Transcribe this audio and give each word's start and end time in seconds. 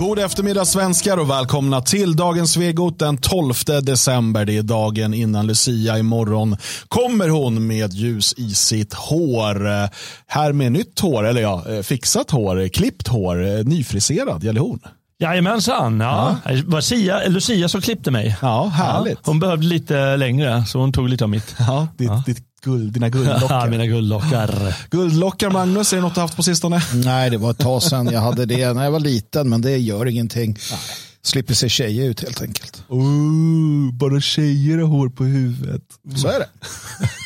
God 0.00 0.18
eftermiddag 0.18 0.64
svenskar 0.64 1.16
och 1.16 1.30
välkomna 1.30 1.80
till 1.80 2.16
dagens 2.16 2.52
Svegot 2.52 2.98
den 2.98 3.18
12 3.18 3.54
december. 3.82 4.44
Det 4.44 4.56
är 4.56 4.62
dagen 4.62 5.14
innan 5.14 5.46
Lucia. 5.46 5.98
Imorgon 5.98 6.56
kommer 6.88 7.28
hon 7.28 7.66
med 7.66 7.92
ljus 7.92 8.34
i 8.36 8.50
sitt 8.50 8.94
hår. 8.94 9.88
Här 10.26 10.52
med 10.52 10.72
nytt 10.72 11.00
hår, 11.00 11.26
eller 11.26 11.40
ja, 11.42 11.64
fixat 11.82 12.30
hår, 12.30 12.68
klippt 12.68 13.08
hår, 13.08 13.64
nyfriserad 13.64 14.44
gällehorn. 14.44 14.80
Jajamensan. 15.18 16.00
Ja. 16.00 16.36
Ja. 16.44 16.52
Det 16.52 16.62
var 16.62 16.80
Sia, 16.80 17.28
Lucia 17.28 17.68
som 17.68 17.80
klippte 17.80 18.10
mig. 18.10 18.36
Ja, 18.42 18.66
härligt. 18.66 19.12
Ja, 19.12 19.20
hon 19.24 19.40
behövde 19.40 19.66
lite 19.66 20.16
längre 20.16 20.64
så 20.66 20.78
hon 20.78 20.92
tog 20.92 21.08
lite 21.08 21.24
av 21.24 21.30
mitt. 21.30 21.54
Ja, 21.58 21.88
ditt, 21.96 22.08
ja. 22.08 22.22
ditt 22.26 22.49
guld, 22.60 22.92
dina 22.92 23.08
guldlockar. 23.08 23.68
Mina 23.70 23.86
guldlockar. 23.86 24.76
Guldlockar 24.90 25.50
Magnus, 25.50 25.92
är 25.92 25.96
det 25.96 26.02
något 26.02 26.14
du 26.14 26.20
haft 26.20 26.36
på 26.36 26.42
sistone? 26.42 26.82
Nej, 26.94 27.30
det 27.30 27.38
var 27.38 27.50
ett 27.50 27.58
tag 27.58 27.82
sedan 27.82 28.06
jag 28.12 28.20
hade 28.20 28.46
det 28.46 28.72
när 28.72 28.84
jag 28.84 28.90
var 28.90 29.00
liten, 29.00 29.48
men 29.48 29.60
det 29.62 29.76
gör 29.76 30.06
ingenting. 30.06 30.56
Nej. 30.70 30.80
Slipper 31.22 31.54
se 31.54 31.68
tjejer 31.68 32.04
ut 32.10 32.22
helt 32.22 32.42
enkelt. 32.42 32.82
Oh, 32.88 33.92
bara 33.92 34.20
tjejer 34.20 34.78
har 34.78 34.86
hår 34.86 35.08
på 35.08 35.24
huvudet. 35.24 35.82
Så 36.16 36.28
är 36.28 36.38
det. 36.38 36.48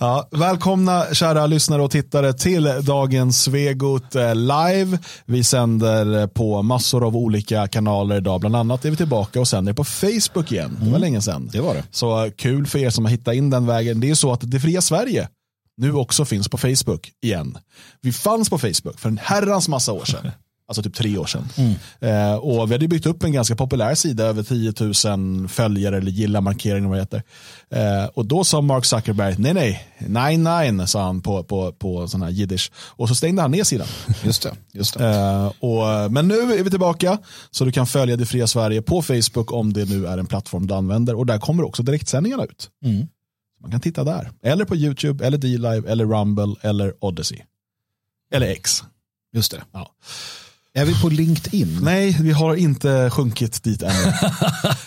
ja, 0.00 0.28
välkomna 0.30 1.04
kära 1.14 1.46
lyssnare 1.46 1.82
och 1.82 1.90
tittare 1.90 2.32
till 2.32 2.72
dagens 2.82 3.42
Svegot 3.42 4.14
eh, 4.14 4.34
live. 4.34 4.98
Vi 5.24 5.44
sänder 5.44 6.26
på 6.26 6.62
massor 6.62 7.06
av 7.06 7.16
olika 7.16 7.68
kanaler 7.68 8.16
idag. 8.16 8.40
Bland 8.40 8.56
annat 8.56 8.84
är 8.84 8.90
vi 8.90 8.96
tillbaka 8.96 9.40
och 9.40 9.48
sänder 9.48 9.72
på 9.72 9.84
Facebook 9.84 10.52
igen. 10.52 10.70
Det 10.78 10.80
var 10.80 10.88
mm. 10.88 11.00
länge 11.00 11.22
sedan. 11.22 11.50
Det 11.52 11.60
var 11.60 11.74
det. 11.74 11.84
Så 11.90 12.30
kul 12.36 12.66
för 12.66 12.78
er 12.78 12.90
som 12.90 13.04
har 13.04 13.12
hittat 13.12 13.34
in 13.34 13.50
den 13.50 13.66
vägen. 13.66 14.00
Det 14.00 14.10
är 14.10 14.14
så 14.14 14.32
att 14.32 14.40
Det 14.42 14.60
fria 14.60 14.80
Sverige 14.80 15.28
nu 15.76 15.92
också 15.92 16.24
finns 16.24 16.48
på 16.48 16.58
Facebook 16.58 17.12
igen. 17.22 17.58
Vi 18.00 18.12
fanns 18.12 18.50
på 18.50 18.58
Facebook 18.58 18.98
för 18.98 19.08
en 19.08 19.18
herrans 19.22 19.68
massa 19.68 19.92
år 19.92 20.04
sedan. 20.04 20.30
Alltså 20.68 20.82
typ 20.82 20.94
tre 20.94 21.18
år 21.18 21.26
sedan. 21.26 21.48
Mm. 21.56 21.74
Eh, 22.00 22.34
och 22.34 22.70
vi 22.70 22.74
hade 22.74 22.88
byggt 22.88 23.06
upp 23.06 23.22
en 23.22 23.32
ganska 23.32 23.56
populär 23.56 23.94
sida, 23.94 24.24
över 24.24 24.42
10 24.42 24.72
000 25.16 25.48
följare 25.48 25.96
eller 25.96 26.10
gilla 26.10 26.40
markeringar 26.40 26.88
vad 26.88 26.98
det 26.98 27.02
heter. 27.02 27.22
Eh, 27.70 28.04
och 28.04 28.26
då 28.26 28.44
sa 28.44 28.60
Mark 28.60 28.84
Zuckerberg, 28.84 29.34
nej 29.38 29.54
nej, 29.54 29.88
nine 29.98 30.44
nine 30.44 30.86
sa 30.86 31.02
han 31.02 31.20
på, 31.20 31.44
på, 31.44 31.72
på 31.72 32.08
sån 32.08 32.22
här 32.22 32.30
jiddisch. 32.30 32.70
Och 32.76 33.08
så 33.08 33.14
stängde 33.14 33.42
han 33.42 33.50
ner 33.50 33.64
sidan. 33.64 33.86
Just 34.24 34.42
det. 34.42 34.52
Just 34.72 34.98
det. 34.98 35.08
Eh, 35.08 35.46
och, 35.46 36.12
men 36.12 36.28
nu 36.28 36.34
är 36.34 36.64
vi 36.64 36.70
tillbaka, 36.70 37.18
så 37.50 37.64
du 37.64 37.72
kan 37.72 37.86
följa 37.86 38.16
Det 38.16 38.26
Fria 38.26 38.46
Sverige 38.46 38.82
på 38.82 39.02
Facebook 39.02 39.52
om 39.52 39.72
det 39.72 39.84
nu 39.88 40.06
är 40.06 40.18
en 40.18 40.26
plattform 40.26 40.66
du 40.66 40.74
använder. 40.74 41.14
Och 41.14 41.26
där 41.26 41.38
kommer 41.38 41.62
också 41.64 41.82
direktsändningarna 41.82 42.44
ut. 42.44 42.70
Mm. 42.84 43.06
Man 43.60 43.70
kan 43.70 43.80
titta 43.80 44.04
där. 44.04 44.30
Eller 44.42 44.64
på 44.64 44.76
YouTube, 44.76 45.26
eller 45.26 45.38
D-Live, 45.38 45.90
eller 45.90 46.04
Rumble, 46.04 46.54
eller 46.62 46.94
Odyssey. 47.04 47.38
Eller 48.32 48.46
X. 48.46 48.84
Just 49.32 49.50
det. 49.50 49.62
Ja. 49.72 49.90
Är 50.78 50.84
vi 50.84 51.00
på 51.02 51.08
LinkedIn? 51.08 51.78
Nej, 51.82 52.16
vi 52.20 52.32
har 52.32 52.54
inte 52.54 53.10
sjunkit 53.10 53.62
dit 53.62 53.82
än. 53.82 53.92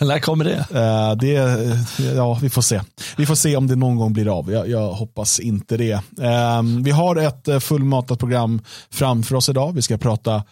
När 0.00 0.18
kommer 0.18 0.44
det? 0.44 0.66
Uh, 0.70 1.16
det? 1.16 2.14
Ja, 2.16 2.38
vi 2.42 2.50
får 2.50 2.62
se. 2.62 2.80
Vi 3.16 3.26
får 3.26 3.34
se 3.34 3.56
om 3.56 3.66
det 3.66 3.76
någon 3.76 3.96
gång 3.96 4.12
blir 4.12 4.38
av. 4.38 4.52
Jag, 4.52 4.68
jag 4.68 4.92
hoppas 4.92 5.40
inte 5.40 5.76
det. 5.76 5.94
Uh, 5.94 6.82
vi 6.84 6.90
har 6.90 7.16
ett 7.16 7.48
eh, 7.48 7.58
fullmatat 7.58 8.18
program 8.18 8.60
framför 8.90 9.34
oss 9.34 9.48
idag. 9.48 9.72
Vi 9.72 9.82
ska 9.82 9.98
prata 9.98 10.44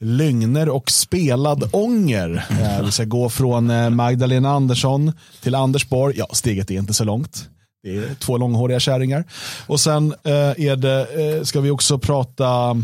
lögner 0.00 0.68
och 0.68 0.90
spelad 0.90 1.70
ånger. 1.72 2.46
Uh, 2.50 2.84
vi 2.84 2.92
ska 2.92 3.04
gå 3.04 3.28
från 3.28 3.96
Magdalena 3.96 4.50
Andersson 4.50 5.12
till 5.42 5.54
Anders 5.54 5.88
Borg. 5.88 6.14
Ja, 6.18 6.26
steget 6.32 6.70
är 6.70 6.74
inte 6.74 6.94
så 6.94 7.04
långt. 7.04 7.48
Det 7.82 7.96
är 7.96 8.14
två 8.14 8.36
långhåriga 8.36 8.80
kärringar. 8.80 9.24
Och 9.66 9.80
sen 9.80 10.14
är 10.24 10.76
det, 10.76 11.46
ska 11.46 11.60
vi 11.60 11.70
också 11.70 11.98
prata 11.98 12.76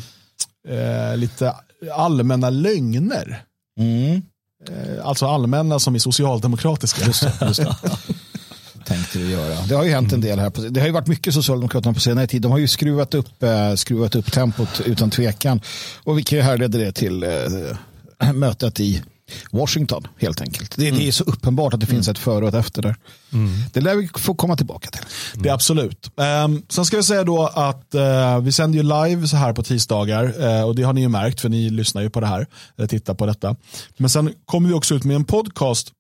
lite 1.17 1.55
allmänna 1.95 2.51
lögner. 2.51 3.43
Mm. 3.81 4.23
Eh, 4.69 5.07
alltså 5.07 5.27
allmänna 5.27 5.79
som 5.79 5.95
är 5.95 5.99
socialdemokratiska. 5.99 7.07
Just 7.07 7.23
det, 7.23 7.47
just 7.47 7.61
det. 7.61 7.77
tänkte 8.89 9.19
du 9.19 9.31
göra. 9.31 9.63
Det 9.69 9.75
har 9.75 9.85
ju 9.85 9.91
hänt 9.91 10.13
en 10.13 10.21
del 10.21 10.39
här. 10.39 10.51
På, 10.51 10.61
det 10.61 10.81
har 10.81 10.87
ju 10.87 10.93
varit 10.93 11.07
mycket 11.07 11.35
Socialdemokraterna 11.35 11.95
på 11.95 12.01
senare 12.01 12.27
tid. 12.27 12.43
De 12.43 12.53
har 12.53 12.59
ju 12.59 12.69
skruvat 12.69 13.15
upp, 13.15 13.43
eh, 13.43 13.75
skruvat 13.75 14.15
upp 14.15 14.33
tempot 14.33 14.81
utan 14.85 15.11
tvekan. 15.11 15.61
Och 16.05 16.19
vi 16.19 16.23
kan 16.23 16.39
ju 16.39 16.43
härleda 16.45 16.79
det 16.79 16.93
till 16.93 17.23
eh, 17.23 18.33
mötet 18.33 18.81
i 18.81 19.03
Washington 19.51 20.07
helt 20.17 20.41
enkelt. 20.41 20.77
Det, 20.77 20.89
mm. 20.89 21.01
det 21.01 21.09
är 21.09 21.13
så 21.13 21.25
uppenbart 21.25 21.75
att 21.75 21.81
det 21.81 21.87
finns 21.87 22.09
mm. 22.09 22.13
ett 22.13 22.19
före 22.19 22.43
och 22.43 22.49
ett 22.49 22.55
efter 22.55 22.83
där. 22.83 22.97
Mm. 23.33 23.51
Det 23.73 23.81
lär 23.81 23.95
vi 23.95 24.09
få 24.15 24.35
komma 24.35 24.57
tillbaka 24.57 24.91
till. 24.91 25.03
Det 25.35 25.49
är 25.49 25.55
absolut. 25.55 26.11
Um, 26.45 26.63
sen 26.69 26.85
ska 26.85 26.97
vi 26.97 27.03
säga 27.03 27.25
då 27.25 27.47
att 27.47 27.95
uh, 27.95 28.41
vi 28.41 28.53
sänder 28.53 28.77
ju 28.77 28.83
live 28.83 29.29
så 29.29 29.37
här 29.37 29.53
på 29.53 29.63
tisdagar 29.63 30.41
uh, 30.41 30.63
och 30.63 30.75
det 30.75 30.83
har 30.83 30.93
ni 30.93 31.01
ju 31.01 31.09
märkt 31.09 31.41
för 31.41 31.49
ni 31.49 31.71
lyssnar 31.71 32.03
ju 32.03 32.11
på 32.11 32.21
det 32.21 32.27
här, 32.27 32.47
eller 32.77 32.89
tittar 32.89 33.15
på 33.15 33.27
detta. 33.27 33.57
Men 33.97 34.11
sen 34.11 34.35
kommer 34.45 34.69
vi 34.69 34.75
också 34.75 34.95
ut 34.95 35.05
med 35.05 35.17
en 35.17 35.25
podcast 35.25 35.93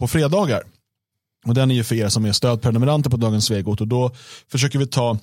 på 0.00 0.08
fredagar. 0.08 0.62
Och 1.46 1.54
den 1.54 1.70
är 1.70 1.74
ju 1.74 1.84
för 1.84 1.94
er 1.94 2.08
som 2.08 2.24
är 2.24 2.32
stödprenumeranter 2.32 3.10
på 3.10 3.16
Dagens 3.16 3.44
Svegot 3.44 3.80
och 3.80 3.88
då 3.88 4.10
försöker 4.50 4.78
vi 4.78 4.86
ta 4.86 5.18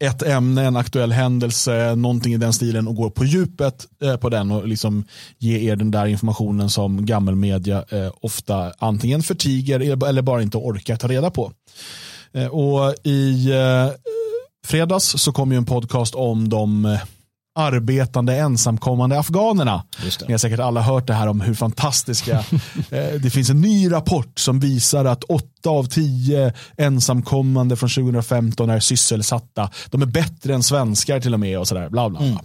ett 0.00 0.22
ämne, 0.22 0.64
en 0.64 0.76
aktuell 0.76 1.12
händelse, 1.12 1.94
någonting 1.94 2.34
i 2.34 2.36
den 2.36 2.52
stilen 2.52 2.88
och 2.88 2.94
går 2.94 3.10
på 3.10 3.24
djupet 3.24 3.86
eh, 4.02 4.16
på 4.16 4.28
den 4.28 4.50
och 4.50 4.68
liksom 4.68 5.04
ge 5.38 5.70
er 5.70 5.76
den 5.76 5.90
där 5.90 6.06
informationen 6.06 6.70
som 6.70 7.06
gammelmedia 7.06 7.84
eh, 7.88 8.12
ofta 8.20 8.72
antingen 8.78 9.22
förtiger 9.22 9.80
eller 9.80 10.22
bara 10.22 10.42
inte 10.42 10.56
orkar 10.56 10.96
ta 10.96 11.08
reda 11.08 11.30
på. 11.30 11.52
Eh, 12.32 12.46
och 12.46 12.94
i 13.04 13.50
eh, 13.50 13.90
fredags 14.66 15.04
så 15.04 15.32
kom 15.32 15.52
ju 15.52 15.58
en 15.58 15.64
podcast 15.64 16.14
om 16.14 16.48
de 16.48 16.84
eh, 16.84 17.00
arbetande 17.58 18.36
ensamkommande 18.36 19.18
afghanerna. 19.18 19.84
Ni 20.26 20.32
har 20.32 20.38
säkert 20.38 20.60
alla 20.60 20.80
hört 20.80 21.06
det 21.06 21.14
här 21.14 21.26
om 21.26 21.40
hur 21.40 21.54
fantastiska, 21.54 22.32
eh, 22.90 23.20
det 23.22 23.30
finns 23.30 23.50
en 23.50 23.60
ny 23.60 23.92
rapport 23.92 24.38
som 24.38 24.60
visar 24.60 25.04
att 25.04 25.24
åtta 25.24 25.70
av 25.70 25.84
tio 25.84 26.52
ensamkommande 26.76 27.76
från 27.76 27.88
2015 27.88 28.70
är 28.70 28.80
sysselsatta. 28.80 29.70
De 29.90 30.02
är 30.02 30.06
bättre 30.06 30.54
än 30.54 30.62
svenskar 30.62 31.20
till 31.20 31.34
och 31.34 31.40
med 31.40 31.58
och 31.58 31.68
sådär. 31.68 31.88
Bla, 31.88 32.10
bla, 32.10 32.18
bla. 32.18 32.28
Mm. 32.28 32.38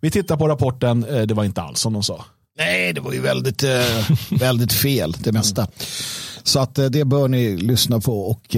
Vi 0.00 0.10
tittar 0.10 0.36
på 0.36 0.48
rapporten, 0.48 1.04
eh, 1.04 1.22
det 1.22 1.34
var 1.34 1.44
inte 1.44 1.62
alls 1.62 1.80
som 1.80 1.92
de 1.92 2.02
sa. 2.02 2.24
Nej, 2.58 2.92
det 2.92 3.00
var 3.00 3.12
ju 3.12 3.20
väldigt, 3.20 3.62
eh, 3.62 4.10
väldigt 4.30 4.72
fel 4.72 5.14
det 5.18 5.32
mesta. 5.32 5.62
Mm. 5.62 5.72
Så 6.42 6.60
att 6.60 6.74
det 6.74 7.04
bör 7.04 7.28
ni 7.28 7.56
lyssna 7.56 8.00
på 8.00 8.30
och 8.30 8.56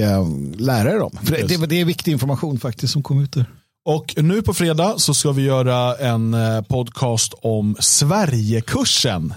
lära 0.58 0.90
er 0.90 1.00
om. 1.02 1.18
För 1.22 1.48
det, 1.48 1.66
det, 1.66 1.80
är 1.80 1.84
viktig 1.84 2.12
information 2.12 2.58
faktiskt 2.60 2.92
som 2.92 3.02
kom 3.02 3.22
ut 3.22 3.32
där. 3.32 3.46
Och 3.86 4.14
nu 4.16 4.42
på 4.42 4.54
fredag 4.54 4.94
så 4.98 5.14
ska 5.14 5.32
vi 5.32 5.42
göra 5.42 5.96
en 5.96 6.34
eh, 6.34 6.62
podcast 6.62 7.34
om 7.42 7.76
Sverigekursen. 7.80 9.34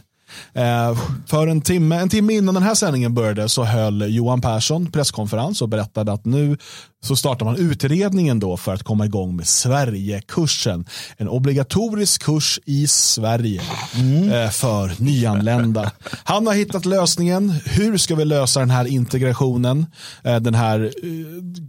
Eh, 0.53 0.97
för 1.27 1.47
en 1.47 1.61
timme, 1.61 1.95
en 1.95 2.09
timme 2.09 2.33
innan 2.33 2.53
den 2.53 2.63
här 2.63 2.75
sändningen 2.75 3.13
började 3.13 3.49
så 3.49 3.63
höll 3.63 4.15
Johan 4.15 4.41
Persson 4.41 4.91
presskonferens 4.91 5.61
och 5.61 5.69
berättade 5.69 6.11
att 6.11 6.25
nu 6.25 6.57
så 7.03 7.15
startar 7.15 7.45
man 7.45 7.55
utredningen 7.55 8.39
då 8.39 8.57
för 8.57 8.73
att 8.73 8.83
komma 8.83 9.05
igång 9.05 9.35
med 9.35 9.47
Sverigekursen. 9.47 10.85
En 11.17 11.29
obligatorisk 11.29 12.23
kurs 12.23 12.59
i 12.65 12.87
Sverige 12.87 13.61
mm. 13.95 14.31
Eh, 14.31 14.49
för 14.49 15.03
nyanlända. 15.03 15.91
Han 16.23 16.47
har 16.47 16.53
hittat 16.53 16.85
lösningen. 16.85 17.49
Hur 17.65 17.97
ska 17.97 18.15
vi 18.15 18.25
lösa 18.25 18.59
den 18.59 18.69
här 18.69 18.85
integrationen? 18.85 19.85
Den 20.23 20.53
här 20.53 20.93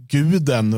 guden. 0.07 0.71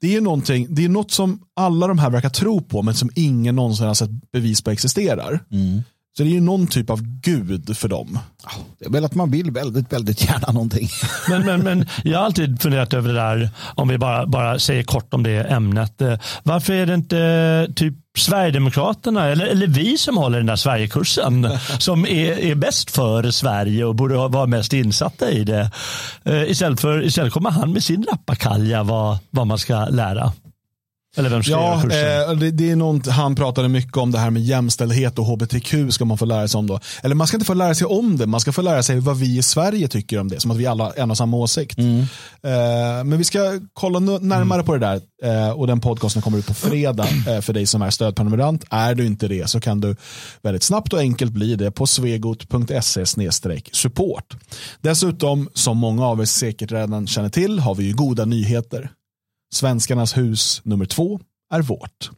Det 0.00 0.16
är, 0.16 0.20
någonting, 0.20 0.66
det 0.70 0.84
är 0.84 0.88
något 0.88 1.10
som 1.10 1.40
alla 1.56 1.86
de 1.86 1.98
här 1.98 2.10
verkar 2.10 2.28
tro 2.28 2.60
på 2.60 2.82
men 2.82 2.94
som 2.94 3.10
ingen 3.14 3.56
någonsin 3.56 3.86
har 3.86 3.94
sett 3.94 4.32
bevis 4.32 4.62
på 4.62 4.70
existerar. 4.70 5.40
Mm. 5.50 5.82
Så 6.16 6.22
det 6.22 6.28
är 6.28 6.32
ju 6.32 6.40
någon 6.40 6.66
typ 6.66 6.90
av 6.90 7.02
gud 7.02 7.76
för 7.76 7.88
dem. 7.88 8.18
Det 8.78 8.86
är 8.86 8.90
väl 8.90 9.04
att 9.04 9.14
man 9.14 9.30
vill 9.30 9.50
väldigt, 9.50 9.92
väldigt 9.92 10.24
gärna 10.24 10.52
någonting. 10.52 10.88
Men, 11.28 11.46
men, 11.46 11.60
men 11.60 11.88
jag 12.04 12.18
har 12.18 12.24
alltid 12.24 12.62
funderat 12.62 12.94
över 12.94 13.08
det 13.08 13.14
där, 13.14 13.50
om 13.74 13.88
vi 13.88 13.98
bara, 13.98 14.26
bara 14.26 14.58
säger 14.58 14.82
kort 14.82 15.14
om 15.14 15.22
det 15.22 15.30
ämnet. 15.30 16.00
Eh, 16.00 16.18
varför 16.42 16.72
är 16.72 16.86
det 16.86 16.94
inte 16.94 17.18
eh, 17.18 17.74
typ 17.74 17.94
Sverigedemokraterna 18.18 19.26
eller, 19.26 19.46
eller 19.46 19.66
vi 19.66 19.98
som 19.98 20.16
håller 20.16 20.38
den 20.38 20.46
där 20.46 20.56
Sverigekursen 20.56 21.48
som 21.78 22.06
är, 22.06 22.38
är 22.38 22.54
bäst 22.54 22.90
för 22.90 23.30
Sverige 23.30 23.84
och 23.84 23.94
borde 23.94 24.14
vara 24.14 24.46
mest 24.46 24.72
insatta 24.72 25.30
i 25.30 25.44
det. 25.44 25.70
Eh, 26.24 26.50
istället, 26.50 26.80
för, 26.80 27.04
istället 27.04 27.32
kommer 27.32 27.50
han 27.50 27.72
med 27.72 27.82
sin 27.84 28.06
rappakalja 28.12 28.82
vad, 28.82 29.18
vad 29.30 29.46
man 29.46 29.58
ska 29.58 29.84
lära. 29.84 30.32
Eller 31.16 31.30
vem 31.30 31.42
ja, 31.44 31.74
eh, 31.74 32.36
det, 32.36 32.50
det, 32.50 32.70
är 32.70 32.76
något, 32.76 33.06
han 33.06 33.34
pratade 33.34 33.68
mycket 33.68 33.96
om 33.96 34.10
det 34.10 34.18
här 34.18 34.30
med 34.30 34.42
jämställdhet 34.42 35.18
och 35.18 35.24
hbtq 35.24 35.74
ska 35.90 36.04
man 36.04 36.18
få 36.18 36.24
lära 36.24 36.48
sig 36.48 36.58
om 36.58 36.66
då. 36.66 36.80
Eller 37.02 37.14
man 37.14 37.26
ska 37.26 37.36
inte 37.36 37.46
få 37.46 37.54
lära 37.54 37.74
sig 37.74 37.86
om 37.86 38.16
det, 38.16 38.26
man 38.26 38.40
ska 38.40 38.52
få 38.52 38.62
lära 38.62 38.82
sig 38.82 39.00
vad 39.00 39.16
vi 39.18 39.38
i 39.38 39.42
Sverige 39.42 39.88
tycker 39.88 40.20
om 40.20 40.28
det. 40.28 40.40
Som 40.40 40.50
att 40.50 40.56
vi 40.56 40.66
alla 40.66 40.84
har 40.84 40.92
en 40.96 41.10
och 41.10 41.16
samma 41.16 41.36
åsikt. 41.36 41.78
Mm. 41.78 42.00
Eh, 42.42 43.04
men 43.04 43.18
vi 43.18 43.24
ska 43.24 43.60
kolla 43.72 43.98
närmare 43.98 44.60
mm. 44.60 44.66
på 44.66 44.76
det 44.76 44.78
där 44.78 45.00
eh, 45.22 45.50
och 45.50 45.66
den 45.66 45.80
podcasten 45.80 46.22
kommer 46.22 46.38
ut 46.38 46.46
på 46.46 46.54
fredag 46.54 47.06
eh, 47.28 47.40
för 47.40 47.52
dig 47.52 47.66
som 47.66 47.82
är 47.82 47.90
stödprenumerant. 47.90 48.64
Är 48.70 48.94
du 48.94 49.06
inte 49.06 49.28
det 49.28 49.50
så 49.50 49.60
kan 49.60 49.80
du 49.80 49.96
väldigt 50.42 50.62
snabbt 50.62 50.92
och 50.92 50.98
enkelt 50.98 51.32
bli 51.32 51.56
det 51.56 51.70
på 51.70 51.86
svegot.se 51.86 53.06
support. 53.72 54.36
Dessutom, 54.80 55.48
som 55.54 55.76
många 55.76 56.06
av 56.06 56.20
er 56.20 56.24
säkert 56.24 56.72
redan 56.72 57.06
känner 57.06 57.28
till, 57.28 57.58
har 57.58 57.74
vi 57.74 57.84
ju 57.84 57.92
goda 57.92 58.24
nyheter. 58.24 58.90
Svenskarnas 59.54 60.16
hus 60.16 60.60
nummer 60.64 60.86
två 60.86 61.20
är 61.52 61.62
vårt. 61.62 62.10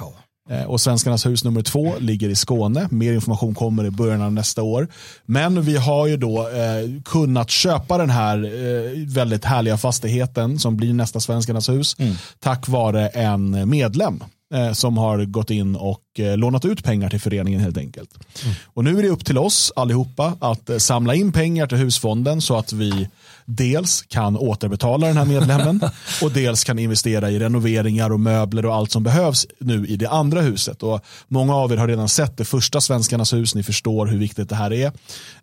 Ja. 0.00 0.12
Eh, 0.50 0.64
och 0.64 0.80
Svenskarnas 0.80 1.26
hus 1.26 1.44
nummer 1.44 1.62
två 1.62 1.94
ligger 1.98 2.28
i 2.28 2.36
Skåne. 2.36 2.88
Mer 2.90 3.12
information 3.12 3.54
kommer 3.54 3.84
i 3.84 3.90
början 3.90 4.22
av 4.22 4.32
nästa 4.32 4.62
år. 4.62 4.88
Men 5.24 5.62
vi 5.62 5.76
har 5.76 6.06
ju 6.06 6.16
då 6.16 6.48
eh, 6.48 7.02
kunnat 7.04 7.50
köpa 7.50 7.98
den 7.98 8.10
här 8.10 8.44
eh, 8.44 9.06
väldigt 9.06 9.44
härliga 9.44 9.76
fastigheten 9.76 10.58
som 10.58 10.76
blir 10.76 10.94
nästa 10.94 11.20
Svenskarnas 11.20 11.68
hus 11.68 11.96
mm. 11.98 12.14
tack 12.38 12.68
vare 12.68 13.08
en 13.08 13.68
medlem 13.70 14.24
eh, 14.54 14.72
som 14.72 14.98
har 14.98 15.24
gått 15.24 15.50
in 15.50 15.76
och 15.76 16.02
eh, 16.18 16.36
lånat 16.36 16.64
ut 16.64 16.84
pengar 16.84 17.10
till 17.10 17.20
föreningen 17.20 17.60
helt 17.60 17.78
enkelt. 17.78 18.10
Mm. 18.44 18.54
Och 18.64 18.84
nu 18.84 18.98
är 18.98 19.02
det 19.02 19.08
upp 19.08 19.24
till 19.24 19.38
oss 19.38 19.72
allihopa 19.76 20.36
att 20.40 20.70
eh, 20.70 20.78
samla 20.78 21.14
in 21.14 21.32
pengar 21.32 21.66
till 21.66 21.78
husfonden 21.78 22.40
så 22.40 22.56
att 22.56 22.72
vi 22.72 23.08
dels 23.56 24.02
kan 24.08 24.36
återbetala 24.36 25.06
den 25.06 25.16
här 25.16 25.24
medlemmen 25.24 25.80
och 26.22 26.32
dels 26.32 26.64
kan 26.64 26.78
investera 26.78 27.30
i 27.30 27.38
renoveringar 27.38 28.12
och 28.12 28.20
möbler 28.20 28.66
och 28.66 28.74
allt 28.74 28.92
som 28.92 29.02
behövs 29.02 29.46
nu 29.58 29.86
i 29.86 29.96
det 29.96 30.08
andra 30.08 30.40
huset. 30.40 30.82
Och 30.82 31.00
många 31.28 31.54
av 31.54 31.72
er 31.72 31.76
har 31.76 31.88
redan 31.88 32.08
sett 32.08 32.36
det 32.36 32.44
första 32.44 32.80
Svenskarnas 32.80 33.32
hus, 33.32 33.54
ni 33.54 33.62
förstår 33.62 34.06
hur 34.06 34.18
viktigt 34.18 34.48
det 34.48 34.54
här 34.54 34.72
är. 34.72 34.92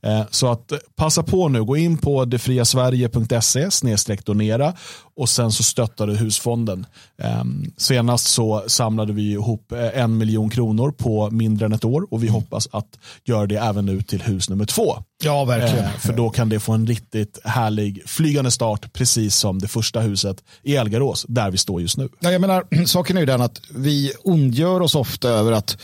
Eh, 0.01 0.21
så 0.29 0.51
att 0.51 0.73
passa 0.95 1.23
på 1.23 1.47
nu, 1.47 1.63
gå 1.63 1.77
in 1.77 1.97
på 1.97 2.25
detfriasverige.se 2.25 3.71
snedstreck 3.71 4.25
donera 4.25 4.73
och 5.19 5.29
sen 5.29 5.51
så 5.51 5.63
stöttar 5.63 6.07
du 6.07 6.15
husfonden. 6.15 6.85
Ehm, 7.21 7.71
senast 7.77 8.27
så 8.27 8.63
samlade 8.67 9.13
vi 9.13 9.31
ihop 9.31 9.71
eh, 9.71 10.01
en 10.01 10.17
miljon 10.17 10.49
kronor 10.49 10.91
på 10.91 11.29
mindre 11.31 11.65
än 11.65 11.73
ett 11.73 11.85
år 11.85 12.07
och 12.11 12.23
vi 12.23 12.27
hoppas 12.27 12.67
att 12.71 12.99
göra 13.25 13.47
det 13.47 13.55
även 13.55 13.85
nu 13.85 14.01
till 14.01 14.21
hus 14.21 14.49
nummer 14.49 14.65
två. 14.65 15.03
Ja, 15.23 15.45
verkligen. 15.45 15.85
Eh, 15.85 15.91
för 15.91 16.13
då 16.13 16.29
kan 16.29 16.49
det 16.49 16.59
få 16.59 16.71
en 16.71 16.87
riktigt 16.87 17.39
härlig 17.43 18.01
flygande 18.05 18.51
start, 18.51 18.93
precis 18.93 19.35
som 19.35 19.59
det 19.59 19.67
första 19.67 19.99
huset 19.99 20.43
i 20.63 20.75
Elgarås, 20.75 21.25
där 21.27 21.51
vi 21.51 21.57
står 21.57 21.81
just 21.81 21.97
nu. 21.97 22.09
Ja, 22.19 22.31
jag 22.31 22.41
menar, 22.41 22.85
saken 22.85 23.17
är 23.17 23.21
ju 23.21 23.25
den 23.25 23.41
att 23.41 23.61
vi 23.69 24.13
ondgör 24.23 24.81
oss 24.81 24.95
ofta 24.95 25.29
över 25.29 25.51
att 25.51 25.77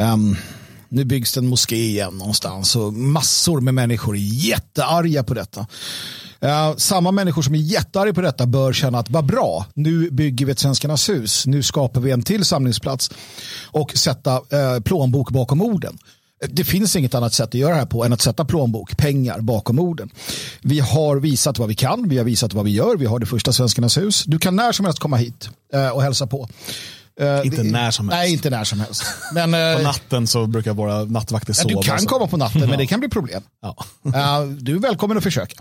um, 0.00 0.36
nu 0.88 1.04
byggs 1.04 1.32
det 1.32 1.40
en 1.40 1.46
moské 1.46 1.76
igen 1.76 2.18
någonstans 2.18 2.76
och 2.76 2.92
massor 2.92 3.60
med 3.60 3.74
människor 3.74 4.16
är 4.16 4.20
jättearga 4.20 5.24
på 5.24 5.34
detta. 5.34 5.66
Eh, 6.40 6.76
samma 6.76 7.10
människor 7.10 7.42
som 7.42 7.54
är 7.54 7.58
jättearga 7.58 8.14
på 8.14 8.20
detta 8.20 8.46
bör 8.46 8.72
känna 8.72 8.98
att 8.98 9.10
vad 9.10 9.26
bra, 9.26 9.66
nu 9.74 10.10
bygger 10.10 10.46
vi 10.46 10.52
ett 10.52 10.58
Svenskarnas 10.58 11.08
hus, 11.08 11.46
nu 11.46 11.62
skapar 11.62 12.00
vi 12.00 12.10
en 12.10 12.22
till 12.22 12.44
samlingsplats 12.44 13.10
och 13.66 13.96
sätta 13.96 14.34
eh, 14.34 14.80
plånbok 14.84 15.30
bakom 15.30 15.62
orden. 15.62 15.98
Eh, 16.42 16.48
det 16.52 16.64
finns 16.64 16.96
inget 16.96 17.14
annat 17.14 17.34
sätt 17.34 17.48
att 17.48 17.54
göra 17.54 17.72
det 17.72 17.78
här 17.78 17.86
på 17.86 18.04
än 18.04 18.12
att 18.12 18.20
sätta 18.20 18.44
plånbok, 18.44 18.96
pengar 18.96 19.40
bakom 19.40 19.78
orden. 19.78 20.10
Vi 20.60 20.80
har 20.80 21.16
visat 21.16 21.58
vad 21.58 21.68
vi 21.68 21.74
kan, 21.74 22.08
vi 22.08 22.18
har 22.18 22.24
visat 22.24 22.52
vad 22.52 22.64
vi 22.64 22.70
gör, 22.70 22.96
vi 22.96 23.06
har 23.06 23.18
det 23.18 23.26
första 23.26 23.52
Svenskarnas 23.52 23.98
hus. 23.98 24.24
Du 24.24 24.38
kan 24.38 24.56
när 24.56 24.72
som 24.72 24.84
helst 24.84 24.98
komma 24.98 25.16
hit 25.16 25.48
eh, 25.72 25.88
och 25.88 26.02
hälsa 26.02 26.26
på. 26.26 26.48
Uh, 27.20 27.46
inte 27.46 27.62
när 27.62 27.90
som 27.90 28.08
helst. 28.08 28.18
Nej, 28.22 28.32
inte 28.32 28.50
när 28.50 28.64
som 28.64 28.80
helst. 28.80 29.04
Men, 29.34 29.76
på 29.76 29.82
natten 29.82 30.26
så 30.26 30.46
brukar 30.46 30.74
våra 30.74 31.04
nattvakter 31.04 31.52
sova. 31.52 31.70
Ja, 31.70 31.80
du 31.80 31.86
kan 31.86 32.06
komma 32.06 32.26
på 32.26 32.36
natten, 32.36 32.70
men 32.70 32.78
det 32.78 32.86
kan 32.86 33.00
bli 33.00 33.08
problem. 33.08 33.42
Ja. 33.62 33.76
du 34.58 34.76
är 34.76 34.80
välkommen 34.80 35.16
att 35.16 35.22
försöka. 35.22 35.56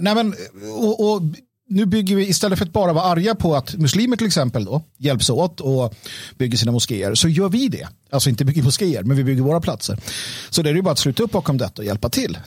nej, 0.00 0.14
men, 0.14 0.34
och, 0.78 1.12
och, 1.12 1.22
nu 1.68 1.86
bygger 1.86 2.16
vi, 2.16 2.28
istället 2.28 2.58
för 2.58 2.66
att 2.66 2.72
bara 2.72 2.92
vara 2.92 3.04
arga 3.04 3.34
på 3.34 3.56
att 3.56 3.74
muslimer 3.74 4.16
till 4.16 4.26
exempel 4.26 4.64
då, 4.64 4.82
hjälps 4.96 5.30
åt 5.30 5.60
och 5.60 5.94
bygger 6.38 6.58
sina 6.58 6.72
moskéer, 6.72 7.14
så 7.14 7.28
gör 7.28 7.48
vi 7.48 7.68
det. 7.68 7.88
Alltså 8.10 8.30
inte 8.30 8.44
bygger 8.44 8.62
moskéer, 8.62 9.02
men 9.02 9.16
vi 9.16 9.24
bygger 9.24 9.42
våra 9.42 9.60
platser. 9.60 9.98
Så 10.50 10.62
det 10.62 10.70
är 10.70 10.74
ju 10.74 10.82
bara 10.82 10.92
att 10.92 10.98
sluta 10.98 11.22
upp 11.22 11.30
bakom 11.30 11.58
detta 11.58 11.82
och 11.82 11.86
hjälpa 11.86 12.08
till. 12.08 12.38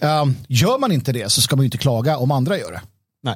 gör 0.48 0.80
man 0.80 0.92
inte 0.92 1.12
det 1.12 1.32
så 1.32 1.42
ska 1.42 1.56
man 1.56 1.64
ju 1.64 1.68
inte 1.68 1.78
klaga 1.78 2.18
om 2.18 2.32
andra 2.32 2.58
gör 2.58 2.72
det. 2.72 2.82
Nej. 3.24 3.36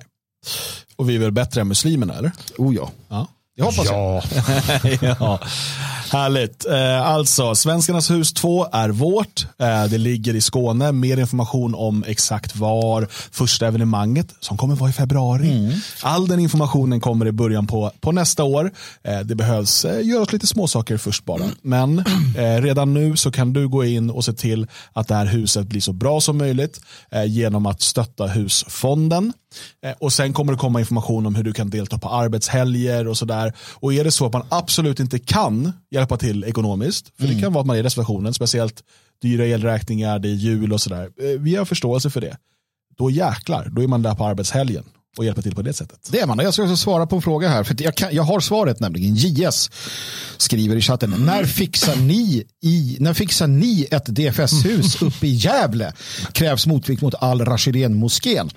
Och 0.95 1.09
vi 1.09 1.15
är 1.15 1.19
väl 1.19 1.31
bättre 1.31 1.61
än 1.61 1.67
muslimerna, 1.67 2.13
eller? 2.13 2.31
Oh 2.57 2.75
ja. 2.75 2.91
ja. 3.09 3.27
Det 3.55 3.63
hoppas 3.63 3.85
ja. 3.85 4.21
jag. 4.81 4.97
ja. 5.19 5.39
Härligt. 6.13 6.65
Eh, 6.65 7.07
alltså, 7.07 7.55
Svenskarnas 7.55 8.11
hus 8.11 8.33
2 8.33 8.67
är 8.71 8.89
vårt. 8.89 9.45
Eh, 9.59 9.85
det 9.85 9.97
ligger 9.97 10.35
i 10.35 10.41
Skåne. 10.41 10.91
Mer 10.91 11.17
information 11.17 11.75
om 11.75 12.03
exakt 12.07 12.55
var 12.55 13.07
första 13.31 13.67
evenemanget 13.67 14.27
som 14.39 14.57
kommer 14.57 14.75
vara 14.75 14.89
i 14.89 14.93
februari. 14.93 15.51
Mm. 15.51 15.73
All 16.01 16.27
den 16.27 16.39
informationen 16.39 17.01
kommer 17.01 17.25
i 17.25 17.31
början 17.31 17.67
på, 17.67 17.91
på 18.01 18.11
nästa 18.11 18.43
år. 18.43 18.71
Eh, 19.03 19.19
det 19.19 19.35
behövs 19.35 19.85
göras 19.85 20.33
lite 20.33 20.47
småsaker 20.47 20.97
först 20.97 21.25
bara. 21.25 21.43
Men 21.61 22.03
redan 22.61 22.93
nu 22.93 23.15
så 23.15 23.31
kan 23.31 23.53
du 23.53 23.67
gå 23.67 23.85
in 23.85 24.09
och 24.09 24.25
se 24.25 24.33
till 24.33 24.67
att 24.93 25.07
det 25.07 25.15
här 25.15 25.25
huset 25.25 25.67
blir 25.67 25.81
så 25.81 25.93
bra 25.93 26.21
som 26.21 26.37
möjligt 26.37 26.81
genom 27.25 27.65
att 27.65 27.81
stötta 27.81 28.27
husfonden. 28.27 29.33
Och 29.99 30.13
sen 30.13 30.33
kommer 30.33 30.53
det 30.53 30.59
komma 30.59 30.79
information 30.79 31.25
om 31.25 31.35
hur 31.35 31.43
du 31.43 31.53
kan 31.53 31.69
delta 31.69 31.97
på 31.97 32.09
arbetshelger 32.09 33.07
och 33.07 33.17
sådär. 33.17 33.53
Och 33.73 33.93
är 33.93 34.03
det 34.03 34.11
så 34.11 34.25
att 34.25 34.33
man 34.33 34.45
absolut 34.49 34.99
inte 34.99 35.19
kan 35.19 35.73
hjälpa 36.03 36.17
till 36.17 36.43
ekonomiskt, 36.43 37.11
för 37.17 37.23
mm. 37.23 37.35
det 37.35 37.41
kan 37.41 37.53
vara 37.53 37.61
att 37.61 37.67
man 37.67 37.75
är 37.75 37.79
i 37.79 37.83
reservationen, 37.83 38.33
speciellt 38.33 38.83
dyra 39.21 39.45
elräkningar, 39.45 40.19
det 40.19 40.29
är 40.29 40.33
jul 40.33 40.73
och 40.73 40.81
sådär. 40.81 41.03
Eh, 41.03 41.39
vi 41.39 41.55
har 41.55 41.65
förståelse 41.65 42.09
för 42.09 42.21
det. 42.21 42.37
Då 42.97 43.09
jäklar, 43.09 43.69
då 43.71 43.83
är 43.83 43.87
man 43.87 44.01
där 44.01 44.15
på 44.15 44.25
arbetshelgen 44.25 44.83
och 45.17 45.25
hjälpa 45.25 45.41
till 45.41 45.55
på 45.55 45.61
det 45.61 45.73
sättet. 45.73 46.09
Det 46.11 46.19
är 46.19 46.27
man. 46.27 46.39
Jag 46.39 46.53
ska 46.53 46.63
också 46.63 46.77
svara 46.77 47.05
på 47.05 47.15
en 47.15 47.21
fråga 47.21 47.49
här. 47.49 47.63
För 47.63 47.75
jag, 47.83 47.95
kan, 47.95 48.15
jag 48.15 48.23
har 48.23 48.39
svaret 48.39 48.79
nämligen. 48.79 49.15
JS 49.15 49.71
skriver 50.37 50.75
i 50.75 50.81
chatten. 50.81 51.13
Mm. 51.13 51.25
När, 51.25 51.45
fixar 51.45 51.95
ni 51.95 52.43
i, 52.61 52.97
när 52.99 53.13
fixar 53.13 53.47
ni 53.47 53.87
ett 53.91 54.05
DFS-hus 54.05 55.01
uppe 55.01 55.27
i 55.27 55.33
Gävle? 55.33 55.93
Krävs 56.31 56.67
motvikt 56.67 57.01
mot 57.01 57.13
Al-Rashidin-moskén. 57.13 58.49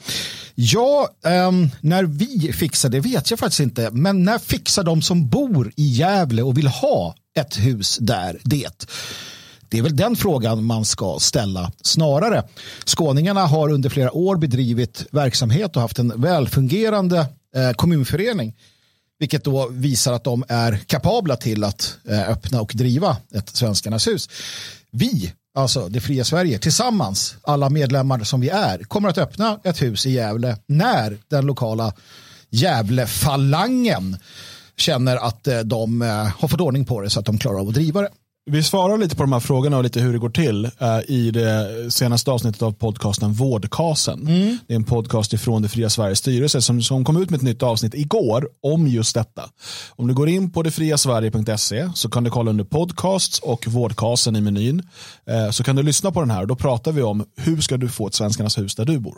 Ja, 0.54 1.08
um, 1.25 1.70
när 1.81 2.04
vi 2.04 2.52
fixar 2.52 2.88
det 2.88 3.00
vet 3.00 3.31
jag 3.31 3.38
faktiskt 3.38 3.60
inte. 3.60 3.90
Men 3.90 4.25
när 4.25 4.38
fixar 4.38 4.84
de 4.84 5.02
som 5.02 5.28
bor 5.28 5.72
i 5.76 5.87
Gävle 5.87 6.43
och 6.43 6.58
vill 6.58 6.69
ha 6.69 7.14
ett 7.36 7.56
hus 7.58 7.98
där 8.00 8.38
det? 8.44 8.86
Det 9.68 9.78
är 9.78 9.82
väl 9.82 9.96
den 9.96 10.16
frågan 10.16 10.64
man 10.64 10.84
ska 10.84 11.18
ställa 11.20 11.72
snarare. 11.82 12.44
Skåningarna 12.84 13.46
har 13.46 13.68
under 13.68 13.90
flera 13.90 14.12
år 14.12 14.36
bedrivit 14.36 15.06
verksamhet 15.10 15.76
och 15.76 15.82
haft 15.82 15.98
en 15.98 16.20
välfungerande 16.20 17.26
eh, 17.56 17.70
kommunförening. 17.72 18.54
Vilket 19.18 19.44
då 19.44 19.68
visar 19.68 20.12
att 20.12 20.24
de 20.24 20.44
är 20.48 20.76
kapabla 20.86 21.36
till 21.36 21.64
att 21.64 21.96
eh, 22.08 22.30
öppna 22.30 22.60
och 22.60 22.72
driva 22.74 23.16
ett 23.34 23.48
Svenskarnas 23.48 24.08
hus. 24.08 24.28
Vi, 24.90 25.32
alltså 25.54 25.88
det 25.88 26.00
fria 26.00 26.24
Sverige, 26.24 26.58
tillsammans, 26.58 27.36
alla 27.42 27.70
medlemmar 27.70 28.24
som 28.24 28.40
vi 28.40 28.48
är, 28.48 28.78
kommer 28.78 29.08
att 29.08 29.18
öppna 29.18 29.60
ett 29.64 29.82
hus 29.82 30.06
i 30.06 30.10
Gävle 30.10 30.56
när 30.66 31.18
den 31.28 31.46
lokala 31.46 31.92
Gävlefalangen 32.50 34.16
känner 34.76 35.17
att 35.17 35.46
eh, 35.46 35.58
de 35.58 36.02
eh, 36.02 36.08
har 36.08 36.49
fått 36.49 36.61
ordning 36.61 36.84
på 36.84 37.00
det 37.00 37.11
så 37.11 37.20
att 37.20 37.26
de 37.26 37.38
klarar 37.38 37.61
av 37.61 37.69
att 37.69 37.75
driva 37.75 38.00
det. 38.02 38.08
Vi 38.50 38.62
svarar 38.62 38.98
lite 38.98 39.16
på 39.16 39.22
de 39.22 39.32
här 39.32 39.40
frågorna 39.40 39.76
och 39.76 39.82
lite 39.82 40.00
hur 40.00 40.12
det 40.12 40.19
går 40.19 40.31
till 40.31 40.64
uh, 40.66 41.00
i 41.06 41.31
det 41.31 41.91
senaste 41.91 42.31
avsnittet 42.31 42.62
av 42.62 42.72
podcasten 42.72 43.32
Vårdkasen. 43.32 44.20
Mm. 44.20 44.58
Det 44.67 44.74
är 44.74 44.76
en 44.76 44.84
podcast 44.84 45.32
ifrån 45.32 45.62
det 45.62 45.69
fria 45.69 45.91
Sveriges 45.91 46.19
styrelse 46.19 46.62
som, 46.62 46.82
som 46.82 47.05
kom 47.05 47.22
ut 47.22 47.31
med 47.31 47.36
ett 47.36 47.43
nytt 47.43 47.62
avsnitt 47.62 47.94
igår 47.94 48.48
om 48.62 48.88
just 48.88 49.15
detta. 49.15 49.43
Om 49.91 50.06
du 50.06 50.15
går 50.15 50.29
in 50.29 50.50
på 50.50 50.62
detfriasverige.se 50.62 51.88
så 51.94 52.10
kan 52.10 52.24
du 52.24 52.31
kolla 52.31 52.50
under 52.50 52.65
podcasts 52.65 53.38
och 53.38 53.67
Vårdkasen 53.67 54.36
i 54.36 54.41
menyn. 54.41 54.82
Uh, 55.31 55.50
så 55.50 55.65
kan 55.65 55.76
du 55.76 55.82
lyssna 55.82 56.12
på 56.12 56.20
den 56.20 56.31
här 56.31 56.41
och 56.41 56.48
då 56.48 56.56
pratar 56.56 56.93
vi 56.93 57.03
om 57.03 57.24
hur 57.36 57.60
ska 57.60 57.76
du 57.76 57.88
få 57.88 58.06
ett 58.06 58.15
Svenskarnas 58.15 58.58
hus 58.58 58.74
där 58.74 58.84
du 58.84 58.98
bor. 58.98 59.17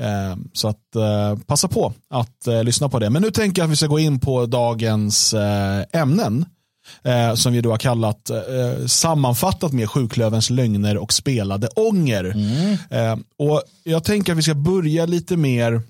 Uh, 0.00 0.36
så 0.52 0.68
att 0.68 0.76
passa 1.46 1.68
på 1.68 1.92
att 2.10 2.64
lyssna 2.64 2.88
på 2.88 2.98
det. 2.98 3.10
Men 3.10 3.22
nu 3.22 3.30
tänker 3.30 3.62
jag 3.62 3.66
att 3.66 3.72
vi 3.72 3.76
ska 3.76 3.86
gå 3.86 3.98
in 3.98 4.20
på 4.20 4.46
dagens 4.46 5.34
ämnen 5.92 6.44
eh, 7.04 7.34
som 7.34 7.52
vi 7.52 7.60
då 7.60 7.70
har 7.70 7.78
kallat 7.78 8.30
eh, 8.30 8.86
sammanfattat 8.86 9.72
med 9.72 9.90
sjuklövens 9.90 10.50
lögner 10.50 10.96
och 10.96 11.12
spelade 11.12 11.68
ånger. 11.68 12.24
Mm. 12.24 12.78
Eh, 12.90 13.18
och 13.38 13.62
Jag 13.84 14.04
tänker 14.04 14.32
att 14.32 14.38
vi 14.38 14.42
ska 14.42 14.54
börja 14.54 15.06
lite 15.06 15.36
mer, 15.36 15.82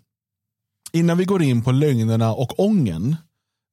innan 0.93 1.19
vi 1.19 1.25
går 1.25 1.43
in 1.43 1.65
på 1.65 1.73
lögnerna 1.73 2.33
och 2.33 2.61
ången, 2.61 3.17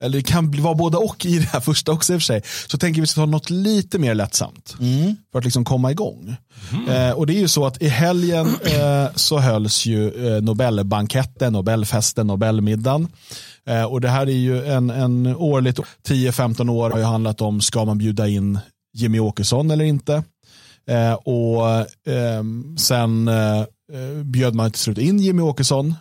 eller 0.03 0.17
det 0.17 0.23
kan 0.23 0.61
vara 0.61 0.75
både 0.75 0.97
och 0.97 1.25
i 1.25 1.39
det 1.39 1.45
här 1.45 1.59
första 1.59 1.91
också 1.91 2.13
i 2.13 2.17
och 2.17 2.21
för 2.21 2.25
sig, 2.25 2.41
så 2.67 2.77
tänker 2.77 3.01
vi 3.01 3.07
ska 3.07 3.21
ta 3.21 3.25
något 3.25 3.49
lite 3.49 3.99
mer 3.99 4.15
lättsamt 4.15 4.75
mm. 4.79 5.15
för 5.31 5.39
att 5.39 5.45
liksom 5.45 5.65
komma 5.65 5.91
igång. 5.91 6.35
Mm. 6.71 6.89
Eh, 6.89 7.11
och 7.11 7.27
det 7.27 7.33
är 7.33 7.39
ju 7.39 7.47
så 7.47 7.65
att 7.65 7.81
i 7.81 7.87
helgen 7.87 8.47
eh, 8.65 9.07
så 9.15 9.39
hölls 9.39 9.85
ju 9.85 10.27
eh, 10.27 10.41
Nobelbanketten, 10.41 11.53
Nobelfesten, 11.53 12.27
Nobelmiddagen. 12.27 13.07
Eh, 13.67 13.83
och 13.83 14.01
det 14.01 14.09
här 14.09 14.27
är 14.27 14.31
ju 14.31 14.65
en, 14.65 14.89
en 14.89 15.27
årligt, 15.27 15.79
10-15 16.07 16.69
år 16.69 16.89
har 16.89 16.97
ju 16.97 17.03
handlat 17.03 17.41
om, 17.41 17.61
ska 17.61 17.85
man 17.85 17.97
bjuda 17.97 18.27
in 18.27 18.59
Jimmy 18.93 19.19
Åkesson 19.19 19.71
eller 19.71 19.85
inte? 19.85 20.23
Eh, 20.89 21.13
och 21.13 21.67
ehm, 22.07 22.77
sen 22.77 23.27
eh, 23.27 23.63
bjöd 24.23 24.55
man 24.55 24.71
till 24.71 24.81
slut 24.81 24.97
in 24.97 25.19
Jimmy 25.19 25.41
Åkesson. 25.41 25.95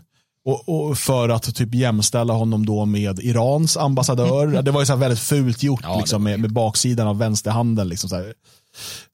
Och, 0.44 0.68
och, 0.68 0.98
för 0.98 1.28
att 1.28 1.54
typ 1.54 1.74
jämställa 1.74 2.32
honom 2.32 2.66
då 2.66 2.84
med 2.84 3.18
Irans 3.18 3.76
ambassadör. 3.76 4.46
Det 4.62 4.70
var 4.70 4.80
ju 4.80 4.86
så 4.86 4.96
väldigt 4.96 5.18
fult 5.18 5.62
gjort 5.62 5.80
ja, 5.82 5.98
liksom, 5.98 6.22
med, 6.22 6.40
med, 6.40 6.52
baksidan 6.52 7.08
av 7.08 7.18
vänsterhanden. 7.18 7.88
Liksom, 7.88 8.10
så 8.10 8.16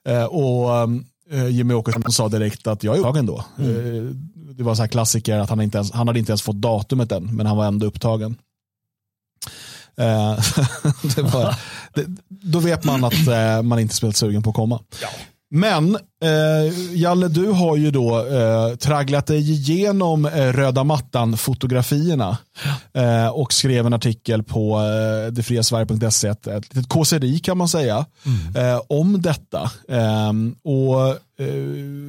eh, 0.08 0.24
och 0.24 0.76
eh, 0.76 0.86
Jimmy 1.50 1.74
Åkesson 1.74 2.12
sa 2.12 2.28
direkt 2.28 2.66
att 2.66 2.84
jag 2.84 2.94
är 2.94 2.98
upptagen 2.98 3.26
då. 3.26 3.44
Mm. 3.58 4.06
Eh, 4.08 4.12
det 4.34 4.62
var 4.62 4.74
så 4.74 4.82
här 4.82 4.88
klassiker 4.88 5.38
att 5.38 5.50
han, 5.50 5.60
inte 5.60 5.78
ens, 5.78 5.92
han 5.92 6.06
hade 6.06 6.18
inte 6.18 6.32
ens 6.32 6.42
fått 6.42 6.56
datumet 6.56 7.12
än, 7.12 7.36
men 7.36 7.46
han 7.46 7.56
var 7.56 7.66
ändå 7.66 7.86
upptagen. 7.86 8.36
Eh, 9.96 10.38
det 11.16 11.22
var, 11.22 11.54
det, 11.94 12.06
då 12.28 12.58
vet 12.58 12.84
man 12.84 13.04
att 13.04 13.26
eh, 13.26 13.62
man 13.62 13.78
inte 13.78 13.94
spelat 13.94 14.16
sugen 14.16 14.42
på 14.42 14.50
att 14.50 14.56
komma. 14.56 14.80
Men 15.50 15.98
eh, 16.24 16.72
Jalle, 16.94 17.28
du 17.28 17.46
har 17.46 17.76
ju 17.76 17.90
då 17.90 18.18
eh, 18.18 18.76
tragglat 18.76 19.26
dig 19.26 19.50
igenom 19.50 20.26
eh, 20.26 20.52
röda 20.52 20.84
mattan-fotografierna 20.84 22.36
eh, 22.94 23.28
och 23.28 23.52
skrev 23.52 23.86
en 23.86 23.92
artikel 23.94 24.42
på 24.42 24.78
eh, 24.78 25.32
detfriasverige.se, 25.32 26.28
ett, 26.28 26.46
ett 26.46 26.74
litet 26.74 26.88
kåseri 26.88 27.38
kan 27.38 27.58
man 27.58 27.68
säga, 27.68 28.06
eh, 28.56 28.80
om 28.88 29.22
detta. 29.22 29.70
Ehm, 29.88 30.54
och 30.64 31.08
eh, 31.08 31.46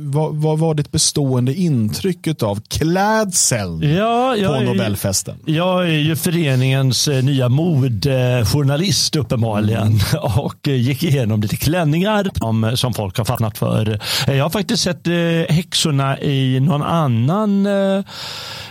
vad, 0.04 0.36
vad 0.36 0.60
var 0.60 0.74
ditt 0.74 0.92
bestående 0.92 1.54
intryck 1.54 2.44
av 2.44 2.62
klädseln 2.68 3.96
Ja, 3.96 4.36
på 4.48 4.60
Nobelfesten? 4.60 5.36
Jag 5.46 5.84
är 5.90 6.00
ju 6.00 6.16
föreningens 6.16 7.08
eh, 7.08 7.24
nya 7.24 7.50
modjournalist 7.50 9.16
uppenbarligen 9.16 10.00
och 10.38 10.68
eh, 10.68 10.76
gick 10.76 11.04
igenom 11.04 11.42
lite 11.42 11.56
klänningar 11.58 12.30
om, 12.42 12.72
som 12.76 12.94
folk 12.94 13.18
har 13.18 13.26
fastnat 13.26 13.58
för. 13.58 13.99
Eh, 14.28 14.36
jag 14.36 14.46
har 14.46 14.50
faktiskt 14.50 14.84
sett 14.84 15.08
eh, 15.08 15.56
häxorna 15.56 16.20
i 16.20 16.60
någon 16.60 16.84
annan 16.84 17.66
eh, 17.66 18.04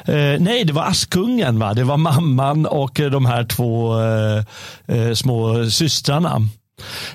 eh, 0.05 0.41
nej, 0.41 0.65
det 0.65 0.73
var 0.73 0.83
Askungen. 0.83 1.59
Va? 1.59 1.75
Det 1.75 1.85
var 1.85 1.97
mamman 1.97 2.67
och 2.67 3.01
de 3.11 3.27
här 3.27 3.45
två 3.45 4.01
eh, 4.01 4.45
eh 4.87 5.15
små 5.15 5.71
systrarna. 5.71 6.49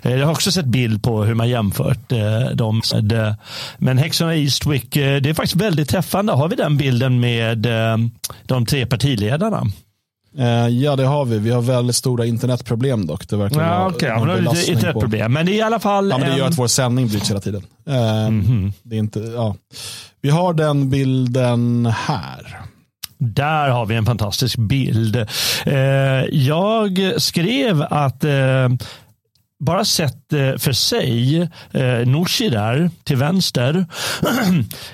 Jag 0.01 0.25
har 0.25 0.31
också 0.31 0.51
sett 0.51 0.65
bild 0.65 1.03
på 1.03 1.23
hur 1.23 1.33
man 1.33 1.49
jämfört 1.49 2.09
dem. 2.53 2.81
Men 3.77 3.97
häxorna 3.97 4.35
i 4.35 4.43
Eastwick, 4.43 4.93
det 4.93 5.29
är 5.29 5.33
faktiskt 5.33 5.61
väldigt 5.61 5.89
träffande. 5.89 6.33
Har 6.33 6.47
vi 6.47 6.55
den 6.55 6.77
bilden 6.77 7.19
med 7.19 7.67
de 8.45 8.65
tre 8.65 8.85
partiledarna? 8.85 9.67
Eh, 10.37 10.67
ja, 10.67 10.95
det 10.95 11.05
har 11.05 11.25
vi. 11.25 11.39
Vi 11.39 11.49
har 11.51 11.61
väldigt 11.61 11.95
stora 11.95 12.25
internetproblem 12.25 13.05
dock. 13.05 13.27
Det 13.27 13.37
verkar 13.37 13.61
Ja, 13.61 13.87
okay. 13.89 14.09
det 14.09 14.15
är 14.15 14.25
belastning 14.35 14.75
inte 14.75 14.87
ett 14.87 14.93
på- 14.93 15.01
problem. 15.01 15.33
Men 15.33 15.45
det 15.45 15.51
är 15.51 15.55
i 15.55 15.61
alla 15.61 15.79
fall 15.79 16.09
Ja, 16.09 16.17
men 16.17 16.29
det 16.31 16.37
gör 16.37 16.47
att 16.47 16.57
vår 16.57 16.67
sändning 16.67 17.07
bryts 17.07 17.29
hela 17.29 17.39
tiden. 17.39 17.63
Eh, 17.87 18.29
Mhm. 18.29 18.73
det 18.83 18.95
är 18.95 18.99
inte, 18.99 19.19
ja. 19.19 19.55
Vi 20.21 20.29
har 20.29 20.53
den 20.53 20.89
bilden 20.89 21.85
här. 21.85 22.59
Där 23.17 23.69
har 23.69 23.85
vi 23.85 23.95
en 23.95 24.05
fantastisk 24.05 24.57
bild. 24.57 25.15
Eh, 25.65 25.73
jag 26.31 27.13
skrev 27.17 27.81
att 27.81 28.23
bara 29.59 29.85
sett 29.85 30.17
för 30.57 30.71
sig, 30.71 31.41
eh, 31.71 32.07
Nooshi 32.07 32.49
där 32.49 32.89
till 33.03 33.17
vänster, 33.17 33.85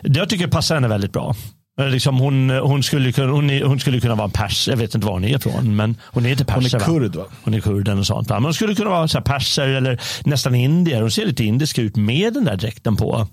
det 0.02 0.20
jag 0.20 0.30
tycker 0.30 0.48
passar 0.48 0.76
henne 0.76 0.88
väldigt 0.88 1.12
bra. 1.14 1.36
Liksom 1.80 2.18
hon, 2.20 2.50
hon, 2.50 2.84
skulle 2.84 3.12
kunna, 3.12 3.32
hon, 3.32 3.50
är, 3.50 3.64
hon 3.64 3.80
skulle 3.80 4.00
kunna 4.00 4.16
vara 4.16 4.26
en 4.26 4.32
pers, 4.32 4.68
jag 4.68 4.78
vet 4.78 4.96
inte 4.96 5.08
var 5.08 5.14
hon 5.14 5.24
är 5.26 5.36
ifrån, 5.36 5.76
men 5.76 5.96
hon 6.06 6.26
är 6.26 6.30
inte 6.32 6.46
Hon 6.54 6.64
perser. 6.64 6.78
är 6.78 6.80
va? 6.80 6.86
kurd 6.86 7.16
va? 7.16 7.24
Hon 7.44 7.54
är 7.54 7.60
kurd 7.60 7.88
eller 7.88 8.04
sånt. 8.04 8.30
va? 8.30 8.36
Men 8.36 8.44
hon 8.44 8.54
skulle 8.54 8.76
kunna 8.76 8.90
vara 8.90 9.08
så 9.08 9.22
perser 9.22 9.68
eller 9.68 10.02
nästan 10.24 10.56
indier. 10.56 11.02
Hon 11.02 11.12
ser 11.12 11.26
lite 11.26 11.44
indisk 11.44 11.78
ut 11.78 11.96
med 11.96 12.34
den 12.34 12.46
där 12.46 12.56
dräkten 12.58 12.96
på. 12.96 13.28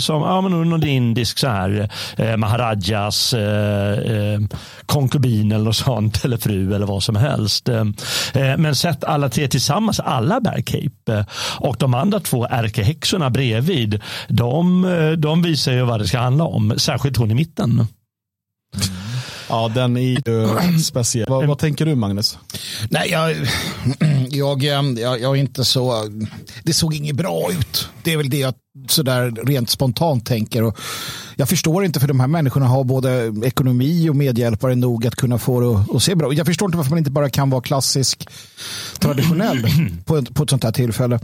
Som 0.00 0.22
ja, 0.22 0.40
men 0.40 0.52
hon 0.52 0.82
är 0.82 0.86
indisk 0.86 1.38
så 1.38 1.48
här, 1.48 1.88
eh, 2.16 2.36
maharajas 2.36 3.34
eh, 3.34 3.92
eh, 3.92 4.40
konkubin 4.86 5.52
eller 5.52 5.64
något 5.64 5.76
sånt. 5.76 6.16
Eller 6.24 6.36
fru 6.36 6.74
eller 6.74 6.86
vad 6.86 7.02
som 7.02 7.16
helst. 7.16 7.68
Eh, 7.68 7.80
eh, 8.34 8.56
men 8.58 8.74
sett 8.74 9.04
alla 9.04 9.28
tre 9.28 9.48
tillsammans, 9.48 10.00
alla 10.00 10.40
bär 10.40 10.62
cape. 10.66 11.24
Och 11.58 11.76
de 11.78 11.94
andra 11.94 12.20
två 12.20 12.46
ärkehäxorna 12.50 13.30
bredvid, 13.30 14.00
de, 14.28 14.84
eh, 14.84 15.10
de 15.10 15.42
visar 15.42 15.72
ju 15.72 15.82
vad 15.82 16.00
det 16.00 16.06
ska 16.06 16.18
handla 16.18 16.44
om. 16.44 16.74
Särskilt 16.76 17.16
hon 17.16 17.30
i 17.30 17.34
mitten. 17.34 17.65
Ja, 19.48 19.68
den 19.74 19.96
är 19.96 20.00
ju 20.00 20.78
speciell. 20.84 21.26
Vad, 21.28 21.46
vad 21.46 21.58
tänker 21.58 21.86
du 21.86 21.94
Magnus? 21.94 22.38
Nej, 22.90 23.10
jag, 23.10 23.36
jag, 24.30 24.62
jag, 24.62 24.98
jag 24.98 25.22
är 25.22 25.34
inte 25.36 25.64
så... 25.64 26.04
Det 26.62 26.72
såg 26.72 26.94
inget 26.94 27.16
bra 27.16 27.50
ut. 27.50 27.88
Det 28.02 28.12
är 28.12 28.16
väl 28.16 28.30
det 28.30 28.38
jag 28.38 28.54
sådär 28.88 29.30
rent 29.46 29.70
spontant 29.70 30.26
tänker. 30.26 30.62
Och 30.62 30.78
jag 31.36 31.48
förstår 31.48 31.84
inte 31.84 32.00
för 32.00 32.08
de 32.08 32.20
här 32.20 32.26
människorna 32.26 32.66
har 32.66 32.84
både 32.84 33.32
ekonomi 33.44 34.08
och 34.08 34.16
medhjälpare 34.16 34.74
nog 34.74 35.06
att 35.06 35.14
kunna 35.16 35.38
få 35.38 35.60
det 35.60 35.96
att- 35.96 36.02
se 36.02 36.14
bra. 36.14 36.32
Jag 36.32 36.46
förstår 36.46 36.68
inte 36.68 36.76
varför 36.76 36.90
man 36.90 36.98
inte 36.98 37.10
bara 37.10 37.30
kan 37.30 37.50
vara 37.50 37.62
klassisk 37.62 38.28
traditionell 38.98 39.66
på 40.04 40.16
ett, 40.16 40.34
på 40.34 40.42
ett 40.42 40.50
sånt 40.50 40.64
här 40.64 40.72
tillfälle. 40.72 41.18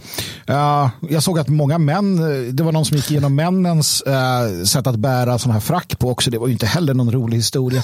Uh, 0.51 0.89
jag 1.11 1.23
såg 1.23 1.39
att 1.39 1.49
många 1.49 1.79
män, 1.79 2.17
det 2.57 2.63
var 2.63 2.73
någon 2.73 2.85
som 2.85 2.97
gick 2.97 3.11
igenom 3.11 3.35
männens 3.35 4.03
uh, 4.07 4.65
sätt 4.65 4.87
att 4.87 4.97
bära 4.97 5.39
sån 5.39 5.53
här 5.53 5.61
frack 5.61 5.99
på 5.99 6.11
också. 6.11 6.31
Det 6.31 6.39
var 6.39 6.47
ju 6.47 6.53
inte 6.53 6.67
heller 6.67 6.95
någon 6.95 7.13
rolig 7.13 7.37
historia. 7.37 7.83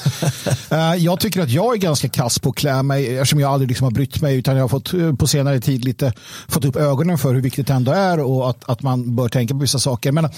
Uh, 0.73 0.95
jag 0.97 1.21
tycker 1.21 1.43
att 1.43 1.51
jag 1.51 1.75
är 1.75 1.79
ganska 1.79 2.09
kass 2.09 2.39
på 2.39 2.51
att 2.51 2.57
klä 2.57 2.83
mig 2.83 3.17
eftersom 3.17 3.41
jag 3.41 3.53
aldrig 3.53 3.69
liksom 3.69 3.85
har 3.85 3.91
brytt 3.91 4.21
mig 4.21 4.37
utan 4.37 4.57
jag 4.57 4.63
har 4.63 4.69
fått 4.69 5.19
på 5.19 5.27
senare 5.27 5.61
tid 5.61 5.85
lite 5.85 6.13
fått 6.49 6.65
upp 6.65 6.77
ögonen 6.77 7.19
för 7.19 7.35
hur 7.35 7.41
viktigt 7.41 7.67
det 7.67 7.73
ändå 7.73 7.93
är 7.93 8.21
och 8.21 8.51
att, 8.51 8.69
att 8.69 8.83
man 8.83 9.17
bör 9.17 9.29
tänka 9.29 9.55
på 9.59 9.63
vissa 9.63 9.79
saker. 9.79 10.13
Men 10.13 10.29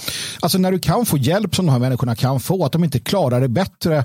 alltså 0.41 0.59
när 0.59 0.73
du 0.73 0.79
kan 0.79 1.07
få 1.07 1.19
hjälp 1.19 1.55
som 1.55 1.67
de 1.67 1.73
här 1.73 1.79
människorna 1.79 2.17
kan 2.17 2.41
få, 2.41 2.65
att 2.65 2.73
de 2.73 2.85
inte 2.85 2.99
klarar 2.99 3.41
det 3.41 3.49
bättre. 3.49 3.97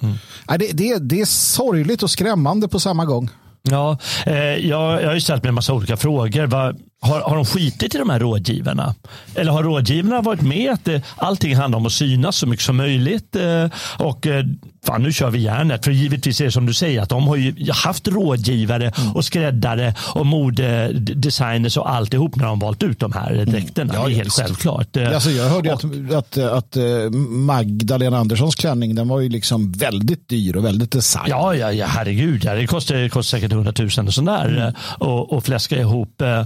eh, 0.47 0.57
det, 0.57 0.71
det, 0.73 0.97
det 0.99 1.21
är 1.21 1.25
sorgligt 1.25 2.03
och 2.03 2.09
skrämmande 2.09 2.67
på 2.67 2.79
samma 2.79 3.05
gång. 3.05 3.29
Ja, 3.69 3.97
eh, 4.25 4.35
jag, 4.35 5.01
jag 5.01 5.07
har 5.07 5.13
ju 5.13 5.21
ställt 5.21 5.43
mig 5.43 5.49
en 5.49 5.55
massa 5.55 5.73
olika 5.73 5.97
frågor. 5.97 6.45
Va, 6.47 6.73
har, 7.05 7.21
har 7.21 7.35
de 7.35 7.45
skitit 7.45 7.95
i 7.95 7.97
de 7.97 8.09
här 8.09 8.19
rådgivarna? 8.19 8.95
Eller 9.35 9.51
har 9.51 9.63
rådgivarna 9.63 10.21
varit 10.21 10.41
med 10.41 10.71
att 10.71 10.85
det, 10.85 11.01
allting 11.17 11.55
handlar 11.55 11.77
om 11.79 11.85
att 11.85 11.91
synas 11.91 12.35
så 12.35 12.47
mycket 12.47 12.65
som 12.65 12.77
möjligt? 12.77 13.35
Eh, 13.35 13.69
och 13.97 14.27
eh, 14.27 14.45
fan, 14.85 15.03
nu 15.03 15.13
kör 15.13 15.29
vi 15.29 15.39
järnet. 15.39 15.83
För 15.85 15.91
givetvis 15.91 16.41
är 16.41 16.45
det 16.45 16.51
som 16.51 16.65
du 16.65 16.73
säger 16.73 17.01
att 17.01 17.09
de 17.09 17.27
har 17.27 17.35
ju 17.35 17.71
haft 17.71 18.07
rådgivare 18.07 18.91
och 19.13 19.25
skräddare 19.25 19.95
och 19.99 20.25
modedesigners 20.25 21.77
och 21.77 21.89
alltihop 21.89 22.35
när 22.35 22.45
de 22.45 22.59
valt 22.59 22.83
ut 22.83 22.99
de 22.99 23.13
här 23.13 23.45
dräkterna. 23.45 23.93
Ja, 23.93 24.05
det 24.05 24.11
är 24.11 24.15
helt 24.15 24.25
visst. 24.25 24.39
självklart. 24.39 24.97
Eh, 24.97 25.13
Alltså 25.15 25.29
jag 25.29 25.49
hörde 25.49 25.73
och- 25.73 25.83
att, 25.83 26.37
att, 26.37 26.37
att, 26.37 26.77
eh, 26.77 26.83
Magdalena 27.29 28.17
Anderssons 28.17 28.55
klänning 28.55 28.95
den 28.95 29.07
var 29.07 29.19
ju 29.19 29.29
liksom 29.29 29.71
väldigt 29.71 30.29
dyr 30.29 30.55
och 30.55 30.65
väldigt 30.65 30.91
design. 30.91 31.25
Ja, 31.29 31.55
ja, 31.55 31.71
ja 31.71 31.85
herregud. 31.85 32.43
Ja, 32.45 32.53
det 32.55 32.67
kostar, 32.67 32.95
det 32.95 33.09
kostar 33.09 33.37
säkert 33.37 33.51
100 33.51 33.73
000 33.79 34.07
och 34.07 34.13
sådär 34.13 34.47
mm. 34.47 34.73
och, 34.99 35.33
och 35.33 35.43
fläska 35.43 35.79
ihop. 35.79 36.21
Eh, 36.21 36.39
eh, 36.39 36.45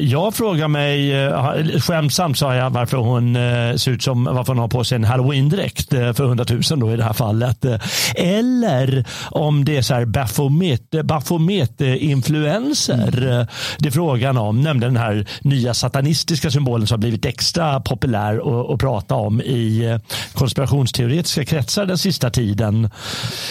Jag 0.00 0.34
frågar 0.34 0.68
mig, 0.68 1.24
eh, 1.24 1.80
skämtsamt 1.80 2.38
sa 2.38 2.54
jag, 2.54 2.70
varför 2.70 2.96
hon 2.96 3.36
eh, 3.36 3.76
ser 3.76 3.90
ut 3.90 4.02
som, 4.02 4.24
varför 4.24 4.52
hon 4.52 4.58
har 4.58 4.68
på 4.68 4.84
sig 4.84 4.96
en 4.96 5.04
halloween-dräkt 5.04 5.92
eh, 5.92 6.12
för 6.12 6.24
100 6.24 6.44
000 6.70 6.80
då 6.80 6.92
i 6.92 6.96
det 6.96 7.04
här 7.04 7.12
fallet. 7.12 7.64
Eh, 7.64 7.78
Eller 8.14 9.04
om 9.30 9.64
det 9.64 9.76
är 9.76 9.82
så 9.82 9.94
här 9.94 10.04
Baphomet, 10.04 10.90
Baphomet-influenser 10.90 13.40
eh, 13.40 13.46
det 13.78 13.88
är 13.88 13.90
frågan 13.90 14.36
om, 14.36 14.60
nämligen 14.60 14.94
den 14.94 15.02
här 15.02 15.26
nya 15.40 15.74
satanistiska 15.74 16.50
symbolen 16.50 16.86
som 16.86 16.94
har 16.94 16.98
blivit 16.98 17.24
extra 17.24 17.80
populär 17.80 18.36
att, 18.74 18.80
prata 18.80 19.14
om 19.14 19.40
i 19.40 19.84
eh, 19.84 19.98
konspirationsteoretiska 20.34 21.44
kretsar 21.44 21.86
den 21.86 21.98
sista 21.98 22.30
tiden. 22.30 22.90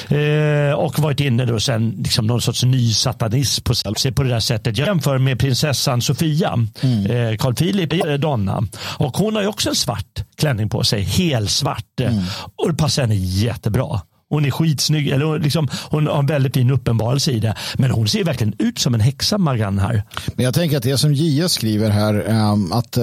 Eh, 0.07 0.73
och 0.75 0.99
varit 0.99 1.19
inne 1.19 1.45
då 1.45 1.59
sen 1.59 1.95
liksom 1.97 2.27
någon 2.27 2.41
sorts 2.41 2.63
ny 2.63 2.93
satanism 2.93 3.63
på, 3.63 3.73
på 4.15 4.23
det 4.23 4.29
där 4.29 4.39
sättet. 4.39 4.77
Jag 4.77 4.87
jämför 4.87 5.17
med 5.17 5.39
prinsessan 5.39 6.01
Sofia, 6.01 6.14
eh, 7.09 7.37
Carl 7.37 7.55
Philip 7.55 7.93
eh, 7.93 8.13
Donna. 8.13 8.63
Och 8.97 9.17
hon 9.17 9.35
har 9.35 9.41
ju 9.41 9.47
också 9.47 9.69
en 9.69 9.75
svart 9.75 10.23
klänning 10.37 10.69
på 10.69 10.83
sig, 10.83 11.01
helsvart. 11.01 11.99
eh, 12.01 12.17
Och 12.55 12.69
det 12.71 12.77
passar 12.77 13.01
henne 13.01 13.15
jättebra. 13.15 14.01
Hon 14.29 14.45
är 14.45 14.51
skitsnygg, 14.51 15.07
eller 15.07 15.25
hon 15.25 15.39
liksom, 15.41 15.67
hon 15.89 16.07
har 16.07 16.19
en 16.19 16.25
väldigt 16.25 16.53
fin 16.53 16.71
uppenbarelse 16.71 17.31
i 17.31 17.39
det. 17.39 17.55
Men 17.77 17.91
hon 17.91 18.07
ser 18.07 18.23
verkligen 18.23 18.53
ut 18.59 18.79
som 18.79 18.93
en 18.93 18.99
häxa, 19.01 19.37
Marianne 19.37 19.81
här. 19.81 20.03
Men 20.35 20.45
jag 20.45 20.53
tänker 20.53 20.77
att 20.77 20.83
det 20.83 20.97
som 20.97 21.13
JS 21.13 21.51
skriver 21.53 21.89
här, 21.89 22.23
ehm, 22.29 22.71
att 22.71 22.97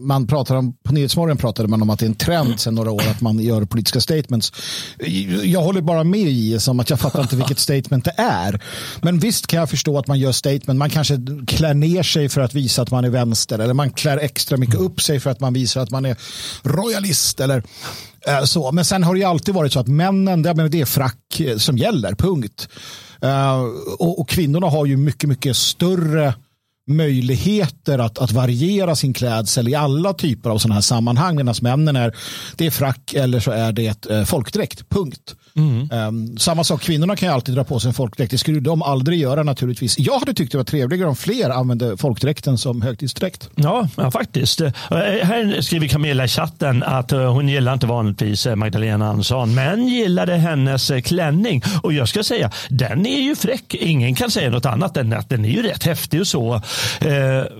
man 0.00 0.26
pratar 0.26 0.56
om, 0.56 0.72
på 0.82 0.92
Nyhetsmorgon 0.92 1.36
pratade 1.36 1.68
man 1.68 1.82
om 1.82 1.90
att 1.90 1.98
det 1.98 2.04
är 2.04 2.08
en 2.08 2.14
trend 2.14 2.60
sedan 2.60 2.74
några 2.74 2.90
år 2.90 3.02
att 3.10 3.20
man 3.20 3.38
gör 3.38 3.64
politiska 3.64 4.00
statements. 4.00 4.52
Jag 5.44 5.62
håller 5.62 5.80
bara 5.80 6.04
med 6.04 6.20
i 6.20 6.60
som 6.60 6.80
att 6.80 6.90
jag 6.90 7.00
fattar 7.00 7.22
inte 7.22 7.36
vilket 7.36 7.58
statement 7.58 8.04
det 8.04 8.14
är. 8.16 8.62
Men 9.02 9.18
visst 9.18 9.46
kan 9.46 9.60
jag 9.60 9.70
förstå 9.70 9.98
att 9.98 10.06
man 10.06 10.18
gör 10.18 10.32
statement. 10.32 10.78
Man 10.78 10.90
kanske 10.90 11.18
klär 11.46 11.74
ner 11.74 12.02
sig 12.02 12.28
för 12.28 12.40
att 12.40 12.54
visa 12.54 12.82
att 12.82 12.90
man 12.90 13.04
är 13.04 13.10
vänster 13.10 13.58
eller 13.58 13.74
man 13.74 13.90
klär 13.90 14.18
extra 14.18 14.56
mycket 14.56 14.80
upp 14.80 15.00
sig 15.00 15.20
för 15.20 15.30
att 15.30 15.40
man 15.40 15.52
visar 15.52 15.80
att 15.80 15.90
man 15.90 16.04
är 16.04 16.16
royalist 16.62 17.40
eller 17.40 17.62
eh, 18.26 18.44
så. 18.44 18.72
Men 18.72 18.84
sen 18.84 19.02
har 19.02 19.14
det 19.14 19.20
ju 19.20 19.26
alltid 19.26 19.54
varit 19.54 19.72
så 19.72 19.80
att 19.80 19.88
männen, 19.88 20.42
det 20.42 20.50
är 20.50 20.84
frack 20.84 21.40
som 21.56 21.78
gäller, 21.78 22.14
punkt. 22.14 22.68
Eh, 23.22 23.60
och, 23.98 24.20
och 24.20 24.28
kvinnorna 24.28 24.66
har 24.66 24.86
ju 24.86 24.96
mycket, 24.96 25.28
mycket 25.28 25.56
större 25.56 26.34
möjligheter 26.88 27.98
att, 27.98 28.18
att 28.18 28.32
variera 28.32 28.96
sin 28.96 29.12
klädsel 29.12 29.68
i 29.68 29.74
alla 29.74 30.12
typer 30.12 30.50
av 30.50 30.58
sådana 30.58 30.74
här 30.74 30.80
sammanhang. 30.82 31.36
Medan 31.36 31.54
männen 31.62 31.96
är, 31.96 32.16
det 32.56 32.66
är 32.66 32.70
frack 32.70 33.14
eller 33.14 33.40
så 33.40 33.50
är 33.50 33.72
det 33.72 34.06
eh, 34.10 34.24
folkdräkt. 34.24 34.88
Punkt. 34.88 35.34
Um, 36.08 36.38
samma 36.38 36.64
sak, 36.64 36.82
kvinnorna 36.82 37.16
kan 37.16 37.28
ju 37.28 37.34
alltid 37.34 37.54
dra 37.54 37.64
på 37.64 37.80
sig 37.80 37.88
en 37.88 37.94
folkdräkt. 37.94 38.30
Det 38.30 38.38
skulle 38.38 38.60
de 38.60 38.82
aldrig 38.82 39.18
göra 39.20 39.42
naturligtvis. 39.42 39.98
Jag 39.98 40.18
hade 40.18 40.34
tyckt 40.34 40.52
det 40.52 40.58
var 40.58 40.64
trevligare 40.64 41.08
om 41.08 41.16
fler 41.16 41.50
använde 41.50 41.96
folkdräkten 41.96 42.58
som 42.58 42.82
högtidsdräkt. 42.82 43.48
Ja, 43.54 43.88
ja, 43.96 44.10
faktiskt. 44.10 44.60
Eh, 44.60 44.70
Här 45.22 45.60
skriver 45.60 45.88
Camilla 45.88 46.24
i 46.24 46.28
chatten 46.28 46.82
att 46.82 47.12
eh, 47.12 47.32
hon 47.32 47.48
gillar 47.48 47.72
inte 47.72 47.86
vanligtvis 47.86 48.46
Magdalena 48.56 49.08
Andersson, 49.08 49.54
men 49.54 49.88
gillade 49.88 50.36
hennes 50.36 50.90
klänning. 51.04 51.62
Och 51.82 51.92
jag 51.92 52.08
ska 52.08 52.22
säga, 52.24 52.50
den 52.68 53.06
är 53.06 53.20
ju 53.20 53.36
fräck. 53.36 53.74
Ingen 53.74 54.14
kan 54.14 54.30
säga 54.30 54.50
något 54.50 54.66
annat 54.66 54.96
än 54.96 55.12
att 55.12 55.28
den 55.28 55.44
är 55.44 55.48
ju 55.50 55.62
rätt 55.62 55.84
häftig 55.84 56.20
och 56.20 56.26
så. 56.26 56.62
Eh, 57.00 57.08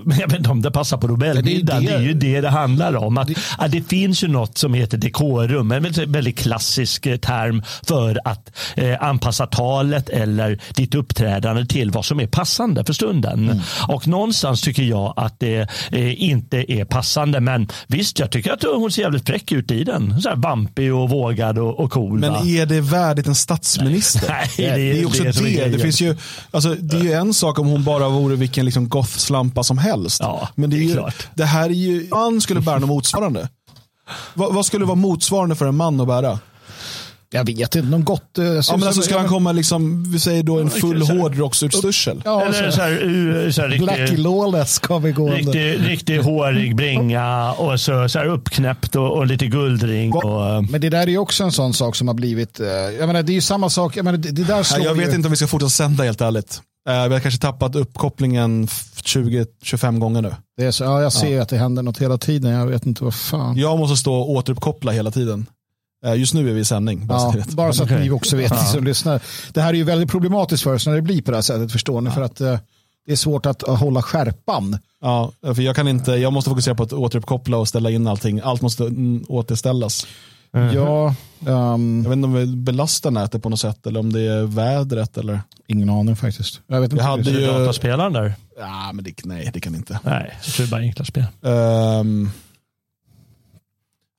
Men 0.05 0.19
jag 0.19 0.29
vet 0.29 0.39
inte 0.39 0.51
om 0.51 0.63
det 0.63 0.71
passar 0.71 0.97
på 0.97 1.07
Nobelmiddagen. 1.07 1.85
det. 1.85 1.91
Det 1.91 1.97
är 1.97 2.01
ju 2.01 2.15
det 2.15 2.41
det 2.41 2.49
handlar 2.49 2.97
om. 2.97 3.19
Att, 3.19 3.31
att 3.59 3.71
det 3.73 3.83
finns 3.89 4.25
ju 4.25 4.29
något 4.29 4.59
som 4.59 4.75
heter 4.75 4.99
dekorum, 4.99 5.73
en 5.73 5.83
väldigt, 6.07 6.39
klassisk 6.39 7.07
eh, 7.07 7.17
term 7.17 7.63
för 7.83 8.21
att 8.25 8.53
eh, 8.77 9.03
anpassa 9.03 9.47
talet 9.47 10.09
eller 10.09 10.61
ditt 10.75 10.95
uppträdande 10.95 11.67
till 11.67 11.91
vad 11.91 12.05
som 12.05 12.21
är 12.21 12.27
passande 12.27 12.85
för 12.85 12.93
stunden. 12.93 13.61
Och 13.89 14.09
någonstans 14.09 14.61
tycker 14.63 14.83
jag 14.83 15.15
att 15.17 15.41
det 15.41 15.69
eh, 15.93 16.23
inte 16.23 16.73
är 16.73 16.85
passande. 16.85 17.41
Men 17.41 17.69
visst, 17.87 18.19
jag 18.19 18.31
tycker 18.31 18.53
att 18.53 18.63
hon 18.63 18.91
ser 18.93 19.03
jävligt 19.03 19.27
fräck 19.27 19.53
ut 19.53 19.71
i 19.71 19.85
den. 19.85 20.21
Så 20.23 20.29
här 20.29 20.37
vampig 20.37 20.95
och 20.95 21.11
vågad 21.11 21.59
och, 21.59 21.81
och 21.81 21.93
cool. 21.93 22.19
Men 22.19 22.33
va? 22.33 22.43
är 22.47 22.67
det 22.67 22.81
värdigt 22.81 23.27
en 23.27 23.35
statsminister? 23.35 24.29
Nej, 24.29 24.51
det, 24.57 25.01
är 25.01 25.07
också 25.07 25.23
det. 25.23 25.29
är 25.29 25.33
Det, 25.43 25.51
grejen. 25.51 25.81
finns 25.81 26.01
ju, 26.01 26.17
alltså, 26.51 26.75
det 26.75 26.97
är 26.97 27.03
ju 27.03 27.13
en 27.13 27.35
sak 27.35 27.59
om 27.59 27.67
hon 27.67 27.85
bara 27.85 28.09
vore 28.09 28.37
vilken 28.37 28.65
liksom 28.65 28.91
gothslampa 29.03 29.63
som 29.65 29.79
helst. 29.79 30.21
Ja, 30.21 30.49
Men 30.55 30.71
det, 30.71 30.77
är 30.77 30.79
det 30.79 30.85
är 30.85 30.89
ju, 30.89 30.93
klart. 30.95 31.29
det 31.35 31.45
här 31.45 31.65
är 31.65 31.75
ju, 31.75 32.09
man 32.11 32.41
skulle 32.41 32.61
bära 32.61 32.79
något 32.79 32.89
motsvarande. 32.89 33.49
vad, 34.35 34.55
vad 34.55 34.67
skulle 34.67 34.85
vara 34.85 34.95
motsvarande 34.95 35.55
för 35.57 35.67
en 35.67 35.77
man 35.77 36.01
att 36.01 36.07
bära? 36.07 36.39
Jag 37.33 37.45
vet 37.45 37.75
inte, 37.75 37.83
någon 37.83 38.05
gott... 38.05 38.39
eh, 38.39 38.45
Ja, 38.45 38.63
men 38.77 38.83
alltså, 38.87 39.03
ska 39.03 39.19
han 39.19 39.29
komma 39.29 39.53
liksom, 39.53 40.05
vi 40.13 40.21
säger 40.21 40.43
då 40.43 40.59
en 40.59 40.71
full 40.71 41.03
här- 41.07 41.19
hårdrocksutstyrsel? 41.19 42.23
Ja, 42.25 42.43
Eller 42.43 42.71
så, 42.71 42.77
så 42.77 42.83
här, 42.83 42.91
u- 43.03 43.53
så 43.53 43.61
här 43.63 43.69
riktig, 43.69 44.19
Lawless 44.19 44.73
ska 44.73 44.99
vi 44.99 45.13
gå 45.13 45.23
under. 45.23 45.37
riktig, 45.37 45.91
riktig 45.91 46.19
hårig 46.19 46.77
bringa 46.77 47.53
och 47.53 47.81
så, 47.81 48.09
så 48.09 48.19
här 48.19 48.27
uppknäppt 48.27 48.97
och, 48.97 49.17
och 49.17 49.27
lite 49.27 49.47
guldring. 49.47 50.13
Och, 50.13 50.65
Men 50.71 50.81
det 50.81 50.89
där 50.91 51.03
är 51.03 51.07
ju 51.07 51.19
också 51.19 51.45
en 51.45 51.53
sån 51.53 51.75
sak 51.75 51.97
som 51.97 52.09
har 52.09 52.15
blivit... 52.15 52.61
eh, 52.61 52.67
Jag 52.69 53.07
menar, 53.07 53.23
det 53.23 53.33
är 53.33 53.35
ju 53.35 53.41
samma 53.41 53.71
sak. 53.71 53.97
Jag 53.97 54.05
menar, 54.05 54.19
det, 54.19 54.31
det 54.31 54.45
där 54.45 54.63
slår 54.63 54.87
jag 54.87 54.95
vet 54.95 55.11
ju, 55.13 55.15
inte 55.17 55.27
om 55.27 55.31
vi 55.31 55.37
ska 55.37 55.47
fortsätta 55.47 55.71
sända 55.71 56.05
helt 56.05 56.21
ärligt. 56.21 56.61
Eh, 56.89 57.09
vi 57.09 57.13
har 57.15 57.21
kanske 57.21 57.41
tappat 57.41 57.75
uppkopplingen 57.77 58.65
f- 58.65 58.87
20-25 59.05 59.99
gånger 59.99 60.23
nu. 60.23 60.35
Det 60.57 60.65
är 60.65 60.71
så, 60.71 60.85
ja, 60.85 61.03
jag 61.03 61.13
ser 61.13 61.29
ju 61.29 61.41
att 61.41 61.49
det 61.49 61.57
händer 61.59 61.83
något 61.83 61.99
hela 61.99 62.19
tiden. 62.19 62.51
Jag 62.51 62.67
vet 62.67 62.87
inte 62.87 63.05
vad 63.05 63.15
fan. 63.15 63.57
Jag 63.57 63.79
måste 63.79 63.97
stå 63.97 64.15
och 64.15 64.31
återuppkoppla 64.31 64.93
hela 64.93 65.11
tiden. 65.11 65.47
Eh, 66.07 66.15
just 66.15 66.35
nu 66.35 66.51
är 66.51 66.55
vi 66.55 66.61
i 66.61 66.65
sändning. 66.65 67.07
Bara 67.07 67.19
så 67.19 67.27
Ja, 67.27 67.31
vet. 67.31 67.49
bara 67.53 67.73
så 67.73 67.83
att 67.85 67.91
ni 67.91 68.11
också 68.11 68.37
vet, 68.37 68.51
ni 68.53 68.59
som 68.67 68.85
lyssnar. 68.85 69.21
Det 69.53 69.61
här 69.61 69.69
är 69.69 69.75
ju 69.75 69.85
väldigt 69.85 70.11
problematiskt 70.11 70.63
för 70.63 70.75
oss 70.75 70.87
när 70.87 70.95
det 70.95 71.03
blir 71.03 71.23
på 71.23 71.31
det 71.31 71.37
här 71.37 71.43
sättet, 71.43 71.73
förstår 71.73 72.01
ni? 72.01 72.11
För 72.11 72.23
att 72.23 72.41
eh, 72.41 72.59
det 73.07 73.13
är 73.13 73.17
svårt 73.17 73.47
att 73.47 73.63
hålla 73.63 74.03
skärpan. 74.03 74.79
Ja, 75.01 75.33
för 75.43 75.61
jag 75.63 75.77
kan 75.77 75.89
inte, 75.89 76.13
jag 76.13 76.33
måste 76.33 76.51
fokusera 76.51 76.75
på 76.75 76.83
att 76.83 76.93
återuppkoppla 76.93 77.57
och 77.57 77.69
ställa 77.69 77.91
in 77.91 78.07
allting. 78.07 78.41
Allt 78.45 78.63
måste 78.63 78.85
mm, 78.85 79.25
återställas. 79.29 80.07
Ja, 80.53 81.15
ehm, 81.47 82.01
Jag 82.05 82.11
vet 82.11 82.17
inte 82.17 82.27
om 82.27 82.35
vi 82.35 82.47
belastar 82.47 83.11
nätet 83.11 83.43
på 83.43 83.49
något 83.49 83.61
sätt 83.61 83.87
eller 83.87 84.01
om 84.01 84.13
det 84.13 84.21
är 84.21 84.43
vädret 84.43 85.17
eller. 85.19 85.41
ingen 85.67 85.91
aning 85.91 86.17
faktiskt. 86.17 86.61
Jag 86.67 86.81
vet 86.81 86.93
inte. 86.93 87.03
Vi 87.03 87.09
hade 87.09 87.31
ju- 87.31 87.47
dataspelaren 87.47 88.13
där? 88.13 88.35
Ja, 88.59 88.91
men 88.95 89.05
det, 89.05 89.25
nej, 89.25 89.51
det 89.55 89.61
kan 89.61 89.75
inte. 89.75 90.01
Nej, 90.05 90.39
tror 90.45 90.67
det 90.67 90.69
är 90.69 90.71
bara 90.71 90.81
enkla 90.81 91.05
spel. 91.05 91.25
Ehm, 91.43 92.31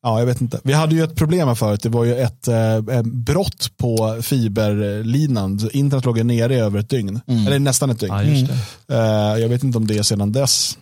ja, 0.04 0.20
jag 0.20 0.26
vet 0.26 0.42
inte. 0.42 0.60
Vi 0.64 0.74
hade 0.74 0.96
ju 0.96 1.04
ett 1.04 1.16
problem 1.16 1.48
här 1.48 1.56
förut. 1.56 1.82
Det 1.84 1.90
var 1.90 2.04
ju 2.06 2.16
ett 2.16 2.48
eh, 2.48 3.02
brott 3.04 3.78
på 3.78 4.20
fiberlinan. 4.22 5.60
Internet 5.74 6.06
låg 6.06 6.26
nere 6.26 6.56
i 6.56 6.60
över 6.60 6.80
ett 6.80 6.90
dygn. 6.90 7.22
Eller 7.28 7.60
nästan 7.60 7.90
ett 7.90 8.00
dygn. 8.00 8.14
Ja, 8.14 8.24
just 8.24 8.52
det. 8.88 8.96
Eh, 8.98 9.42
jag 9.42 9.50
vet 9.50 9.64
inte 9.64 9.78
om 9.78 9.88
det 9.88 9.98
är 9.98 10.04
sedan 10.04 10.32
dess. 10.32 10.78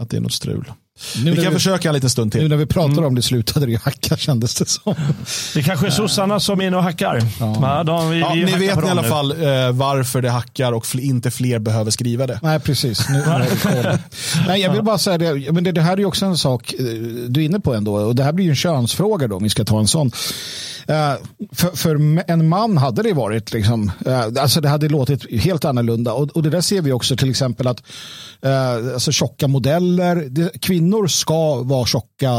Att 0.00 0.10
det 0.10 0.16
är 0.16 0.20
något 0.20 0.32
strul. 0.32 0.72
Nu 1.24 1.30
Vi 1.30 1.36
kan 1.36 1.46
vi, 1.46 1.50
försöka 1.58 1.88
en 1.88 1.94
liten 1.94 2.10
stund 2.10 2.34
nu 2.34 2.40
till. 2.40 2.48
när 2.48 2.56
vi 2.56 2.66
pratar 2.66 3.02
om 3.04 3.14
det 3.14 3.22
slutade 3.22 3.66
det 3.66 3.72
ju 3.72 3.78
hacka 3.78 4.16
kändes 4.16 4.54
det 4.54 4.68
som. 4.68 4.94
Det 5.54 5.62
kanske 5.62 5.86
är 5.86 5.90
sossarna 5.90 6.40
som 6.40 6.60
är 6.60 6.66
inne 6.66 6.76
och 6.76 6.82
hackar. 6.82 7.22
Ja. 7.40 7.82
de, 7.86 8.10
vi, 8.10 8.20
Ja, 8.20 8.32
vi 8.34 8.44
ni 8.44 8.52
vet 8.52 8.62
i 8.62 8.88
alla 8.88 9.02
nu. 9.02 9.08
fall 9.08 9.30
eh, 9.30 9.70
varför 9.72 10.22
det 10.22 10.30
hackar 10.30 10.72
och 10.72 10.84
fl- 10.84 11.00
inte 11.00 11.30
fler 11.30 11.58
behöver 11.58 11.90
skriva 11.90 12.26
det. 12.26 12.40
Nej, 12.42 12.60
precis. 12.60 13.08
Nu, 13.08 13.18
nu. 13.64 13.98
Nej, 14.46 14.60
jag 14.60 14.72
vill 14.72 14.82
bara 14.82 14.98
säga 14.98 15.18
det, 15.18 15.52
men 15.52 15.64
det, 15.64 15.72
det 15.72 15.80
här 15.82 15.92
är 15.92 15.96
ju 15.98 16.04
också 16.04 16.26
en 16.26 16.36
sak 16.38 16.72
eh, 16.78 16.84
du 17.28 17.40
är 17.40 17.44
inne 17.44 17.60
på 17.60 17.74
ändå. 17.74 17.94
Och 17.94 18.14
det 18.16 18.24
här 18.24 18.32
blir 18.32 18.44
ju 18.44 18.50
en 18.50 18.56
könsfråga 18.56 19.28
då, 19.28 19.36
om 19.36 19.42
vi 19.42 19.50
ska 19.50 19.64
ta 19.64 19.78
en 19.78 19.88
sån. 19.88 20.10
Eh, 20.88 21.14
för, 21.52 21.76
för 21.76 22.22
en 22.30 22.48
man 22.48 22.76
hade 22.76 23.02
det 23.02 23.12
varit, 23.12 23.52
liksom, 23.52 23.92
eh, 24.06 24.24
alltså 24.42 24.60
det 24.60 24.68
hade 24.68 24.88
låtit 24.88 25.40
helt 25.42 25.64
annorlunda. 25.64 26.12
Och, 26.12 26.30
och 26.30 26.42
det 26.42 26.50
där 26.50 26.60
ser 26.60 26.82
vi 26.82 26.92
också 26.92 27.16
till 27.16 27.30
exempel 27.30 27.66
att 27.66 27.82
eh, 28.42 28.72
alltså 28.94 29.12
tjocka 29.12 29.48
modeller, 29.48 30.16
det, 30.30 30.60
kvinnor 30.60 31.06
ska 31.06 31.62
vara 31.62 31.86
tjocka 31.86 32.30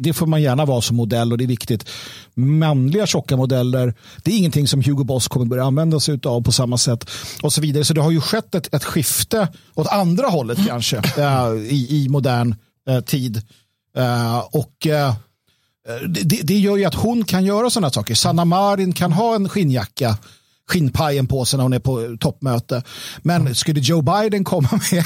det- 0.00 0.12
får 0.12 0.26
man 0.26 0.42
gärna 0.42 0.64
vara 0.64 0.80
som 0.80 0.96
modell 0.96 1.32
och 1.32 1.38
det 1.38 1.44
är 1.44 1.48
viktigt. 1.48 1.88
Manliga 2.34 3.06
tjocka 3.06 3.36
modeller, 3.36 3.94
det 4.22 4.30
är 4.32 4.36
ingenting 4.38 4.68
som 4.68 4.82
Hugo 4.82 5.04
Boss 5.04 5.28
kommer 5.28 5.46
börja 5.46 5.64
använda 5.64 6.00
sig 6.00 6.18
av 6.24 6.42
på 6.42 6.52
samma 6.52 6.78
sätt. 6.78 7.10
Och 7.42 7.52
så 7.52 7.60
vidare. 7.60 7.84
Så 7.84 7.94
det 7.94 8.00
har 8.00 8.10
ju 8.10 8.20
skett 8.20 8.54
ett, 8.54 8.74
ett 8.74 8.84
skifte 8.84 9.48
åt 9.74 9.86
andra 9.86 10.26
hållet 10.26 10.58
kanske 10.68 10.96
eh, 10.96 11.52
i, 11.68 11.86
i 11.90 12.08
modern 12.08 12.54
eh, 12.88 13.00
tid. 13.00 13.42
Eh, 13.96 14.38
och 14.38 14.86
eh, 14.86 15.14
Eh, 15.88 16.08
det, 16.08 16.40
det- 16.42 16.58
gör 16.58 16.76
ju 16.76 16.84
att 16.84 16.94
hon 16.94 17.24
kan 17.24 17.44
göra 17.44 17.70
sådana 17.70 17.90
saker. 17.90 18.14
Sanna 18.14 18.44
Marin 18.44 18.92
kan 18.92 19.12
ha 19.12 19.34
en 19.34 19.48
skinnjacka 19.48 20.16
skinnpajen 20.68 21.26
på 21.26 21.44
sig 21.44 21.56
när 21.56 21.62
hon 21.62 21.72
är 21.72 21.78
på 21.78 22.16
toppmöte. 22.20 22.82
Men 23.22 23.54
skulle 23.54 23.80
Joe 23.80 24.02
Biden 24.02 24.44
komma 24.44 24.68
med 24.92 25.04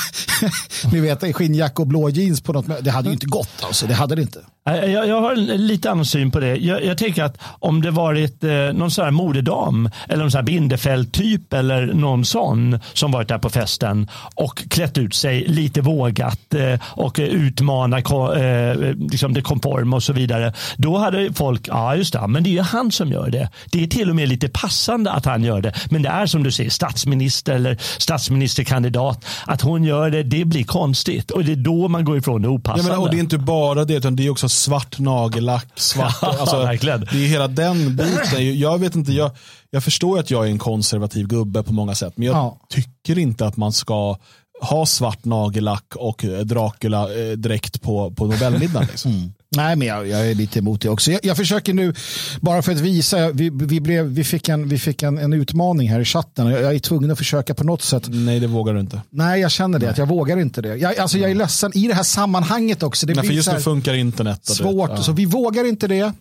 ni 0.93 1.01
vet, 1.01 1.37
skinnjacka 1.37 1.83
och 1.83 1.89
blå 1.89 2.09
jeans 2.09 2.41
på 2.41 2.53
något 2.53 2.67
möte, 2.67 2.83
det 2.83 2.91
hade 2.91 3.09
ju 3.09 3.13
inte 3.13 3.27
gått. 3.27 3.49
Alltså. 3.63 3.87
Det 3.87 3.95
hade 3.95 4.15
det 4.15 4.23
inte. 4.23 4.41
Nej, 4.67 4.91
Jag, 4.93 5.09
jag 5.09 5.21
har 5.21 5.33
en 5.33 5.67
lite 5.67 5.91
annan 5.91 6.05
syn 6.05 6.31
på 6.31 6.41
det. 6.41 6.57
Jag, 6.57 6.85
jag 6.85 6.99
tänker 6.99 7.25
att 7.25 7.39
om 7.59 7.83
det 7.83 7.91
varit 7.91 8.45
eh, 8.45 8.51
någon 8.51 8.91
sån 8.91 9.05
här 9.05 9.13
modedam 9.13 9.91
eller 10.09 10.23
någon 10.23 10.31
sån 10.31 10.39
här 10.39 10.45
Bindefeld-typ 10.45 11.53
eller 11.53 11.87
någon 11.87 12.25
sån 12.25 12.79
som 12.93 13.13
varit 13.13 13.29
där 13.29 13.39
på 13.39 13.51
festen 13.51 14.09
och 14.35 14.63
klätt 14.69 14.99
ut 14.99 15.15
sig 15.15 15.45
lite 15.47 15.81
vågat 15.81 16.55
eh, 16.55 16.81
och 16.83 17.21
eh, 17.21 17.25
utmana 17.25 18.03
ko, 18.03 18.33
eh, 18.33 18.95
liksom 18.99 19.35
det 19.35 19.43
konforma 19.43 19.97
och 19.97 20.03
så 20.03 20.13
vidare. 20.13 20.53
Då 20.77 20.99
hade 20.99 21.33
folk, 21.33 21.69
ja 21.69 21.97
just 21.97 22.13
det, 22.13 22.27
men 22.27 22.43
det 22.43 22.51
är 22.51 22.55
ju 22.55 22.61
han 22.61 22.93
som 22.93 23.13
gör 23.13 23.31
det. 23.31 23.49
Det 23.71 23.83
är 23.83 23.87
till 23.87 24.11
och 24.11 24.17
med 24.17 24.29
lite 24.29 24.49
passande 24.49 25.11
att 25.13 25.25
han 25.25 25.45
gör 25.45 25.61
det. 25.61 25.75
Men 25.91 26.03
det 26.03 26.09
är 26.09 26.27
som 26.27 26.43
du 26.43 26.51
säger, 26.51 26.71
statsminister 26.71 27.55
eller 27.55 27.79
statsministerkandidat. 27.99 29.25
Att 29.47 29.63
hon 29.63 29.85
gör 29.85 30.11
det, 30.11 30.23
det 30.23 30.45
blir 30.45 30.65
konstigt. 30.65 31.31
Och 31.31 31.45
det 31.45 31.53
är 31.53 31.57
då 31.57 31.89
man 31.89 32.05
går 32.05 32.19
ifrån 32.19 32.43
det 32.43 32.49
opassande. 32.49 32.91
menar, 32.91 33.03
och 33.03 33.11
det 33.11 33.17
är 33.17 33.21
inte 33.21 33.39
bara 33.39 33.85
det, 33.85 33.95
utan 33.95 34.17
det 34.17 34.27
är 34.27 34.31
också 34.31 34.49
svart 34.55 34.99
nagellack, 34.99 35.67
svart, 35.75 36.17
alltså, 36.23 36.57
det 36.63 36.93
är 36.93 37.27
hela 37.29 37.49
den 37.49 37.97
biten. 37.97 38.59
Jag 38.59 38.79
vet 38.79 38.95
inte, 38.95 39.13
jag, 39.13 39.31
jag 39.71 39.85
förstår 39.85 40.19
att 40.19 40.31
jag 40.31 40.47
är 40.47 40.51
en 40.51 40.59
konservativ 40.59 41.27
gubbe 41.27 41.63
på 41.63 41.73
många 41.73 41.95
sätt, 41.95 42.13
men 42.17 42.27
jag 42.27 42.37
Ja. 42.37 42.59
tycker 42.69 43.19
inte 43.19 43.47
att 43.47 43.57
man 43.57 43.73
ska 43.73 44.17
ha 44.63 44.87
svart 44.87 45.25
nagellack 45.25 45.97
och 45.97 46.25
eh, 46.25 46.41
Dracula-dräkt 46.41 47.83
på, 47.83 48.11
på 48.11 48.27
Nobelmiddagen. 48.27 48.89
Liksom. 48.91 49.35
Nej, 49.57 49.77
men 49.77 49.89
jag, 49.89 50.09
jag 50.09 50.31
är 50.31 50.35
lite 50.35 50.59
emot 50.59 50.81
det 50.81 50.89
också. 50.89 51.11
Jag, 51.11 51.21
jag 51.25 51.37
försöker 51.37 51.75
nu, 51.75 51.95
bara 52.41 52.63
för 52.63 52.73
att 52.73 52.81
visa, 52.81 53.31
vi, 53.31 53.51
vi, 53.51 53.81
blev, 53.81 54.05
vi 54.05 54.25
fick, 54.25 54.49
en, 54.49 54.69
vi 54.69 54.79
fick 54.79 55.03
en, 55.03 55.19
en 55.19 55.33
utmaning 55.33 55.89
här 55.91 56.01
i 56.01 56.05
chatten. 56.05 56.47
Jag, 56.47 56.63
jag 56.63 56.75
är 56.75 56.79
tvungen 56.79 57.11
att 57.11 57.19
försöka 57.19 57.55
på 57.55 57.65
något 57.65 57.83
sätt. 57.83 58.05
Nej, 58.09 58.41
det 58.41 58.47
vågar 58.47 58.75
du 58.75 58.81
inte. 58.81 59.03
Nej, 59.11 59.41
jag 59.41 59.51
känner 59.51 59.79
det, 59.79 59.91
att 59.91 59.99
jag 59.99 60.09
vågar 60.09 60.37
inte 60.37 60.63
det. 60.63 60.77
Jag, 60.77 60.99
alltså, 60.99 61.19
jag 61.19 61.31
är 61.31 61.35
ledsen 61.35 61.77
i 61.77 61.89
det 61.89 61.95
här 61.95 62.03
sammanhanget 62.03 62.83
också. 62.83 63.07
Det 63.07 63.15
Nej, 63.15 63.27
för 63.27 63.33
just 63.35 63.53
nu 63.53 63.61
funkar 63.61 63.95
internet. 63.95 64.49
och 64.51 64.57
det- 64.57 64.63
svårt, 64.63 64.91
ja. 64.91 65.03
så 65.03 65.13
vi 65.13 65.25
vågar 65.25 65.69
inte 65.69 65.89
det. 65.89 66.03
Uh, 66.05 66.13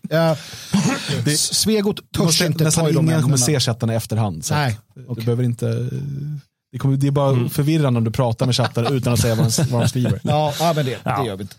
Det- 1.25 1.37
Svegot 1.39 1.95
törs 2.11 2.25
måste, 2.25 2.45
inte 2.45 2.57
ta 2.59 2.63
nästan 2.65 2.89
i 2.89 2.91
de 2.91 3.05
ingen 3.05 3.21
kommer 3.21 3.37
se 3.37 3.59
chatten 3.59 3.89
i 3.89 3.93
efterhand. 3.93 4.45
Så 4.45 4.53
Nej, 4.53 4.77
att 5.09 5.15
Du 5.17 5.21
behöver 5.21 5.43
inte, 5.43 5.89
det, 6.73 6.79
kommer, 6.79 6.97
det 6.97 7.07
är 7.07 7.11
bara 7.11 7.49
förvirrande 7.49 7.97
om 7.97 8.03
du 8.03 8.11
pratar 8.11 8.45
med 8.45 8.55
chatten 8.55 8.87
utan 8.87 9.13
att 9.13 9.19
säga 9.19 9.35
vad 9.35 9.45
de, 9.57 9.63
vad 9.71 9.81
de 9.81 9.87
skriver. 9.89 10.19
Ja, 10.23 10.53
ja, 10.59 10.73
men 10.75 10.85
det, 10.85 10.97
Ja. 11.03 11.21
det 11.21 11.27
gör 11.27 11.35
vi 11.35 11.41
inte. 11.41 11.55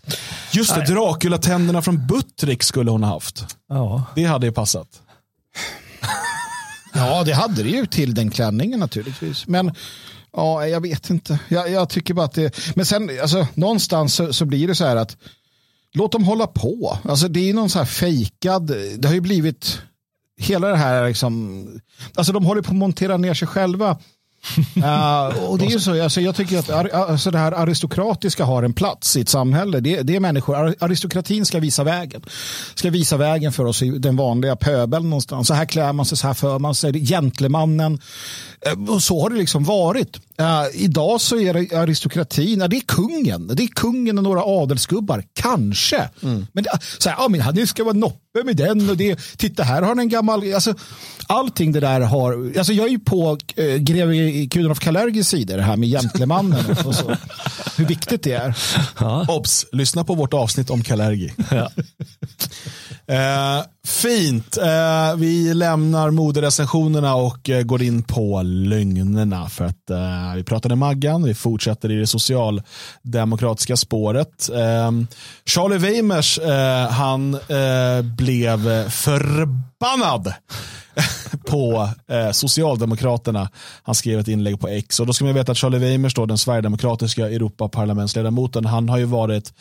Just 0.51 0.75
det, 0.75 0.81
Dracula-tänderna 0.85 1.81
från 1.81 2.07
Buttrick 2.07 2.63
skulle 2.63 2.91
hon 2.91 3.03
ha 3.03 3.13
haft. 3.13 3.55
Ja. 3.69 4.03
Det 4.15 4.23
hade 4.23 4.45
ju 4.45 4.51
passat. 4.51 4.87
Ja, 6.93 7.23
det 7.23 7.33
hade 7.33 7.63
det 7.63 7.69
ju 7.69 7.85
till 7.85 8.13
den 8.13 8.31
klänningen 8.31 8.79
naturligtvis. 8.79 9.47
Men 9.47 9.71
ja, 10.33 10.67
jag 10.67 10.81
vet 10.81 11.09
inte. 11.09 11.39
Jag, 11.47 11.71
jag 11.71 11.89
tycker 11.89 12.13
bara 12.13 12.25
att 12.25 12.33
det... 12.33 12.75
Men 12.75 12.85
sen, 12.85 13.09
alltså, 13.21 13.47
någonstans 13.53 14.15
så, 14.15 14.33
så 14.33 14.45
blir 14.45 14.67
det 14.67 14.75
så 14.75 14.85
här 14.85 14.95
att 14.95 15.17
låt 15.93 16.11
dem 16.11 16.23
hålla 16.23 16.47
på. 16.47 16.97
Alltså, 17.03 17.27
det 17.27 17.49
är 17.49 17.53
någon 17.53 17.69
så 17.69 17.77
här 17.79 17.85
fejkad... 17.85 18.71
Det 18.97 19.07
har 19.07 19.15
ju 19.15 19.21
blivit 19.21 19.81
hela 20.37 20.67
det 20.67 20.77
här 20.77 21.07
liksom... 21.07 21.67
Alltså 22.15 22.33
de 22.33 22.45
håller 22.45 22.61
på 22.61 22.69
att 22.71 22.75
montera 22.77 23.17
ner 23.17 23.33
sig 23.33 23.47
själva 23.47 23.97
uh, 24.77 25.43
och 25.49 25.57
det 25.57 25.65
är 25.65 25.69
ju 25.69 25.79
så, 25.79 26.03
alltså, 26.03 26.21
jag 26.21 26.35
tycker 26.35 26.59
att 26.59 26.93
alltså, 26.93 27.31
det 27.31 27.37
här 27.37 27.51
aristokratiska 27.51 28.45
har 28.45 28.63
en 28.63 28.73
plats 28.73 29.17
i 29.17 29.21
ett 29.21 29.29
samhälle. 29.29 29.79
Det, 29.79 30.01
det 30.01 30.15
är 30.15 30.19
människor, 30.19 30.75
aristokratin 30.79 31.45
ska 31.45 31.59
visa 31.59 31.83
vägen. 31.83 32.21
Ska 32.75 32.89
visa 32.89 33.17
vägen 33.17 33.51
för 33.51 33.65
oss 33.65 33.81
i 33.81 33.89
den 33.89 34.15
vanliga 34.15 34.55
pöbeln 34.55 35.09
någonstans. 35.09 35.47
Så 35.47 35.53
här 35.53 35.65
klär 35.65 35.93
man 35.93 36.05
sig, 36.05 36.17
så 36.17 36.27
här 36.27 36.33
för 36.33 36.59
man 36.59 36.75
sig. 36.75 37.05
Gentlemannen. 37.05 37.99
Uh, 38.67 38.89
och 38.89 39.03
så 39.03 39.21
har 39.21 39.29
det 39.29 39.35
liksom 39.35 39.63
varit. 39.63 40.17
Uh, 40.41 40.81
idag 40.83 41.21
så 41.21 41.39
är 41.39 41.53
det 41.53 41.77
aristokratin, 41.77 42.59
det 42.59 42.75
är 42.75 42.81
kungen. 42.87 43.47
Det 43.47 43.63
är 43.63 43.67
kungen 43.67 44.17
och 44.17 44.23
några 44.23 44.41
adelsgubbar, 44.43 45.23
kanske. 45.33 46.09
Mm. 46.23 46.47
Men, 46.51 46.65
så 46.97 47.09
här, 47.09 47.17
ja, 47.19 47.27
men 47.27 47.41
han 47.41 47.67
ska 47.67 47.83
vara 47.83 47.93
noppe 47.93 48.43
med 48.43 48.57
den 48.57 48.89
och 48.89 48.97
det. 48.97 49.19
Titta 49.37 49.63
här 49.63 49.81
har 49.81 49.89
han 49.89 49.99
en 49.99 50.09
gammal, 50.09 50.53
alltså, 50.53 50.73
allting 51.27 51.71
det 51.71 51.79
där 51.79 52.01
har, 52.01 52.51
alltså 52.57 52.73
jag 52.73 52.85
är 52.85 52.91
ju 52.91 52.99
på 52.99 53.37
eh, 53.55 53.75
greve 53.75 54.47
Kudenhoff 54.47 54.79
Kalergis 54.79 55.27
sida 55.27 55.57
det 55.57 55.63
här 55.63 55.77
med 55.77 55.89
gentlemannen 55.89 56.77
och 56.85 56.95
så. 56.95 57.15
Hur 57.77 57.85
viktigt 57.85 58.23
det 58.23 58.31
är. 58.31 58.57
Ja. 58.99 59.25
Obs, 59.29 59.65
lyssna 59.71 60.03
på 60.03 60.15
vårt 60.15 60.33
avsnitt 60.33 60.69
om 60.69 60.83
Kalergi. 60.83 61.33
Ja 61.51 61.69
fint, 63.85 64.57
eh, 64.57 65.15
vi 65.17 65.53
lämnar 65.53 66.11
moderecensionerna 66.11 67.15
och 67.15 67.49
eh, 67.49 67.63
går 67.63 67.81
in 67.81 68.03
på 68.03 68.41
lögnerna 68.41 69.49
för 69.49 69.65
att 69.65 69.89
eh, 69.89 70.35
vi 70.35 70.43
pratade 70.43 70.75
Maggan, 70.75 71.23
vi 71.23 71.33
fortsätter 71.33 71.91
i 71.91 71.95
det 71.95 72.07
socialdemokratiska 72.07 73.77
spåret. 73.77 74.49
Eh, 74.49 74.91
Charlie 75.45 75.77
Weimers, 75.77 76.39
eh, 76.39 76.89
han 76.89 77.33
eh, 77.33 78.01
blev 78.17 78.89
förbannad 78.89 80.33
på 81.45 81.89
eh, 82.07 82.31
Socialdemokraterna. 82.31 83.49
Han 83.83 83.95
skrev 83.95 84.19
ett 84.19 84.27
inlägg 84.27 84.59
på 84.59 84.67
X 84.67 84.99
och 84.99 85.07
då 85.07 85.13
ska 85.13 85.25
man 85.25 85.33
veta 85.33 85.51
att 85.51 85.57
Charlie 85.57 85.77
Weimers, 85.77 86.13
då, 86.13 86.25
den 86.25 86.37
sverigedemokratiska 86.37 87.29
Europaparlamentsledamoten, 87.29 88.65
han 88.65 88.89
har 88.89 88.97
ju 88.97 89.05
varit 89.05 89.53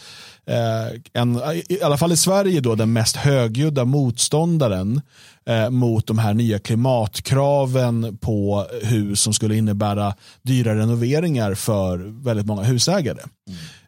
eh, 0.47 1.01
en, 1.12 1.40
i 1.68 1.83
alla 1.83 1.99
fall 1.99 2.12
i 2.12 2.16
Sverige 2.16 2.61
då, 2.61 2.75
den 2.75 2.92
mest 2.92 3.16
högljudda 3.16 3.85
motståndaren 3.85 5.01
eh, 5.47 5.70
mot 5.70 6.07
de 6.07 6.18
här 6.18 6.35
nya 6.35 6.59
klimatkraven 6.59 8.18
på 8.20 8.66
hus 8.83 9.20
som 9.20 9.35
skulle 9.35 9.57
innebära 9.57 10.14
dyra 10.42 10.75
renoveringar 10.75 11.55
för 11.55 11.99
väldigt 12.25 12.47
många 12.47 12.62
husägare. 12.62 13.20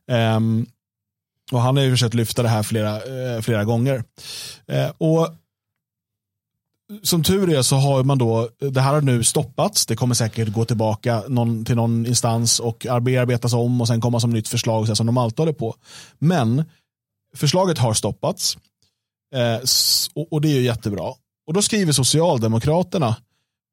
Mm. 0.09 0.37
Um, 0.37 0.67
och 1.53 1.61
han 1.61 1.77
har 1.77 1.85
ju 1.85 1.91
försökt 1.91 2.15
lyfta 2.15 2.43
det 2.43 2.49
här 2.49 2.63
flera, 2.63 2.97
eh, 2.97 3.41
flera 3.41 3.65
gånger. 3.65 4.05
Eh, 4.67 4.91
och 4.99 5.29
som 7.03 7.23
tur 7.23 7.51
är 7.55 7.63
så 7.63 7.77
har 7.77 8.05
man 8.05 8.19
då, 8.19 8.49
det 8.59 8.81
här 8.81 8.95
har 8.95 9.01
nu 9.01 9.25
stoppats. 9.25 9.87
Det 9.87 9.97
kommer 9.97 10.15
säkert 10.15 10.49
gå 10.49 10.65
tillbaka 10.65 11.23
någon, 11.29 11.65
till 11.65 11.77
någon 11.77 12.07
instans 12.07 12.61
och 12.61 12.87
bearbetas 13.01 13.53
om 13.53 13.81
och 13.81 13.87
sen 13.87 14.01
komma 14.01 14.21
som 14.21 14.31
nytt 14.31 14.49
förslag 14.49 14.87
så 14.87 14.97
som 14.97 15.07
de 15.07 15.19
alltid 15.19 15.39
håller 15.39 15.53
på. 15.53 15.75
Men 16.19 16.65
förslaget 17.35 17.79
har 17.79 17.95
stoppats 17.95 18.59
eh, 19.35 19.61
och, 20.15 20.33
och, 20.33 20.41
det 20.41 20.49
är 20.49 20.55
ju 20.55 20.63
jättebra. 20.63 21.15
Och 21.47 21.53
då 21.55 21.63
skriver 21.63 21.93
Socialdemokraterna 21.93 23.17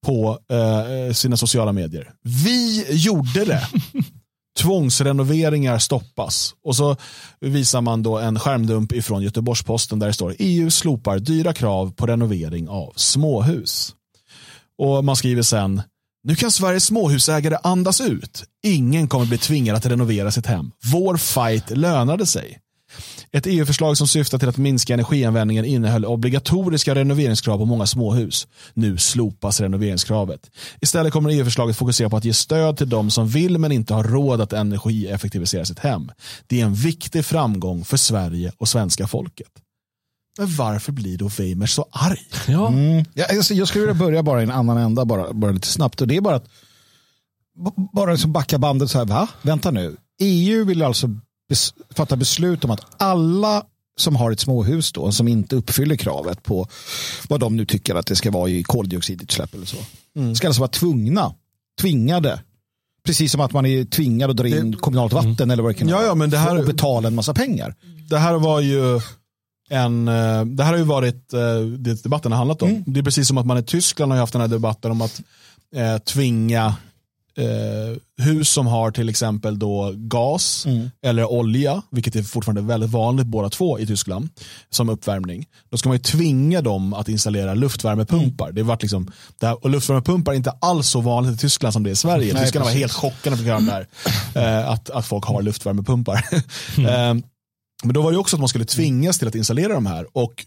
på 0.06 0.39
eh, 0.49 1.13
sina 1.13 1.38
sociala 1.38 1.71
medier. 1.71 2.13
Vi 2.21 2.86
gjorde 2.89 3.45
det. 3.45 3.67
tvångsrenoveringar 4.60 5.80
stoppas. 5.80 6.56
Och 6.63 6.76
så 6.76 6.96
visar 7.39 7.82
man 7.82 8.04
då 8.04 8.18
en 8.18 8.39
skärmdump 8.39 8.92
ifrån 8.92 9.24
Göteborgs-Posten 9.24 10.00
där 10.00 10.08
det 10.08 10.13
står 10.13 10.36
EU 10.39 10.70
slopar 10.70 11.20
dyra 11.20 11.54
krav 11.54 11.92
på 11.92 12.06
renovering 12.06 12.70
av 12.70 12.94
småhus. 12.96 13.96
Och 14.78 15.06
man 15.06 15.16
skriver 15.16 15.42
sen 15.42 15.82
nu 16.26 16.36
kan 16.36 16.52
Sveriges 16.52 16.86
småhusägare 16.86 17.58
andas 17.63 18.02
ut. 18.02 18.44
Ingen 18.63 19.08
kommer 19.08 19.26
bli 19.26 19.38
tvingad 19.38 19.76
att 19.76 19.86
renovera 19.86 20.32
sitt 20.32 20.46
hem. 20.46 20.72
Vår 20.92 21.18
fight 21.18 21.78
lönade 21.78 22.26
sig. 22.26 22.60
Ett 23.38 23.48
EU-förslag 23.48 23.98
som 23.98 24.08
syftar 24.08 24.39
till 24.39 24.50
att 24.50 24.58
minska 24.58 24.93
energianvändningen 24.93 25.65
innehöll 25.65 26.06
obligatoriska 26.06 26.96
renoveringskrav 26.96 27.58
på 27.58 27.65
många 27.65 27.86
småhus. 27.86 28.48
Nu 28.74 28.98
slopas 28.98 29.62
renoveringskravet. 29.62 30.52
Istället 30.82 31.13
kommer 31.13 31.30
EU-förslaget 31.30 31.78
fokusera 31.78 32.10
på 32.10 32.17
att 32.17 32.26
ge 32.26 32.34
stöd 32.34 32.78
till 32.78 32.89
de 32.89 33.12
som 33.12 33.28
vill 33.28 33.58
men 33.58 33.72
inte 33.72 33.93
har 33.93 34.04
råd 34.04 34.41
att 34.41 34.54
energieffektivisera 34.54 35.65
sitt 35.65 35.80
hem. 35.80 36.12
Det 36.48 36.62
är 36.62 36.65
en 36.65 36.74
viktig 36.74 37.26
framgång 37.26 37.86
för 37.86 37.98
Sverige 37.98 38.52
och 38.58 38.67
svenska 38.67 39.08
folket. 39.08 39.52
Men 40.38 40.56
varför 40.56 40.91
blir 40.91 41.17
då 41.17 41.28
Weimers 41.28 41.72
så 41.72 41.86
arg? 41.91 42.28
Ja. 42.48 42.67
Mm. 42.67 43.06
Ja, 43.13 43.26
alltså, 43.30 43.54
jag 43.54 43.67
skulle 43.67 43.86
vilja 43.86 44.00
börja 44.00 44.24
bara 44.24 44.39
i 44.39 44.43
en 44.43 44.52
annan 44.52 44.78
ända, 44.78 45.06
bara, 45.06 45.34
bara 45.34 45.52
lite 45.52 45.67
snabbt. 45.67 46.02
Och 46.02 46.08
det 46.08 46.17
är 46.17 46.22
bara 46.22 46.36
att 46.36 46.50
bara 47.93 48.12
liksom 48.12 48.32
backa 48.32 48.58
bandet 48.58 48.91
så 48.91 48.98
här, 48.98 49.06
va? 49.06 49.28
Vänta 49.41 49.72
nu. 49.72 49.98
EU 50.19 50.65
vill 50.65 50.84
alltså 50.84 51.10
fatta 51.89 52.16
beslut 52.16 52.63
om 52.63 52.72
att 52.72 52.82
alla 52.98 53.63
som 53.98 54.16
har 54.16 54.32
ett 54.32 54.39
småhus 54.39 54.92
då, 54.92 55.12
som 55.12 55.28
inte 55.28 55.56
uppfyller 55.56 55.96
kravet 55.96 56.44
på 56.44 56.68
vad 57.28 57.39
de 57.39 57.58
nu 57.58 57.66
tycker 57.66 57.96
att 57.96 58.06
det 58.06 58.16
ska 58.16 58.32
vara 58.32 58.50
i 58.50 58.63
koldioxidutsläpp 58.63 59.54
eller 59.54 59.66
så. 59.66 59.78
Mm. 60.16 60.36
Ska 60.36 60.48
alltså 60.48 60.62
vara 60.62 60.72
tvungna, 60.72 61.34
tvingade 61.82 62.39
Precis 63.06 63.32
som 63.32 63.42
att 63.42 63.52
man 63.52 63.66
är 63.66 63.86
tvingad 63.86 64.30
att 64.30 64.38
dra 64.38 64.48
in 64.48 64.72
det, 64.72 64.78
kommunalt 64.78 65.13
vatten 65.13 65.32
mm. 65.32 65.52
eller 65.52 65.63
vad 65.63 65.70
det 65.70 65.80
kan 65.80 65.88
ja, 65.88 66.04
ja, 66.04 66.16
men 66.16 66.30
det 66.30 66.38
här, 66.38 66.60
och 66.60 66.66
betala 66.66 67.08
en 67.08 67.16
massa 67.16 67.34
pengar. 67.34 67.76
Det 68.10 68.18
här 68.18 68.34
var 68.34 68.60
ju 68.60 69.02
en, 69.70 70.08
eh, 70.08 70.46
det 70.46 70.63
här 70.63 70.72
har 70.72 70.78
ju 70.78 70.84
varit 70.84 71.34
eh, 71.34 71.60
det 71.78 72.04
debatten 72.04 72.32
har 72.32 72.38
handlat 72.38 72.62
om. 72.62 72.70
Mm. 72.70 72.84
Det 72.86 73.00
är 73.00 73.04
precis 73.04 73.28
som 73.28 73.38
att 73.38 73.46
man 73.46 73.58
i 73.58 73.63
Tyskland 73.63 74.12
har 74.12 74.20
haft 74.20 74.34
den 74.34 74.42
här 74.42 74.48
debatten 74.48 74.92
om 74.92 75.02
att 75.02 75.22
eh, 75.76 75.98
tvinga 75.98 76.76
eh, 77.38 78.26
hus 78.26 78.50
som 78.50 78.67
har 78.67 78.91
till 78.91 79.10
exempel 79.10 79.60
då 79.60 79.93
gas 79.96 80.65
mm. 80.65 80.91
eller 81.06 81.32
olja, 81.32 81.82
vilket 81.91 82.15
är 82.15 82.24
fortfarande 82.24 82.62
väldigt 82.62 82.89
vanligt 82.89 83.28
båda 83.28 83.50
två 83.50 83.80
i 83.80 83.88
Tyskland, 83.88 84.30
som 84.69 84.89
uppvärmning. 84.89 85.46
Då 85.69 85.78
ska 85.78 85.89
man 85.89 85.98
ju 85.98 86.04
tvinga 86.04 86.62
dem 86.62 86.93
att 86.93 87.10
installera 87.10 87.54
luftvärmepumpar. 87.54 88.46
Mm. 88.46 88.56
Det 88.56 88.63
varit 88.63 88.82
liksom, 88.82 89.12
det 89.39 89.48
här, 89.48 89.63
och 89.63 89.69
luftvärmepumpar 89.69 90.32
är 90.32 90.36
inte 90.36 90.54
alls 90.62 90.88
så 90.88 91.02
vanligt 91.02 91.36
i 91.36 91.38
Tyskland 91.38 91.74
som 91.74 91.84
det 91.84 91.89
är 91.89 91.91
i 91.91 91.96
Sverige. 91.96 92.34
Nej, 92.34 92.43
Tyskarna 92.43 92.65
var 92.65 92.72
helt 92.72 92.93
chockade 92.93 93.38
för 93.38 93.43
det 93.43 93.52
här, 93.52 93.88
eh, 94.36 94.69
att, 94.69 94.89
att 94.89 95.06
folk 95.06 95.26
har 95.26 95.41
luftvärmepumpar. 95.41 96.26
Mm. 96.78 97.17
eh, 97.17 97.26
men 97.84 97.93
då 97.93 98.02
var 98.02 98.12
det 98.12 98.17
också 98.17 98.36
att 98.36 98.39
man 98.39 98.50
skulle 98.50 98.65
tvingas 98.65 99.19
till 99.19 99.28
att 99.28 99.36
installera 99.36 99.74
de 99.74 99.86
här. 99.86 100.08
Och 100.13 100.46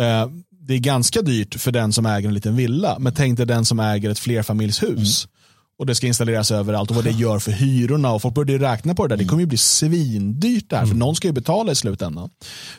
eh, 0.00 0.28
det 0.50 0.74
är 0.74 0.78
ganska 0.78 1.22
dyrt 1.22 1.54
för 1.54 1.72
den 1.72 1.92
som 1.92 2.06
äger 2.06 2.28
en 2.28 2.34
liten 2.34 2.56
villa. 2.56 2.96
Men 2.98 3.14
tänk 3.14 3.36
dig 3.36 3.46
den 3.46 3.64
som 3.64 3.80
äger 3.80 4.10
ett 4.10 4.18
flerfamiljshus. 4.18 5.24
Mm 5.24 5.37
och 5.78 5.86
det 5.86 5.94
ska 5.94 6.06
installeras 6.06 6.50
överallt 6.50 6.90
och 6.90 6.96
vad 6.96 7.04
det 7.04 7.10
gör 7.10 7.38
för 7.38 7.52
hyrorna 7.52 8.12
och 8.12 8.22
folk 8.22 8.34
började 8.34 8.72
räkna 8.72 8.94
på 8.94 9.06
det 9.06 9.16
där. 9.16 9.22
Det 9.22 9.28
kommer 9.28 9.40
ju 9.40 9.46
bli 9.46 9.58
svindyrt 9.58 10.70
där 10.70 10.78
för 10.78 10.86
mm. 10.86 10.98
någon 10.98 11.16
ska 11.16 11.28
ju 11.28 11.32
betala 11.32 11.72
i 11.72 11.74
slutändan. 11.74 12.30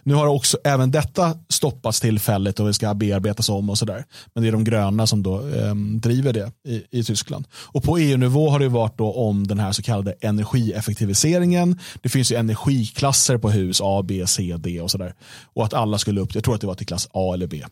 Nu 0.04 0.14
har 0.14 0.28
också 0.28 0.58
även 0.64 0.92
detta 0.92 1.36
stoppats 1.50 2.00
tillfälligt 2.00 2.60
och 2.60 2.68
det 2.68 2.74
ska 2.74 2.94
bearbetas 2.94 3.50
om 3.50 3.70
och 3.70 3.78
sådär. 3.78 4.06
Men 4.34 4.44
det 4.44 4.50
är 4.50 4.52
de 4.52 4.64
gröna 4.64 5.08
som 5.08 5.24
då 5.24 5.40
eh, 5.40 5.76
driver 5.76 6.34
det 6.34 6.52
i, 6.68 7.00
i 7.00 7.04
Tyskland. 7.04 7.46
Och 7.54 7.84
på 7.84 7.98
EU-nivå 7.98 8.50
har 8.50 8.60
det 8.60 8.70
varit 8.70 8.98
då 8.98 9.14
om 9.14 9.48
den 9.48 9.60
här 9.60 9.72
så 9.72 9.82
kallade 9.82 10.12
energieffektiviseringen. 10.22 11.80
Det 12.02 12.10
finns 12.10 12.32
ju 12.32 12.36
energiklasser 12.36 13.38
på 13.38 13.50
hus 13.50 13.82
A, 13.84 14.04
B, 14.08 14.24
C, 14.28 14.56
D 14.60 14.82
och 14.82 14.92
sådär. 14.92 15.14
Och 15.54 15.66
att 15.66 15.74
alla 15.74 15.98
skulle 15.98 16.22
upp, 16.22 16.36
jag 16.36 16.44
tror 16.44 16.56
att 16.56 16.62
det 16.62 16.68
var 16.68 16.76
till 16.76 16.88
klass 16.88 17.08
A 17.14 17.34
eller 17.34 17.48
B. 17.48 17.64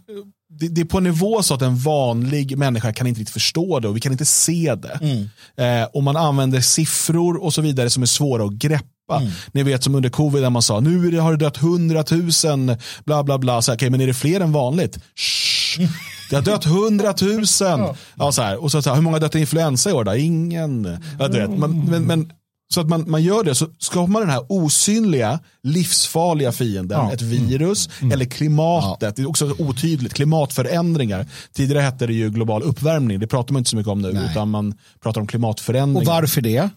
det, 0.50 0.68
det, 0.68 0.82
är 0.82 0.86
på 0.86 0.98
en 0.98 1.04
nivå 1.04 1.44
så 1.44 1.54
att 1.54 1.62
en 1.62 1.78
vanlig 1.78 2.58
människa 2.58 2.94
kan 2.94 3.08
inte 3.08 3.20
riktigt 3.20 3.34
förstå 3.34 3.80
det 3.80 3.88
och 3.88 3.96
vi 3.96 4.00
kan 4.00 4.12
inte 4.12 4.26
se 4.26 4.76
det. 4.76 5.00
Mm. 5.02 5.30
Eh, 5.58 5.88
och 5.94 6.04
man 6.04 6.18
använder 6.18 6.62
siffror 6.62 7.44
och 7.44 7.54
så 7.54 7.62
vidare 7.62 7.90
som 7.90 8.04
är 8.04 8.08
svåra 8.08 8.46
att 8.46 8.52
greppa. 8.52 8.86
Mm. 9.20 9.32
Ni 9.52 9.64
vet 9.64 9.84
som 9.84 9.96
under 9.96 10.10
covid 10.10 10.44
där 10.44 10.50
man 10.50 10.62
sa 10.62 10.80
nu 10.80 11.20
har 11.20 11.32
det 11.32 11.38
dött 11.38 11.58
hundratusen 11.58 12.78
bla 13.06 13.24
bla 13.24 13.38
bla. 13.38 13.62
Så, 13.62 13.74
okay, 13.74 13.90
men 13.90 14.02
är 14.02 14.08
det 14.08 14.14
fler 14.14 14.42
än 14.42 14.52
vanligt? 14.52 15.00
Shh. 15.16 15.82
Det 16.30 16.36
har 16.36 16.44
dött 16.44 16.66
hundratusen. 16.66 17.82
Ja, 18.16 18.32
så 18.32 18.42
här. 18.42 18.64
Och 18.64 18.72
så, 18.72 18.82
så 18.82 18.90
här, 18.90 18.96
hur 18.96 19.04
många 19.04 19.16
har 19.16 19.22
dött 19.22 19.36
i 19.36 19.40
influensa 19.40 19.90
i 19.90 19.94
år 19.94 20.04
då? 20.04 20.16
Ingen. 20.16 21.00
Ja, 21.20 21.28
vet. 21.28 21.50
Men, 21.50 21.86
men, 21.86 22.04
men 22.04 22.32
så 22.74 22.82
att 22.82 22.90
man, 22.90 23.06
man 23.08 23.24
gör 23.24 23.44
det, 23.44 23.56
så 23.56 23.68
skapar 23.80 24.08
man 24.08 24.22
den 24.22 24.32
här 24.32 24.46
osynliga, 24.50 25.40
livsfarliga 25.64 26.52
fienden. 26.52 26.98
Ja. 26.98 27.14
Ett 27.14 27.22
virus 27.22 27.88
mm. 27.88 27.98
mm. 28.00 28.12
eller 28.12 28.26
klimatet. 28.26 29.02
Ja. 29.02 29.12
Det 29.16 29.22
är 29.22 29.30
också 29.30 29.56
otydligt. 29.58 30.14
Klimatförändringar. 30.14 31.26
Tidigare 31.54 31.82
hette 31.82 32.08
det 32.08 32.14
ju 32.14 32.30
global 32.30 32.64
uppvärmning. 32.64 33.20
Det 33.20 33.28
pratar 33.28 33.54
man 33.54 33.60
inte 33.60 33.70
så 33.70 33.76
mycket 33.76 33.92
om 33.92 34.02
nu. 34.02 34.14
Nej. 34.14 34.28
Utan 34.32 34.50
man 34.50 34.74
pratar 35.04 35.22
om 35.22 35.28
klimatförändringar. 35.28 36.12
Och 36.12 36.16
varför 36.16 36.42
det? 36.42 36.70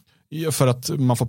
För 0.50 0.66
att 0.66 0.90
man 0.98 1.16
får, 1.16 1.28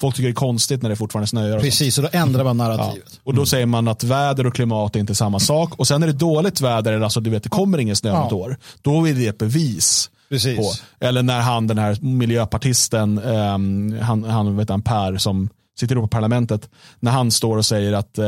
folk 0.00 0.16
tycker 0.16 0.28
det 0.28 0.32
är 0.32 0.34
konstigt 0.34 0.82
när 0.82 0.90
det 0.90 0.96
fortfarande 0.96 1.26
snöar. 1.26 1.60
Precis, 1.60 1.98
och 1.98 2.04
då 2.04 2.10
ändrar 2.12 2.44
man 2.44 2.56
narrativet. 2.56 3.08
Ja. 3.10 3.20
Och 3.24 3.34
då 3.34 3.40
mm. 3.40 3.46
säger 3.46 3.66
man 3.66 3.88
att 3.88 4.04
väder 4.04 4.46
och 4.46 4.54
klimat 4.54 4.96
är 4.96 5.00
inte 5.00 5.14
samma 5.14 5.40
sak. 5.40 5.78
Och 5.78 5.88
sen 5.88 6.02
är 6.02 6.06
det 6.06 6.12
dåligt 6.12 6.60
väder, 6.60 7.00
alltså 7.00 7.20
du 7.20 7.30
vet 7.30 7.42
det 7.42 7.48
kommer 7.48 7.78
ingen 7.78 7.96
snö 7.96 8.10
ja. 8.10 8.26
ett 8.26 8.32
år. 8.32 8.56
Då 8.82 9.08
är 9.08 9.14
det 9.14 9.26
ett 9.26 9.38
bevis 9.38 10.10
Precis. 10.28 10.58
På. 10.58 10.72
Eller 11.00 11.22
när 11.22 11.40
han, 11.40 11.66
den 11.66 11.78
här 11.78 11.98
miljöpartisten, 12.00 13.18
um, 13.18 13.98
han, 14.00 14.24
han, 14.24 14.56
vet 14.56 14.68
han, 14.68 14.82
Per 14.82 15.16
som 15.16 15.48
sitter 15.80 15.96
på 15.96 16.08
parlamentet, 16.08 16.68
när 17.00 17.10
han 17.10 17.30
står 17.30 17.56
och 17.56 17.66
säger 17.66 17.92
att 17.92 18.18
eh, 18.18 18.26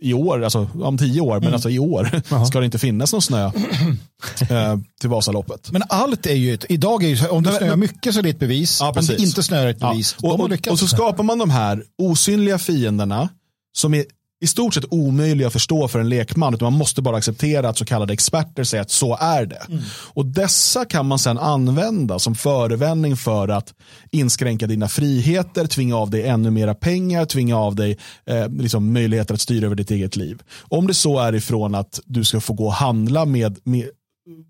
i 0.00 0.14
år, 0.14 0.44
alltså 0.44 0.68
om 0.74 0.98
tio 0.98 1.20
år, 1.20 1.32
mm. 1.32 1.44
men 1.44 1.54
alltså 1.54 1.70
i 1.70 1.78
år 1.78 2.44
ska 2.46 2.60
det 2.60 2.64
inte 2.64 2.78
finnas 2.78 3.12
någon 3.12 3.22
snö 3.22 3.44
eh, 4.50 4.78
till 5.00 5.10
Vasaloppet. 5.10 5.72
Men 5.72 5.82
allt 5.88 6.26
är 6.26 6.34
ju, 6.34 6.54
ett, 6.54 6.64
idag 6.68 7.04
är 7.04 7.08
ju, 7.08 7.28
om 7.28 7.42
det 7.42 7.52
snöar 7.52 7.76
mycket 7.76 8.14
så 8.14 8.18
är 8.18 8.22
det 8.22 8.30
ett 8.30 8.38
bevis, 8.38 8.78
ja, 8.80 8.94
om 8.96 9.06
det 9.06 9.20
inte 9.20 9.42
snöar 9.42 9.66
ett 9.66 9.80
bevis. 9.80 10.16
Ja. 10.20 10.32
Och, 10.32 10.40
och, 10.40 10.68
och, 10.70 10.78
så 10.78 10.86
skapar 10.86 11.24
man 11.24 11.38
de 11.38 11.50
här 11.50 11.84
osynliga 11.98 12.58
fienderna 12.58 13.28
som 13.72 13.94
är 13.94 14.04
i 14.40 14.46
stort 14.46 14.74
sett 14.74 14.84
omöjliga 14.90 15.46
att 15.46 15.52
förstå 15.52 15.88
för 15.88 16.00
en 16.00 16.08
lekman. 16.08 16.54
Utan 16.54 16.72
man 16.72 16.78
måste 16.78 17.02
bara 17.02 17.16
acceptera 17.16 17.68
att 17.68 17.78
så 17.78 17.84
kallade 17.84 18.12
experter 18.12 18.64
säger 18.64 18.82
att 18.82 18.90
så 18.90 19.16
är 19.16 19.46
det. 19.46 19.62
Mm. 19.68 19.82
Och 20.12 20.26
dessa 20.26 20.84
kan 20.84 21.06
man 21.06 21.18
sedan 21.18 21.38
använda 21.38 22.18
som 22.18 22.34
förevändning 22.34 23.16
för 23.16 23.48
att 23.48 23.74
inskränka 24.10 24.66
dina 24.66 24.88
friheter, 24.88 25.66
tvinga 25.66 25.96
av 25.96 26.10
dig 26.10 26.26
ännu 26.26 26.50
mera 26.50 26.74
pengar, 26.74 27.24
tvinga 27.24 27.56
av 27.58 27.74
dig 27.74 27.98
eh, 28.26 28.48
liksom 28.48 28.92
möjligheter 28.92 29.34
att 29.34 29.40
styra 29.40 29.66
över 29.66 29.76
ditt 29.76 29.90
eget 29.90 30.16
liv. 30.16 30.42
Om 30.58 30.86
det 30.86 30.94
så 30.94 31.18
är 31.18 31.34
ifrån 31.34 31.74
att 31.74 32.00
du 32.04 32.24
ska 32.24 32.40
få 32.40 32.52
gå 32.52 32.66
och 32.66 32.72
handla 32.72 33.24
med, 33.24 33.58
med 33.64 33.88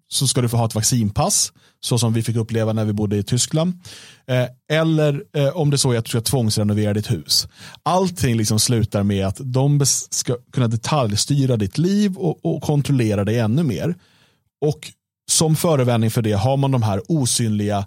så 0.09 0.27
ska 0.27 0.41
du 0.41 0.49
få 0.49 0.57
ha 0.57 0.67
ett 0.67 0.75
vaccinpass, 0.75 1.53
så 1.81 1.99
som 1.99 2.13
vi 2.13 2.23
fick 2.23 2.37
uppleva 2.37 2.73
när 2.73 2.85
vi 2.85 2.93
bodde 2.93 3.17
i 3.17 3.23
Tyskland. 3.23 3.73
Eh, 4.27 4.79
eller 4.79 5.25
eh, 5.37 5.49
om 5.49 5.71
det 5.71 5.79
så 5.79 5.93
är 5.93 5.99
att 5.99 6.05
du 6.05 6.09
ska 6.09 6.21
tvångsrenovera 6.21 6.95
ditt 6.95 7.11
hus. 7.11 7.49
Allting 7.83 8.37
liksom 8.37 8.61
slutar 8.61 9.03
med 9.03 9.27
att 9.27 9.41
de 9.41 9.81
ska 10.11 10.37
kunna 10.53 10.69
detaljstyra 10.69 11.57
ditt 11.57 11.79
liv 11.79 12.17
och, 12.17 12.45
och 12.45 12.63
kontrollera 12.63 13.25
dig 13.25 13.39
ännu 13.39 13.63
mer. 13.63 13.95
Och 14.61 14.93
som 15.31 15.57
förevändning 15.57 16.11
för 16.11 16.23
det 16.23 16.33
har 16.33 16.57
man 16.57 16.71
de 16.71 16.83
här 16.83 17.03
osynliga 17.09 17.87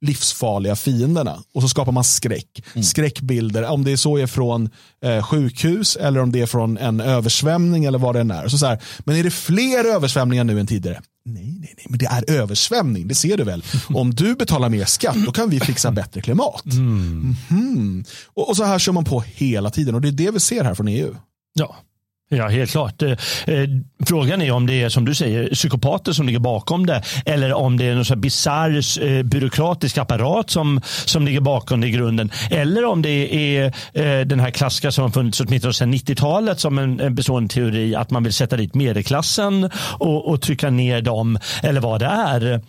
livsfarliga 0.00 0.76
fienderna. 0.76 1.38
Och 1.54 1.62
så 1.62 1.68
skapar 1.68 1.92
man 1.92 2.04
skräck. 2.04 2.64
Mm. 2.74 2.82
Skräckbilder, 2.82 3.68
om 3.70 3.84
det 3.84 3.96
så 3.96 4.18
är 4.18 4.26
från 4.26 4.70
eh, 5.04 5.22
sjukhus 5.22 5.96
eller 5.96 6.20
om 6.20 6.32
det 6.32 6.40
är 6.40 6.46
från 6.46 6.78
en 6.78 7.00
översvämning 7.00 7.84
eller 7.84 7.98
vad 7.98 8.14
det 8.14 8.20
än 8.20 8.30
är. 8.30 8.48
Så, 8.48 8.58
så 8.58 8.66
här, 8.66 8.82
men 8.98 9.16
är 9.16 9.24
det 9.24 9.30
fler 9.30 9.94
översvämningar 9.94 10.44
nu 10.44 10.60
än 10.60 10.66
tidigare? 10.66 11.00
Nej, 11.24 11.58
nej, 11.60 11.74
nej, 11.76 11.86
men 11.88 11.98
det 11.98 12.06
är 12.06 12.30
översvämning, 12.30 13.08
det 13.08 13.14
ser 13.14 13.36
du 13.36 13.44
väl. 13.44 13.64
Om 13.88 14.14
du 14.14 14.34
betalar 14.34 14.68
mer 14.68 14.84
skatt, 14.84 15.16
då 15.26 15.32
kan 15.32 15.50
vi 15.50 15.60
fixa 15.60 15.90
bättre 15.90 16.20
klimat. 16.20 16.64
Mm. 16.64 17.34
Mm. 17.50 18.04
Och, 18.26 18.48
och, 18.48 18.56
så 18.56 18.64
här 18.64 18.78
kör 18.78 18.92
man 18.92 19.04
på 19.04 19.20
hela 19.20 19.70
tiden 19.70 19.94
och 19.94 20.00
det 20.00 20.08
är 20.08 20.12
det 20.12 20.30
vi 20.30 20.40
ser 20.40 20.64
här 20.64 20.74
från 20.74 20.88
EU. 20.88 21.16
Ja, 21.52 21.76
Ja, 22.36 22.48
helt 22.48 22.70
klart. 22.70 23.02
Eh, 23.02 23.10
eh, 23.46 23.68
frågan 24.06 24.42
är 24.42 24.52
om 24.52 24.66
det 24.66 24.82
är 24.82 24.88
som 24.88 25.04
du 25.04 25.14
säger 25.14 25.54
psykopater 25.54 26.12
som 26.12 26.26
ligger 26.26 26.38
bakom 26.38 26.86
det 26.86 27.02
eller 27.26 27.52
om 27.52 27.76
det 27.76 27.84
är 27.84 27.94
någon 27.94 28.20
bisarr 28.20 29.02
eh, 29.04 29.22
byråkratisk 29.22 29.98
apparat 29.98 30.50
som, 30.50 30.80
som 30.84 31.24
ligger 31.24 31.40
bakom 31.40 31.80
det 31.80 31.86
i 31.86 31.90
grunden. 31.90 32.30
Eller 32.50 32.84
om 32.84 33.02
det 33.02 33.34
är 33.34 33.72
den 34.24 34.40
här 34.40 34.50
klassiska 34.50 34.92
som 34.92 35.04
har 35.04 35.10
funnits 35.10 35.40
åtminstone 35.40 35.74
sedan 35.74 35.94
90-talet 35.94 36.60
som 36.60 36.78
en, 36.78 37.00
en 37.00 37.14
bestående 37.14 37.54
teori 37.54 37.94
att 37.94 38.10
man 38.10 38.22
vill 38.22 38.32
sätta 38.32 38.56
dit 38.56 38.74
medelklassen 38.74 39.70
och, 39.98 40.28
och 40.28 40.42
trycka 40.42 40.70
ner 40.70 41.02
dem 41.02 41.38
eller 41.62 41.80
vad 41.80 42.00
det 42.00 42.06
är. 42.06 42.60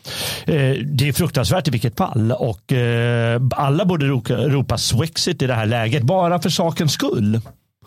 Det 0.83 1.07
är 1.07 1.13
fruktansvärt 1.13 1.67
i 1.67 1.71
vilket 1.71 1.97
fall 1.97 2.31
och 2.31 2.73
alla 3.55 3.85
borde 3.85 4.05
ropa, 4.05 4.33
ropa 4.33 4.77
Swexit 4.77 5.41
i 5.41 5.47
det 5.47 5.53
här 5.53 5.65
läget 5.65 6.03
bara 6.03 6.39
för 6.39 6.49
sakens 6.49 6.93
skull. 6.93 7.41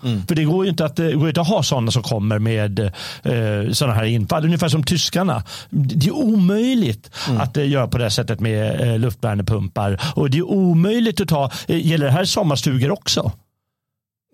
Mm. 0.07 0.27
För 0.27 0.35
det 0.35 0.45
går 0.45 0.65
ju 0.65 0.71
inte 0.71 0.85
att, 0.85 0.97
går 0.97 1.29
inte 1.29 1.41
att 1.41 1.49
ha 1.49 1.63
sådana 1.63 1.91
som 1.91 2.03
kommer 2.03 2.39
med 2.39 2.81
eh, 3.23 3.73
sådana 3.73 3.95
här 3.95 4.05
infall. 4.05 4.45
Ungefär 4.45 4.69
som 4.69 4.83
tyskarna. 4.83 5.43
Det 5.71 6.07
är 6.07 6.15
omöjligt 6.15 7.11
mm. 7.29 7.41
att 7.41 7.57
eh, 7.57 7.69
göra 7.69 7.89
på 7.89 7.99
det 7.99 8.11
sättet 8.11 8.41
med 8.41 8.81
eh, 8.81 8.99
luftvärmepumpar. 8.99 10.01
Och 10.15 10.31
det 10.31 10.39
är 10.39 10.51
omöjligt 10.51 11.21
att 11.21 11.29
ta, 11.29 11.51
eh, 11.69 11.87
gäller 11.87 12.07
det 12.07 12.13
här 12.13 12.25
sommarstugor 12.25 12.91
också? 12.91 13.33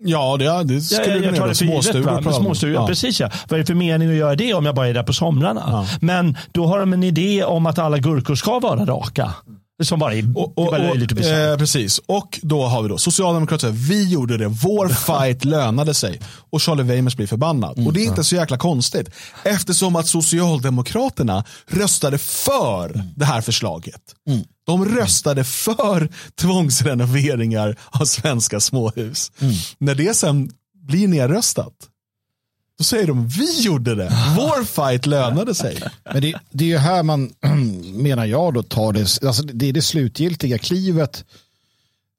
Ja, 0.05 0.37
det, 0.37 0.63
det 0.63 0.81
skulle 0.81 1.17
ja, 1.17 1.23
jag, 1.23 1.35
jag 1.35 1.49
det 1.49 1.55
småstugor. 1.55 2.31
småstugor 2.31 2.75
ja. 2.75 2.87
Precis 2.87 3.19
ja. 3.19 3.29
Vad 3.47 3.59
är 3.59 3.63
det 3.63 3.67
för 3.67 3.73
mening 3.73 4.09
att 4.09 4.15
göra 4.15 4.35
det 4.35 4.53
om 4.53 4.65
jag 4.65 4.75
bara 4.75 4.87
är 4.87 4.93
där 4.93 5.03
på 5.03 5.13
somrarna? 5.13 5.63
Ja. 5.67 5.87
Men 6.01 6.37
då 6.51 6.65
har 6.65 6.79
de 6.79 6.93
en 6.93 7.03
idé 7.03 7.43
om 7.43 7.65
att 7.65 7.79
alla 7.79 7.97
gurkor 7.97 8.35
ska 8.35 8.59
vara 8.59 8.85
raka. 8.85 9.33
Som 9.83 9.99
bara 9.99 10.13
är, 10.13 10.37
och, 10.37 10.57
och, 10.57 10.73
och, 10.73 10.97
lite 10.97 11.51
eh, 11.51 11.57
Precis, 11.57 11.99
och 12.05 12.39
då 12.41 12.63
har 12.63 12.83
vi 12.83 12.89
då 12.89 12.97
Socialdemokraterna, 12.97 13.73
vi 13.73 14.09
gjorde 14.09 14.37
det, 14.37 14.47
vår 14.47 14.87
fight 14.89 15.45
lönade 15.45 15.93
sig. 15.93 16.19
Och 16.51 16.61
Charlie 16.61 16.83
Weimers 16.83 17.15
blir 17.15 17.27
förbannad. 17.27 17.77
Mm, 17.77 17.87
och 17.87 17.93
det 17.93 17.99
är 17.99 18.05
inte 18.05 18.23
så 18.23 18.35
jäkla 18.35 18.57
konstigt. 18.57 19.09
Eftersom 19.43 19.95
att 19.95 20.07
Socialdemokraterna 20.07 21.43
röstade 21.67 22.17
för 22.17 22.89
mm. 22.95 23.07
det 23.15 23.25
här 23.25 23.41
förslaget. 23.41 24.01
Mm. 24.27 24.43
De 24.65 24.85
röstade 24.85 25.43
för 25.43 26.09
tvångsrenoveringar 26.41 27.75
av 27.91 28.05
svenska 28.05 28.59
småhus. 28.59 29.31
Mm. 29.39 29.55
När 29.77 29.95
det 29.95 30.13
sen 30.13 30.51
blir 30.87 31.07
nedröstat, 31.07 31.73
då 32.83 32.87
säger 32.87 33.07
de, 33.07 33.27
vi 33.27 33.61
gjorde 33.61 33.95
det. 33.95 34.11
Vår 34.37 34.63
fight 34.63 35.05
lönade 35.05 35.55
sig. 35.55 35.77
Men 36.03 36.21
det, 36.21 36.33
det 36.51 36.63
är 36.63 36.67
ju 36.67 36.77
här 36.77 37.03
man, 37.03 37.33
menar 37.93 38.25
jag, 38.25 38.53
då 38.53 38.63
tar 38.63 38.93
det, 38.93 39.27
alltså 39.27 39.43
det 39.43 39.69
är 39.69 39.73
det 39.73 39.81
slutgiltiga 39.81 40.57
klivet. 40.57 41.25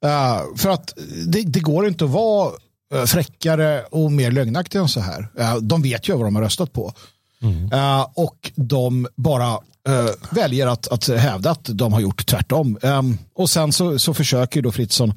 Uh, 0.04 0.56
för 0.56 0.70
att 0.70 0.94
det, 1.26 1.42
det, 1.42 1.60
går 1.60 1.86
inte 1.86 2.04
att 2.04 2.10
vara 2.10 2.52
uh, 2.94 3.04
fräckare 3.04 3.82
och 3.82 4.12
mer 4.12 4.30
lögnaktig 4.30 4.78
än 4.78 4.88
så 4.88 5.00
här. 5.00 5.28
Uh, 5.38 5.56
de 5.56 5.82
vet 5.82 6.08
ju 6.08 6.16
vad 6.16 6.26
de 6.26 6.36
har 6.36 6.42
röstat 6.42 6.72
på. 6.72 6.92
Mm. 7.42 7.70
och 8.14 8.52
de 8.54 9.08
bara 9.16 9.58
väljer 10.30 10.66
att, 10.66 10.88
att 10.88 11.08
hävda 11.08 11.50
att 11.50 11.64
de 11.64 11.92
har 11.92 12.00
gjort 12.00 12.26
tvärtom. 12.26 12.78
Um, 12.82 13.18
och 13.34 13.50
sen 13.50 13.72
så, 13.72 13.98
så 13.98 14.14
försöker 14.14 14.62
då 14.62 14.72
Fritzson 14.72 15.14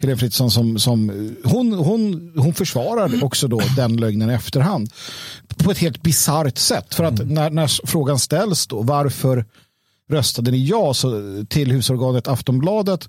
Helene 0.00 0.18
Fritzon 0.18 0.50
som, 0.50 0.78
som 0.78 1.10
hon, 1.44 1.72
hon, 1.72 2.32
hon 2.36 2.54
försvarar 2.54 3.24
också 3.24 3.48
då 3.48 3.60
den 3.76 3.96
lögnen 3.96 4.30
i 4.30 4.34
efterhand 4.34 4.90
på 5.56 5.70
ett 5.70 5.78
helt 5.78 6.02
bisarrt 6.02 6.58
sätt. 6.58 6.94
För 6.94 7.04
att 7.04 7.20
mm. 7.20 7.34
när, 7.34 7.50
när 7.50 7.86
frågan 7.86 8.18
ställs 8.18 8.66
då 8.66 8.82
varför 8.82 9.44
röstade 10.10 10.50
ni 10.50 10.64
ja 10.64 10.94
så, 10.94 11.22
till 11.48 11.72
husorganet 11.72 12.28
Aftonbladet 12.28 13.08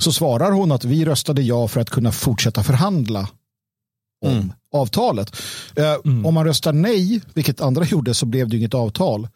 så 0.00 0.12
svarar 0.12 0.50
hon 0.50 0.72
att 0.72 0.84
vi 0.84 1.04
röstade 1.04 1.42
ja 1.42 1.68
för 1.68 1.80
att 1.80 1.90
kunna 1.90 2.12
fortsätta 2.12 2.62
förhandla 2.62 3.28
om 4.24 4.32
mm. 4.32 4.52
avtalet. 4.74 5.36
Eh, 5.76 5.94
mm. 6.04 6.26
Om 6.26 6.34
man 6.34 6.44
röstar 6.44 6.72
nej, 6.72 7.20
vilket 7.34 7.60
andra 7.60 7.84
gjorde, 7.84 8.14
så 8.14 8.26
blev 8.26 8.48
det 8.48 8.56
inget 8.56 8.74
avtal. 8.74 9.28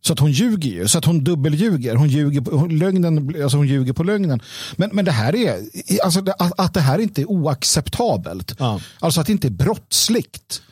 Så 0.00 0.12
att 0.12 0.18
hon 0.18 0.32
ljuger 0.32 0.70
ju, 0.70 0.88
så 0.88 0.98
att 0.98 1.04
hon 1.04 1.24
dubbelljuger. 1.24 1.94
Hon 1.94 2.08
ljuger 2.08 2.40
på, 2.40 2.66
lögnen, 2.66 3.42
alltså 3.42 3.56
hon 3.56 3.66
ljuger 3.68 3.92
på 3.92 4.02
lögnen. 4.02 4.42
Men, 4.76 4.90
men 4.92 5.04
det 5.04 5.12
här 5.12 5.34
är, 5.34 5.56
alltså 6.04 6.20
att, 6.38 6.60
att 6.60 6.74
det 6.74 6.80
här 6.80 6.98
inte 6.98 7.20
är 7.20 7.30
oacceptabelt. 7.30 8.54
Ja. 8.58 8.80
Alltså 8.98 9.20
att 9.20 9.26
det 9.26 9.32
inte 9.32 9.48
är 9.48 9.50
brottsligt 9.50 10.62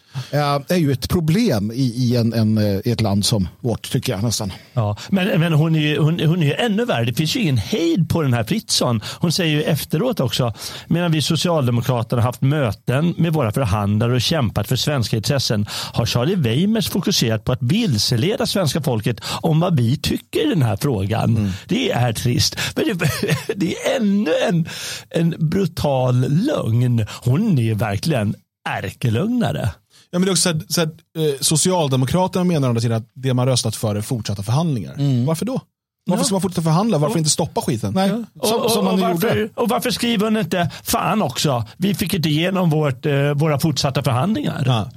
är 0.69 0.77
ju 0.77 0.93
ett 0.93 1.09
problem 1.09 1.73
i, 1.75 1.83
i, 1.83 2.17
en, 2.17 2.33
en, 2.33 2.59
i 2.59 2.91
ett 2.91 3.01
land 3.01 3.25
som 3.25 3.49
vårt, 3.61 3.91
tycker 3.91 4.13
jag 4.13 4.23
nästan. 4.23 4.53
Ja, 4.73 4.97
men, 5.09 5.41
men 5.41 5.53
hon, 5.53 5.77
är 5.77 5.81
ju, 5.81 5.99
hon, 5.99 6.21
hon 6.21 6.43
är 6.43 6.47
ju 6.47 6.55
ännu 6.55 6.85
värre. 6.85 7.05
Det 7.05 7.15
finns 7.15 7.37
ju 7.37 7.41
ingen 7.41 7.59
hejd 7.59 8.09
på 8.09 8.23
den 8.23 8.33
här 8.33 8.45
Fritzson. 8.45 9.01
Hon 9.21 9.33
säger 9.33 9.55
ju 9.57 9.63
efteråt 9.63 10.21
också, 10.21 10.55
medan 10.87 11.13
vi 11.13 11.23
socialdemokrater 11.23 12.17
har 12.17 12.23
haft 12.23 12.41
möten 12.41 13.15
med 13.19 13.33
våra 13.33 13.53
förhandlare 13.53 14.15
och 14.15 14.21
kämpat 14.21 14.69
för 14.69 14.77
svenska 14.77 15.17
intressen 15.17 15.67
har 15.71 16.07
Charlie 16.07 16.35
Weimers 16.35 16.89
fokuserat 16.89 17.45
på 17.45 17.53
att 17.53 17.63
vilseleda 17.63 18.47
svenska 18.47 18.81
folket 18.81 19.21
om 19.41 19.61
vad 19.61 19.77
vi 19.77 19.97
tycker 19.97 20.47
i 20.47 20.49
den 20.49 20.63
här 20.63 20.77
frågan. 20.77 21.37
Mm. 21.37 21.51
Det 21.67 21.91
är 21.91 22.13
trist. 22.13 22.57
Men 22.77 22.85
det, 22.85 23.11
det 23.57 23.75
är 23.77 23.97
ännu 23.97 24.31
en, 24.49 24.69
en 25.11 25.35
brutal 25.39 26.21
lögn. 26.29 27.07
Hon 27.25 27.59
är 27.59 27.75
verkligen 27.75 28.35
ärkelögnare. 28.69 29.71
Ja, 30.11 30.19
men 30.19 30.23
det 30.23 30.29
är 30.29 30.33
också 30.33 30.43
så 30.43 30.49
här, 30.49 30.63
så 30.69 30.81
här, 30.81 30.89
eh, 31.29 31.35
Socialdemokraterna 31.41 32.45
menar 32.45 32.93
att 32.93 33.05
det 33.15 33.35
man 33.35 33.47
röstat 33.47 33.77
för 33.77 33.97
är 33.97 34.01
fortsatta 34.01 34.43
förhandlingar. 34.43 34.95
Mm. 34.95 35.27
Varför 35.27 35.47
då? 35.47 35.61
Varför 36.09 36.25
ska 36.25 36.35
man 36.35 36.41
fortsätta 36.41 36.63
förhandla? 36.63 36.99
Varför 36.99 37.15
och, 37.15 37.19
inte 37.19 37.31
stoppa 37.31 37.61
skiten? 37.61 37.93
Nej, 37.95 38.09
som, 38.09 38.61
och, 38.61 38.71
som 38.71 38.85
man 38.85 38.95
och, 38.95 39.01
varför, 39.01 39.37
gjorde. 39.37 39.51
och 39.55 39.69
varför 39.69 39.91
skriver 39.91 40.25
hon 40.25 40.37
inte, 40.37 40.71
fan 40.83 41.23
också, 41.23 41.65
vi 41.77 41.95
fick 41.95 42.15
inte 42.15 42.29
igenom 42.29 42.71
vårt, 42.71 43.07
eh, 43.07 43.35
våra 43.35 43.61
fortsatta 43.61 44.03
förhandlingar. 44.03 44.63
Ja. 44.67 44.91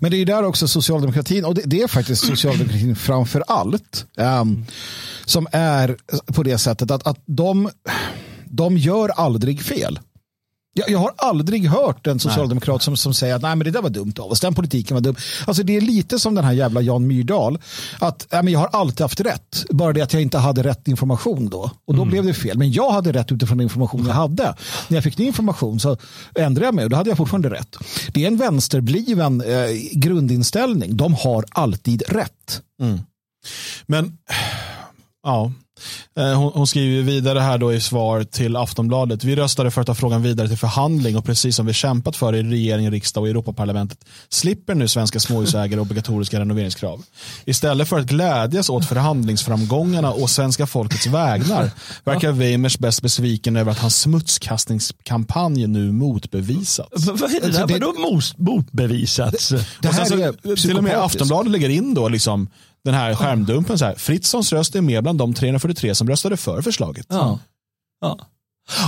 Men 0.00 0.10
det 0.10 0.16
är 0.16 0.26
där 0.26 0.42
också 0.42 0.68
socialdemokratin, 0.68 1.44
och 1.44 1.54
det, 1.54 1.62
det 1.64 1.82
är 1.82 1.88
faktiskt 1.88 2.26
socialdemokratin 2.26 2.96
framför 2.96 3.44
allt, 3.46 4.06
um, 4.16 4.66
som 5.24 5.46
är 5.52 5.96
på 6.32 6.42
det 6.42 6.58
sättet 6.58 6.90
att, 6.90 7.06
att 7.06 7.18
de, 7.26 7.70
de 8.44 8.78
gör 8.78 9.08
aldrig 9.08 9.62
fel. 9.62 9.98
Jag, 10.76 10.90
jag, 10.90 10.98
har 10.98 11.12
aldrig 11.16 11.68
hört 11.68 12.06
en 12.06 12.20
socialdemokrat 12.20 12.82
som, 12.82 12.96
som 12.96 13.14
säger 13.14 13.34
att 13.34 13.42
nej, 13.42 13.56
men 13.56 13.64
det 13.64 13.70
där 13.70 13.82
var 13.82 13.90
dumt 13.90 14.14
av 14.18 14.30
oss, 14.30 14.40
den 14.40 14.54
politiken 14.54 14.94
var 14.94 15.00
dum. 15.00 15.16
Alltså, 15.46 15.62
det 15.62 15.76
är 15.76 15.80
lite 15.80 16.18
som 16.18 16.34
den 16.34 16.44
här 16.44 16.52
jävla 16.52 16.80
Jan 16.80 17.06
Myrdal. 17.06 17.58
Att 17.98 18.26
nej, 18.32 18.42
men 18.42 18.52
jag 18.52 18.60
har 18.60 18.68
alltid 18.72 19.00
haft 19.00 19.20
rätt, 19.20 19.64
bara 19.70 19.92
det 19.92 20.00
att 20.00 20.12
jag 20.12 20.22
inte 20.22 20.38
hade 20.38 20.62
rätt 20.62 20.88
information 20.88 21.48
då. 21.48 21.70
Och 21.84 21.94
då 21.94 22.02
mm. 22.02 22.10
blev 22.10 22.24
det 22.24 22.34
fel. 22.34 22.58
Men 22.58 22.72
jag 22.72 22.90
hade 22.90 23.12
rätt 23.12 23.32
utifrån 23.32 23.58
den 23.58 23.64
information 23.64 24.06
jag 24.06 24.14
hade. 24.14 24.54
När 24.88 24.96
jag 24.96 25.04
fick 25.04 25.18
ny 25.18 25.24
information 25.24 25.80
så 25.80 25.96
ändrade 26.34 26.66
jag 26.66 26.74
mig 26.74 26.84
och 26.84 26.90
då 26.90 26.96
hade 26.96 27.10
jag 27.10 27.16
fortfarande 27.16 27.50
rätt. 27.50 27.76
Det 28.14 28.22
är 28.22 28.26
en 28.26 28.36
vänsterbliven 28.36 29.40
eh, 29.40 29.70
grundinställning. 29.92 30.96
De 30.96 31.14
har 31.14 31.44
alltid 31.50 32.02
rätt. 32.08 32.62
Mm. 32.80 33.00
Men, 33.86 34.18
ja. 35.22 35.52
Eh, 36.16 36.32
hon, 36.32 36.52
hon, 36.54 36.66
skriver 36.66 37.02
vidare 37.02 37.38
här 37.40 37.58
då 37.58 37.72
i 37.72 37.80
svar 37.80 38.24
till 38.24 38.56
Aftonbladet. 38.56 39.24
Vi 39.24 39.36
röstade 39.36 39.70
för 39.70 39.80
att 39.80 39.86
ta 39.86 39.94
frågan 39.94 40.22
vidare 40.22 40.48
till 40.48 40.58
förhandling 40.58 41.16
och 41.16 41.24
precis 41.24 41.56
som 41.56 41.66
vi 41.66 41.72
kämpat 41.72 42.16
för 42.16 42.34
i 42.34 42.42
regering, 42.42 42.90
riksdag 42.90 43.22
och 43.22 43.28
Europaparlamentet 43.28 43.98
slipper 44.28 44.74
nu 44.74 44.88
svenska 44.88 45.20
småhusägare 45.20 45.80
obligatoriska 45.80 46.40
renoveringskrav. 46.40 47.02
Istället 47.44 47.88
för 47.88 47.98
att 47.98 48.06
glädjas 48.06 48.70
åt 48.70 48.88
förhandlingsframgångarna 48.88 50.12
och 50.12 50.30
svenska 50.30 50.66
folkets 50.66 51.06
vägnar 51.06 51.70
verkar 52.04 52.32
Weimers 52.32 52.78
bäst 52.78 53.02
besviken 53.02 53.56
över 53.56 53.72
att 53.72 53.78
hans 53.78 54.00
smutskastningskampanj 54.00 55.66
nu 55.66 55.92
motbevisats. 55.92 57.06
Vad 57.06 57.22
är 57.22 57.40
det 57.40 57.48
där? 57.48 57.66
Vadå 57.66 58.20
motbevisats? 58.36 59.48
Det, 59.48 59.66
det 59.80 59.88
här 59.88 60.20
är 60.22 60.56
till 60.56 60.76
och 60.76 60.84
med 60.84 60.98
Aftonbladet 60.98 61.52
lägger 61.52 61.68
in 61.68 61.94
då 61.94 62.08
liksom 62.08 62.48
den 62.84 62.94
här 62.94 63.14
skärmdumpen. 63.14 63.78
Så 63.78 63.84
här, 63.84 63.94
Fritzons 63.94 64.52
röst 64.52 64.74
är 64.74 64.80
med 64.80 65.02
bland 65.02 65.18
de 65.18 65.34
343 65.34 65.94
som 65.94 66.08
röstade 66.08 66.36
för 66.36 66.62
förslaget. 66.62 67.06
Ja. 67.08 67.38
ja. 68.00 68.18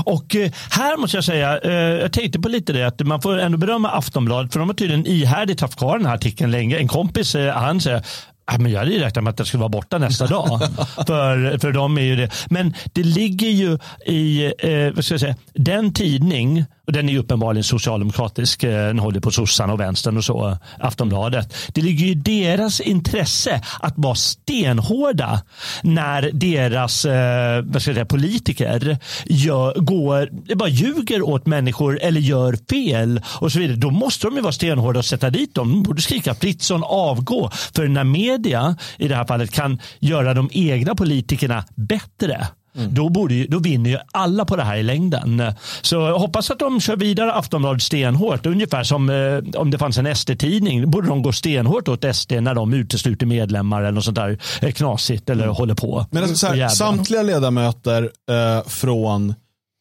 Och 0.04 0.36
eh, 0.36 0.52
här 0.70 0.96
måste 0.96 1.16
jag 1.16 1.24
säga, 1.24 1.58
eh, 1.58 1.72
jag 1.72 2.12
tänkte 2.12 2.40
på 2.40 2.48
lite 2.48 2.72
det 2.72 2.86
att 2.86 3.06
man 3.06 3.22
får 3.22 3.38
ändå 3.38 3.58
berömma 3.58 3.90
Aftonbladet 3.90 4.52
för 4.52 4.58
de 4.60 4.68
har 4.68 4.74
tydligen 4.74 5.06
ihärdigt 5.06 5.60
haft 5.60 5.78
kvar 5.78 5.98
den 5.98 6.06
här 6.06 6.14
artikeln 6.14 6.50
länge. 6.50 6.78
En 6.78 6.88
kompis, 6.88 7.34
eh, 7.34 7.54
han 7.54 7.80
säger 7.80 8.04
Ja, 8.52 8.58
men 8.58 8.72
jag 8.72 8.78
hade 8.78 8.90
ju 8.90 8.98
räknat 9.00 9.24
med 9.24 9.30
att 9.30 9.36
den 9.36 9.46
skulle 9.46 9.60
vara 9.60 9.68
borta 9.68 9.98
nästa 9.98 10.26
dag. 10.36 10.60
för, 11.06 11.58
för 11.58 11.72
dem 11.72 11.98
är 11.98 12.02
ju 12.02 12.16
det. 12.16 12.30
Men 12.50 12.74
det 12.92 13.02
ligger 13.02 13.48
ju 13.48 13.78
i 14.06 14.44
eh, 14.58 14.94
vad 14.94 15.04
ska 15.04 15.14
jag 15.14 15.20
säga, 15.20 15.36
den 15.54 15.92
tidning 15.92 16.64
den 16.86 17.08
är 17.08 17.12
ju 17.12 17.18
uppenbarligen 17.18 17.64
socialdemokratisk. 17.64 18.64
Eh, 18.64 18.86
den 18.86 18.98
håller 18.98 19.20
på 19.20 19.30
sossarna 19.30 19.72
och 19.72 19.80
vänstern 19.80 20.16
och 20.16 20.24
så. 20.24 20.48
Eh, 20.48 20.56
Aftonbladet. 20.78 21.54
Det 21.68 21.82
ligger 21.82 22.06
ju 22.06 22.10
i 22.10 22.14
deras 22.14 22.80
intresse 22.80 23.62
att 23.80 23.94
vara 23.96 24.14
stenhårda 24.14 25.42
när 25.82 26.30
deras 26.32 27.04
eh, 27.04 27.64
vad 27.64 27.82
ska 27.82 27.90
jag 27.90 27.96
säga, 27.96 28.04
politiker 28.04 28.98
gör, 29.24 29.74
går, 29.74 30.54
bara 30.54 30.68
ljuger 30.68 31.22
åt 31.22 31.46
människor 31.46 31.98
eller 32.02 32.20
gör 32.20 32.58
fel 32.70 33.20
och 33.40 33.52
så 33.52 33.58
vidare. 33.58 33.76
Då 33.76 33.90
måste 33.90 34.26
de 34.26 34.36
ju 34.36 34.42
vara 34.42 34.52
stenhårda 34.52 34.98
och 34.98 35.04
sätta 35.04 35.30
dit 35.30 35.54
dem. 35.54 35.70
De 35.70 35.82
borde 35.82 36.02
skrika 36.02 36.34
Fritzson 36.34 36.82
avgå. 36.84 37.50
För 37.74 37.88
när 37.88 38.04
media 38.04 38.76
i 38.98 39.08
det 39.08 39.16
här 39.16 39.24
fallet 39.24 39.50
kan 39.50 39.80
göra 39.98 40.34
de 40.34 40.50
egna 40.52 40.94
politikerna 40.94 41.64
bättre 41.74 42.46
Mm. 42.76 42.94
Då, 42.94 43.08
borde, 43.08 43.46
då 43.46 43.58
vinner 43.58 43.90
ju 43.90 43.98
alla 44.12 44.44
på 44.44 44.56
det 44.56 44.62
här 44.62 44.76
i 44.76 44.82
längden. 44.82 45.42
Så 45.82 45.94
jag 45.94 46.18
hoppas 46.18 46.50
att 46.50 46.58
de 46.58 46.80
kör 46.80 46.96
vidare 46.96 47.32
Aftonbladet 47.32 47.82
stenhårt. 47.82 48.46
Ungefär 48.46 48.82
som 48.82 49.10
eh, 49.10 49.60
om 49.60 49.70
det 49.70 49.78
fanns 49.78 49.98
en 49.98 50.16
SD-tidning. 50.16 50.90
borde 50.90 51.08
de 51.08 51.22
gå 51.22 51.32
stenhårt 51.32 51.88
åt 51.88 52.16
SD 52.16 52.32
när 52.32 52.54
de 52.54 52.74
utesluter 52.74 53.26
medlemmar 53.26 53.80
eller 53.80 53.92
något 53.92 54.04
sånt 54.04 54.16
där 54.16 54.38
eh, 54.62 54.72
knasigt 54.72 55.30
eller 55.30 55.44
mm. 55.44 55.54
håller 55.54 55.74
på. 55.74 56.06
Men 56.10 56.22
alltså, 56.22 56.46
här, 56.46 56.68
samtliga 56.68 57.22
ledamöter 57.22 58.10
eh, 58.30 58.68
från 58.68 59.34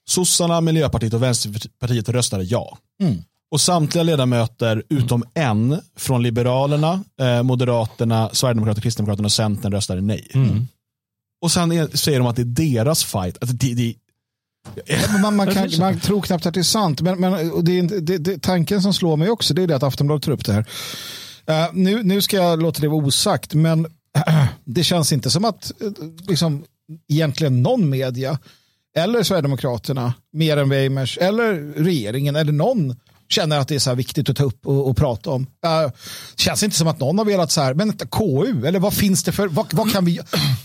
sossarna, 0.07 0.61
Miljöpartiet 0.61 1.13
och 1.13 1.23
Vänsterpartiet 1.23 2.09
röstade 2.09 2.43
ja. 2.43 2.77
Mm. 3.01 3.23
Och 3.51 3.61
samtliga 3.61 4.03
ledamöter 4.03 4.83
utom 4.89 5.23
en 5.33 5.81
från 5.97 6.23
Liberalerna, 6.23 7.03
eh, 7.21 7.43
Moderaterna, 7.43 8.29
Sverigedemokraterna, 8.33 8.81
Kristdemokraterna 8.81 9.25
och 9.25 9.31
Centern 9.31 9.71
röstade 9.71 10.01
nej. 10.01 10.27
Mm. 10.33 10.67
Och 11.41 11.51
sen 11.51 11.71
är, 11.71 11.97
säger 11.97 12.19
de 12.19 12.27
att 12.27 12.35
det 12.35 12.41
är 12.41 12.45
deras 12.75 13.03
fight. 13.03 13.37
Att 13.43 13.59
det, 13.59 13.73
det, 13.73 13.95
man, 15.21 15.35
man, 15.35 15.53
kan, 15.53 15.69
man 15.79 15.99
tror 15.99 16.21
knappt 16.21 16.45
att 16.45 16.53
det 16.53 16.59
är 16.59 16.63
sant. 16.63 17.01
Men, 17.01 17.19
men 17.19 17.63
det, 17.65 17.81
det, 17.81 18.17
det, 18.17 18.41
tanken 18.41 18.81
som 18.81 18.93
slår 18.93 19.17
mig 19.17 19.29
också 19.29 19.53
det 19.53 19.63
är 19.63 19.67
det 19.67 19.75
att 19.75 19.83
Aftonbladet 19.83 20.23
tar 20.23 20.31
upp 20.31 20.45
det 20.45 20.53
här. 20.53 20.65
Uh, 21.49 21.73
nu, 21.73 22.03
nu 22.03 22.21
ska 22.21 22.37
jag 22.37 22.61
låta 22.61 22.81
det 22.81 22.87
vara 22.87 23.05
osagt, 23.05 23.53
men 23.53 23.85
uh, 23.85 24.45
det 24.65 24.83
känns 24.83 25.13
inte 25.13 25.29
som 25.29 25.45
att 25.45 25.71
uh, 25.83 25.91
liksom, 26.27 26.63
egentligen 27.07 27.61
någon 27.61 27.89
media 27.89 28.39
eller 28.95 29.23
Sverigedemokraterna, 29.23 30.13
mer 30.33 30.57
än 30.57 30.69
Weimers, 30.69 31.17
eller 31.17 31.53
regeringen 31.83 32.35
eller 32.35 32.51
någon 32.51 32.95
känner 33.29 33.59
att 33.59 33.67
det 33.67 33.75
är 33.75 33.79
så 33.79 33.95
viktigt 33.95 34.29
att 34.29 34.35
ta 34.35 34.43
upp 34.43 34.67
och, 34.67 34.89
och 34.89 34.97
prata 34.97 35.29
om. 35.29 35.41
Uh, 35.41 35.91
känns 36.35 36.63
inte 36.63 36.75
som 36.75 36.87
att 36.87 36.99
någon 36.99 37.17
har 37.17 37.25
velat 37.25 37.51
så 37.51 37.61
här, 37.61 37.73
men 37.73 37.97
KU, 37.97 38.67
eller 38.67 38.79
vad 38.79 38.93
finns 38.93 39.23
det 39.23 39.31
för, 39.31 39.47
vad, 39.47 39.73
vad 39.73 39.91
kan 39.91 40.05
vi, 40.05 40.19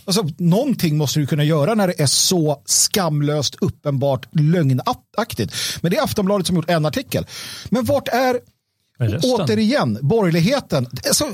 alltså 0.04 0.28
någonting 0.38 0.96
måste 0.96 1.20
du 1.20 1.26
kunna 1.26 1.44
göra 1.44 1.74
när 1.74 1.86
det 1.86 2.00
är 2.00 2.06
så 2.06 2.62
skamlöst 2.64 3.56
uppenbart 3.60 4.26
lögnaktigt. 4.32 5.54
Men 5.80 5.90
det 5.90 5.96
är 5.96 6.02
Aftonbladet 6.02 6.46
som 6.46 6.56
gjort 6.56 6.70
en 6.70 6.86
artikel. 6.86 7.26
Men 7.68 7.84
vart 7.84 8.08
är, 8.08 8.40
återigen, 9.22 9.98
borgerligheten, 10.00 10.86
alltså, 11.06 11.24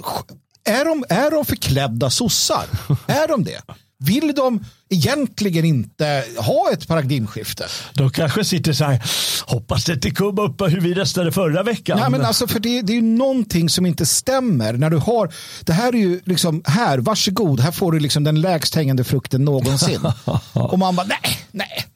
är 0.65 0.85
de, 0.85 1.05
är 1.09 1.31
de 1.31 1.45
förklädda 1.45 2.11
sossar? 2.11 2.65
är 3.07 3.29
de 3.29 3.45
det? 3.45 3.63
Vill 3.99 4.35
de 4.35 4.65
egentligen 4.91 5.65
inte 5.65 6.25
ha 6.39 6.71
ett 6.73 6.89
paradigmskifte? 6.89 7.67
De 7.95 8.11
kanske 8.11 8.45
sitter 8.45 8.73
så 8.73 8.85
här, 8.85 9.03
hoppas 9.47 9.85
det 9.85 9.93
inte 9.93 10.11
kom 10.11 10.39
upp 10.39 10.61
hur 10.61 10.81
vi 10.81 10.95
röstade 10.95 11.33
förra 11.33 11.63
veckan. 11.63 11.99
Ja, 11.99 12.09
men 12.09 12.25
alltså, 12.25 12.47
för 12.47 12.61
det, 12.61 12.83
det 12.83 12.93
är 12.93 12.95
ju 12.95 13.03
någonting 13.03 13.69
som 13.69 13.87
inte 13.87 14.07
stämmer 14.07 14.73
när 14.73 14.91
du 14.91 14.97
har, 14.97 15.33
det 15.65 15.73
här 15.73 15.95
är 15.95 15.99
ju 15.99 16.21
liksom, 16.25 16.63
här, 16.65 16.99
varsågod, 16.99 17.61
här 17.61 17.73
får 17.73 17.93
du 17.93 18.01
liksom 18.01 18.25
den 18.25 18.41
lägst 18.41 18.75
hängande 18.75 19.05
frukten 19.05 19.45
någonsin. 19.45 20.01
Och 20.53 20.79
man 20.79 20.97
bara, 20.97 21.07
nej, 21.07 21.39
nej, 21.51 21.87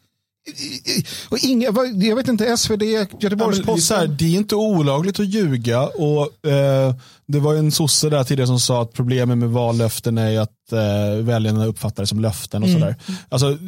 och 1.29 1.39
inga, 1.43 1.73
jag 1.95 2.17
vet 2.17 2.29
inte, 2.29 2.57
SvD, 2.57 2.83
Göteborgs-Posten. 3.21 4.01
Ja, 4.01 4.07
det 4.07 4.25
är 4.25 4.37
inte 4.37 4.55
olagligt 4.55 5.21
att 5.21 5.27
ljuga. 5.27 5.83
Och, 5.87 6.47
eh, 6.47 6.95
det 7.27 7.41
var 7.41 7.55
en 7.55 7.73
sosse 7.73 8.09
där 8.09 8.25
tidigare 8.25 8.47
som 8.47 8.61
sa 8.61 8.83
att 8.83 8.93
problemet 8.93 9.39
med 9.39 9.49
vallöften 9.49 10.19
är 10.19 10.41
att 10.41 10.73
eh, 10.73 11.25
väljarna 11.25 11.67
uppfattar 11.67 12.03
det 12.03 12.07
som 12.07 12.21
löften. 12.21 12.63
och 12.63 12.69
mm. 12.69 12.81
sådär. 12.81 12.97
Alltså, 13.29 13.59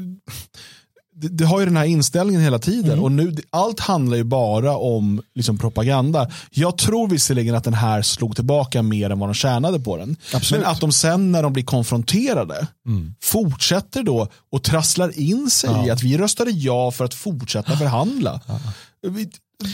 det, 1.15 1.29
det, 1.29 1.45
har 1.45 1.61
ju 1.61 1.67
den 1.67 1.77
här 1.77 1.85
inställningen 1.85 2.43
hela 2.43 2.59
tiden 2.59 2.93
mm. 2.93 3.05
och 3.05 3.13
nu, 3.13 3.37
allt 3.51 3.81
handlar 3.81 4.17
ju 4.17 4.25
bara 4.25 4.77
om 4.77 5.23
liksom, 5.35 5.59
propaganda. 5.59 6.31
Jag 6.51 6.79
tror 6.79 7.09
visserligen 7.09 7.55
att 7.55 7.65
den 7.65 7.75
här 7.75 8.03
slog 8.03 8.35
tillbaka 8.35 8.83
mer 8.83 9.11
än 9.11 9.19
vad 9.19 9.29
de 9.29 9.35
tjänade 9.35 9.81
på 9.81 9.97
den. 9.97 10.17
Absolut. 10.35 10.63
Men 10.63 10.71
att 10.71 10.81
de 10.81 10.93
sen 10.93 11.33
när 11.33 11.43
de 11.43 11.53
blir 11.53 11.65
konfronterade 11.65 12.67
mm. 12.87 13.15
fortsätter 13.23 14.03
då 14.03 14.29
och 14.53 14.63
trasslar 14.63 15.21
in 15.21 15.51
sig 15.51 15.71
ja. 15.71 15.87
i 15.87 15.91
att 15.91 16.03
vi 16.03 16.19
röstade 16.19 16.51
ja 16.51 16.91
för 16.91 17.05
att 17.05 17.15
fortsätta 17.15 17.77
förhandla. 17.77 18.41
Ja. 18.47 18.59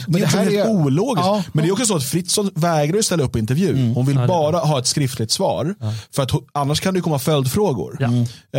Men 0.07 0.21
det, 0.21 0.27
här 0.27 0.53
är 0.53 0.67
ologiskt. 0.69 1.25
Ja. 1.25 1.43
Men 1.53 1.63
det 1.63 1.69
är 1.69 1.71
också 1.71 1.85
så 1.85 1.95
att 1.95 2.03
Fritzson 2.03 2.51
vägrar 2.55 3.01
ställa 3.01 3.23
upp 3.23 3.35
i 3.35 3.39
intervju. 3.39 3.93
Hon 3.93 4.05
vill 4.05 4.15
Ja, 4.15 4.27
bara 4.27 4.57
ha 4.57 4.79
ett 4.79 4.87
skriftligt 4.87 5.31
svar. 5.31 5.75
För 6.15 6.23
att 6.23 6.31
annars 6.51 6.79
kan 6.79 6.93
det 6.93 7.01
komma 7.01 7.19
följdfrågor. 7.19 7.97
Ja. 7.99 8.09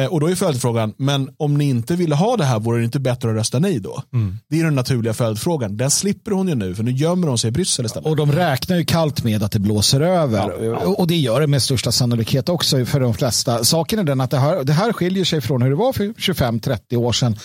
Eh, 0.01 0.07
och 0.13 0.21
då 0.21 0.31
är 0.31 0.35
följdfrågan, 0.35 0.95
men 0.97 1.31
om 1.37 1.55
ni 1.59 1.65
inte 1.69 1.97
ville 1.97 2.15
ha 2.15 2.37
det 2.37 2.45
här, 2.45 2.59
vore 2.59 2.79
det 2.79 2.85
inte 2.85 3.01
bättre 3.01 3.31
att 3.31 3.37
rösta 3.37 3.59
nej 3.59 3.81
då? 3.81 4.03
Det 4.51 4.61
är 4.61 4.65
den 4.65 4.75
naturliga 4.75 5.15
följdfrågan. 5.15 5.77
Den 5.77 5.91
slipper 5.91 6.31
hon 6.31 6.49
ju 6.49 6.55
nu, 6.55 6.75
för 6.75 6.83
nu 6.83 6.91
gömmer 6.91 7.29
hon 7.29 7.39
sig 7.39 7.49
i 7.49 7.51
Bryssel 7.51 7.87
istället. 7.87 8.07
Och 8.09 8.17
de 8.17 8.33
räknar 8.33 8.77
ju 8.77 8.85
kallt 8.85 9.25
med 9.25 9.43
att 9.43 9.53
det 9.53 9.59
blåser 9.59 10.01
över. 10.01 10.75
Och 11.01 11.07
det 11.07 11.17
gör 11.17 11.41
det 11.41 11.47
med 11.47 11.63
största 11.63 11.93
sannolikhet 11.93 12.49
också 12.49 12.85
för 12.85 13.01
de 13.01 13.15
flesta. 13.15 13.65
Saken 13.65 13.99
är 13.99 14.05
den 14.05 14.21
att 14.21 14.31
det 14.31 14.39
här, 14.39 14.65
det 14.65 14.73
här 14.73 14.93
skiljer 14.93 15.25
sig 15.25 15.41
från 15.41 15.63
hur 15.63 15.71
det 15.71 15.77
var 15.77 15.93
för 15.93 16.05
25-30 16.05 16.97
år 16.97 17.13
sedan. 17.13 17.37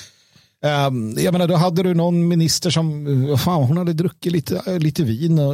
Um, 0.65 1.15
jag 1.17 1.31
menar, 1.31 1.47
då 1.47 1.55
hade 1.55 1.83
du 1.83 1.93
någon 1.93 2.27
minister 2.27 2.69
som, 2.69 3.37
fan, 3.37 3.63
hon 3.63 3.77
hade 3.77 3.93
druckit 3.93 4.31
lite, 4.31 4.79
lite 4.79 5.03
vin 5.03 5.39
och 5.39 5.53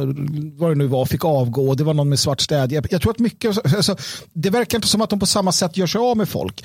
vad 0.58 0.70
det 0.70 0.74
nu 0.74 0.86
var, 0.86 1.06
fick 1.06 1.24
avgå. 1.24 1.74
Det 1.74 1.84
var 1.84 1.94
någon 1.94 2.08
med 2.08 2.18
svart 2.18 2.40
städ. 2.40 2.72
Jag, 2.90 3.02
tror 3.02 3.10
att 3.10 3.18
mycket, 3.18 3.74
alltså, 3.76 3.96
det 4.32 4.50
verkar 4.50 4.78
inte 4.78 4.88
som 4.88 5.00
att 5.00 5.10
de 5.10 5.20
på 5.20 5.26
samma 5.26 5.52
sätt 5.52 5.76
gör 5.76 5.86
sig 5.86 5.98
av 5.98 6.16
med 6.16 6.28
folk. 6.28 6.64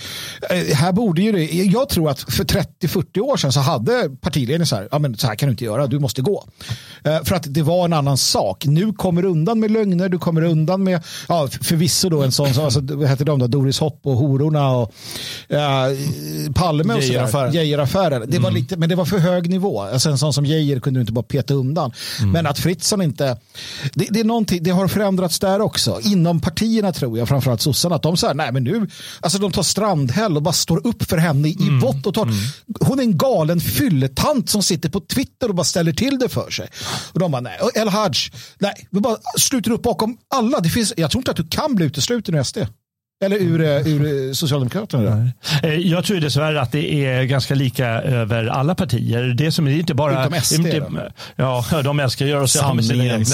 Uh, 0.51 0.73
här 0.73 0.91
borde 0.91 1.21
ju 1.21 1.31
det, 1.31 1.43
jag 1.45 1.89
tror 1.89 2.09
att 2.09 2.19
för 2.19 2.43
30-40 2.43 3.19
år 3.19 3.37
sedan 3.37 3.51
så 3.51 3.59
hade 3.59 4.09
partiledningen 4.21 4.67
så 4.67 4.75
här, 4.75 4.87
ja 4.91 4.99
men 4.99 5.17
så 5.17 5.27
här 5.27 5.35
kan 5.35 5.47
du 5.47 5.51
inte 5.51 5.65
göra, 5.65 5.87
du 5.87 5.99
måste 5.99 6.21
gå. 6.21 6.43
Uh, 7.07 7.23
för 7.23 7.35
att 7.35 7.53
det 7.53 7.61
var 7.61 7.85
en 7.85 7.93
annan 7.93 8.17
sak. 8.17 8.65
Nu 8.65 8.93
kommer 8.93 9.21
du 9.21 9.27
undan 9.27 9.59
med 9.59 9.71
lögner, 9.71 10.09
du 10.09 10.17
kommer 10.19 10.43
undan 10.43 10.83
med, 10.83 11.03
ja 11.27 11.47
förvisso 11.61 12.09
då 12.09 12.23
en 12.23 12.31
sån, 12.31 12.53
som, 12.53 12.63
alltså, 12.65 12.81
vad 12.81 13.07
hette 13.07 13.23
de 13.23 13.39
då, 13.39 13.47
Doris 13.47 13.79
Hopp 13.79 13.99
och 14.03 14.15
hororna 14.15 14.71
och 14.71 14.93
uh, 15.51 16.51
Palme 16.55 16.93
och 16.93 17.03
sådär. 17.03 17.51
Geijeraffären. 17.53 18.36
Det 18.37 18.43
var 18.43 18.51
lite, 18.51 18.77
men 18.77 18.89
det 18.89 18.95
var 18.95 19.05
för 19.05 19.17
hög 19.17 19.49
nivå. 19.49 19.81
Alltså 19.81 20.09
en 20.09 20.17
sån 20.17 20.33
som 20.33 20.45
Geijer 20.45 20.79
kunde 20.79 20.97
du 20.99 21.01
inte 21.01 21.13
bara 21.13 21.23
peta 21.23 21.53
undan. 21.53 21.91
Men 22.25 22.47
att 22.47 22.59
Fritzson 22.59 23.01
inte... 23.01 23.37
Det, 23.93 24.07
det, 24.09 24.19
är 24.19 24.23
någonting, 24.23 24.63
det 24.63 24.71
har 24.71 24.87
förändrats 24.87 25.39
där 25.39 25.61
också. 25.61 25.99
Inom 26.03 26.39
partierna 26.39 26.93
tror 26.93 27.17
jag, 27.17 27.27
framförallt 27.27 27.61
sossarna, 27.61 27.95
att 27.95 28.01
de 28.01 28.17
säger 28.17 28.33
nej 28.33 28.51
men 28.51 28.63
nu, 28.63 28.87
alltså 29.21 29.39
de 29.39 29.51
tar 29.51 29.63
Strandhäll 29.63 30.35
och 30.35 30.43
bara 30.43 30.53
står 30.53 30.87
upp 30.87 31.03
för 31.03 31.17
henne 31.17 31.47
i 31.47 31.79
vått 31.81 32.05
och 32.05 32.13
torrt. 32.13 32.29
Hon 32.79 32.99
är 32.99 33.03
en 33.03 33.17
galen 33.17 33.61
fylletant 33.61 34.49
som 34.49 34.63
sitter 34.63 34.89
på 34.89 34.99
Twitter 34.99 35.49
och 35.49 35.55
bara 35.55 35.63
ställer 35.63 35.93
till 35.93 36.19
det 36.19 36.29
för 36.29 36.49
sig. 36.49 36.67
Och 37.13 37.19
de 37.19 37.31
bara 37.31 37.41
nej, 37.41 37.59
El 37.75 37.89
Haj, 37.89 38.11
nej, 38.59 38.87
vi 38.91 38.99
bara 38.99 39.17
sluter 39.37 39.71
upp 39.71 39.81
bakom 39.81 40.17
alla. 40.35 40.59
Det 40.59 40.69
finns, 40.69 40.93
jag 40.97 41.11
tror 41.11 41.19
inte 41.19 41.31
att 41.31 41.37
du 41.37 41.47
kan 41.47 41.75
bli 41.75 41.85
utesluten 41.85 42.35
ur 42.35 42.43
SD. 42.43 42.57
Eller 43.25 43.37
ur, 43.37 43.61
eh, 43.61 43.87
ur 43.87 44.27
eh, 44.27 44.33
Socialdemokraterna. 44.33 45.03
där. 45.03 45.31
Eh, 45.63 45.75
Jag 45.75 46.03
tror 46.05 46.17
dessvärre 46.19 46.61
att 46.61 46.71
det 46.71 47.05
är 47.05 47.23
ganska 47.23 47.55
lika 47.55 47.87
över 47.87 48.47
alla 48.47 48.75
partier. 48.75 49.23
Det 49.23 49.51
som 49.51 49.67
är 49.67 49.71
inte 49.71 49.93
bara... 49.93 50.25
Utom 50.25 50.41
SD 50.41 50.53
inte, 50.53 50.79
då? 50.79 50.87
ja, 51.35 51.65
de 51.83 51.99
älskar 51.99 52.25
att 52.25 52.31
göra 52.31 52.47
sig 52.47 52.61
av 52.61 52.75
med 52.75 52.85
sina 52.85 53.03
egna. 53.05 53.25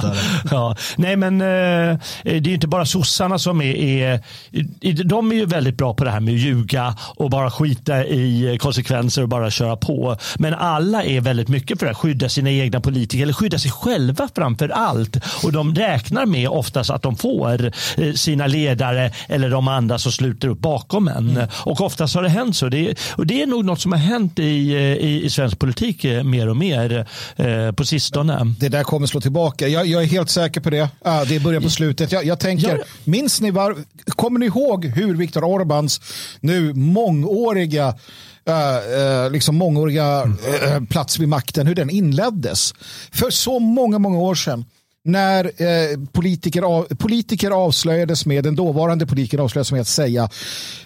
Ja. 0.50 0.76
Nej, 0.96 1.16
men 1.16 1.38
det 1.38 1.44
är 2.24 2.40
ju 2.40 2.54
inte 2.54 2.68
bara 2.68 2.86
sossarna 2.86 3.38
som 3.38 3.60
är, 3.62 3.74
är... 3.76 4.20
De 5.04 5.32
är 5.32 5.36
ju 5.36 5.46
väldigt 5.46 5.76
bra 5.76 5.94
på 5.94 6.04
det 6.04 6.10
här 6.10 6.20
med 6.20 6.34
att 6.34 6.40
ljuga 6.40 6.96
och 7.16 7.30
bara 7.30 7.50
skita 7.50 8.04
i 8.06 8.58
konsekvenser 8.60 9.22
och 9.22 9.28
bara 9.28 9.50
köra 9.50 9.76
på. 9.76 10.16
Men 10.38 10.54
alla 10.54 11.04
är 11.04 11.20
väldigt 11.20 11.48
mycket 11.48 11.78
för 11.78 11.86
att 11.86 11.96
skydda 11.96 12.28
sina 12.28 12.50
egna 12.50 12.80
politiker 12.80 13.22
eller 13.22 13.32
skydda 13.32 13.58
sig 13.58 13.70
själva 13.70 14.28
framför 14.34 14.68
allt. 14.68 15.16
Och 15.44 15.52
de 15.52 15.74
räknar 15.74 16.26
med 16.26 16.48
oftast 16.48 16.90
att 16.90 17.02
de 17.02 17.16
får 17.16 17.72
sina 18.16 18.46
ledare 18.46 18.67
eller 19.28 19.50
de 19.50 19.68
andra 19.68 19.98
som 19.98 20.12
sluter 20.12 20.48
upp 20.48 20.58
bakom 20.60 21.08
en. 21.08 21.42
Och 21.52 21.80
oftast 21.80 22.14
har 22.14 22.22
det 22.22 22.28
hänt 22.28 22.56
så. 22.56 22.68
Det 22.68 22.90
är, 22.90 22.98
och 23.16 23.26
det 23.26 23.42
är 23.42 23.46
nog 23.46 23.64
något 23.64 23.80
som 23.80 23.92
har 23.92 23.98
hänt 23.98 24.38
i, 24.38 24.70
eh, 24.74 24.80
i, 24.80 25.22
i 25.24 25.30
svensk 25.30 25.58
politik 25.58 26.04
eh, 26.04 26.22
mer 26.24 26.48
och 26.48 26.56
mer 26.56 27.06
eh, 27.36 27.72
på 27.72 27.84
sistone. 27.84 28.54
Det 28.60 28.68
där 28.68 28.82
kommer 28.84 29.06
slå 29.06 29.20
tillbaka. 29.20 29.68
Jag, 29.68 29.86
jag 29.86 30.02
är 30.02 30.06
helt 30.06 30.30
säker 30.30 30.60
på 30.60 30.70
det. 30.70 30.88
Ah, 31.02 31.24
det 31.24 31.36
är 31.36 31.40
början 31.40 31.62
på 31.62 31.70
slutet. 31.70 32.12
Jag, 32.12 32.24
jag 32.24 32.40
tänker, 32.40 32.76
Ja. 32.78 32.84
minns 33.04 33.40
ni 33.40 33.50
var, 33.50 33.76
kommer 34.06 34.38
ni 34.40 34.46
ihåg 34.46 34.84
hur 34.84 35.14
Viktor 35.14 35.42
Orbáns 35.42 36.00
nu 36.40 36.74
mångåriga 36.74 37.94
eh, 38.48 39.24
eh, 39.24 39.30
liksom 39.30 39.56
mångåriga 39.56 40.22
eh, 40.22 40.82
plats 40.90 41.18
vid 41.18 41.28
makten, 41.28 41.66
hur 41.66 41.74
den 41.74 41.90
inleddes. 41.90 42.74
För 43.12 43.30
så 43.30 43.58
många, 43.58 43.98
många 43.98 44.18
år 44.18 44.34
sedan 44.34 44.64
när 45.08 45.44
eh, 45.44 45.98
politiker, 46.12 46.62
av, 46.62 46.82
politiker 46.84 47.50
avslöjades 47.50 48.26
med, 48.26 48.44
den 48.44 48.56
dåvarande 48.56 49.06
politikern 49.06 49.40
avslöjades 49.40 49.72
med 49.72 49.80
att 49.80 49.88
säga 49.88 50.28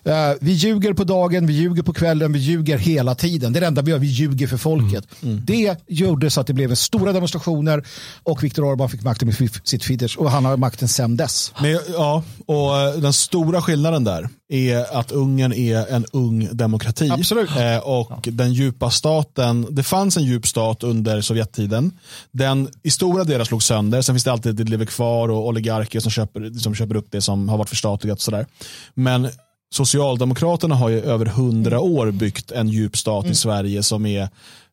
eh, 0.05 0.12
vi 0.41 0.53
ljuger 0.53 0.93
på 0.93 1.05
dagen, 1.05 1.47
vi 1.47 1.53
ljuger 1.53 1.83
på 1.83 1.93
kvällen, 1.93 2.33
vi 2.33 2.39
ljuger 2.39 2.79
hela 2.79 3.14
tiden. 3.14 3.53
Det 3.53 3.59
är 3.59 3.61
det 3.61 3.66
enda 3.66 3.83
vi 3.83 3.91
gör, 3.91 3.99
vi 3.99 4.07
ljuger 4.07 4.47
för 4.47 4.57
folket. 4.57 5.05
Det 5.20 5.77
gjorde 5.87 6.31
så 6.31 6.41
att 6.41 6.47
det 6.47 6.53
blev 6.53 6.75
stora 6.75 7.12
demonstrationer 7.12 7.85
och 8.23 8.45
Viktor 8.45 8.62
Orbán 8.62 8.89
fick 8.89 9.03
makten 9.03 9.29
med 9.29 9.51
sitt 9.64 9.85
Fidesz 9.85 10.16
och 10.16 10.31
han 10.31 10.45
har 10.45 10.57
makten 10.57 10.89
sedan 10.89 11.16
dess. 11.16 11.53
Men, 11.61 11.79
ja, 11.93 12.23
och 12.47 12.79
eh, 12.81 12.95
den 12.95 13.12
stora 13.12 13.62
skillnaden 13.62 14.05
där 14.05 14.29
är 14.49 14.99
att 14.99 15.12
Ungern 15.12 15.53
är 15.53 15.95
en 15.95 16.07
ung 16.12 16.49
demokrati. 16.53 17.11
Absolut. 17.11 17.51
Eh, 17.51 17.79
och 17.79 18.29
den 18.33 18.53
djupa 18.53 18.91
staten, 18.91 19.66
det 19.70 19.83
fanns 19.83 20.16
en 20.16 20.25
djup 20.25 20.47
stat 20.47 20.83
under 20.83 21.20
Sovjettiden. 21.20 21.93
Den 22.31 22.68
i 22.83 22.91
stora 22.91 23.25
delar 23.25 23.45
slog 23.45 23.62
sönder. 23.62 24.03
Sen 24.13 24.15
finns 24.15 24.25
det 24.25 24.33
alltid 24.33 24.55
det 24.55 24.65
lever 24.65 24.85
kvar 24.85 25.29
och 25.29 25.47
oligarker 25.47 26.01
som 26.01 26.11
köper, 26.11 26.59
som 26.59 26.75
köper 26.75 26.97
upp 26.97 27.07
det 27.11 27.21
som 27.21 27.49
har 27.49 27.59
varit 27.59 27.69
förstatligat. 27.69 28.19
Och 28.19 28.23
sådär. 28.23 28.47
Men 28.95 29.29
Socialdemokraterna 29.75 30.75
har 30.75 30.89
ju 30.89 31.01
över 31.01 31.27
hundra 31.27 31.81
år 31.81 32.11
byggt 32.11 32.51
en 32.51 32.69
djup 32.69 32.97
stat 32.97 33.27
i 33.27 33.35
Sverige 33.35 33.83
som 33.83 34.07
är 34.07 34.23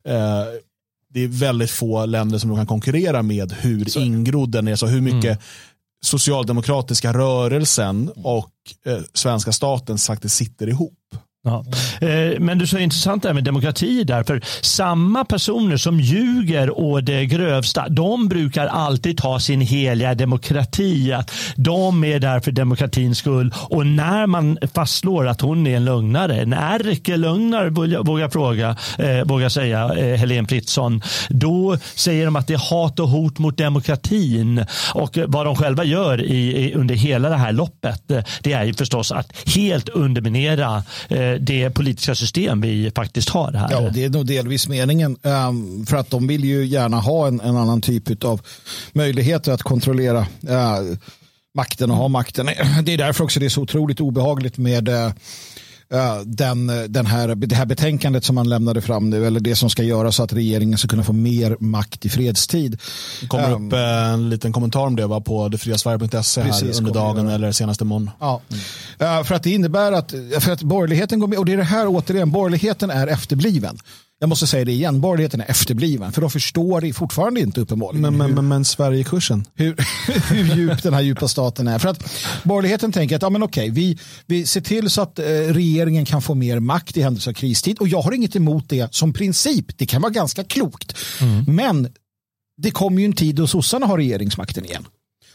eh, 0.08 0.46
det 1.14 1.24
är 1.24 1.28
väldigt 1.28 1.72
få 1.72 2.06
länder 2.06 2.38
som 2.38 2.50
de 2.50 2.58
kan 2.58 2.68
konkurrera 2.68 3.24
med 3.24 3.52
hur 3.52 3.98
ingrodd 3.98 4.52
den 4.52 4.68
är. 4.68 4.76
Så 4.76 4.88
hur 4.88 5.02
mycket 5.02 5.40
socialdemokratiska 6.02 7.14
rörelsen 7.14 8.12
och 8.16 8.54
eh, 8.86 9.00
svenska 9.14 9.52
staten 9.52 9.98
faktiskt 9.98 10.36
sitter 10.36 10.68
ihop. 10.68 10.99
Ja. 11.44 11.66
Eh, 12.02 12.40
men 12.40 12.58
du 12.58 12.68
sa 12.68 12.80
intressant 12.80 13.24
det 13.24 13.30
här 13.30 13.34
med 13.34 13.44
demokrati 13.44 14.04
därför 14.04 14.42
samma 14.62 15.26
personer 15.26 15.78
som 15.78 16.00
ljuger 16.00 16.80
å 16.80 17.02
det 17.02 17.26
grövsta, 17.26 17.90
de 17.90 18.28
brukar 18.28 18.68
alltid 18.68 19.18
ta 19.18 19.40
sin 19.40 19.62
heliga 19.62 20.16
demokrati. 20.16 21.14
Att 21.14 21.32
de 21.56 22.04
är 22.04 22.20
där 22.20 22.40
för 22.40 22.52
demokratins 22.52 23.18
skull 23.18 23.54
och 23.56 23.86
när 23.88 24.28
man 24.28 24.58
fastslår 24.74 25.28
att 25.28 25.42
hon 25.42 25.68
är 25.68 25.76
en 25.76 25.86
lögnare, 25.86 26.42
en 26.42 26.54
ärkelögnare 26.54 27.70
vågar 27.70 28.22
jag 28.22 28.34
fråga, 28.34 28.76
eh, 28.98 29.24
vågar 29.26 29.50
säga 29.50 29.94
eh, 29.98 30.18
Helene 30.18 30.48
Fritzon, 30.48 31.02
då 31.30 31.78
säger 31.96 32.26
de 32.26 32.36
att 32.36 32.48
det 32.48 32.54
är 32.54 32.70
hat 32.70 33.00
och 33.00 33.10
hot 33.10 33.40
mot 33.40 33.58
demokratin 33.58 34.66
och 34.94 35.18
vad 35.28 35.46
de 35.46 35.56
själva 35.56 35.84
gör 35.84 36.22
i, 36.22 36.74
under 36.76 36.96
hela 36.96 37.30
det 37.30 37.38
här 37.38 37.52
loppet, 37.52 38.12
eh, 38.12 38.24
det 38.42 38.54
är 38.54 38.64
ju 38.64 38.74
förstås 38.74 39.12
att 39.12 39.50
helt 39.56 39.90
underminera 39.90 40.84
eh, 41.10 41.29
det 41.36 41.70
politiska 41.70 42.16
system 42.16 42.62
vi 42.62 42.92
faktiskt 42.96 43.30
har 43.30 43.54
här. 43.54 43.72
Ja, 43.72 43.90
det 43.94 44.04
är 44.04 44.10
nog 44.10 44.26
delvis 44.26 44.68
meningen. 44.68 45.18
Ehm, 45.24 45.86
för 45.86 45.98
att 45.98 46.10
de 46.10 46.28
vill 46.28 46.44
ju 46.44 46.66
gärna 46.66 47.00
ha 47.00 47.28
en, 47.28 47.42
en 47.42 47.58
annan 47.58 47.82
typ 47.82 48.24
av 48.24 48.42
möjligheter 48.94 49.52
att 49.52 49.64
kontrollera 49.64 50.20
eh, 50.48 50.98
makten 51.56 51.92
och 51.92 51.98
ha 51.98 52.08
makten. 52.08 52.46
Det 52.84 52.94
är 52.94 52.98
därför 52.98 53.24
också 53.24 53.40
det 53.40 53.46
är 53.46 53.50
så 53.50 53.62
otroligt 53.62 54.02
obehagligt 54.02 54.58
med 54.58 54.88
eh, 54.88 55.12
den, 56.26 56.68
den 56.88 57.06
här, 57.06 57.36
det 57.36 57.56
här 57.56 57.66
betänkandet 57.66 58.26
som 58.26 58.36
man 58.36 58.50
lämnade 58.50 58.82
fram 58.82 59.10
nu, 59.10 59.28
eller 59.28 59.40
det 59.40 59.56
som 59.56 59.70
ska 59.70 59.84
göra 59.84 60.12
så 60.12 60.24
att 60.24 60.34
regeringen 60.34 60.78
ska 60.78 60.88
kunna 60.88 61.04
få 61.04 61.14
mer 61.14 61.58
makt 61.60 62.06
i 62.06 62.10
fredstid. 62.10 62.80
Det 63.22 63.28
kommer 63.28 63.52
Ehm, 63.52 63.68
upp 63.68 63.74
eh, 63.74 64.10
en 64.14 64.30
liten 64.30 64.54
kommentar 64.54 64.80
om 64.88 64.96
det 64.96 65.08
va, 65.08 65.22
på 65.22 65.48
detfriasverige.se 65.48 66.42
här 66.42 66.78
under 66.78 66.94
dagen 66.94 67.28
eller 67.28 67.52
senaste 67.52 67.84
imorgon. 67.84 68.10
Ja. 68.20 68.42
Eh, 69.00 69.24
För 69.24 69.36
att 69.36 69.44
det 69.44 69.50
innebär 69.52 69.92
att, 69.92 70.14
för 70.40 70.52
att 70.52 70.62
borgerligheten 70.62 71.20
går 71.20 71.28
med, 71.28 71.38
och 71.40 71.46
det 71.46 71.54
är 71.54 71.58
det 71.58 71.64
här 71.64 71.86
återigen, 71.88 72.32
borgerligheten 72.32 72.90
är 72.90 73.08
efterbliven. 73.08 73.78
Jag 74.22 74.30
måste 74.30 74.48
säga 74.48 74.66
det 74.66 74.72
igen, 74.72 75.02
borgerligheten 75.02 75.42
är 75.42 75.50
efterbliven, 75.50 76.12
för 76.12 76.22
de 76.22 76.30
förstår 76.30 76.94
fortfarande 76.94 77.40
inte 77.40 77.62
uppenbarligen 77.62 78.02
Men, 78.02 78.18
men, 78.18 78.36
men, 78.36 78.48
men 78.48 78.66
Sverigekursen? 78.66 79.46
hur, 79.56 79.76
hur 80.30 80.56
djup 80.56 80.84
den 80.84 80.94
här 80.94 81.02
djupa 81.02 81.28
staten 81.28 81.68
är. 81.68 81.80
För 81.80 81.90
att 81.90 82.14
borgerligheten 82.44 82.92
tänker 82.92 83.16
att 83.16 83.22
ja, 83.22 83.30
men 83.30 83.44
okej, 83.44 83.70
vi, 83.70 83.98
vi 84.26 84.46
ser 84.46 84.62
till 84.62 84.90
så 84.90 85.02
att 85.02 85.20
eh, 85.20 85.26
regeringen 85.26 86.06
kan 86.06 86.22
få 86.22 86.36
mer 86.36 86.60
makt 86.60 86.98
i 86.98 87.02
händelse 87.02 87.30
av 87.30 87.34
kristid 87.34 87.80
och 87.80 87.88
jag 87.88 88.02
har 88.02 88.12
inget 88.12 88.36
emot 88.36 88.70
det 88.70 88.94
som 88.94 89.14
princip. 89.14 89.78
Det 89.78 89.86
kan 89.86 90.02
vara 90.02 90.12
ganska 90.12 90.44
klokt. 90.44 90.98
Men 91.48 91.88
det 92.58 92.72
kommer 92.72 93.00
ju 93.00 93.06
en 93.06 93.14
tid 93.14 93.36
då 93.36 93.48
sossarna 93.48 93.86
har 93.86 93.98
regeringsmakten 93.98 94.66
igen. 94.66 94.86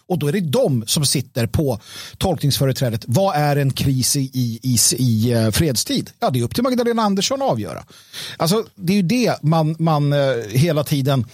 Och 0.08 0.18
då 0.18 0.26
är 0.26 0.32
det 0.32 0.40
de 0.40 0.84
som 0.86 1.06
sitter 1.06 1.46
på 1.46 1.80
tolkningsföreträdet. 2.18 3.04
Vad 3.06 3.36
är 3.36 3.56
en 3.56 3.70
kris 3.70 4.16
i, 4.16 4.30
i, 4.32 4.78
i, 4.98 5.32
eh, 5.32 5.50
fredstid? 5.50 6.10
Ja, 6.20 6.30
det 6.30 6.38
är 6.38 6.42
upp 6.42 6.54
till 6.54 6.62
Magdalena 6.62 7.02
Andersson 7.02 7.42
att 7.42 7.50
avgöra. 7.50 7.84
Alltså, 8.36 8.64
det 8.74 8.92
är 8.92 8.96
ju 8.96 9.02
det 9.02 9.42
man, 9.42 9.76
man 9.78 10.12
eh, 10.12 10.18
hela 10.50 10.84
tiden 10.84 11.26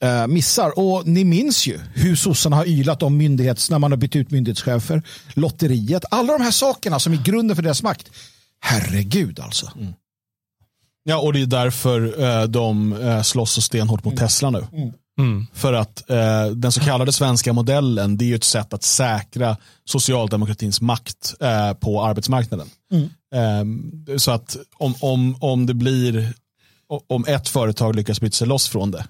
eh, 0.00 0.26
missar. 0.26 0.78
Och 0.78 1.06
ni 1.06 1.24
minns 1.24 1.66
ju 1.66 1.78
hur 1.94 2.16
sossarna 2.16 2.56
har 2.56 2.66
ylat 2.66 3.02
om 3.02 3.16
myndighets, 3.16 3.70
när 3.70 3.78
man 3.78 3.92
har 3.92 3.96
bytt 3.96 4.16
ut 4.16 4.30
myndighetschefer, 4.30 5.02
lotteriet, 5.34 6.04
alla 6.10 6.38
de 6.38 6.44
här 6.44 6.50
sakerna 6.50 6.98
som 6.98 7.12
är 7.12 7.22
grunden 7.24 7.56
för 7.56 7.62
deras 7.62 7.82
makt. 7.82 8.10
Herregud 8.60 9.40
alltså. 9.40 9.70
Ja, 11.02 11.18
och 11.18 11.32
det 11.32 11.42
är 11.42 11.46
därför 11.46 12.22
eh, 12.22 12.44
de 12.44 12.92
eh, 12.92 13.22
slåss 13.22 13.52
så 13.52 13.60
stenhårt 13.60 14.04
mot 14.04 14.16
Tesla 14.16 14.50
nu. 14.50 14.66
Mm. 14.72 14.92
För 15.52 15.72
att 15.72 16.10
eh, 16.10 16.46
den 16.46 16.72
så 16.72 16.80
kallade 16.80 17.12
svenska 17.12 17.52
modellen 17.52 18.16
det 18.16 18.32
är 18.32 18.36
ett 18.36 18.44
sätt 18.44 18.72
att 18.72 18.82
säkra 18.82 19.56
socialdemokratins 19.84 20.80
makt 20.80 21.34
eh, 21.40 21.72
på 21.72 22.04
arbetsmarknaden. 22.04 22.68
Eh, 23.34 24.16
så 24.16 24.30
att 24.30 24.56
om, 24.78 24.94
om, 25.00 25.36
om 25.40 25.66
det 25.66 25.74
blir, 25.74 26.32
om 27.08 27.24
ett 27.28 27.48
företag 27.48 27.96
lyckas 27.96 28.20
bryta 28.20 28.34
sig 28.34 28.46
loss 28.46 28.68
från 28.68 28.90
det 28.90 29.04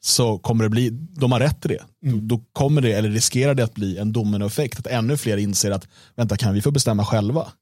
så 0.00 0.38
kommer 0.38 0.64
det 0.64 0.70
bli, 0.70 0.90
de 0.90 1.32
har 1.32 1.40
rätt 1.40 1.64
i 1.64 1.68
det. 1.68 2.10
Då 2.20 2.40
kommer 2.52 2.80
det, 2.80 2.92
eller 2.92 3.10
riskerar 3.10 3.54
det 3.54 3.64
att 3.64 3.74
bli 3.74 3.98
en 3.98 4.12
dominoeffekt. 4.12 4.78
Att 4.78 4.86
ännu 4.86 5.16
fler 5.16 5.36
inser 5.36 5.70
att, 5.70 5.88
vänta 6.16 6.36
kan 6.36 6.54
vi 6.54 6.62
få 6.62 6.70
bestämma 6.70 7.04
själva? 7.04 7.52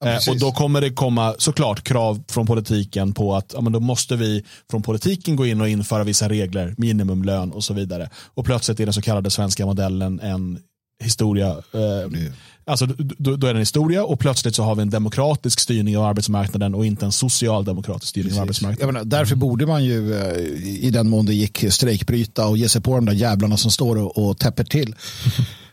Ja, 0.00 0.08
Eh, 0.08 0.14
precis. 0.14 0.28
och 0.28 0.38
då 0.38 0.52
kommer 0.52 0.80
det 0.80 0.90
komma 0.90 1.34
såklart 1.38 1.82
krav 1.84 2.22
från 2.28 2.46
politiken 2.46 3.12
på 3.12 3.36
att 3.36 3.52
ja, 3.54 3.60
men 3.60 3.72
då 3.72 3.80
måste 3.80 4.16
vi 4.16 4.44
från 4.70 4.82
politiken 4.82 5.36
gå 5.36 5.46
in 5.46 5.60
och 5.60 5.68
införa 5.68 6.04
vissa 6.04 6.28
regler, 6.28 6.74
minimumlön 6.78 7.52
och 7.52 7.64
så 7.64 7.74
vidare. 7.74 8.10
Och 8.34 8.44
plötsligt 8.44 8.80
är 8.80 8.84
den 8.86 8.92
så 8.92 9.02
kallade 9.02 9.30
svenska 9.30 9.66
modellen 9.66 10.20
en 10.20 10.58
historia. 11.04 11.48
Eh, 11.48 12.30
alltså, 12.64 12.86
då, 12.86 13.36
då 13.36 13.46
är 13.46 13.52
det 13.54 13.58
en 13.58 13.62
historia 13.62 14.04
och 14.04 14.20
plötsligt 14.20 14.54
så 14.54 14.62
har 14.62 14.74
vi 14.74 14.82
en 14.82 14.90
demokratisk 14.90 15.60
styrning 15.60 15.98
av 15.98 16.04
arbetsmarknaden 16.04 16.74
och 16.74 16.86
inte 16.86 17.04
en 17.06 17.12
socialdemokratisk 17.12 18.08
styrning 18.10 18.32
av 18.32 18.36
Jag 18.36 18.42
arbetsmarknaden. 18.42 18.94
menar, 18.94 19.04
därför 19.04 19.36
borde 19.36 19.66
man 19.66 19.84
ju 19.84 20.14
eh, 20.14 20.36
i 20.84 20.90
den 20.90 21.08
mån 21.08 21.26
det 21.26 21.34
gick 21.34 21.64
strejkbryta 21.72 22.46
och 22.46 22.58
ge 22.58 22.68
sig 22.68 22.80
på 22.82 22.94
de 22.96 23.04
där 23.06 23.12
jävlarna 23.12 23.56
som 23.56 23.70
står 23.70 23.96
och, 23.96 24.28
och 24.28 24.38
täpper 24.38 24.64
till. 24.64 24.94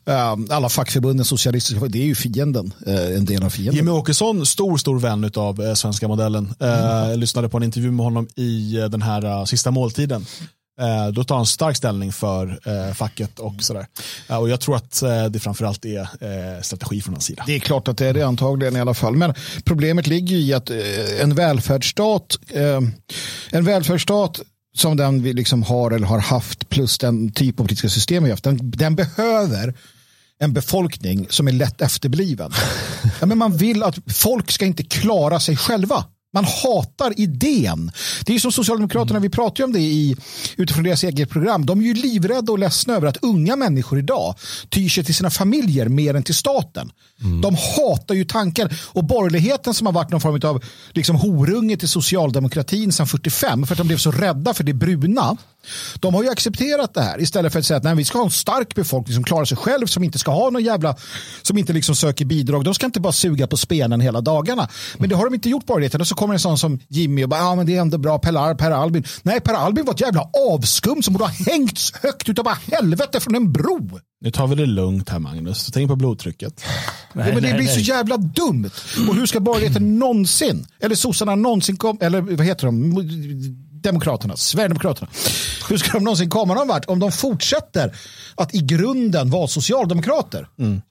Eh, 0.08 0.36
Alla 0.50 0.70
fackförbunden, 0.70 1.26
socialistiska, 1.26 1.86
det 1.86 2.00
är 2.00 2.06
ju 2.06 2.16
fienden, 2.16 2.74
eh, 2.88 3.16
en 3.16 3.26
del 3.26 3.44
av 3.44 3.50
fienden. 3.50 3.76
Jimmy 3.76 3.92
Åkesson, 3.92 4.46
stor, 4.46 4.78
stor 4.78 5.00
vän 5.00 5.32
av 5.36 5.62
eh, 5.62 5.74
svenska 5.74 6.08
modellen. 6.08 6.54
Eh, 6.60 6.68
Jag 6.68 7.20
lyssnade 7.20 7.50
på 7.50 7.58
en 7.58 7.64
intervju 7.64 7.92
med 7.92 8.04
honom 8.04 8.28
i 8.36 8.74
den 8.92 9.02
här 9.02 9.46
sista 9.46 9.72
måltiden. 9.72 10.26
Då 11.14 11.24
tar 11.24 11.36
han 11.36 11.46
stark 11.46 11.78
ställning 11.78 12.12
för 12.12 12.60
facket 12.94 13.40
och 13.40 13.54
sådär. 13.60 13.88
Eh, 14.30 14.38
och 14.38 14.50
jag 14.50 14.60
tror 14.60 14.76
att 14.76 15.04
det 15.30 15.40
framförallt 15.40 15.86
är 15.86 16.62
strategi 16.62 17.02
från 17.02 17.14
hans 17.14 17.26
sida. 17.26 17.44
Det 17.48 17.56
är 17.56 17.60
klart 17.60 17.88
att 17.88 17.98
det 17.98 18.08
är 18.08 18.14
det 18.14 18.22
antagligen 18.22 18.76
i 18.76 18.80
alla 18.80 18.94
fall. 18.94 19.16
Men 19.16 19.34
problemet 19.66 20.08
ligger 20.08 20.36
i 20.36 20.54
att 20.54 20.70
en 21.22 21.36
välfärdsstat, 21.36 22.40
en 23.52 23.66
välfärdsstat 23.66 24.42
som 24.78 24.98
den 24.98 25.24
vi 25.24 25.34
liksom 25.34 25.64
har 25.64 25.92
eller 25.92 26.08
har 26.08 26.20
haft 26.20 26.70
plus 26.70 26.98
den 26.98 27.32
typ 27.32 27.60
av 27.60 27.64
politiska 27.64 27.90
system 27.90 28.24
vi 28.24 28.30
har 28.30 28.34
haft, 28.34 28.44
den, 28.44 28.72
den 28.72 28.96
behöver 28.96 29.74
en 30.40 30.54
befolkning 30.54 31.28
som 31.30 31.48
är 31.48 31.52
lätt 31.52 31.82
efterbliven. 31.82 32.52
ja, 33.20 33.26
men 33.26 33.38
man 33.38 33.58
vill 33.58 33.84
att 33.84 33.98
folk 34.14 34.52
ska 34.52 34.66
inte 34.66 34.84
klara 34.84 35.40
sig 35.40 35.58
själva. 35.58 36.06
Man 36.34 36.46
hatar 36.46 37.20
idén. 37.20 37.92
Det 38.26 38.36
är 38.36 38.40
som 38.40 38.52
Socialdemokraterna, 38.52 39.20
vi 39.20 39.30
pratar 39.30 39.58
ju 39.58 39.66
om 39.66 39.74
det 39.74 39.80
i, 39.80 40.16
utifrån 40.56 40.84
deras 40.84 41.04
eget 41.04 41.30
program. 41.30 41.66
De 41.66 41.80
är 41.80 41.84
ju 41.84 41.94
livrädda 41.94 42.52
och 42.52 42.60
ledsna 42.60 42.94
över 42.94 43.08
att 43.08 43.18
unga 43.24 43.56
människor 43.56 44.00
idag 44.00 44.36
tyr 44.70 44.90
sig 44.90 45.04
till 45.04 45.16
sina 45.16 45.30
familjer 45.30 45.90
mer 45.90 46.14
än 46.14 46.24
till 46.24 46.36
staten. 46.36 46.92
De 47.42 47.56
hatar 47.56 48.16
ju 48.16 48.26
tanken. 48.26 48.70
Och 48.88 49.04
borgerligheten 49.04 49.74
som 49.74 49.88
har 49.88 49.94
varit 49.94 50.12
någon 50.12 50.22
form 50.22 50.40
av 50.44 50.64
liksom, 50.92 51.16
horunge 51.16 51.78
till 51.78 51.90
socialdemokratin 51.90 52.92
sedan 52.92 53.08
45 53.08 53.66
för 53.66 53.74
att 53.74 53.78
de 53.78 53.88
blev 53.88 53.98
så 53.98 54.12
rädda 54.12 54.54
för 54.54 54.64
det 54.64 54.74
bruna. 54.74 55.38
De 56.00 56.14
har 56.14 56.24
ju 56.24 56.30
accepterat 56.30 56.94
det 56.94 57.02
här 57.02 57.22
istället 57.22 57.52
för 57.52 57.60
att 57.60 57.66
säga 57.66 57.78
att 57.78 57.84
nej, 57.84 57.96
vi 57.96 58.06
ska 58.06 58.18
ha 58.18 58.26
en 58.26 58.32
stark 58.32 58.76
befolkning 58.76 59.16
som 59.16 59.24
klarar 59.24 59.46
sig 59.46 59.58
själv, 59.58 59.86
som 59.86 60.04
inte 60.04 60.20
ska 60.20 60.32
ha 60.32 60.50
någon 60.50 60.64
jävla, 60.64 60.96
som 61.42 61.58
inte 61.58 61.74
liksom 61.74 61.96
söker 61.96 62.26
bidrag. 62.26 62.64
De 62.64 62.74
ska 62.74 62.86
inte 62.86 63.00
bara 63.00 63.14
suga 63.14 63.48
på 63.48 63.58
spenen 63.58 64.02
hela 64.02 64.22
dagarna. 64.22 64.70
Men 64.98 65.10
det 65.10 65.16
har 65.16 65.26
de 65.26 65.34
inte 65.34 65.50
gjort 65.50 65.66
borgerligheten. 65.66 66.02
Och 66.02 66.08
så 66.08 66.16
kommer 66.16 66.34
en 66.34 66.40
sån 66.40 66.58
som 66.58 66.80
Jimmy 66.88 67.24
och 67.24 67.30
bara, 67.30 67.40
ja 67.40 67.56
men 67.56 67.66
det 67.66 67.76
är 67.76 67.82
ändå 67.82 67.98
bra, 67.98 68.20
Per, 68.20 68.56
per 68.56 68.72
Albin. 68.72 69.04
Nej, 69.24 69.40
Per 69.40 69.54
Albin 69.54 69.86
var 69.86 69.94
ett 69.94 70.02
jävla 70.02 70.30
avskum 70.52 71.04
som 71.04 71.14
borde 71.14 71.26
ha 71.26 71.32
hängts 71.32 71.94
högt 72.04 72.30
utav 72.30 72.46
bara 72.46 72.58
helvete 72.72 73.20
från 73.20 73.36
en 73.36 73.52
bro. 73.52 74.00
Nu 74.22 74.32
tar 74.32 74.48
vi 74.48 74.56
det 74.56 74.66
lugnt 74.66 75.10
här 75.10 75.20
Magnus. 75.20 75.70
Tänk 75.74 75.90
på 75.90 75.96
blodtrycket. 75.96 76.64
ja, 77.14 77.22
men 77.26 77.44
det 77.44 77.54
blir 77.54 77.68
så 77.68 77.80
jävla 77.80 78.18
dumt. 78.18 78.70
Och 79.10 79.16
hur 79.16 79.26
ska 79.26 79.40
borgerligheten 79.40 80.00
någonsin, 80.00 80.66
eller 80.80 80.96
sossarna 80.96 81.36
någonsin 81.36 81.78
komma, 81.78 82.00
eller 82.02 82.22
vad 82.22 82.46
heter 82.46 82.66
de? 82.66 82.94
Demokraterna, 83.88 84.38
Sverigedemokraterna. 84.38 85.08
Hur 85.70 85.78
ska 85.78 85.92
de 85.92 86.04
någonsin 86.04 86.30
komma 86.30 86.54
någon 86.54 86.68
vart 86.68 86.86
om 86.86 87.00
de 87.00 87.12
fortsätter 87.12 87.96
att 88.36 88.56
i 88.56 88.60
grunden 88.60 89.30
vara 89.30 89.48
socialdemokrater? 89.48 90.48
Mm. 90.60 90.82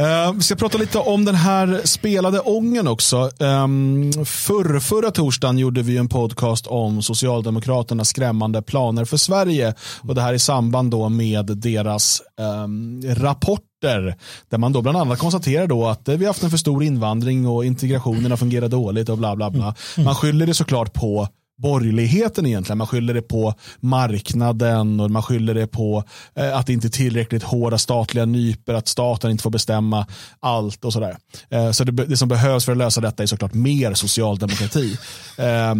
Eh, 0.00 0.32
vi 0.32 0.42
ska 0.42 0.56
prata 0.56 0.78
lite 0.78 0.98
om 0.98 1.24
den 1.24 1.34
här 1.34 1.80
spelade 1.84 2.40
ången 2.40 2.88
också. 2.88 3.30
Um, 3.38 4.12
förr, 4.24 4.80
förra 4.80 5.10
torsdagen 5.10 5.58
gjorde 5.58 5.82
vi 5.82 5.96
en 5.96 6.08
podcast 6.08 6.66
om 6.66 7.02
Socialdemokraternas 7.02 8.08
skrämmande 8.08 8.62
planer 8.62 9.04
för 9.04 9.16
Sverige. 9.16 9.74
Och 10.02 10.14
Det 10.14 10.20
här 10.20 10.34
i 10.34 10.38
samband 10.38 10.90
då 10.90 11.08
med 11.08 11.46
deras 11.46 12.22
ehm, 12.40 13.02
rapporter. 13.06 14.16
Där 14.48 14.58
man 14.58 14.72
då 14.72 14.82
bland 14.82 14.98
annat 14.98 15.18
konstaterar 15.18 15.66
då 15.66 15.86
att 15.86 16.08
eh, 16.08 16.16
vi 16.16 16.24
har 16.24 16.30
haft 16.30 16.42
en 16.42 16.50
för 16.50 16.56
stor 16.56 16.82
invandring 16.82 17.48
och 17.48 17.64
integrationen 17.64 18.30
har 18.30 18.38
fungerat 18.38 18.70
dåligt 18.70 19.08
och 19.08 19.18
bla 19.18 19.36
bla 19.36 19.50
bla. 19.50 19.74
Man 19.96 20.14
skyller 20.14 20.46
det 20.46 20.54
såklart 20.54 20.92
på 20.92 21.28
borgerligheten 21.56 22.46
egentligen. 22.46 22.78
Man 22.78 22.86
skyller 22.86 23.14
det 23.14 23.22
på 23.22 23.54
marknaden 23.80 25.00
och 25.00 25.10
man 25.10 25.22
skyller 25.22 25.54
det 25.54 25.66
på 25.66 26.04
eh, 26.34 26.56
att 26.56 26.66
det 26.66 26.72
inte 26.72 26.86
är 26.86 26.90
tillräckligt 26.90 27.42
hårda 27.42 27.78
statliga 27.78 28.24
nyper, 28.24 28.74
att 28.74 28.88
staten 28.88 29.30
inte 29.30 29.42
får 29.42 29.50
bestämma 29.50 30.06
allt 30.40 30.84
och 30.84 30.92
sådär. 30.92 31.16
Eh, 31.50 31.70
så 31.70 31.84
det, 31.84 31.92
det 31.92 32.16
som 32.16 32.28
behövs 32.28 32.64
för 32.64 32.72
att 32.72 32.78
lösa 32.78 33.00
detta 33.00 33.22
är 33.22 33.26
såklart 33.26 33.54
mer 33.54 33.94
socialdemokrati. 33.94 34.98
Eh, 35.38 35.74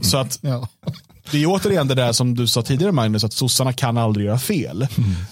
så 0.00 0.18
att 0.18 0.38
Ja 0.40 0.68
det 1.30 1.42
är 1.42 1.46
återigen 1.46 1.88
det 1.88 1.94
där 1.94 2.12
som 2.12 2.34
du 2.34 2.46
sa 2.46 2.62
tidigare 2.62 2.92
Magnus, 2.92 3.24
att 3.24 3.32
sossarna 3.32 3.72
kan 3.72 3.96
aldrig 3.98 4.26
göra 4.26 4.38
fel. 4.38 4.86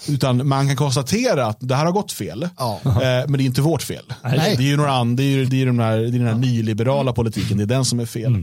Utan 0.07 0.47
man 0.47 0.67
kan 0.67 0.75
konstatera 0.75 1.45
att 1.45 1.57
det 1.59 1.75
här 1.75 1.85
har 1.85 1.91
gått 1.91 2.11
fel, 2.11 2.49
Ja. 2.57 2.79
eh, 2.85 2.91
men 3.01 3.31
det 3.31 3.43
är 3.43 3.45
inte 3.45 3.61
vårt 3.61 3.81
fel. 3.83 4.05
Nej. 4.23 4.55
Det 4.57 4.63
är 4.63 4.67
ju 4.67 4.77
några 4.77 4.91
and, 4.93 5.17
det 5.17 5.23
är, 5.23 5.27
ju- 5.27 5.45
det 5.45 5.61
är, 5.61 5.65
den 5.65 5.79
här, 5.79 5.97
det 5.97 6.07
är 6.07 6.11
den 6.11 6.27
här 6.27 6.35
nyliberala 6.35 7.13
politiken, 7.13 7.57
det 7.57 7.63
är 7.63 7.67
den 7.67 7.85
som 7.85 7.99
är 7.99 8.05
fel. 8.05 8.35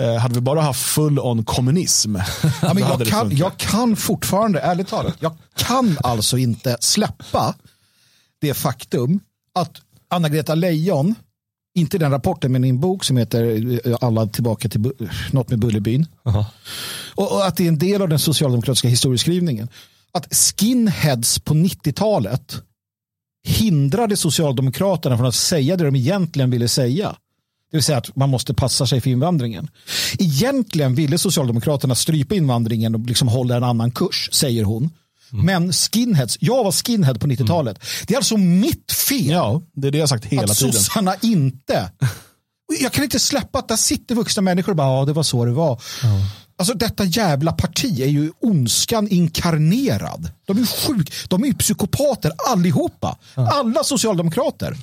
Eh, 0.00 0.14
hade 0.16 0.34
vi 0.34 0.40
bara 0.40 0.60
haft 0.60 0.82
full 0.82 1.18
on 1.18 1.44
kommunism, 1.44 2.16
Ja, 2.16 2.74
men 2.74 2.78
jag, 2.78 3.06
kan, 3.06 3.36
jag 3.36 3.56
kan 3.56 3.96
fortfarande, 3.96 4.60
ärligt 4.60 4.88
talat, 4.88 5.14
jag 5.20 5.32
kan 5.56 5.98
alltså 6.04 6.38
inte 6.38 6.76
släppa 6.80 7.54
det 8.40 8.54
faktum 8.54 9.20
att 9.54 9.70
Anna-Greta 10.10 10.54
Leijon, 10.54 11.14
inte 11.74 11.98
den 11.98 12.10
rapporten 12.10 12.52
men 12.52 12.64
i 12.64 12.68
en 12.68 12.80
bok 12.80 13.04
som 13.04 13.16
heter 13.16 13.44
eh, 13.88 13.96
Alla 14.00 14.26
tillbaka 14.26 14.68
till 14.68 14.92
något 15.30 15.50
med 15.50 15.58
Bullerbyn. 15.58 16.06
Och, 17.14 17.32
och 17.32 17.46
att 17.46 17.56
det 17.56 17.64
är 17.64 17.68
en 17.68 17.78
del 17.78 18.02
av 18.02 18.08
den 18.08 18.18
socialdemokratiska 18.18 18.88
historieskrivningen. 18.88 19.68
Att 20.12 20.34
skinheads 20.34 21.38
på 21.38 21.54
90-talet 21.54 22.62
hindrade 23.44 24.16
Socialdemokraterna 24.16 25.16
från 25.16 25.26
att 25.26 25.34
säga 25.34 25.76
det 25.76 25.84
de 25.84 25.96
egentligen 25.96 26.50
ville 26.50 26.68
säga. 26.68 27.16
Det 27.70 27.76
vill 27.76 27.82
säga 27.82 27.98
att 27.98 28.16
man 28.16 28.28
måste 28.28 28.54
passa 28.54 28.86
sig 28.86 29.00
för 29.00 29.10
invandringen. 29.10 29.70
Egentligen 30.18 30.94
ville 30.94 31.18
Socialdemokraterna 31.18 31.94
strypa 31.94 32.34
invandringen 32.34 32.94
och 32.94 33.00
liksom 33.00 33.28
hålla 33.28 33.56
en 33.56 33.64
annan 33.64 33.90
kurs, 33.90 34.28
säger 34.32 34.64
hon. 34.64 34.90
Men 35.32 35.72
skinheads, 35.72 36.36
jag 36.40 36.64
var 36.64 36.72
skinhead 36.72 37.14
på 37.14 37.26
90-talet. 37.26 37.78
Det 38.06 38.14
är 38.14 38.18
alltså 38.18 38.36
mitt 38.36 38.92
fel 38.92 39.26
Ja, 39.30 39.62
det 39.74 39.88
är 39.88 39.92
det 39.92 39.98
jag 39.98 40.08
sagt 40.08 40.24
hela 40.24 40.42
att 40.42 40.56
tiden. 40.56 40.72
sossarna 40.72 41.14
inte... 41.20 41.90
Jag 42.80 42.92
kan 42.92 43.04
inte 43.04 43.18
släppa 43.18 43.58
att 43.58 43.68
där 43.68 43.76
sitter 43.76 44.14
vuxna 44.14 44.42
människor 44.42 44.72
och 44.72 44.76
bara, 44.76 44.98
ja 44.98 45.04
det 45.04 45.12
var 45.12 45.22
så 45.22 45.44
det 45.44 45.52
var. 45.52 45.82
Alltså 46.58 46.74
detta 46.74 47.04
jävla 47.04 47.52
parti 47.52 48.00
är 48.00 48.06
ju 48.06 48.32
ondskan 48.40 49.08
inkarnerad. 49.08 50.30
De 50.52 50.58
är 50.58 50.62
ju 50.62 50.66
sjuk, 50.66 51.12
de 51.28 51.44
är 51.44 51.52
psykopater 51.52 52.32
allihopa. 52.50 53.18
Alla 53.34 53.84
socialdemokrater, 53.84 54.76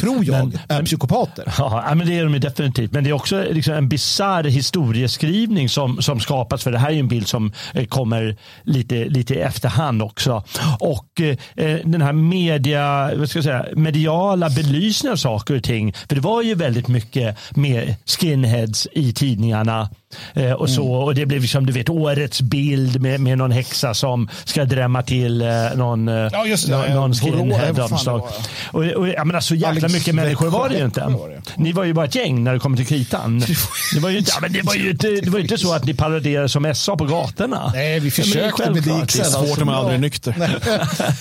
tror 0.00 0.24
jag, 0.24 0.58
är 0.68 0.82
psykopater. 0.82 1.54
Ja, 1.58 1.94
men 1.94 2.06
det 2.06 2.18
är 2.18 2.24
de 2.24 2.38
definitivt. 2.38 2.92
Men 2.92 3.04
det 3.04 3.10
är 3.10 3.14
också 3.14 3.44
liksom 3.50 3.74
en 3.74 3.88
bisarr 3.88 4.44
historieskrivning 4.44 5.68
som, 5.68 6.02
som 6.02 6.20
skapas. 6.20 6.62
För 6.62 6.72
det 6.72 6.78
här 6.78 6.90
är 6.90 6.98
en 6.98 7.08
bild 7.08 7.28
som 7.28 7.52
eh, 7.74 7.86
kommer 7.86 8.36
lite, 8.62 9.04
lite 9.04 9.34
i 9.34 9.38
efterhand 9.38 10.02
också. 10.02 10.44
Och 10.78 11.20
eh, 11.20 11.78
den 11.84 12.02
här 12.02 12.12
media, 12.12 13.10
vad 13.16 13.28
ska 13.28 13.36
jag 13.36 13.44
säga, 13.44 13.66
mediala 13.76 14.50
belysningen 14.50 15.12
av 15.12 15.16
saker 15.16 15.56
och 15.56 15.62
ting. 15.62 15.92
För 16.08 16.14
det 16.14 16.20
var 16.20 16.42
ju 16.42 16.54
väldigt 16.54 16.88
mycket 16.88 17.38
med 17.50 17.94
skinheads 18.06 18.88
i 18.92 19.12
tidningarna. 19.12 19.88
Eh, 20.34 20.52
och, 20.52 20.70
så, 20.70 20.92
och 20.92 21.14
det 21.14 21.26
blev 21.26 21.40
liksom, 21.40 21.66
du 21.66 21.72
vet, 21.72 21.88
årets 21.88 22.40
bild 22.40 23.00
med, 23.00 23.20
med 23.20 23.38
någon 23.38 23.50
häxa 23.50 23.94
som 23.94 24.28
ska 24.44 24.64
drämma 24.64 25.02
till 25.02 25.13
eh, 25.22 25.76
någon, 25.76 26.08
eh, 26.08 26.14
Ja, 26.32 26.46
just 26.46 26.66
det. 26.66 26.72
någon, 26.76 26.86
någon 26.90 27.10
Borås, 27.10 27.20
skinhead 27.20 27.80
av 27.80 27.96
slag. 27.96 28.20
det 28.72 28.78
Och, 28.78 28.84
och, 29.02 29.08
jag 29.08 29.26
menar, 29.26 29.40
så 29.40 29.54
jäkla 29.54 29.88
mycket 29.88 30.14
människor 30.14 30.48
var 30.50 30.68
det 30.68 30.78
ju 30.78 30.84
inte. 30.84 31.00
Var 31.00 31.28
det. 31.28 31.42
Ni 31.56 31.72
var 31.72 31.84
ju 31.84 31.92
bara 31.92 32.04
ett 32.06 32.14
gäng 32.14 32.44
när 32.44 32.52
det 32.52 32.58
kommer 32.58 32.76
till 32.76 32.86
kritan. 32.86 33.42
Det 33.94 34.00
var 34.00 34.10
ju 34.10 34.18
inte, 34.18 34.30
ja, 34.34 34.38
men 34.40 34.52
det 34.52 34.62
var 34.62 34.74
ju 34.74 34.90
inte, 34.90 35.08
det 35.08 35.30
var 35.30 35.38
inte 35.38 35.58
så 35.58 35.72
att 35.72 35.84
ni 35.84 35.94
paraderade 35.94 36.48
som 36.48 36.74
SA 36.74 36.96
på 36.96 37.04
gatorna. 37.04 37.70
Nej, 37.74 38.00
vi 38.00 38.10
försökte, 38.10 38.70
men 38.70 38.82
det 38.82 38.90
gick 39.00 39.10
sällan 39.10 39.30
Svårt 39.46 39.48
så 39.48 39.56
när 39.56 39.64
man 39.64 39.66
bra. 39.66 39.76
aldrig 39.76 39.96
är 39.96 40.00
nykter. 40.00 40.34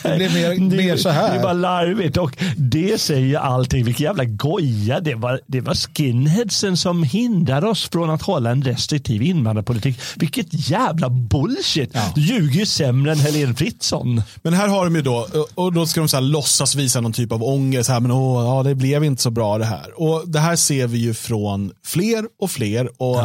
Det 0.03 0.15
blev 0.17 0.33
mer, 0.33 0.49
Det, 0.69 0.77
mer 0.77 0.97
så 0.97 1.09
det 1.09 1.15
är 1.15 1.19
här. 1.29 1.43
bara 1.43 1.53
larvigt 1.53 2.17
och 2.17 2.37
det 2.57 3.01
säger 3.01 3.37
allting. 3.39 3.85
Vilken 3.85 4.03
jävla 4.03 4.23
goja. 4.25 4.99
Det 4.99 5.15
var, 5.15 5.39
det 5.47 5.61
var 5.61 5.73
skinheadsen 5.75 6.77
som 6.77 7.03
hindrade 7.03 7.67
oss 7.67 7.89
från 7.89 8.09
att 8.09 8.21
hålla 8.21 8.49
en 8.51 8.63
restriktiv 8.63 9.21
invandrarpolitik. 9.21 9.99
Vilket 10.15 10.69
jävla 10.69 11.09
bullshit. 11.09 11.95
Du 12.15 12.21
ljuger 12.21 12.59
ju 12.59 12.65
sämre 12.65 13.11
än 13.11 13.19
Helene 13.19 13.53
Fritzon. 13.73 14.21
Men 14.41 14.53
här 14.53 14.67
har 14.67 14.83
de 14.85 14.95
ju 14.95 15.01
då, 15.01 15.27
och 15.55 15.73
då 15.73 15.85
ska 15.85 16.01
de 16.01 16.07
så 16.07 16.17
här 16.17 16.21
låtsas 16.21 16.75
visa 16.75 17.01
någon 17.01 17.13
typ 17.13 17.31
av 17.31 17.43
ångest. 17.43 17.89
Här, 17.89 17.99
men 17.99 18.11
åh, 18.11 18.45
ja, 18.45 18.63
det 18.63 18.75
blev 18.75 19.03
inte 19.03 19.21
så 19.21 19.29
bra 19.29 19.57
det 19.57 19.65
här. 19.65 20.01
Och 20.01 20.29
Det 20.29 20.39
här 20.39 20.55
ser 20.55 20.87
vi 20.87 20.97
ju 20.97 21.13
från 21.13 21.71
fler 21.85 22.25
och 22.41 22.51
fler. 22.51 23.01
Och 23.01 23.21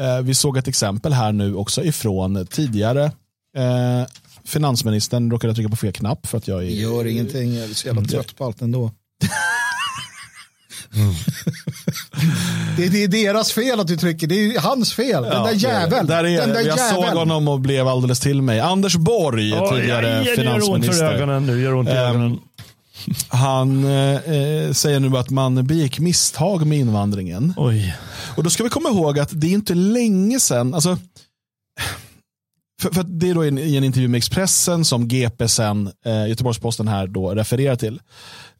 eh, 0.00 0.20
Vi 0.22 0.34
såg 0.34 0.56
ett 0.56 0.68
exempel 0.68 1.12
här 1.12 1.32
nu 1.32 1.54
också 1.54 1.84
ifrån 1.84 2.46
tidigare 2.46 3.04
eh, 3.56 4.08
finansministern 4.44 5.30
råkade 5.30 5.54
trycka 5.54 5.70
på 5.70 5.76
fel 5.76 5.92
knapp 5.92 6.26
för 6.26 6.38
att 6.38 6.48
jag 6.48 6.62
är... 6.62 6.68
Gör 6.68 7.06
ingenting, 7.06 7.54
jag 7.54 7.70
är 7.70 7.74
så 7.74 7.86
jävla 7.86 8.02
trött 8.02 8.36
på 8.36 8.44
allt 8.44 8.62
ändå. 8.62 8.90
det, 12.76 12.88
det 12.88 13.04
är 13.04 13.08
deras 13.08 13.52
fel 13.52 13.80
att 13.80 13.86
du 13.86 13.96
trycker, 13.96 14.26
det 14.26 14.34
är 14.54 14.60
hans 14.60 14.92
fel. 14.94 15.22
Den 15.22 15.42
där 15.44 15.52
jäveln. 15.52 16.06
Där 16.06 16.24
är, 16.24 16.36
den 16.38 16.48
där 16.48 16.60
jag 16.60 16.78
såg 16.78 16.98
jäveln. 17.04 17.18
honom 17.18 17.48
och 17.48 17.60
blev 17.60 17.88
alldeles 17.88 18.20
till 18.20 18.42
mig. 18.42 18.60
Anders 18.60 18.96
Borg, 18.96 19.52
tidigare 19.70 20.20
Oj, 20.20 20.24
det 20.36 20.42
gör 20.44 20.52
ont 20.54 20.54
för 20.54 20.60
finansminister. 20.60 21.04
ögonen 21.14 21.46
nu. 21.46 21.62
Gör 21.62 21.74
ont 21.74 21.88
i 21.88 21.92
Ehm, 21.92 21.98
ögonen. 21.98 22.38
Han 23.28 23.84
eh, 23.84 24.14
eh, 24.14 24.72
säger 24.72 25.00
nu 25.00 25.16
att 25.18 25.30
man 25.30 25.66
begick 25.66 25.98
misstag 25.98 26.66
med 26.66 26.78
invandringen. 26.78 27.54
Oj. 27.56 27.96
Och 28.36 28.44
då 28.44 28.50
ska 28.50 28.62
vi 28.64 28.70
komma 28.70 28.88
ihåg 28.88 29.18
att 29.18 29.28
det 29.32 29.46
är 29.46 29.52
inte 29.52 29.74
länge 29.74 30.40
sedan, 30.40 30.74
alltså, 30.74 30.98
för, 32.82 32.90
för 32.90 33.02
det 33.02 33.30
är 33.30 33.34
då 33.34 33.44
i 33.44 33.48
en, 33.48 33.58
i 33.58 33.76
en 33.76 33.84
intervju 33.84 34.08
med 34.08 34.18
Expressen 34.18 34.84
som 34.84 35.08
GP 35.08 35.48
sen, 35.48 35.90
eh, 36.06 36.28
Göteborgs-Posten 36.28 36.88
här 36.88 37.06
då 37.06 37.30
refererar 37.34 37.76
till. 37.76 38.00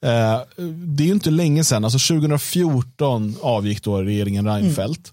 Eh, 0.07 0.41
det 0.87 1.03
är 1.03 1.07
ju 1.07 1.13
inte 1.13 1.31
länge 1.31 1.65
sedan, 1.65 1.85
alltså 1.85 2.15
2014 2.15 3.37
avgick 3.43 3.83
då 3.85 4.03
regeringen 4.03 4.47
Reinfeldt. 4.47 5.13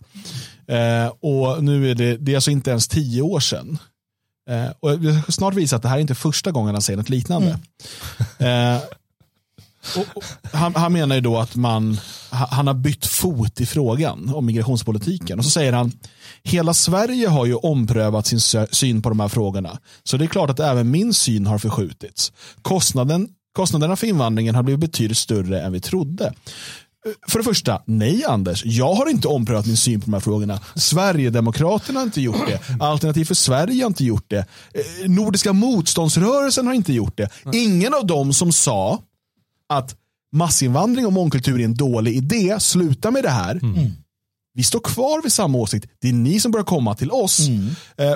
Eh, 0.67 1.07
och 1.19 1.63
nu 1.63 1.91
är 1.91 1.95
det, 1.95 2.17
det 2.17 2.31
är 2.31 2.35
alltså 2.35 2.51
inte 2.51 2.69
ens 2.69 2.87
tio 2.87 3.21
år 3.21 3.39
sedan. 3.39 3.77
Eh, 4.49 4.67
och 4.79 5.03
jag 5.05 5.23
ska 5.23 5.31
snart 5.31 5.53
visa 5.53 5.75
att 5.75 5.81
det 5.81 5.87
här 5.89 5.95
är 5.97 6.01
inte 6.01 6.15
första 6.15 6.51
gången 6.51 6.75
han 6.75 6.81
säger 6.81 6.97
något 6.97 7.09
liknande. 7.09 7.59
Eh, 8.37 8.77
och, 9.97 10.05
och, 10.15 10.23
han, 10.53 10.75
han 10.75 10.93
menar 10.93 11.15
ju 11.15 11.21
då 11.21 11.37
att 11.37 11.55
man, 11.55 11.99
ha- 12.31 12.47
han 12.51 12.67
har 12.67 12.73
bytt 12.73 13.05
fot 13.05 13.61
i 13.61 13.65
frågan 13.65 14.33
om 14.33 14.45
migrationspolitiken. 14.45 15.39
Och 15.39 15.45
så 15.45 15.51
säger 15.51 15.73
han, 15.73 15.91
hela 16.43 16.73
Sverige 16.73 17.27
har 17.27 17.45
ju 17.45 17.55
omprövat 17.55 18.25
sin 18.25 18.39
syn 18.71 19.01
på 19.01 19.09
de 19.09 19.19
här 19.19 19.27
frågorna. 19.27 19.79
Så 20.03 20.17
det 20.17 20.25
är 20.25 20.27
klart 20.27 20.49
att 20.49 20.59
även 20.59 20.91
min 20.91 21.13
syn 21.13 21.45
har 21.47 21.57
förskjutits. 21.57 22.31
Kostnaden, 22.61 23.29
kostnaderna 23.57 23.95
för 23.95 24.07
invandringen 24.07 24.55
har 24.55 24.63
blivit 24.63 24.79
betydligt 24.79 25.17
större 25.17 25.61
än 25.61 25.71
vi 25.71 25.79
trodde. 25.79 26.33
För 27.27 27.39
det 27.39 27.43
första, 27.45 27.81
nej 27.85 28.23
Anders, 28.25 28.65
jag 28.65 28.93
har 28.93 29.09
inte 29.09 29.27
omprövat 29.27 29.65
min 29.65 29.77
syn 29.77 30.01
på 30.01 30.05
de 30.05 30.13
här 30.13 30.19
frågorna. 30.19 30.59
Sverigedemokraterna 30.75 31.99
har 31.99 32.05
inte 32.05 32.21
gjort 32.21 32.47
det. 32.47 32.83
Alternativ 32.83 33.25
för 33.25 33.35
Sverige 33.35 33.83
har 33.83 33.87
inte 33.87 34.05
gjort 34.05 34.25
det. 34.27 34.37
Eh, 34.73 35.09
Nordiska 35.09 35.53
motståndsrörelsen 35.53 36.67
har 36.67 36.73
inte 36.73 36.93
gjort 36.93 37.17
det. 37.17 37.29
Ingen 37.53 37.93
av 37.93 38.05
dem 38.05 38.33
som 38.33 38.51
sa 38.51 38.99
att 39.69 39.95
massinvandring 40.31 41.05
och 41.05 41.13
mångkultur 41.13 41.59
är 41.59 41.65
en 41.65 41.75
dålig 41.75 42.15
idé, 42.15 42.57
sluta 42.59 43.11
med 43.11 43.23
det 43.23 43.29
här. 43.29 43.59
Vi 44.53 44.63
står 44.63 44.79
kvar 44.79 45.23
vid 45.23 45.33
samma 45.33 45.57
åsikt. 45.57 45.85
Det 46.01 46.09
är 46.09 46.13
ni 46.13 46.39
som 46.39 46.51
börjar 46.51 46.65
komma 46.65 46.95
till 46.95 47.11
oss. 47.11 47.39
Eh, 47.97 48.13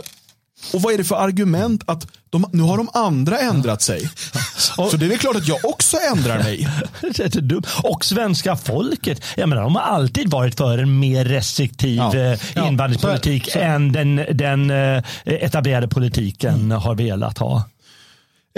och 0.74 0.82
vad 0.82 0.94
är 0.94 0.98
det 0.98 1.04
för 1.04 1.16
argument 1.16 1.84
att 1.86 2.08
de, 2.30 2.46
nu 2.54 2.64
har 2.64 2.78
de 2.78 2.90
andra 2.94 3.40
ändrat 3.40 3.82
sig? 3.82 4.10
Så 4.58 4.98
det 4.98 5.06
är 5.06 5.10
väl 5.10 5.18
klart 5.18 5.36
att 5.36 5.48
jag 5.48 5.66
också 5.66 5.98
ändrar 6.16 6.38
mig. 6.44 6.68
Det 7.02 7.20
är 7.20 7.30
så 7.30 7.40
dumt. 7.40 7.64
Och 7.84 8.06
svenska 8.06 8.56
folket, 8.56 9.22
jag 9.38 9.50
menar, 9.50 9.62
de 9.64 9.76
har 9.76 9.82
alltid 9.82 10.30
varit 10.32 10.58
för 10.58 10.78
en 10.78 11.00
mer 11.00 11.26
restriktiv 11.26 11.98
Ja. 11.98 12.16
eh, 12.18 12.40
Ja, 12.56 12.68
invandringspolitik 12.68 13.44
så 13.44 13.50
är- 13.50 13.54
så 13.54 13.60
är- 13.60 13.76
än 13.76 13.92
den, 13.92 14.16
den 14.38 14.70
eh, 14.72 15.04
etablerade 15.26 15.88
politiken 15.88 16.72
har 16.72 16.96
velat 16.96 17.38
ha. 17.38 17.64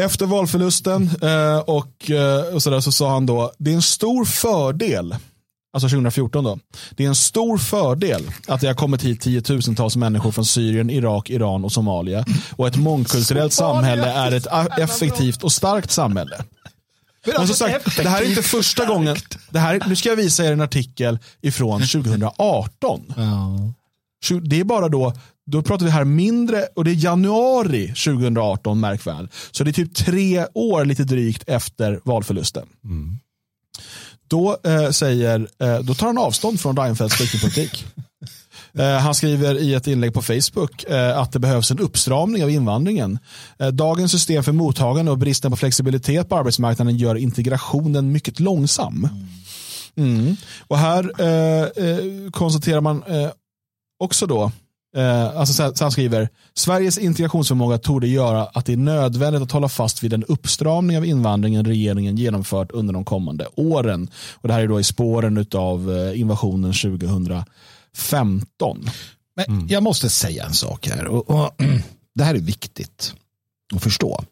Efter 0.02 0.26
valförlusten 0.26 1.10
och, 1.66 2.10
eh, 2.12 2.54
och 2.56 2.64
så, 2.64 2.70
där, 2.70 2.80
så 2.80 2.92
sa 2.92 3.10
han 3.14 3.26
då, 3.26 3.52
det 3.58 3.72
är 3.72 3.76
en 3.76 3.82
stor 3.82 4.26
fördel, 4.26 5.16
alltså 5.74 5.90
2014 5.90 6.44
då, 6.44 6.60
det 6.92 7.04
är 7.04 7.08
en 7.08 7.16
stor 7.16 7.58
fördel 7.58 8.32
att 8.48 8.62
det 8.62 8.68
har 8.68 8.74
kommit 8.74 9.04
hit 9.04 9.22
tiotusentals 9.22 9.96
människor 9.96 10.32
från 10.32 10.46
Syrien, 10.46 10.90
Irak, 10.90 11.30
Iran 11.30 11.64
och 11.66 11.72
Somalia. 11.72 12.26
Och 12.56 12.68
ett 12.68 12.76
mångkulturellt 12.76 13.54
samhälle 13.54 14.12
är 14.12 14.32
ett 14.32 14.48
effektivt 14.80 15.44
och 15.44 15.52
starkt 15.52 15.92
samhälle. 15.92 16.44
Men 17.26 17.36
alltså, 17.38 17.56
sagt, 17.56 17.98
det 17.98 18.10
här 18.10 18.22
är 18.22 18.30
inte 18.30 18.44
första 18.44 18.86
gången. 18.86 19.16
Det 19.50 19.60
här, 19.60 19.84
nu 19.88 19.96
ska 19.96 20.10
jag 20.10 20.16
visa 20.16 20.46
er 20.46 20.52
en 20.52 20.62
artikel 20.62 21.20
ifrån 21.42 21.82
2018. 21.82 23.14
Tju- 24.26 24.40
Det 24.42 24.60
är 24.60 24.64
bara 24.64 24.90
då, 24.90 25.14
då 25.46 25.62
pratar 25.62 25.86
vi 25.86 25.92
här 25.92 26.04
mindre, 26.04 26.64
och 26.76 26.84
det 26.86 26.92
är 26.92 26.96
januari 27.06 27.88
2018 27.88 28.80
märk 28.80 29.08
väl. 29.08 29.30
Så 29.52 29.64
det 29.64 29.72
är 29.72 29.74
typ 29.74 29.96
tre 29.96 30.46
år 30.54 30.86
lite 30.86 31.04
drygt 31.04 31.44
efter 31.50 32.00
valförlusten. 32.04 32.66
Då, 34.28 34.58
eh, 34.64 34.90
säger, 34.90 35.48
eh, 35.60 35.80
då 35.80 35.94
tar 35.94 36.08
han 36.08 36.18
avstånd 36.18 36.60
från 36.60 36.78
Reinfeldts 36.78 37.16
flyktingpolitik. 37.16 37.86
Eh, 38.78 38.98
Han 38.98 39.16
skriver 39.16 39.58
i 39.58 39.74
ett 39.74 39.88
inlägg 39.88 40.14
på 40.14 40.22
Facebook 40.22 40.84
eh, 40.84 41.18
att 41.18 41.32
det 41.32 41.40
behövs 41.40 41.72
en 41.72 41.80
uppstramning 41.80 42.44
av 42.44 42.50
invandringen. 42.50 43.20
Eh, 43.60 43.68
Dagens 43.68 44.12
system 44.12 44.44
för 44.44 44.52
mottagande 44.52 45.12
och 45.12 45.18
bristen 45.18 45.52
på 45.52 45.58
flexibilitet 45.58 46.30
på 46.30 46.36
arbetsmarknaden 46.36 46.98
gör 46.98 47.16
integrationen 47.16 48.12
mycket 48.12 48.40
långsam. 48.40 49.08
Mm. 49.96 50.36
Och 50.68 50.78
här 50.78 51.04
eh, 51.04 51.68
konstaterar 52.32 52.82
man 52.82 53.04
eh, 53.04 53.30
också 54.00 54.26
då, 54.26 54.52
eh, 54.96 55.38
alltså 55.38 55.74
så 55.76 55.84
han 55.84 55.92
skriver, 55.92 56.30
Sveriges 56.54 56.98
integrationsförmåga 56.98 57.78
torde 57.78 58.08
göra 58.08 58.46
att 58.46 58.66
det 58.66 58.74
är 58.74 58.78
nödvändigt 58.78 59.42
att 59.42 59.52
hålla 59.52 59.70
fast 59.70 60.04
vid 60.04 60.12
den 60.12 60.24
uppstramning 60.24 60.98
av 60.98 61.06
invandringen 61.06 61.66
regeringen 61.66 62.18
genomfört 62.18 62.72
under 62.72 62.94
de 62.94 63.06
kommande 63.06 63.48
åren. 63.56 64.10
Och 64.34 64.48
det 64.48 64.54
här 64.54 64.62
är 64.62 64.68
då 64.68 64.80
i 64.80 64.84
spåren 64.84 65.46
av 65.54 65.92
eh, 65.92 66.20
invasionen 66.20 66.74
2015. 66.74 67.46
Men 69.36 69.68
jag 69.70 69.84
måste 69.84 70.10
säga 70.10 70.46
en 70.46 70.54
sak 70.54 70.88
här. 70.88 71.08
Och, 71.08 71.30
och, 71.30 71.52
det 72.16 72.24
här 72.24 72.36
är 72.36 72.40
viktigt 72.40 73.14
att 73.76 73.84
förstå. 73.84 74.24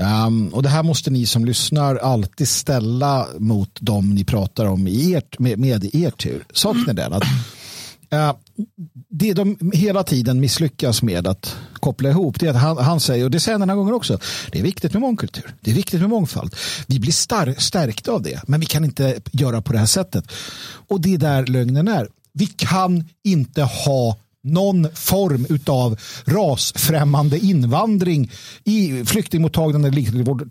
Ehm, 0.00 0.48
och 0.48 0.62
Det 0.62 0.68
här 0.68 0.82
måste 0.82 1.10
ni 1.10 1.26
som 1.26 1.44
lyssnar 1.44 1.96
alltid 1.96 2.48
ställa 2.48 3.26
mot 3.38 3.78
dem 3.80 4.14
ni 4.14 4.24
pratar 4.24 4.66
om 4.66 4.88
i 4.88 5.14
ert, 5.14 5.38
med, 5.38 5.58
med 5.58 5.84
i 5.84 6.02
er 6.02 6.10
tur. 6.10 6.44
Saken 6.52 6.88
är 6.88 6.94
den 6.94 7.12
att 7.12 7.22
det 9.08 9.32
de 9.32 9.70
hela 9.74 10.02
tiden 10.02 10.40
misslyckas 10.40 11.02
med 11.02 11.26
att 11.26 11.56
koppla 11.72 12.10
ihop 12.10 12.40
det 12.40 12.46
är 12.46 12.50
att 12.50 12.56
han, 12.56 12.78
han 12.78 13.00
säger, 13.00 13.24
och 13.24 13.30
det 13.30 13.40
säger 13.40 13.54
han 13.54 13.60
den 13.60 13.68
här 13.68 13.76
gången 13.76 13.94
också, 13.94 14.18
det 14.52 14.58
är 14.58 14.62
viktigt 14.62 14.92
med 14.92 15.00
mångkultur, 15.00 15.54
det 15.60 15.70
är 15.70 15.74
viktigt 15.74 16.00
med 16.00 16.10
mångfald. 16.10 16.54
Vi 16.86 17.00
blir 17.00 17.12
star- 17.12 17.54
stärkta 17.58 18.12
av 18.12 18.22
det, 18.22 18.40
men 18.48 18.60
vi 18.60 18.66
kan 18.66 18.84
inte 18.84 19.20
göra 19.32 19.62
på 19.62 19.72
det 19.72 19.78
här 19.78 19.86
sättet. 19.86 20.24
Och 20.88 21.00
det 21.00 21.14
är 21.14 21.18
där 21.18 21.46
lögnen 21.46 21.88
är. 21.88 22.08
Vi 22.32 22.46
kan 22.46 23.04
inte 23.24 23.62
ha 23.62 24.16
någon 24.42 24.88
form 24.94 25.46
av 25.66 26.00
rasfrämmande 26.24 27.38
invandring 27.38 28.30
i 28.64 29.04
flyktingmottagande 29.04 29.90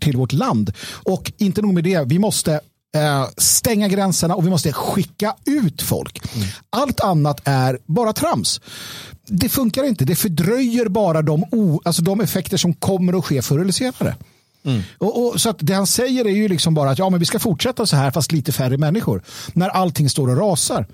till 0.00 0.16
vårt- 0.16 0.32
land. 0.32 0.72
Och 0.92 1.32
inte 1.38 1.62
nog 1.62 1.74
med 1.74 1.84
det, 1.84 2.04
vi 2.06 2.18
måste 2.18 2.60
Eh, 2.94 3.28
stänga 3.36 3.88
gränserna 3.88 4.34
och 4.34 4.46
vi 4.46 4.50
måste 4.50 4.72
skicka 4.72 5.34
ut 5.44 5.82
folk. 5.82 6.22
Allt 6.70 7.00
annat 7.00 7.40
är 7.44 7.78
bara 7.86 8.12
trams. 8.12 8.60
Det 9.26 9.48
funkar 9.48 9.84
inte, 9.84 10.04
det 10.04 10.16
fördröjer 10.16 10.88
bara 10.88 11.22
de, 11.22 11.44
o, 11.52 11.80
alltså 11.84 12.02
de 12.02 12.20
effekter 12.20 12.56
som 12.56 12.74
kommer 12.74 13.18
att 13.18 13.24
ske 13.24 13.42
förr 13.42 13.58
eller 13.58 13.72
senare. 13.72 14.16
Och, 14.98 15.26
och, 15.26 15.40
så 15.40 15.50
att 15.50 15.56
det 15.60 15.74
han 15.74 15.86
säger 15.86 16.24
är 16.24 16.30
ju 16.30 16.48
liksom 16.48 16.74
bara 16.74 16.90
att 16.90 16.98
ja, 16.98 17.10
men 17.10 17.20
vi 17.20 17.26
ska 17.26 17.38
fortsätta 17.38 17.86
så 17.86 17.96
här 17.96 18.10
fast 18.10 18.32
lite 18.32 18.52
färre 18.52 18.76
människor. 18.76 19.22
När 19.52 19.68
allting 19.68 20.10
står 20.10 20.28
och 20.28 20.36
rasar. 20.36 20.86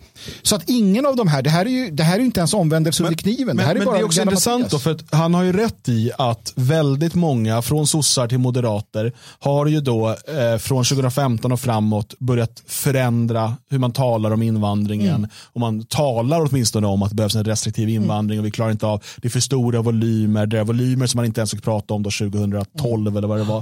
Så 0.42 0.56
att 0.56 0.62
ingen 0.66 1.06
av 1.06 1.16
de 1.16 1.28
här, 1.28 1.42
det 1.42 1.50
här 1.50 1.66
är 1.66 1.70
ju, 1.70 1.90
det 1.90 2.02
här 2.02 2.14
är 2.14 2.18
ju 2.18 2.24
inte 2.24 2.40
ens 2.40 2.54
omvändelse 2.54 3.02
under 3.02 3.16
kniven. 3.16 3.46
Men, 3.46 3.56
det 3.56 3.62
här 3.62 3.70
är 3.70 3.78
men 3.78 3.86
bara 3.86 3.96
det 3.96 4.02
är 4.02 4.04
också 4.04 4.22
intressant 4.22 4.70
då, 4.70 4.78
för 4.78 4.90
att 4.90 5.14
han 5.14 5.34
har 5.34 5.42
ju 5.42 5.52
rätt 5.52 5.88
i 5.88 6.10
att 6.18 6.52
väldigt 6.56 7.14
många, 7.14 7.62
från 7.62 7.86
sossar 7.86 8.28
till 8.28 8.38
moderater, 8.38 9.12
har 9.38 9.66
ju 9.66 9.80
då 9.80 10.08
eh, 10.08 10.58
från 10.58 10.84
2015 10.84 11.52
och 11.52 11.60
framåt 11.60 12.14
börjat 12.18 12.62
förändra 12.66 13.56
hur 13.70 13.78
man 13.78 13.92
talar 13.92 14.30
om 14.30 14.42
invandringen. 14.42 15.16
Mm. 15.16 15.30
Och 15.52 15.60
man 15.60 15.84
talar 15.84 16.48
åtminstone 16.50 16.86
om 16.86 17.02
att 17.02 17.10
det 17.10 17.16
behövs 17.16 17.36
en 17.36 17.44
restriktiv 17.44 17.88
invandring 17.88 18.38
och 18.38 18.46
vi 18.46 18.50
klarar 18.50 18.70
inte 18.70 18.86
av, 18.86 19.02
det 19.16 19.28
är 19.28 19.30
för 19.30 19.40
stora 19.40 19.82
volymer, 19.82 20.46
det 20.46 20.58
är 20.58 20.64
volymer 20.64 21.06
som 21.06 21.18
man 21.18 21.26
inte 21.26 21.40
ens 21.40 21.50
fick 21.50 21.62
prata 21.62 21.94
om 21.94 22.02
då 22.02 22.10
2012 22.10 23.16
eller 23.16 23.28
vad 23.28 23.38
det 23.38 23.44
var. 23.44 23.59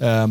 Eh, 0.00 0.28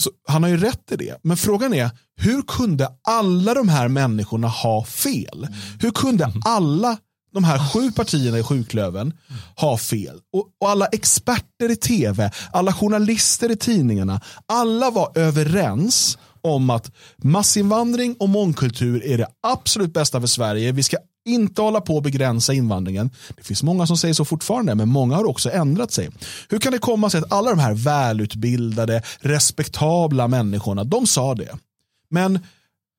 Så 0.00 0.10
han 0.28 0.42
har 0.42 0.50
ju 0.50 0.56
rätt 0.56 0.92
i 0.92 0.96
det. 0.96 1.18
Men 1.22 1.36
frågan 1.36 1.74
är, 1.74 1.90
hur 2.16 2.42
kunde 2.42 2.88
alla 3.08 3.54
de 3.54 3.68
här 3.68 3.88
människorna 3.88 4.48
ha 4.48 4.84
fel? 4.84 5.48
Hur 5.80 5.90
kunde 5.90 6.32
alla 6.44 6.98
de 7.34 7.44
här 7.44 7.58
sju 7.72 7.92
partierna 7.92 8.38
i 8.38 8.42
sjuklöven 8.42 9.12
ha 9.56 9.78
fel? 9.78 10.20
Och, 10.32 10.48
och 10.60 10.70
alla 10.70 10.86
experter 10.86 11.70
i 11.70 11.76
tv, 11.76 12.30
alla 12.52 12.72
journalister 12.72 13.50
i 13.50 13.56
tidningarna, 13.56 14.20
alla 14.46 14.90
var 14.90 15.18
överens 15.18 16.18
om 16.40 16.70
att 16.70 16.92
massinvandring 17.16 18.16
och 18.18 18.28
mångkultur 18.28 19.06
är 19.06 19.18
det 19.18 19.26
absolut 19.42 19.92
bästa 19.92 20.20
för 20.20 20.26
Sverige. 20.26 20.72
Vi 20.72 20.82
ska 20.82 20.96
inte 21.28 21.62
hålla 21.62 21.80
på 21.80 21.96
och 21.96 22.02
begränsa 22.02 22.52
invandringen. 22.52 23.10
Det 23.36 23.42
finns 23.42 23.62
många 23.62 23.86
som 23.86 23.96
säger 23.96 24.14
så 24.14 24.24
fortfarande, 24.24 24.74
men 24.74 24.88
många 24.88 25.16
har 25.16 25.24
också 25.24 25.50
ändrat 25.50 25.92
sig. 25.92 26.10
Hur 26.48 26.58
kan 26.58 26.72
det 26.72 26.78
komma 26.78 27.10
sig 27.10 27.20
att 27.20 27.32
alla 27.32 27.50
de 27.50 27.58
här 27.58 27.74
välutbildade, 27.74 29.02
respektabla 29.20 30.28
människorna, 30.28 30.84
de 30.84 31.06
sa 31.06 31.34
det. 31.34 31.56
Men 32.10 32.38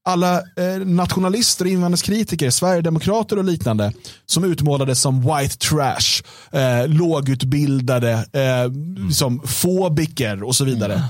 alla 0.06 0.38
eh, 0.38 0.86
nationalister 0.86 1.66
invandringskritiker, 1.66 2.50
sverigedemokrater 2.50 3.38
och 3.38 3.44
liknande 3.44 3.94
som 4.26 4.44
utmålades 4.44 5.02
som 5.02 5.22
white 5.22 5.58
trash, 5.58 6.24
eh, 6.52 6.88
lågutbildade, 6.88 8.12
eh, 8.12 8.72
som 9.12 9.42
fobiker 9.46 10.44
och 10.44 10.56
så 10.56 10.66
vidare. 10.66 10.94
Mm. 10.94 11.08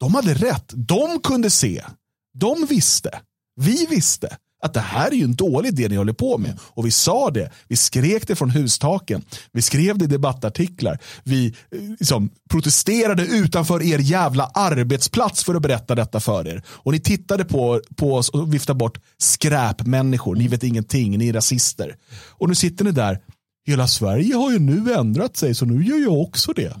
De 0.00 0.14
hade 0.14 0.34
rätt. 0.34 0.72
De 0.74 1.20
kunde 1.20 1.50
se. 1.50 1.84
De 2.38 2.66
visste. 2.66 3.20
Vi 3.60 3.86
visste 3.90 4.36
att 4.62 4.74
det 4.74 4.80
här 4.80 5.10
är 5.10 5.14
ju 5.14 5.24
en 5.24 5.34
dålig 5.34 5.68
idé 5.68 5.88
ni 5.88 5.96
håller 5.96 6.12
på 6.12 6.38
med. 6.38 6.58
Och 6.60 6.86
vi 6.86 6.90
sa 6.90 7.30
det, 7.30 7.50
vi 7.68 7.76
skrek 7.76 8.28
det 8.28 8.36
från 8.36 8.50
hustaken, 8.50 9.22
vi 9.52 9.62
skrev 9.62 9.98
det 9.98 10.04
i 10.04 10.08
debattartiklar, 10.08 10.98
vi 11.24 11.46
eh, 11.46 11.80
liksom, 11.80 12.30
protesterade 12.50 13.26
utanför 13.26 13.82
er 13.82 13.98
jävla 13.98 14.44
arbetsplats 14.44 15.44
för 15.44 15.54
att 15.54 15.62
berätta 15.62 15.94
detta 15.94 16.20
för 16.20 16.48
er. 16.48 16.62
Och 16.68 16.92
ni 16.92 17.00
tittade 17.00 17.44
på, 17.44 17.80
på 17.96 18.14
oss 18.14 18.28
och 18.28 18.54
viftade 18.54 18.78
bort 18.78 18.98
skräpmänniskor, 19.18 20.36
ni 20.36 20.48
vet 20.48 20.64
ingenting, 20.64 21.18
ni 21.18 21.28
är 21.28 21.32
rasister. 21.32 21.96
Och 22.28 22.48
nu 22.48 22.54
sitter 22.54 22.84
ni 22.84 22.90
där, 22.90 23.18
hela 23.66 23.88
Sverige 23.88 24.34
har 24.34 24.52
ju 24.52 24.58
nu 24.58 24.92
ändrat 24.92 25.36
sig 25.36 25.54
så 25.54 25.64
nu 25.64 25.84
gör 25.84 25.98
jag 25.98 26.20
också 26.20 26.52
det. 26.52 26.76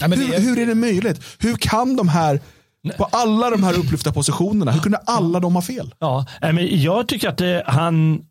Ja, 0.00 0.06
hur, 0.06 0.40
hur 0.40 0.58
är 0.58 0.66
det 0.66 0.74
möjligt? 0.74 1.20
Hur 1.38 1.54
kan 1.54 1.96
de 1.96 2.08
här 2.08 2.40
på 2.96 3.04
alla 3.04 3.50
de 3.50 3.62
här 3.62 3.78
upplyfta 3.78 4.12
positionerna. 4.12 4.72
Hur 4.72 4.80
kunde 4.80 4.98
alla 4.98 5.40
de 5.40 5.54
ha 5.54 5.62
fel? 5.62 5.94
Ja, 5.98 6.26
men 6.40 6.82
jag 6.82 7.08
tycker 7.08 7.28
att 7.28 7.38
det, 7.38 7.64
han, 7.66 8.22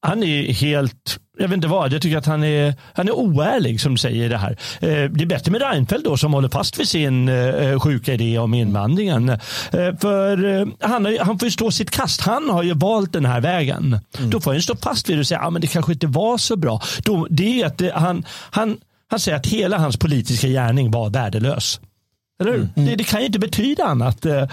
han 0.00 0.22
är 0.22 0.52
helt, 0.52 1.18
jag 1.38 1.48
vet 1.48 1.56
inte 1.56 1.68
vad, 1.68 1.92
jag 1.92 2.02
tycker 2.02 2.18
att 2.18 2.26
han 2.26 2.44
är, 2.44 2.74
han 2.94 3.08
är 3.08 3.12
oärlig 3.12 3.80
som 3.80 3.96
säger 3.96 4.28
det 4.28 4.36
här. 4.36 4.50
Eh, 4.80 5.10
det 5.10 5.24
är 5.24 5.26
bättre 5.26 5.52
med 5.52 5.62
Reinfeldt 5.62 6.04
då 6.04 6.16
som 6.16 6.32
håller 6.32 6.48
fast 6.48 6.80
vid 6.80 6.88
sin 6.88 7.28
eh, 7.28 7.80
sjuka 7.80 8.14
idé 8.14 8.38
om 8.38 8.54
invandringen. 8.54 9.28
Eh, 9.28 9.38
för 10.00 10.86
han, 10.86 11.04
har, 11.04 11.24
han 11.24 11.38
får 11.38 11.46
ju 11.46 11.50
stå 11.50 11.70
sitt 11.70 11.90
kast. 11.90 12.20
Han 12.20 12.50
har 12.50 12.62
ju 12.62 12.74
valt 12.74 13.12
den 13.12 13.24
här 13.24 13.40
vägen. 13.40 13.98
Mm. 14.18 14.30
Då 14.30 14.40
får 14.40 14.52
han 14.52 14.62
stå 14.62 14.76
fast 14.76 15.08
vid 15.08 15.16
det 15.16 15.20
och 15.20 15.26
säga 15.26 15.40
att 15.40 15.54
ah, 15.54 15.58
det 15.58 15.66
kanske 15.66 15.92
inte 15.92 16.06
var 16.06 16.38
så 16.38 16.56
bra. 16.56 16.80
Då, 17.04 17.26
det 17.30 17.62
är 17.62 17.66
att 17.66 17.82
han, 17.94 18.24
han, 18.50 18.76
han 19.10 19.20
säger 19.20 19.38
att 19.38 19.46
hela 19.46 19.78
hans 19.78 19.96
politiska 19.96 20.48
gärning 20.48 20.90
var 20.90 21.10
värdelös. 21.10 21.80
Eller 22.40 22.52
hur? 22.52 22.60
Mm. 22.60 22.88
Det, 22.88 22.96
det, 22.96 23.04
kan 23.04 23.20
ju 23.20 23.26
inte 23.26 23.38
betyda 23.38 23.84
annat. 23.84 24.26
Eh, 24.26 24.48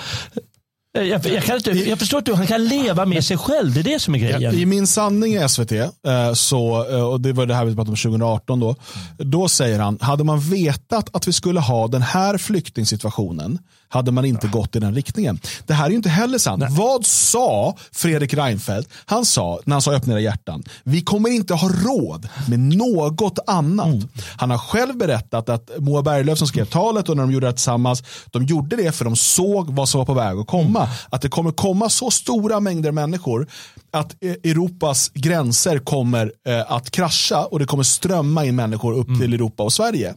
jag, 0.91 1.26
jag, 1.26 1.43
kan 1.43 1.55
inte, 1.55 1.72
jag 1.72 1.99
förstår 1.99 2.18
inte 2.18 2.32
hur 2.32 2.38
han 2.38 2.47
kan 2.47 2.66
leva 2.66 3.05
med 3.05 3.24
sig 3.24 3.38
själv. 3.38 3.74
Det 3.74 3.80
är 3.80 3.84
det 3.84 3.99
som 3.99 4.16
är 4.16 4.20
grejen. 4.20 4.55
I 4.55 4.66
min 4.66 4.88
sanning 4.88 5.36
i 5.36 5.49
SVT, 5.49 5.72
eh, 5.72 5.89
så, 6.34 6.89
eh, 6.89 7.03
och 7.03 7.22
det 7.22 7.34
var 7.34 7.45
det 7.45 7.55
här 7.55 7.66
vi 7.66 7.76
pratade 7.76 7.91
om 7.91 7.95
2018, 7.95 8.60
då, 8.60 8.76
då 9.18 9.47
säger 9.47 9.80
han, 9.80 9.97
hade 10.01 10.24
man 10.24 10.39
vetat 10.39 11.16
att 11.16 11.28
vi 11.28 11.34
skulle 11.34 11.60
ha 11.60 11.88
den 11.88 12.01
här 12.01 12.38
flyktingsituationen 12.38 13.60
hade 13.90 14.12
man 14.12 14.26
inte 14.26 14.48
gått 14.48 14.76
i 14.76 14.80
den 14.80 14.96
riktningen. 14.96 15.40
Det 15.66 15.74
här 15.74 15.86
är 15.86 15.90
ju 15.90 15.96
inte 15.96 16.10
heller 16.10 16.38
sant. 16.38 16.60
Nej. 16.60 16.70
Vad 16.72 17.06
sa 17.06 17.76
Fredrik 17.92 18.34
Reinfeldt? 18.34 18.90
Han 19.06 19.26
sa, 19.26 19.60
när 19.66 19.76
han 19.76 19.82
sa 19.82 19.94
öppna 19.94 20.14
era 20.14 20.20
hjärtan, 20.20 20.64
vi 20.84 21.02
kommer 21.02 21.30
inte 21.30 21.54
ha 21.54 21.70
råd 21.70 22.30
med 22.50 22.60
något 22.60 23.40
annat. 23.48 23.88
Mm. 23.88 24.08
Han 24.38 24.50
har 24.50 24.58
själv 24.58 24.98
berättat 24.98 25.50
att 25.50 25.72
Moa 25.80 26.02
Berglöf 26.02 26.38
som 26.38 26.48
skrev 26.48 26.66
talet 26.66 27.10
och 27.10 27.16
när 27.18 27.24
de 27.24 27.32
gjorde 27.32 27.48
det 27.48 27.54
tillsammans, 27.54 28.04
de 28.32 28.44
gjorde 28.44 28.76
det 28.76 28.92
för 28.92 29.06
de 29.06 29.16
såg 29.16 29.70
vad 29.70 29.90
som 29.90 29.98
var 29.98 30.06
på 30.06 30.14
väg 30.14 30.38
att 30.38 30.48
komma. 30.48 30.80
Mm. 30.80 30.96
Att 31.10 31.22
det 31.22 31.30
kommer 31.30 31.52
komma 31.52 31.90
så 31.90 32.12
stora 32.12 32.60
mängder 32.60 32.92
människor 32.92 33.48
att 33.92 34.24
e- 34.24 34.38
Europas 34.44 35.12
gränser 35.14 35.80
kommer 35.80 36.32
eh, 36.48 36.72
att 36.72 36.92
krascha 36.92 37.46
och 37.46 37.60
det 37.60 37.66
kommer 37.66 37.84
strömma 37.84 38.46
in 38.46 38.56
människor 38.56 38.94
upp 38.94 39.08
mm. 39.08 39.20
till 39.20 39.34
Europa 39.34 39.64
och 39.64 39.74
Sverige. 39.74 40.16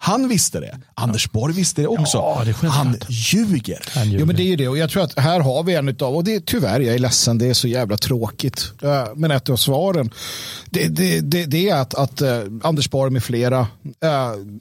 Han 0.00 0.28
visste 0.28 0.60
det. 0.60 0.78
Anders 0.94 1.30
Borg 1.30 1.54
visste 1.54 1.82
det 1.82 1.88
också. 1.88 2.18
Ja, 2.18 2.42
det 2.44 2.68
han 2.68 2.96
ljuger. 3.08 3.84
Han 3.94 4.04
ljuger. 4.04 4.20
Jo, 4.20 4.26
men 4.26 4.36
det 4.36 4.42
är 4.42 4.46
ju 4.46 4.56
det. 4.56 4.68
Och 4.68 4.78
jag 4.78 4.90
tror 4.90 5.02
att 5.02 5.18
här 5.18 5.40
har 5.40 5.62
vi 5.62 5.74
en 5.74 5.88
av, 5.88 6.16
och 6.16 6.24
det 6.24 6.34
är 6.34 6.40
tyvärr, 6.40 6.80
jag 6.80 6.94
är 6.94 6.98
ledsen, 6.98 7.38
det 7.38 7.46
är 7.46 7.54
så 7.54 7.68
jävla 7.68 7.96
tråkigt. 7.96 8.72
Men 9.16 9.30
ett 9.30 9.48
av 9.48 9.56
svaren, 9.56 10.10
det, 10.70 10.88
det, 10.88 11.20
det, 11.20 11.46
det 11.46 11.68
är 11.68 11.74
att, 11.74 11.94
att 11.94 12.22
uh, 12.22 12.28
Anders 12.62 12.90
Borg 12.90 13.12
med 13.12 13.24
flera 13.24 13.60
uh, 13.60 13.66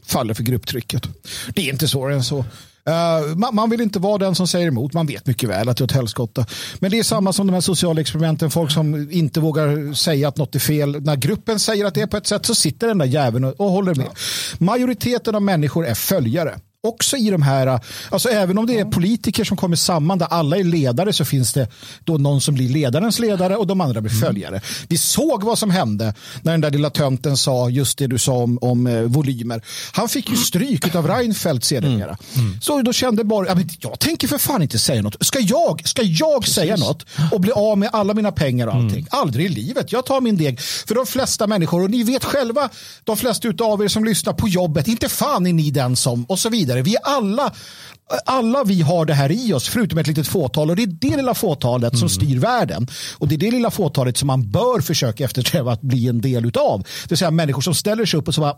faller 0.05 0.33
för 0.33 0.43
grupptrycket. 0.43 1.07
Det 1.49 1.61
är 1.61 1.69
inte 1.73 1.87
svårare 1.87 2.15
än 2.15 2.23
så. 2.23 2.45
Eh, 2.87 2.93
uh, 2.93 3.35
man, 3.35 3.55
man, 3.55 3.69
vill 3.69 3.81
inte 3.81 3.99
vara 3.99 4.17
den 4.17 4.35
som 4.35 4.47
säger 4.47 4.67
emot. 4.67 4.93
Man 4.93 5.05
vet 5.05 5.27
mycket 5.27 5.49
väl 5.49 5.69
att 5.69 5.77
det 5.77 5.81
är 5.81 5.85
ett 5.85 5.91
helskotta. 5.91 6.45
Men 6.79 6.91
det 6.91 6.99
är 6.99 7.03
samma 7.03 7.33
som 7.33 7.47
de 7.47 7.53
här 7.53 7.61
sociala 7.61 8.01
experimenten. 8.01 8.51
Folk 8.51 8.71
som 8.71 9.11
inte 9.11 9.39
vågar 9.39 9.93
säga 9.93 10.27
att 10.27 10.37
något 10.37 10.55
är 10.55 10.59
fel. 10.59 11.01
När 11.01 11.15
gruppen 11.15 11.59
säger 11.59 11.85
att 11.85 11.93
det 11.93 12.01
är 12.01 12.07
på 12.07 12.17
ett 12.17 12.27
sätt 12.27 12.45
så 12.45 12.55
sitter 12.55 12.87
den 12.87 12.97
där 12.97 13.05
jäveln 13.05 13.45
och, 13.45 13.53
och 13.59 13.71
håller 13.71 13.95
med. 13.95 14.09
Majoriteten 14.57 15.35
av 15.35 15.41
människor 15.41 15.85
är 15.87 15.93
följare 15.93 16.59
också 16.87 17.17
i 17.17 17.29
de 17.29 17.41
här, 17.41 17.79
alltså 18.09 18.29
även 18.29 18.57
om 18.57 18.65
det 18.65 18.79
är 18.79 18.85
politiker 18.85 19.43
som 19.43 19.57
kommer 19.57 19.75
samman 19.75 20.17
där 20.17 20.27
alla 20.29 20.57
är 20.57 20.63
ledare 20.63 21.13
så 21.13 21.25
finns 21.25 21.53
det 21.53 21.67
då 22.03 22.17
någon 22.17 22.41
som 22.41 22.55
blir 22.55 22.69
ledarens 22.69 23.19
ledare 23.19 23.55
och 23.55 23.67
de 23.67 23.81
andra 23.81 24.01
blir 24.01 24.11
mm. 24.11 24.25
följare. 24.25 24.61
Vi 24.87 24.97
såg 24.97 25.43
vad 25.43 25.57
som 25.59 25.69
hände 25.71 26.13
när 26.41 26.51
den 26.51 26.61
där 26.61 26.71
lilla 26.71 26.89
tönten 26.89 27.37
sa 27.37 27.69
just 27.69 27.97
det 27.97 28.07
du 28.07 28.17
sa 28.17 28.33
om, 28.33 28.57
om 28.61 28.87
eh, 28.87 29.01
volymer. 29.01 29.61
Han 29.91 30.09
fick 30.09 30.29
ju 30.29 30.35
stryk 30.35 30.95
av 30.95 31.07
Reinfeldt 31.07 31.63
sedermera. 31.63 32.17
Mm. 32.35 32.47
Mm. 32.47 32.61
Så 32.61 32.81
då 32.81 32.93
kände 32.93 33.23
bara, 33.23 33.47
jag, 33.47 33.69
jag 33.79 33.99
tänker 33.99 34.27
för 34.27 34.37
fan 34.37 34.61
inte 34.61 34.79
säga 34.79 35.01
något. 35.01 35.25
Ska 35.25 35.39
jag, 35.39 35.81
ska 35.87 36.01
jag 36.01 36.47
säga 36.47 36.75
något 36.75 37.05
och 37.31 37.41
bli 37.41 37.51
av 37.51 37.77
med 37.77 37.89
alla 37.93 38.13
mina 38.13 38.31
pengar 38.31 38.67
och 38.67 38.73
allting? 38.73 38.99
Mm. 38.99 39.07
Aldrig 39.09 39.45
i 39.45 39.49
livet. 39.49 39.91
Jag 39.91 40.05
tar 40.05 40.21
min 40.21 40.37
deg. 40.37 40.59
För 40.61 40.95
de 40.95 41.05
flesta 41.05 41.47
människor, 41.47 41.83
och 41.83 41.89
ni 41.89 42.03
vet 42.03 42.23
själva, 42.23 42.69
de 43.03 43.17
flesta 43.17 43.47
av 43.59 43.83
er 43.83 43.87
som 43.87 44.05
lyssnar 44.05 44.33
på 44.33 44.47
jobbet, 44.47 44.87
inte 44.87 45.09
fan 45.09 45.47
är 45.47 45.53
ni 45.53 45.71
den 45.71 45.95
som, 45.95 46.25
och 46.25 46.39
så 46.39 46.49
vidare 46.49 46.76
vidare. 46.81 47.01
Vi 47.03 47.11
alla, 47.11 47.53
alla 48.25 48.63
vi 48.63 48.81
har 48.81 49.05
det 49.05 49.13
här 49.13 49.31
i 49.31 49.53
oss, 49.53 49.67
förutom 49.67 49.99
ett 49.99 50.07
litet 50.07 50.27
fåtal. 50.27 50.69
Och 50.69 50.75
det 50.75 50.83
är 50.83 50.87
det 50.87 51.17
lilla 51.17 51.33
fåtalet 51.33 51.93
mm. 51.93 51.99
som 51.99 52.09
styr 52.09 52.39
världen. 52.39 52.87
Och 53.17 53.27
det 53.27 53.35
är 53.35 53.39
det 53.39 53.51
lilla 53.51 53.71
fåtalet 53.71 54.17
som 54.17 54.27
man 54.27 54.51
bör 54.51 54.81
försöka 54.81 55.23
eftersträva 55.23 55.71
att 55.71 55.81
bli 55.81 56.07
en 56.07 56.21
del 56.21 56.51
av. 56.57 56.81
Det 56.81 57.09
vill 57.09 57.17
säga 57.17 57.31
människor 57.31 57.61
som 57.61 57.75
ställer 57.75 58.05
sig 58.05 58.19
upp 58.19 58.27
och 58.27 58.35
så 58.35 58.41
bara, 58.41 58.55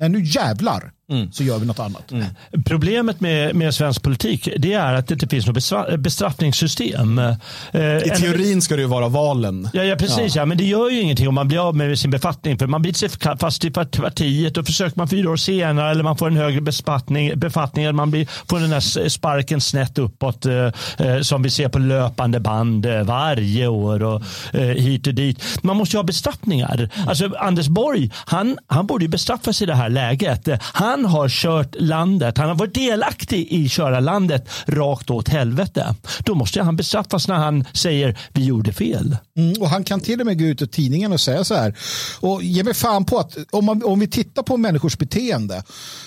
nej 0.00 0.08
nu 0.08 0.24
jävlar 0.24 0.92
Mm. 1.10 1.32
så 1.32 1.44
gör 1.44 1.58
vi 1.58 1.66
något 1.66 1.78
annat. 1.78 2.12
Mm. 2.12 2.26
Problemet 2.66 3.20
med, 3.20 3.54
med 3.54 3.74
svensk 3.74 4.02
politik 4.02 4.48
det 4.58 4.72
är 4.72 4.94
att 4.94 5.06
det 5.06 5.14
inte 5.14 5.26
finns 5.26 5.46
något 5.46 6.00
bestraffningssystem. 6.00 7.18
Eh, 7.18 7.96
I 7.96 8.12
teorin 8.20 8.62
ska 8.62 8.76
det 8.76 8.82
ju 8.82 8.88
vara 8.88 9.08
valen. 9.08 9.68
Ja, 9.72 9.84
ja 9.84 9.96
precis. 9.96 10.36
Ja. 10.36 10.42
ja. 10.42 10.46
men 10.46 10.58
det 10.58 10.64
gör 10.64 10.90
ju 10.90 11.00
ingenting 11.00 11.28
om 11.28 11.34
man 11.34 11.48
blir 11.48 11.68
av 11.68 11.76
med 11.76 11.98
sin 11.98 12.10
befattning. 12.10 12.58
För 12.58 12.66
man 12.66 12.82
biter 12.82 13.08
sig 13.08 13.36
fast 13.38 13.64
i 13.64 13.70
partiet 13.70 14.56
och 14.56 14.66
försöker 14.66 14.98
man 14.98 15.08
fyra 15.08 15.30
år 15.30 15.36
senare 15.36 15.90
eller 15.90 16.04
man 16.04 16.16
får 16.16 16.26
en 16.26 16.36
högre 16.36 16.60
befattning, 16.60 17.38
befattning 17.38 17.84
eller 17.84 17.92
man 17.92 18.10
blir, 18.10 18.28
får 18.48 18.60
den 18.60 18.72
här 18.72 19.08
sparken 19.08 19.60
snett 19.60 19.98
uppåt 19.98 20.46
eh, 20.46 20.54
eh, 20.98 21.20
som 21.20 21.42
vi 21.42 21.50
ser 21.50 21.68
på 21.68 21.78
löpande 21.78 22.40
band 22.40 22.86
eh, 22.86 23.02
varje 23.02 23.66
år 23.66 24.02
och 24.02 24.22
eh, 24.52 24.60
hit 24.60 25.06
och 25.06 25.14
dit. 25.14 25.42
Man 25.62 25.76
måste 25.76 25.96
ju 25.96 25.98
ha 25.98 26.04
bestraffningar. 26.04 26.90
Alltså 27.06 27.30
Anders 27.38 27.68
Borg, 27.68 28.10
han, 28.14 28.58
han 28.66 28.86
borde 28.86 29.04
ju 29.04 29.08
bestraffas 29.08 29.62
i 29.62 29.66
det 29.66 29.74
här 29.74 29.88
läget. 29.88 30.48
Han 30.60 30.93
han 30.94 31.04
har 31.04 31.28
kört 31.28 31.74
landet, 31.78 32.38
han 32.38 32.48
har 32.48 32.54
varit 32.54 32.74
delaktig 32.74 33.46
i 33.50 33.68
köra 33.68 34.00
landet 34.00 34.48
rakt 34.66 35.10
åt 35.10 35.28
helvete. 35.28 35.94
Då 36.18 36.34
måste 36.34 36.62
han 36.62 36.76
bestraffas 36.76 37.28
när 37.28 37.34
han 37.34 37.64
säger 37.72 38.18
vi 38.32 38.44
gjorde 38.44 38.72
fel. 38.72 39.16
Mm, 39.36 39.62
och 39.62 39.68
han 39.68 39.84
kan 39.84 40.00
till 40.00 40.20
och 40.20 40.26
med 40.26 40.38
gå 40.38 40.44
ut 40.44 40.62
i 40.62 40.66
tidningen 40.66 41.12
och 41.12 41.20
säga 41.20 41.44
så 41.44 41.54
här. 41.54 41.74
Och 42.20 42.42
ge 42.42 42.62
mig 42.62 42.74
fan 42.74 43.04
på 43.04 43.18
att 43.18 43.36
om, 43.50 43.64
man, 43.64 43.84
om 43.84 44.00
vi 44.00 44.06
tittar 44.06 44.42
på 44.42 44.56
människors 44.56 44.98
beteende 44.98 45.62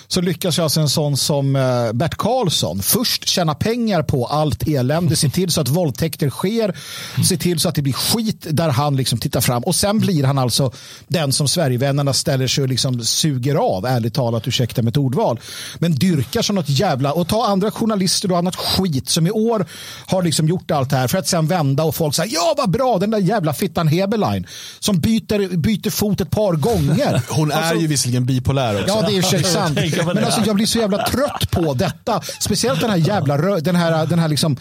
så 0.07 0.21
lyckas 0.21 0.59
alltså 0.59 0.79
en 0.79 0.89
sån 0.89 1.17
som 1.17 1.55
eh, 1.55 1.93
Bert 1.93 2.15
Karlsson 2.15 2.81
först 2.81 3.27
tjäna 3.27 3.55
pengar 3.55 4.03
på 4.03 4.25
allt 4.25 4.67
elände, 4.67 5.15
se 5.15 5.29
till 5.29 5.51
så 5.51 5.61
att 5.61 5.69
våldtäkter 5.69 6.29
sker, 6.29 6.77
se 7.23 7.37
till 7.37 7.59
så 7.59 7.69
att 7.69 7.75
det 7.75 7.81
blir 7.81 7.93
skit 7.93 8.47
där 8.49 8.69
han 8.69 8.95
liksom 8.95 9.19
tittar 9.19 9.41
fram 9.41 9.63
och 9.63 9.75
sen 9.75 9.99
blir 9.99 10.23
han 10.23 10.37
alltså 10.37 10.71
den 11.07 11.33
som 11.33 11.47
Sverigevännerna 11.47 12.13
ställer 12.13 12.47
sig 12.47 12.61
och 12.61 12.69
liksom 12.69 13.03
suger 13.03 13.55
av, 13.55 13.85
ärligt 13.85 14.13
talat, 14.13 14.47
ursäkta 14.47 14.76
ursäkta 14.77 14.81
med 14.81 14.91
ett 14.91 14.97
ordval, 14.97 15.39
men 15.79 15.95
dyrkar 15.95 16.41
som 16.41 16.55
något 16.55 16.69
jävla, 16.69 17.13
och 17.13 17.27
ta 17.27 17.45
andra 17.47 17.71
journalister 17.71 18.31
och 18.31 18.37
annat 18.37 18.55
skit 18.55 19.09
som 19.09 19.27
i 19.27 19.31
år 19.31 19.65
har 20.07 20.23
liksom 20.23 20.47
gjort 20.47 20.71
allt 20.71 20.89
det 20.89 20.97
här 20.97 21.07
för 21.07 21.17
att 21.17 21.27
sen 21.27 21.47
vända 21.47 21.83
och 21.83 21.95
folk 21.95 22.15
säger 22.15 22.33
ja 22.33 22.53
vad 22.57 22.69
bra 22.69 22.97
den 22.99 23.11
där 23.11 23.19
jävla 23.19 23.53
fittan 23.53 23.87
Heberlein 23.87 24.47
som 24.79 24.99
byter, 24.99 25.57
byter 25.57 25.89
fot 25.89 26.21
ett 26.21 26.31
par 26.31 26.53
gånger. 26.53 27.21
Hon 27.29 27.51
är 27.51 27.55
Alltså- 27.55 27.81
ju 27.81 27.87
visserligen 27.87 28.25
bipolär 28.25 28.81
också. 28.81 28.95
Ja, 28.95 29.09
det 29.09 29.17
är 29.17 29.21
sig 29.21 29.43
sant. 29.57 29.79
Men 30.05 30.23
alltså, 30.23 30.41
jag 30.45 30.55
blir 30.55 30.65
så 30.65 30.79
jävla 30.79 31.07
trött 31.07 31.51
på 31.51 31.73
detta. 31.73 32.21
Speciellt 32.39 32.81
den 32.81 32.89
här 32.89 32.97
jävla 32.97 33.37
den 33.59 33.75
här, 33.75 34.05
den 34.05 34.19
här 34.19 34.27
liksom 34.27 34.57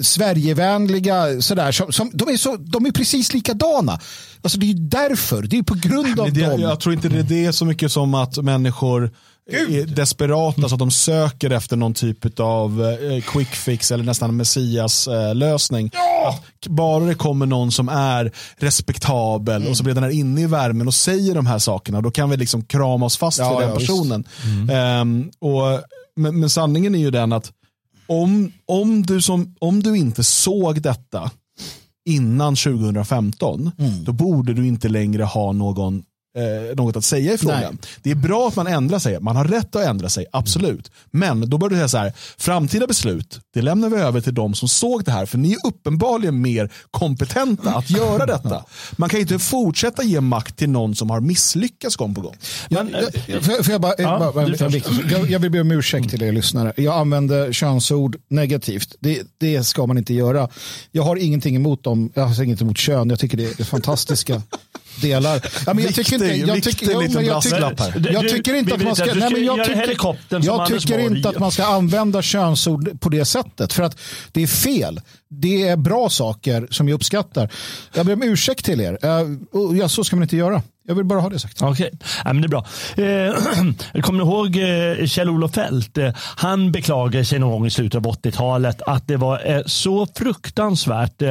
Sverigevänliga 0.00 1.40
sådär. 1.40 1.72
Som, 1.72 1.92
som, 1.92 2.10
de, 2.12 2.28
är 2.28 2.36
så, 2.36 2.56
de 2.56 2.86
är 2.86 2.90
precis 2.92 3.34
likadana. 3.34 4.00
Alltså, 4.42 4.58
det 4.58 4.66
är 4.66 4.68
ju 4.68 4.88
därför. 4.88 5.42
Det 5.42 5.58
är 5.58 5.62
på 5.62 5.74
grund 5.74 6.20
av 6.20 6.32
det, 6.32 6.46
dem. 6.46 6.60
jag 6.60 6.80
tror 6.80 6.94
inte 6.94 7.08
det 7.08 7.18
är 7.18 7.46
det 7.46 7.52
så 7.52 7.64
mycket 7.64 7.92
som 7.92 8.14
att 8.14 8.36
människor 8.36 9.10
är 9.52 9.86
desperata 9.86 10.68
så 10.68 10.74
att 10.74 10.78
de 10.78 10.90
söker 10.90 11.50
efter 11.50 11.76
någon 11.76 11.94
typ 11.94 12.40
av 12.40 12.84
eh, 12.84 13.22
quick 13.22 13.48
fix 13.48 13.92
eller 13.92 14.04
nästan 14.04 14.36
messias 14.36 15.08
eh, 15.08 15.34
lösning. 15.34 15.90
Att 16.26 16.66
bara 16.66 17.04
det 17.04 17.14
kommer 17.14 17.46
någon 17.46 17.72
som 17.72 17.88
är 17.88 18.32
respektabel 18.56 19.66
och 19.66 19.76
som 19.76 19.86
redan 19.86 20.04
är 20.04 20.10
inne 20.10 20.40
i 20.40 20.46
värmen 20.46 20.86
och 20.86 20.94
säger 20.94 21.34
de 21.34 21.46
här 21.46 21.58
sakerna 21.58 22.00
då 22.00 22.10
kan 22.10 22.30
vi 22.30 22.36
liksom 22.36 22.64
krama 22.64 23.06
oss 23.06 23.16
fast 23.16 23.38
Ja, 23.38 23.58
vid 23.58 23.68
den 23.68 23.74
ja, 23.74 23.78
personen. 23.80 24.24
Ehm, 24.72 25.30
och, 25.40 25.80
men, 26.16 26.40
men 26.40 26.50
sanningen 26.50 26.94
är 26.94 26.98
ju 26.98 27.10
den 27.10 27.32
att 27.32 27.52
om, 28.06 28.52
om, 28.66 29.02
du 29.02 29.20
som, 29.22 29.54
om 29.58 29.82
du 29.82 29.96
inte 29.96 30.24
såg 30.24 30.82
detta 30.82 31.30
innan 32.08 32.56
2015, 32.56 33.70
Mm. 33.78 34.04
då 34.04 34.12
borde 34.12 34.54
du 34.54 34.66
inte 34.66 34.88
längre 34.88 35.22
ha 35.24 35.52
någon, 35.52 36.02
eh, 36.36 36.76
något 36.76 36.96
att 36.96 37.04
säga 37.04 37.32
i 37.32 37.38
frågan. 37.38 37.60
Nej. 37.60 37.90
Det 38.02 38.10
är 38.10 38.14
bra 38.14 38.48
att 38.48 38.56
man 38.56 38.66
ändrar 38.66 38.98
sig, 38.98 39.20
man 39.20 39.36
har 39.36 39.44
rätt 39.44 39.76
att 39.76 39.86
ändra 39.86 40.08
sig, 40.08 40.26
absolut. 40.32 40.90
Men 41.10 41.50
då 41.50 41.58
bör 41.58 41.68
du 41.68 41.76
säga 41.76 41.88
så 41.88 41.98
här, 41.98 42.12
framtida 42.38 42.86
beslut, 42.86 43.40
det 43.54 43.62
lämnar 43.62 43.88
vi 43.88 43.96
över 43.96 44.20
till 44.20 44.34
de 44.34 44.54
som 44.54 44.68
såg 44.68 45.04
det 45.04 45.10
här, 45.10 45.26
för 45.26 45.38
ni 45.38 45.52
är 45.52 45.66
uppenbarligen 45.66 46.40
mer 46.40 46.72
kompetenta 46.90 47.74
att 47.74 47.90
göra 47.90 48.26
detta. 48.26 48.64
Man 48.92 49.08
kan 49.08 49.20
inte 49.20 49.38
fortsätta 49.38 50.02
ge 50.02 50.20
makt 50.20 50.56
till 50.56 50.70
någon 50.70 50.94
som 50.94 51.10
har 51.10 51.20
misslyckats 51.20 51.96
gång 51.96 52.14
på 52.14 52.20
gång. 52.20 52.36
Men, 52.68 52.96
jag, 53.68 53.80
bara, 53.80 53.94
Ja, 53.98 54.32
bara, 54.34 54.48
jag, 55.10 55.30
jag 55.30 55.38
vill 55.38 55.50
be 55.50 55.60
om 55.60 55.70
ursäkt 55.70 56.10
till 56.10 56.22
er 56.22 56.32
lyssnare. 56.32 56.72
Jag 56.76 56.94
använder 56.98 57.52
könsord 57.52 58.16
negativt. 58.28 58.94
Det, 59.00 59.22
det 59.38 59.64
ska 59.64 59.86
man 59.86 59.98
inte 59.98 60.14
göra. 60.14 60.48
Jag 60.90 61.02
har 61.02 61.16
ingenting 61.16 61.56
emot 61.56 61.84
dem. 61.84 62.12
Jag 62.14 62.24
har 62.24 62.42
inget 62.42 62.60
emot 62.60 62.78
kön. 62.78 63.10
Jag 63.10 63.18
tycker 63.18 63.36
det 63.36 63.60
är 63.60 63.64
fantastiska 63.64 64.42
delar. 65.00 65.40
Ja, 65.66 65.74
men 65.74 65.84
jag 65.84 65.94
tycker 65.94 66.14
inte, 66.14 66.26
jag 66.26 66.62
tycker, 66.62 66.86
liten 66.86 67.14
men 67.14 67.24
jag 67.24 67.42
tycker, 67.42 68.12
jag 68.12 68.28
tycker 68.28 68.54
inte 68.54 68.74
att 68.74 68.82
man 68.82 68.96
ska... 68.96 69.04
nej, 69.04 69.30
men 69.32 69.44
jag 69.44 69.64
tycker, 69.64 70.40
jag 70.42 70.66
tycker 70.68 70.98
inte 70.98 71.28
att 71.28 71.38
man 71.38 71.50
ska 71.50 71.64
använda 71.64 72.22
könsord 72.22 73.00
på 73.00 73.08
det 73.08 73.24
sättet. 73.24 73.72
För 73.72 73.82
att 73.82 73.96
det 74.32 74.42
är 74.42 74.46
fel. 74.46 75.00
Det 75.28 75.68
är 75.68 75.76
bra 75.76 76.08
saker 76.10 76.66
som 76.70 76.88
jag 76.88 76.94
uppskattar. 76.94 77.52
Jag 77.94 78.06
ber 78.06 78.12
om 78.12 78.22
ursäkt 78.22 78.64
till 78.64 78.80
er. 78.80 78.98
Eh, 79.02 79.26
Ja, 79.78 79.88
så 79.88 80.04
ska 80.04 80.16
man 80.16 80.22
inte 80.22 80.36
göra. 80.36 80.62
Jag 80.90 80.94
vill 80.94 81.04
bara 81.04 81.20
ha 81.20 81.28
det 81.28 81.38
sagt. 81.38 81.62
Okej, 81.62 81.90
ja, 82.24 82.32
men 82.32 82.42
det 82.42 82.46
är 82.46 82.48
bra. 82.48 82.64
Eh, 82.96 84.00
kommer 84.02 84.24
ni 84.24 84.30
ihåg 84.30 84.56
eh, 84.56 85.06
Kjell-Olof 85.06 85.54
Feldt? 85.54 85.98
Eh, 85.98 86.10
han 86.16 86.72
beklagade 86.72 87.24
sig 87.24 87.38
någon 87.38 87.50
gång 87.50 87.66
i 87.66 87.70
slutet 87.70 88.06
av 88.06 88.12
80-talet 88.12 88.82
att 88.82 89.08
det 89.08 89.16
var 89.16 89.42
eh, 89.44 89.60
så 89.66 90.06
fruktansvärt 90.06 91.22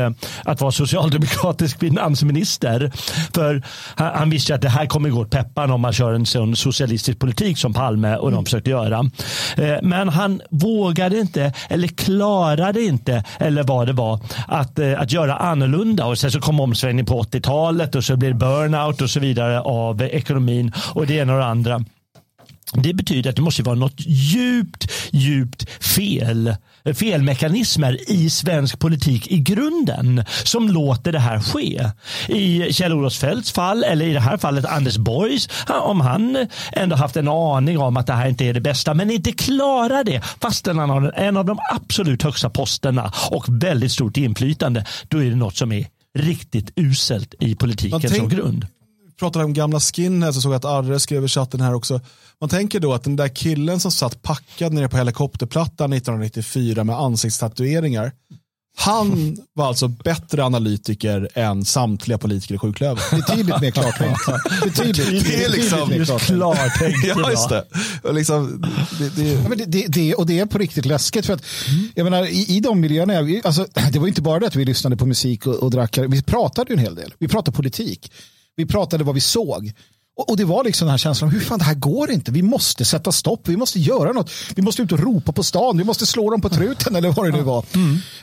att 0.44 0.62
vara 0.62 0.72
socialdemokratisk 0.72 1.80
finansminister. 1.80 2.92
För 3.34 3.64
han, 3.96 4.12
han 4.16 4.30
visste 4.30 4.56
att 4.56 4.62
det 4.62 4.70
här 4.70 4.86
kommer 4.86 5.10
gå 5.10 5.22
åt 5.22 5.30
pepparn 5.30 5.72
om 5.72 5.82
man 5.82 5.94
kör 5.94 6.14
en 6.14 6.26
sån 6.26 6.56
socialistisk 6.56 7.20
politik 7.20 7.58
som 7.58 7.74
Palme 7.74 8.16
och 8.16 8.32
de 8.32 8.46
försökte 8.46 8.70
göra. 8.70 9.10
Men 9.82 10.10
han 10.10 10.42
vågade 10.50 11.20
inte 11.20 11.54
eller 11.70 11.88
klarade 11.88 12.82
inte 12.82 13.24
eller 13.40 13.64
vad 13.64 13.88
det 13.88 13.94
var 13.94 14.20
att, 14.48 14.80
att 14.80 15.12
göra 15.12 15.36
annorlunda. 15.36 16.06
Och 16.06 16.18
sen 16.18 16.32
så 16.32 16.40
kom 16.40 16.60
omsvängningen 16.60 17.06
på 17.06 17.22
80-talet 17.24 17.96
och 17.96 18.04
så 18.04 18.18
blir 18.18 18.34
burnout 18.34 19.02
och 19.02 19.10
så 19.10 19.20
vidare 19.20 19.49
av 19.58 20.02
eh, 20.02 20.08
ekonomin 20.08 20.72
och 20.94 21.08
det 21.08 21.14
ena 21.14 21.34
och 21.34 21.40
det 21.40 21.46
andra. 21.46 21.86
Det 22.74 22.94
betyder 22.94 23.30
att 23.30 23.36
det 23.36 23.42
måste 23.42 23.64
vara 23.64 23.76
något 23.76 23.96
djupt, 23.98 24.92
djupt 25.12 25.70
fel 25.70 26.56
felmekanismer 26.94 28.12
i 28.12 28.30
svensk 28.30 28.80
politik 28.80 29.28
i 29.28 29.40
grunden 29.40 30.24
som 30.44 30.70
låter 30.70 31.12
det 31.12 31.20
här 31.20 31.40
ske. 31.40 31.90
I 32.28 32.74
Kjell-Olof 32.74 33.14
Feldts 33.14 33.52
fall 33.52 33.84
eller 33.84 34.06
i 34.06 34.14
det 34.14 34.20
här 34.20 34.38
fallet 34.38 34.66
Anders 34.66 34.98
Borgs 34.98 35.50
om 35.68 36.02
han 36.02 36.48
ändå 36.72 36.96
haft 36.96 37.18
en 37.18 37.28
aning 37.28 37.78
om 37.78 37.98
att 37.98 38.08
det 38.08 38.14
här 38.14 38.28
inte 38.28 38.46
är 38.46 38.54
det 38.54 38.62
bästa 38.62 38.94
men 38.94 39.12
inte 39.12 39.32
klarar 39.32 40.04
det 40.04 40.22
fastän 40.42 40.78
han 40.78 40.90
har 40.90 41.12
en 41.16 41.38
av 41.38 41.46
de 41.46 41.60
absolut 41.76 42.24
högsta 42.24 42.50
posterna 42.50 43.12
och 43.32 43.46
väldigt 43.50 43.92
stort 43.92 44.18
inflytande 44.18 44.86
då 45.08 45.18
är 45.18 45.30
det 45.30 45.36
något 45.36 45.56
som 45.56 45.72
är 45.72 45.88
riktigt 46.18 46.72
uselt 46.76 47.34
i 47.40 47.56
politiken 47.56 48.02
tänk- 48.02 48.16
som 48.16 48.30
grund. 48.30 48.66
Pratade 49.20 49.46
om 49.46 49.54
gamla 49.54 49.80
skinheads 49.80 50.38
och 50.38 50.44
såg 50.44 50.54
att 50.54 50.66
Arre 50.66 51.00
skrev 51.00 51.26
i 51.26 51.28
chatten 51.28 51.62
här 51.62 51.74
också. 51.74 52.02
Man 52.42 52.50
tänker 52.50 52.80
då 52.80 52.94
att 52.94 53.04
den 53.04 53.16
där 53.16 53.28
killen 53.28 53.80
som 53.80 53.92
satt 53.92 54.22
packad 54.22 54.74
nere 54.74 54.90
på 54.90 54.98
helikopterplattan 54.98 55.94
1994 55.94 56.84
med 56.84 56.96
ansiktstatueringar. 56.96 58.12
Han 58.78 59.38
var 59.54 59.68
alltså 59.68 59.88
bättre 59.88 60.44
analytiker 60.46 61.30
än 61.34 61.66
samtliga 61.66 62.18
politiker 62.18 62.56
i 62.56 62.58
sjuklövern. 62.58 63.20
Betydligt 63.22 63.62
mer 63.62 63.72
klartänkt. 63.72 64.20
Betydligt, 64.64 65.26
Det 65.26 65.44
är 65.44 65.50
liksom- 65.50 65.90
betydligt 65.90 66.22
klartänkt. 66.22 66.98
ja, 67.08 67.30
just 67.32 67.50
det. 67.50 67.66
Och 68.04 68.14
liksom, 68.14 68.66
det, 69.00 69.16
det 69.16 69.24
Ja, 69.32 69.50
men 69.50 69.58
det, 69.68 69.86
det, 69.88 70.16
och 70.16 70.26
det 70.26 70.40
är 70.40 70.46
på 70.46 70.58
riktigt 70.58 70.86
läskigt. 70.86 71.26
För 71.26 71.34
att, 71.34 71.44
jag 71.96 72.04
menar, 72.04 72.26
i, 72.26 72.46
I 72.58 72.60
de 72.60 72.80
miljöerna, 72.80 73.22
vi- 73.22 73.42
alltså, 73.44 73.66
det 73.92 74.00
var 74.00 74.08
inte 74.08 74.22
bara 74.22 74.40
det 74.40 74.48
att 74.48 74.56
vi 74.56 74.66
lyssnade 74.66 74.98
på 74.98 75.06
musik 75.06 75.48
och, 75.48 75.56
och 75.56 75.72
drack. 75.72 75.98
Vi 75.98 76.22
pratade 76.24 76.70
ju 76.70 76.74
en 76.74 76.84
hel 76.84 76.96
del. 76.96 77.14
Vi 77.20 77.28
pratade 77.28 77.56
politik. 77.56 78.12
Vi 78.56 78.66
pratade 78.66 79.04
vad 79.04 79.16
vi 79.16 79.22
såg. 79.22 79.72
Och, 80.28 80.38
det 80.38 80.46
var 80.46 80.64
liksom 80.64 80.86
den 80.86 80.92
här 80.92 80.98
känslan, 80.98 81.30
hur 81.30 81.40
fan 81.40 81.60
det 81.60 81.66
här 81.66 81.74
går 81.74 82.12
inte. 82.12 82.32
Vi 82.32 82.42
måste 82.42 82.86
sätta 82.86 83.12
stopp, 83.12 83.48
vi 83.48 83.58
måste 83.58 83.80
göra 83.80 84.12
något. 84.12 84.32
Vi 84.56 84.62
måste 84.62 84.82
ut 84.82 84.92
och 84.92 85.00
ropa 85.00 85.32
på 85.32 85.44
stan, 85.44 85.78
vi 85.78 85.84
måste 85.84 86.06
slå 86.06 86.30
dem 86.30 86.42
på 86.42 86.50
truten 86.50 86.96
eller 86.96 87.12
vad 87.12 87.26
det 87.26 87.38
nu 87.38 87.42
var. 87.42 87.66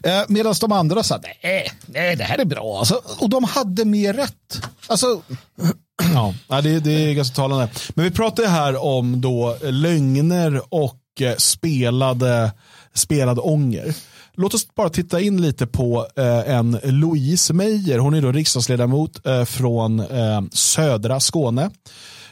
Eh, 0.03 0.23
Medan 0.29 0.55
de 0.61 0.73
andra 0.73 1.03
sa, 1.03 1.21
nej, 1.43 1.73
nej, 1.87 2.17
det 2.17 2.25
här 2.25 2.39
är 2.39 2.45
bra. 2.45 2.79
Alltså, 2.79 3.01
och 3.19 3.31
de 3.31 3.45
hade 3.45 3.85
mer 3.85 4.13
rätt. 4.13 4.63
Alltså, 4.87 5.23
Ja, 6.49 6.61
det, 6.61 6.81
det 6.81 6.91
är 7.11 7.15
ganska 7.15 7.35
talande. 7.35 7.69
Men 7.95 8.05
vi 8.05 8.11
pratar 8.11 8.47
här 8.47 8.85
om 8.85 9.21
då 9.21 9.57
lögner 9.63 10.75
och 10.75 11.01
eh, 11.21 11.37
spelade, 11.37 12.53
spelad 12.95 13.39
ånger. 13.43 13.95
Låt 14.37 14.55
oss 14.55 14.75
bara 14.75 14.89
titta 14.89 15.21
in 15.21 15.43
lite 15.43 15.67
på 15.67 16.07
eh, 16.17 16.55
en 16.55 16.79
Louise 16.85 17.55
Meijer. 17.55 17.99
Hon 17.99 18.15
är 18.15 18.23
då 18.23 18.33
riksdagsledamot 18.33 19.27
eh, 19.27 19.45
från 19.45 20.01
eh, 20.01 20.43
södra 20.53 21.21
Skåne. 21.21 21.71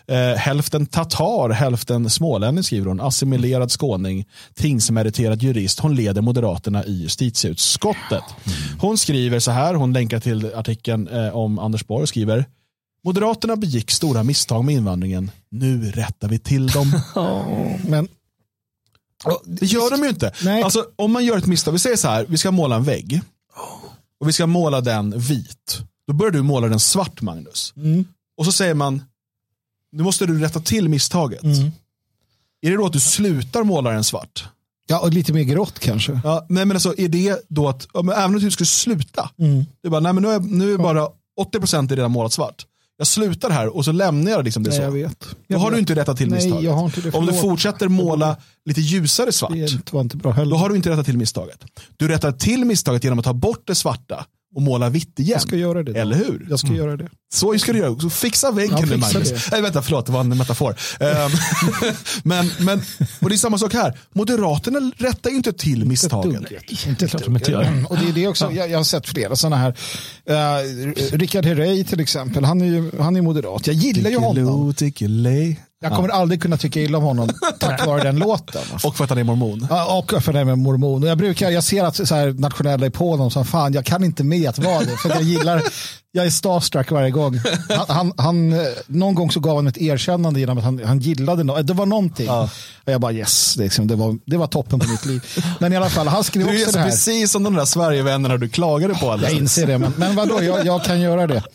Eh, 0.07 0.37
hälften 0.37 0.87
tatar, 0.87 1.51
hälften 1.51 2.11
smålänning 2.11 2.65
skriver 2.65 2.87
hon. 2.87 3.01
Assimilerad 3.01 3.71
skåning, 3.71 4.25
tingsmeriterad 4.55 5.43
jurist. 5.43 5.81
Hon 5.81 5.95
leder 5.95 6.23
Moderaterna 6.23 6.85
i 6.85 7.03
justitieutskottet. 7.03 8.25
Hon 8.81 8.99
skriver 8.99 9.39
så 9.39 9.51
här, 9.51 9.75
hon 9.75 9.93
länkar 9.93 10.21
till 10.21 10.55
artikeln 10.55 11.09
eh, 11.09 11.37
om 11.37 11.59
Anders 11.59 11.87
Borg 11.87 12.03
och 12.03 12.09
skriver 12.09 12.45
Moderaterna 13.05 13.57
begick 13.57 13.91
stora 13.91 14.23
misstag 14.23 14.65
med 14.65 14.75
invandringen. 14.75 15.31
Nu 15.51 15.91
rättar 15.91 16.29
vi 16.29 16.39
till 16.39 16.67
dem. 16.67 16.93
men 17.89 18.09
Det 19.45 19.67
gör 19.67 19.91
de 19.91 20.03
ju 20.03 20.09
inte. 20.09 20.33
Nej. 20.43 20.63
Alltså, 20.63 20.87
om 20.97 21.13
man 21.13 21.25
gör 21.25 21.39
ett 21.39 21.47
misstag, 21.47 21.73
vi 21.73 21.79
säger 21.79 21.97
så 21.97 22.09
här, 22.09 22.27
vi 22.29 22.39
ska 22.39 22.51
måla 22.51 22.77
en 22.77 22.85
vägg. 22.85 23.21
Och 24.21 24.29
vi 24.29 24.33
ska 24.33 24.47
måla 24.47 24.81
den 24.81 25.19
vit. 25.19 25.81
Då 26.07 26.13
börjar 26.13 26.33
du 26.33 26.43
måla 26.43 26.69
den 26.69 26.81
svart, 26.81 27.23
Magnus. 27.23 27.73
Mm. 27.77 28.05
Och 28.37 28.45
så 28.45 28.53
säger 28.53 28.75
man, 28.75 29.03
nu 29.93 30.03
måste 30.03 30.27
du 30.27 30.39
rätta 30.41 30.61
till 30.61 30.89
misstaget. 30.89 31.43
Mm. 31.43 31.71
Är 32.63 32.71
det 32.71 32.77
då 32.77 32.87
att 32.87 32.93
du 32.93 33.01
slutar 33.01 33.63
måla 33.65 33.91
den 33.91 34.05
svart? 34.05 34.49
ja, 34.87 35.01
och 35.01 35.11
lite 35.13 35.33
mer 35.33 35.43
grått 35.43 35.79
kanske. 35.79 36.21
Ja, 36.25 36.47
nej, 36.49 36.65
men 36.65 36.77
alltså, 36.77 36.95
är 36.99 37.09
det 37.09 37.45
då 37.49 37.69
att, 37.69 37.89
ja, 37.95 38.01
även 38.01 38.35
om 38.35 38.41
du 38.41 38.51
skulle 38.51 38.67
sluta, 38.67 39.31
Mm. 39.39 39.65
är 39.83 39.89
bara, 39.91 40.01
nej, 40.01 40.13
men 40.13 40.23
nu 40.23 40.29
är, 40.29 40.41
nu 40.41 40.73
är 40.75 40.79
bara 40.79 41.09
80% 41.41 41.93
är 41.93 41.97
redan 41.97 42.11
målat 42.11 42.33
svart. 42.33 42.67
Jag 42.97 43.07
slutar 43.07 43.51
här 43.51 43.77
och 43.77 43.85
så 43.85 43.93
lämnar 43.93 44.31
jag 44.31 44.45
liksom 44.45 44.63
det 44.63 44.71
Nej, 44.71 44.79
så. 44.79 44.83
jag 44.85 44.91
vet. 44.91 45.21
Då 45.21 45.27
Jag 45.47 45.59
har 45.59 45.71
vet. 45.71 45.77
du 45.77 45.81
inte 45.81 45.95
rättat 45.95 46.17
till 46.17 46.29
Nej, 46.29 46.37
misstaget. 46.37 46.65
jag 46.65 46.73
har 46.73 46.85
inte 46.85 47.01
det. 47.01 47.13
Om 47.15 47.27
du 47.27 47.33
fortsätter 47.33 47.89
måla 47.89 48.37
lite 48.65 48.81
ljusare 48.81 49.33
svart, 49.33 49.51
Det 49.53 49.93
var 49.93 50.01
inte 50.01 50.17
bra 50.17 50.33
heller. 50.33 50.51
då 50.51 50.57
har 50.57 50.69
du 50.69 50.77
inte 50.77 50.91
rättat 50.91 51.07
till 51.07 51.19
misstaget. 51.19 51.65
Du 51.97 52.09
rättar 52.09 52.33
till 52.33 52.65
misstaget 52.65 53.05
genom 53.05 53.19
att 53.19 53.25
ta 53.25 53.33
bort 53.33 53.63
det 53.67 53.75
svarta 53.75 54.27
och 54.55 54.63
måla 54.63 54.89
vitt 54.89 55.21
igen. 55.21 55.33
Jag 55.33 55.43
ska 55.43 55.57
göra 55.57 55.83
det. 55.83 55.93
då. 55.93 56.01
Eller 56.01 56.17
hur? 56.17 56.47
Jag 56.51 56.59
ska 56.59 56.73
göra 56.73 56.97
det. 56.97 57.09
Så 57.35 57.59
ska 57.59 57.73
du 57.73 57.79
göra. 57.79 58.01
Så 58.01 58.11
fixa 58.11 58.51
väggen 58.51 58.77
Ja, 58.81 58.87
nu 58.87 58.97
Magnus. 58.97 59.31
det. 59.31 59.41
Nej, 59.53 59.63
vänta, 59.63 59.83
förlåt, 59.83 60.07
det 60.07 60.13
var 60.13 60.21
en 60.21 60.39
metafor. 60.39 60.77
Ehm, 61.01 61.31
men, 62.23 62.51
men, 62.59 62.83
och 63.21 63.29
det 63.29 63.35
är 63.35 63.37
samma 63.37 63.59
sak 63.59 63.75
här. 63.75 63.99
Moderaterna 64.13 64.93
rättar 64.97 65.31
ju 65.31 65.37
inte 65.37 65.53
till 65.53 65.85
misstagen. 65.85 66.47
Inte 66.87 67.09
klart 67.09 67.25
de 67.25 67.37
inte 67.37 67.51
gör. 67.51 67.85
Och 67.89 67.99
det 67.99 68.09
är 68.09 68.13
det 68.13 68.29
också, 68.29 68.53
jag, 68.53 68.71
jag 68.71 68.79
har 68.79 68.85
sett 68.85 69.09
flera 69.09 69.37
sådana 69.37 69.57
här. 69.57 69.71
Uh, 70.31 70.93
Rickard 71.13 71.45
Herrey 71.47 71.85
till 71.85 72.01
exempel, 72.01 72.45
han 72.45 72.61
är 72.61 72.67
ju 72.67 72.91
han 73.01 73.17
är 73.17 73.23
moderat. 73.23 73.67
Jag 73.67 73.77
gillar 73.77 74.11
ju 74.11 74.17
honom. 74.17 74.75
Jag 75.85 75.97
kommer 75.97 76.09
aldrig 76.09 76.43
kunna 76.43 76.57
tycka 76.57 76.81
illa 76.81 76.99
om 76.99 77.05
honom 77.05 77.29
tack 77.59 77.87
vare 77.87 78.03
den 78.03 78.17
låten. 78.19 78.63
Och 78.85 78.97
för 78.97 79.05
att 79.05 79.11
han 79.11 79.19
är 79.19 79.25
mormon. 79.25 79.67
Ja, 79.71 79.99
och 79.99 80.23
för 80.23 80.33
det 80.33 80.45
med 80.45 80.59
mormon. 80.59 81.03
Och 81.03 81.09
jag, 81.09 81.19
brukar, 81.19 81.51
jag 81.51 81.65
ser 81.65 81.85
att 81.85 82.09
så 82.09 82.15
här, 82.15 82.33
nationella 82.33 82.87
är 82.87 82.91
på 82.91 83.11
honom 83.11 83.31
som 83.31 83.45
fan, 83.45 83.73
jag 83.73 83.85
kan 83.85 84.05
inte 84.05 84.25
med 84.25 84.49
att 84.49 84.59
vara 84.59 84.81
det. 84.81 84.97
För 84.97 85.09
att 85.09 85.15
jag 85.15 85.25
gillar, 85.25 85.63
jag 86.13 86.27
är 86.27 86.31
starstruck 86.31 86.91
varje 86.91 87.11
gång. 87.11 87.41
Han, 87.69 87.87
han, 87.89 88.13
han, 88.17 88.55
någon 88.87 89.15
gång 89.15 89.31
så 89.31 89.41
gav 89.41 89.57
han 89.57 89.67
ett 89.67 89.79
erkännande 89.79 90.41
genom 90.41 90.59
att 90.59 90.65
han, 90.65 90.85
han 90.85 90.99
gillade 90.99 91.45
något. 91.45 91.67
Det 91.67 91.73
var 91.73 91.87
någonting. 91.87 92.27
Ja. 92.27 92.51
Och 92.85 92.93
jag 92.93 93.01
bara 93.01 93.13
yes, 93.13 93.57
liksom, 93.57 93.87
det, 93.87 93.97
var, 93.97 94.19
det 94.25 94.37
var 94.37 94.47
toppen 94.47 94.81
på 94.81 94.89
mitt 94.89 95.07
liv. 95.07 95.23
Men 95.61 95.73
i 95.73 95.77
alla 95.77 95.91
fall, 95.91 96.09
han 96.09 96.25
skrev 96.25 96.49
är 96.49 96.53
också 96.53 96.65
så 96.65 96.73
det 96.73 96.79
här. 96.79 96.91
precis 96.91 97.33
som 97.33 97.43
de 97.43 97.55
där 97.55 97.65
Sverigevännerna 97.65 98.37
du 98.37 98.49
klagade 98.49 98.95
på 98.95 99.11
alldeles 99.11 99.33
Jag 99.33 99.43
inser 99.43 99.67
det, 99.67 99.79
men, 99.79 99.93
men 99.97 100.17
vadå, 100.17 100.43
jag, 100.43 100.67
jag 100.67 100.85
kan 100.85 101.01
göra 101.01 101.27
det. 101.27 101.43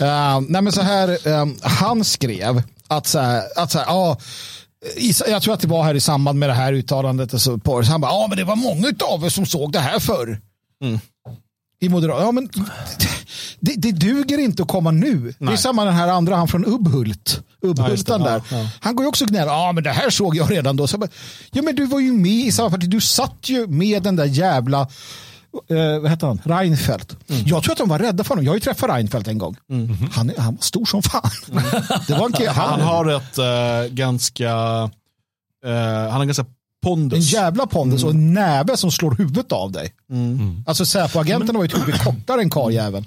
Uh, 0.00 0.40
nej 0.48 0.62
men 0.62 0.72
så 0.72 0.80
här, 0.80 1.28
um, 1.28 1.56
han 1.62 2.04
skrev 2.04 2.62
att 2.88 3.06
så 3.06 3.18
här, 3.18 3.42
att 3.56 3.70
så 3.70 3.78
här, 3.78 3.86
ja, 3.86 4.18
jag 5.28 5.42
tror 5.42 5.54
att 5.54 5.60
det 5.60 5.68
var 5.68 5.84
här 5.84 5.94
i 5.94 6.00
samband 6.00 6.38
med 6.38 6.48
det 6.48 6.54
här 6.54 6.72
uttalandet. 6.72 7.34
Och 7.34 7.40
så, 7.40 7.58
på, 7.58 7.82
så 7.84 7.90
han 7.90 8.00
bara, 8.00 8.12
ja 8.12 8.26
men 8.28 8.38
det 8.38 8.44
var 8.44 8.56
många 8.56 8.92
av 9.00 9.24
er 9.24 9.28
som 9.28 9.46
såg 9.46 9.72
det 9.72 9.80
här 9.80 9.98
förr. 9.98 10.40
I 11.80 11.88
moderat, 11.88 12.20
ja 12.20 12.32
men 12.32 12.48
det, 13.60 13.74
det 13.76 13.92
duger 13.92 14.38
inte 14.38 14.62
att 14.62 14.68
komma 14.68 14.90
nu. 14.90 15.34
Det 15.38 15.52
är 15.52 15.56
samma 15.56 15.84
den 15.84 15.94
här 15.94 16.08
andra, 16.08 16.36
han 16.36 16.48
från 16.48 16.64
Ubbhult. 16.66 17.40
Ubbhultan 17.62 18.20
Ja, 18.20 18.26
där. 18.28 18.42
Ja, 18.50 18.56
ja. 18.58 18.68
Han 18.80 18.96
går 18.96 19.04
ju 19.04 19.08
också 19.08 19.24
och 19.24 19.30
gnäller, 19.30 19.52
ja 19.52 19.72
men 19.72 19.84
det 19.84 19.90
här 19.90 20.10
såg 20.10 20.36
jag 20.36 20.50
redan 20.50 20.76
då. 20.76 20.86
Så 20.86 20.98
bara, 20.98 21.10
ja 21.52 21.62
men 21.62 21.76
du 21.76 21.86
var 21.86 22.00
ju 22.00 22.12
med 22.12 22.32
i 22.46 22.52
samma 22.52 22.70
parti, 22.70 22.90
du 22.90 23.00
satt 23.00 23.36
ju 23.48 23.66
med 23.66 24.02
den 24.02 24.16
där 24.16 24.24
jävla 24.24 24.88
eh, 25.68 25.98
vad 26.00 26.10
heter 26.10 26.26
han? 26.26 26.40
Reinfeldt. 26.44 27.16
Jag 27.26 27.62
tror 27.62 27.72
att 27.72 27.78
de 27.78 27.88
var 27.88 27.98
rädda 27.98 28.24
för 28.24 28.28
honom. 28.28 28.44
Jag 28.44 28.52
har 28.52 28.56
ju 28.56 28.60
träffat 28.60 28.90
Reinfeldt 28.90 29.28
en 29.28 29.38
gång. 29.38 29.56
Han, 30.12 30.30
är- 30.30 30.40
han 30.40 30.54
var 30.54 30.62
stor 30.62 30.84
som 30.84 31.02
fan. 31.02 31.30
Det 32.06 32.12
var 32.14 32.26
en 32.26 32.32
Han 32.48 32.70
han, 32.70 32.80
har 32.80 33.06
ett 33.16 33.38
eh, 33.38 33.94
ganska, 33.94 34.50
eh, 35.66 36.10
han 36.10 36.12
har 36.12 36.24
ganska 36.24 36.44
en 36.92 36.98
pondus. 36.98 37.32
jävla 37.32 37.66
pondus 37.66 38.04
och 38.04 38.10
en 38.10 38.34
näve 38.34 38.76
som 38.76 38.90
slår 38.90 39.10
huvudet 39.10 39.52
av 39.52 39.72
dig. 39.72 39.92
Alltså 40.66 40.84
Säpo-agenten 40.84 41.56
var 41.56 41.62
ju 41.62 41.66
ett 41.66 41.78
huvud 41.78 42.00
kortare 42.00 42.40
än 42.40 42.50
karljäveln. 42.50 43.04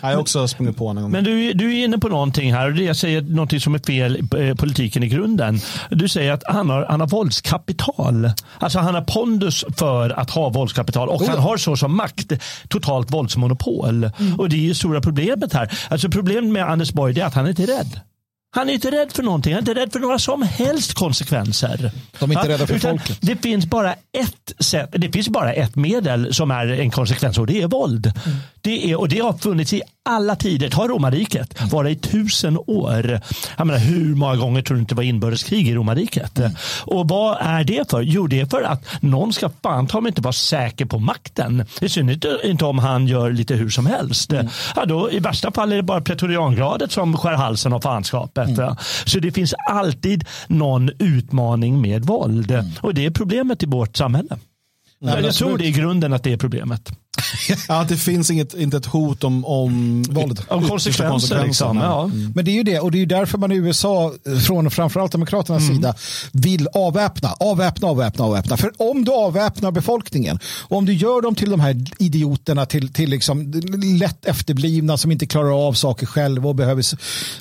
Jag 0.00 0.08
har 0.08 0.16
också 0.16 0.48
sprungit 0.48 0.76
på 0.76 0.86
honom 0.86 0.96
en 0.98 1.02
gång. 1.02 1.12
Men 1.12 1.24
du, 1.24 1.52
du 1.52 1.78
är 1.78 1.84
inne 1.84 1.98
på 1.98 2.08
någonting 2.08 2.54
här 2.54 2.80
jag 2.80 2.96
säger 2.96 3.22
någonting 3.22 3.60
som 3.60 3.74
är 3.74 3.78
fel 3.78 4.16
i 4.16 4.48
eh, 4.48 4.54
politiken 4.54 5.02
i 5.02 5.08
grunden. 5.08 5.60
Du 5.90 6.08
säger 6.08 6.32
att 6.32 6.42
han 6.46 6.70
har, 6.70 6.86
han 6.86 7.00
har 7.00 7.08
våldskapital. 7.08 8.30
Alltså 8.58 8.78
han 8.78 8.94
har 8.94 9.02
pondus 9.02 9.64
för 9.76 10.10
att 10.10 10.30
ha 10.30 10.48
våldskapital 10.48 11.08
och 11.08 11.22
Oh 11.22 11.28
han 11.28 11.38
har 11.38 11.56
så 11.56 11.76
som 11.76 11.96
makt 11.96 12.32
totalt 12.68 13.10
våldsmonopol. 13.10 14.10
Och 14.38 14.48
det 14.48 14.56
är 14.56 14.60
ju 14.60 14.74
stora 14.74 15.00
problemet 15.00 15.52
här. 15.52 15.72
Alltså 15.88 16.08
problemet 16.08 16.52
med 16.52 16.70
Anders 16.70 16.92
Borg 16.92 17.20
är 17.20 17.26
att 17.26 17.34
han 17.34 17.48
inte 17.48 17.62
är 17.62 17.66
rädd. 17.66 18.00
Han 18.52 18.68
är 18.68 18.72
inte 18.74 18.90
rädd 18.90 19.12
för 19.12 19.22
någonting. 19.22 19.52
Han 19.52 19.58
är 19.58 19.70
inte 19.70 19.80
rädd 19.80 19.92
för 19.92 20.00
några 20.00 20.18
som 20.18 20.42
helst 20.42 20.94
konsekvenser. 20.94 21.92
De 22.18 22.30
är 22.30 22.34
inte 22.34 22.48
Ja, 22.48 22.54
rädda 22.54 22.66
för 22.66 22.78
folket. 22.78 23.18
Det 23.20 23.36
finns 23.36 23.66
bara 23.66 23.92
ett 23.92 24.52
sätt. 24.58 24.88
Det 24.92 25.12
finns 25.12 25.28
bara 25.28 25.52
ett 25.52 25.76
medel 25.76 26.34
som 26.34 26.50
är 26.50 26.66
en 26.66 26.90
konsekvens 26.90 27.38
och 27.38 27.46
det 27.46 27.62
är 27.62 27.66
våld. 27.66 28.06
Mm. 28.06 28.38
Det 28.62 28.90
är, 28.90 29.00
och 29.00 29.08
det 29.08 29.18
har 29.18 29.32
funnits 29.32 29.72
i 29.72 29.82
alla 30.02 30.36
tider. 30.36 30.70
Ta 30.70 30.88
romarriket. 30.88 31.60
Mm. 31.60 31.84
Det 31.84 31.90
i 31.90 31.96
tusen 31.96 32.58
år. 32.66 33.20
Jag 33.56 33.66
menar, 33.66 33.80
hur 33.80 34.14
många 34.14 34.36
gånger 34.36 34.62
tror 34.62 34.76
du 34.76 34.80
inte 34.80 34.94
det 34.94 34.96
var 34.96 35.02
inbördeskrig 35.02 35.68
i 35.68 35.74
romarriket? 35.74 36.38
Mm. 36.38 36.52
Och 36.84 37.08
vad 37.08 37.36
är 37.40 37.64
det 37.64 37.90
för? 37.90 38.00
Jo, 38.02 38.26
det 38.26 38.40
är 38.40 38.46
för 38.46 38.62
att 38.62 38.86
någon 39.00 39.32
ska 39.32 39.50
fan 39.62 39.86
ta 39.86 40.00
mig 40.00 40.10
inte 40.10 40.22
vara 40.22 40.32
säker 40.32 40.84
på 40.84 40.98
makten. 40.98 41.64
I 41.80 41.88
synnerhet 41.88 42.24
inte 42.44 42.64
om 42.64 42.78
han 42.78 43.06
gör 43.06 43.30
lite 43.30 43.54
hur 43.54 43.70
som 43.70 43.86
helst. 43.86 44.32
Mm. 44.32 44.48
Ja, 44.76 44.84
då, 44.84 45.10
I 45.10 45.18
värsta 45.18 45.52
fall 45.52 45.72
är 45.72 45.76
det 45.76 45.82
bara 45.82 46.00
pretoriangradet 46.00 46.92
som 46.92 47.16
skär 47.16 47.32
halsen 47.32 47.72
av 47.72 47.80
fanskapet. 47.80 48.39
Mm. 48.48 48.56
va? 48.56 48.76
Så 49.04 49.18
det 49.18 49.32
finns 49.32 49.54
alltid 49.68 50.24
någon 50.48 50.90
utmaning 50.98 51.80
med 51.80 52.04
våld. 52.04 52.50
Mm. 52.50 52.66
Och 52.80 52.94
det 52.94 53.06
är 53.06 53.10
problemet 53.10 53.62
i 53.62 53.66
vårt 53.66 53.96
samhälle. 53.96 54.38
men 54.98 55.08
jag 55.08 55.18
tror 55.18 55.28
absolut. 55.28 55.58
det 55.58 55.64
är 55.64 55.68
i 55.68 55.72
grunden 55.72 56.12
att 56.12 56.22
det 56.22 56.32
är 56.32 56.36
problemet. 56.36 56.90
Ja, 57.68 57.80
att 57.80 57.88
det 57.88 57.96
finns 57.96 58.30
inget, 58.30 58.54
inte 58.54 58.76
ett 58.76 58.86
hot 58.86 59.24
om, 59.24 59.44
om 59.44 60.02
Våld. 60.02 60.42
Om 60.48 60.68
konsekvenser. 60.68 61.44
Liksom. 61.44 61.76
Ja. 61.76 62.10
Men 62.34 62.44
det 62.44 62.50
är 62.50 62.54
ju 62.54 62.62
det, 62.62 62.80
och 62.80 62.90
det 62.90 62.98
är 62.98 63.00
ju 63.00 63.06
därför 63.06 63.38
man 63.38 63.52
i 63.52 63.56
USA, 63.56 64.12
från 64.46 64.70
framförallt 64.70 65.12
Demokraternas 65.12 65.66
sida, 65.66 65.94
vill 66.32 66.68
avväpna, 66.72 67.32
avväpna, 67.40 67.88
avväpna, 67.88 68.24
avväpna. 68.24 68.56
För 68.56 68.72
om 68.76 69.04
du 69.04 69.12
avväpnar 69.12 69.70
befolkningen, 69.70 70.38
och 70.44 70.76
om 70.76 70.86
du 70.86 70.92
gör 70.92 71.22
dem 71.22 71.34
till 71.34 71.50
de 71.50 71.60
här 71.60 71.84
idioterna, 71.98 72.66
till, 72.66 72.92
till 72.92 73.10
liksom 73.10 73.52
lätt 74.00 74.24
efterblivna 74.24 74.96
som 74.96 75.12
inte 75.12 75.26
klarar 75.26 75.68
av 75.68 75.72
saker 75.72 76.06
själva 76.06 76.48
och 76.48 76.54
behöver 76.54 76.84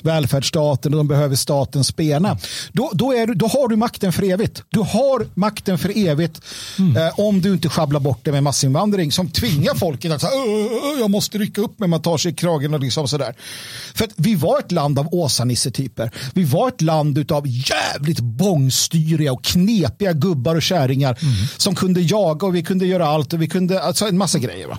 välfärdsstaten 0.02 0.94
och 0.94 0.98
de 0.98 1.08
behöver 1.08 1.36
statens 1.36 1.88
spena, 1.88 2.38
då, 2.72 2.92
då, 2.94 3.14
är 3.14 3.28
du, 3.28 3.34
då 3.34 3.48
har 3.48 3.68
du 3.68 3.76
makten 3.76 4.14
för 4.14 4.24
evigt. 4.24 4.64
Du 4.70 4.80
har 4.80 5.28
makten 5.34 5.78
för 5.78 5.98
evigt 5.98 6.42
eh, 6.80 7.20
om 7.20 7.42
du 7.42 7.54
inte 7.54 7.70
sjabblar 7.70 8.00
bort 8.00 8.20
det 8.24 8.32
med 8.32 8.44
massinvandring 8.44 9.12
som 9.12 9.30
tvingar 9.30 9.69
folket 9.76 10.12
att 10.12 10.22
säga, 10.22 10.34
"Åh, 10.36 10.68
åh, 10.84 11.00
jag 11.00 11.10
måste 11.10 11.38
rycka 11.38 11.62
upp 11.62 11.80
mig, 11.80 11.90
man 11.90 12.02
tar 12.02 12.18
sig 12.18 12.32
i 12.32 12.36
kragen 12.36 12.74
och 12.74 12.80
liksom 12.80 13.08
sådär. 13.08 13.36
För 13.96 14.04
att 14.06 14.12
vi 14.16 14.36
var 14.36 14.60
ett 14.60 14.72
land 14.72 15.00
av 15.00 15.08
Åsa-Nisse-typer. 15.14 16.12
Vi 16.34 16.44
var 16.44 16.68
ett 16.68 16.82
land 16.82 17.32
av 17.32 17.44
jävligt 17.48 18.20
bångstyriga 18.20 19.34
och 19.34 19.44
knepiga 19.44 20.14
gubbar 20.14 20.56
och 20.56 20.62
kärringar 20.62 21.18
som 21.58 21.76
kunde 21.76 22.02
jaga 22.02 22.48
och 22.48 22.56
vi 22.56 22.64
kunde 22.64 22.86
göra 22.86 23.08
allt 23.08 23.34
och 23.34 23.42
vi 23.42 23.48
kunde, 23.48 23.84
alltså 23.84 24.06
en 24.08 24.18
massa 24.18 24.40
grejer. 24.40 24.68
Va? 24.68 24.78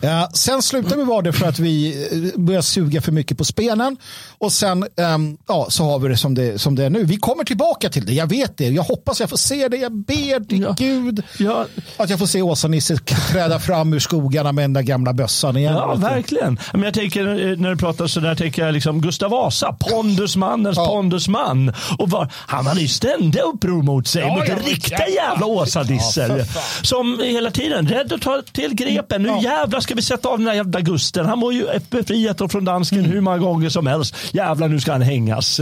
Ja, 0.00 0.30
sen 0.34 0.62
slutade 0.62 0.96
vi 0.96 1.04
vara 1.04 1.22
det 1.22 1.32
för 1.32 1.46
att 1.46 1.58
vi 1.58 2.04
eh, 2.34 2.40
började 2.40 2.62
suga 2.62 3.00
för 3.00 3.12
mycket 3.12 3.38
på 3.38 3.44
spenen 3.44 3.96
och 4.38 4.52
sen 4.52 4.86
ehm, 4.96 5.36
ja, 5.48 5.66
så 5.70 5.84
har 5.84 5.98
vi 5.98 6.08
det 6.08 6.16
som, 6.16 6.34
det 6.34 6.58
som 6.58 6.74
det 6.74 6.84
är 6.84 6.90
nu. 6.90 7.04
Vi 7.04 7.16
kommer 7.16 7.44
tillbaka 7.44 7.88
till 7.88 8.06
det, 8.06 8.12
jag 8.12 8.26
vet 8.26 8.56
det. 8.56 8.68
Jag 8.68 8.82
hoppas 8.82 9.20
jag 9.20 9.30
får 9.30 9.36
se 9.36 9.68
det, 9.68 9.76
jag 9.76 9.92
ber 9.92 10.44
till 10.48 10.60
Ja. 10.62 10.74
Gud 10.78 11.22
Ja, 11.38 11.66
att 11.96 12.10
jag 12.10 12.18
får 12.18 12.26
se 12.26 12.42
Åsa-Nisse 12.42 12.96
träda 13.32 13.60
fram 13.60 13.92
ur 13.92 13.98
skogarna 14.32 14.52
med 14.52 14.64
den 14.64 14.72
där 14.72 14.82
gamla 14.82 15.12
bössan 15.12 15.56
igen. 15.56 15.74
Ja, 15.74 15.94
verkligen. 15.94 16.58
Men 16.72 16.82
jag 16.82 16.94
tänker, 16.94 17.26
eh, 17.50 17.58
när 17.58 17.70
du 17.70 17.76
pratar 17.76 18.06
så 18.06 18.20
där 18.20 18.34
tänker 18.34 18.64
jag 18.64 18.72
liksom 18.74 19.00
Gustav 19.00 19.30
Vasa, 19.30 19.72
pondusmannens 19.80 20.76
Ja. 20.76 20.86
pondusman. 20.86 21.72
Och 21.98 22.10
var, 22.10 22.28
han 22.34 22.66
hade 22.66 22.80
ju 22.80 22.88
ständiga 22.88 23.42
uppror 23.42 23.82
mot 23.82 24.06
sig, 24.06 24.22
Ja, 24.22 24.34
mot 24.34 24.48
ja, 24.48 24.54
riktiga 24.66 24.98
jävlar. 24.98 25.14
jävla 25.30 25.46
Åsa-Nisser. 25.46 26.38
Ja, 26.54 26.60
som 26.82 27.20
hela 27.24 27.50
tiden, 27.50 27.88
rädd 27.88 28.12
att 28.12 28.22
ta 28.22 28.42
till 28.52 28.74
grepen. 28.74 29.22
Nu 29.22 29.28
Ja. 29.28 29.42
jävlar 29.42 29.80
ska 29.80 29.94
vi 29.94 30.02
sätta 30.02 30.28
av 30.28 30.38
den 30.38 30.46
här 30.46 30.54
jävla 30.54 30.80
Gusten. 30.80 31.26
Han 31.26 31.40
var 31.40 31.52
ju 31.52 31.66
befriat 31.90 32.40
oss 32.40 32.52
från 32.52 32.64
dansken 32.64 32.98
Mm. 32.98 33.10
hur 33.10 33.20
många 33.20 33.38
gånger 33.38 33.68
som 33.68 33.86
helst. 33.86 34.14
Jävlar, 34.32 34.68
nu 34.68 34.80
ska 34.80 34.92
han 34.92 35.02
hängas. 35.02 35.60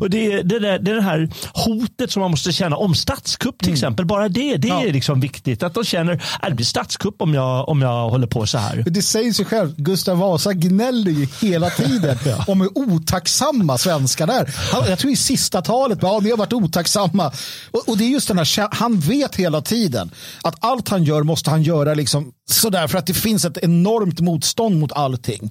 Och 0.00 0.10
det, 0.10 0.32
är- 0.32 0.42
det, 0.42 0.58
där, 0.58 0.78
det 0.78 0.90
är 0.90 0.94
det 0.94 1.02
här 1.02 1.28
hotet 1.54 2.10
som 2.10 2.20
man 2.22 2.30
måste 2.30 2.52
känna 2.52 2.76
om 2.76 2.94
statskupp 2.94 3.58
till 3.58 3.72
exempel. 3.72 4.06
Bara 4.06 4.28
det, 4.28 4.56
det 4.56 4.68
Mm. 4.74 4.88
Är 4.88 4.92
liksom 4.92 5.20
viktigt. 5.20 5.62
Att 5.62 5.74
de 5.74 5.84
känner 5.84 6.12
att 6.40 6.48
det 6.48 6.54
blir 6.54 6.66
statskupp 6.66 7.22
om 7.22 7.34
jag, 7.34 7.68
om 7.68 7.82
jag 7.82 8.03
håller 8.10 8.26
på 8.26 8.46
så 8.46 8.58
här. 8.58 8.84
Det 8.86 9.02
säger 9.02 9.32
sig 9.32 9.44
själv, 9.44 9.74
Gustav 9.76 10.18
Vasa 10.18 10.52
gnäller 10.52 11.10
ju 11.10 11.28
hela 11.40 11.70
tiden 11.70 12.18
om 12.46 12.60
hur 12.60 12.78
otacksamma 12.78 13.78
svenskar 13.78 14.28
är. 14.28 14.54
Han, 14.72 14.90
jag 14.90 14.98
tror 14.98 15.12
i 15.12 15.16
sista 15.16 15.62
talet, 15.62 15.98
ja 16.02 16.20
ni 16.22 16.30
har 16.30 16.36
varit 16.36 16.52
otacksamma. 16.52 17.32
Och, 17.70 17.88
och 17.88 17.98
det 17.98 18.04
är 18.04 18.08
just 18.08 18.28
den 18.28 18.38
här, 18.38 18.74
han 18.74 19.00
vet 19.00 19.36
hela 19.36 19.60
tiden 19.62 20.10
att 20.42 20.54
allt 20.60 20.88
han 20.88 21.04
gör 21.04 21.22
måste 21.22 21.50
han 21.50 21.62
göra 21.62 21.94
liksom 21.94 22.32
sådär 22.50 22.88
för 22.88 22.98
att 22.98 23.06
det 23.06 23.14
finns 23.14 23.44
ett 23.44 23.58
enormt 23.58 24.20
motstånd 24.20 24.78
mot 24.78 24.92
allting. 24.92 25.50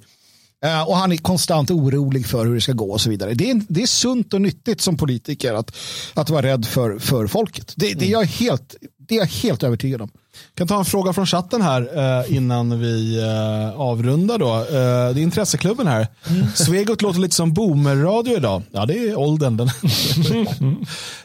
Eh, 0.64 0.82
och 0.82 0.98
han 0.98 1.12
är 1.12 1.18
konstant 1.18 1.72
orolig 1.72 2.28
för 2.28 2.46
hur 2.46 2.56
det 2.56 2.62
ska 2.62 2.74
gå 2.74 2.92
och 2.92 3.02
så 3.02 3.10
vidare. 3.10 3.34
Det 3.34 3.52
är, 3.52 3.62
det 3.70 3.84
är 3.84 3.88
sunt 3.88 4.34
och 4.34 4.42
nyttigt 4.42 4.82
som 4.82 4.98
politiker 4.98 5.54
att, 5.54 5.76
att 6.14 6.30
vara 6.30 6.42
rädd 6.42 6.66
för, 6.66 7.00
för 7.00 7.28
folket. 7.28 7.74
Det, 7.76 7.94
det, 7.94 8.06
är 8.06 8.12
jag 8.12 8.26
helt, 8.26 8.76
det 9.08 9.16
är 9.16 9.20
jag 9.20 9.28
helt 9.28 9.64
övertygad 9.64 10.02
om. 10.02 10.10
kan 10.56 10.68
ta 10.68 10.80
en 10.80 10.86
fråga 10.86 11.14
från 11.14 11.26
chatten 11.26 11.62
här 11.62 11.90
eh, 11.98 12.36
innan 12.36 12.80
vi 12.80 13.22
eh, 13.22 13.80
avrundar. 13.80 14.38
Då. 14.38 14.56
Eh, 14.56 15.14
det 15.14 15.20
är 15.20 15.24
intresseklubben 15.24 15.88
här. 15.88 16.08
Svegot 16.56 17.02
låter 17.02 17.20
lite 17.20 17.36
som 17.36 17.54
boomerradio 17.54 18.38
idag. 18.38 18.62
Ja, 18.72 18.86
det 18.86 18.98
är 18.98 19.20
åldern. 19.20 19.58
Den. 19.58 19.70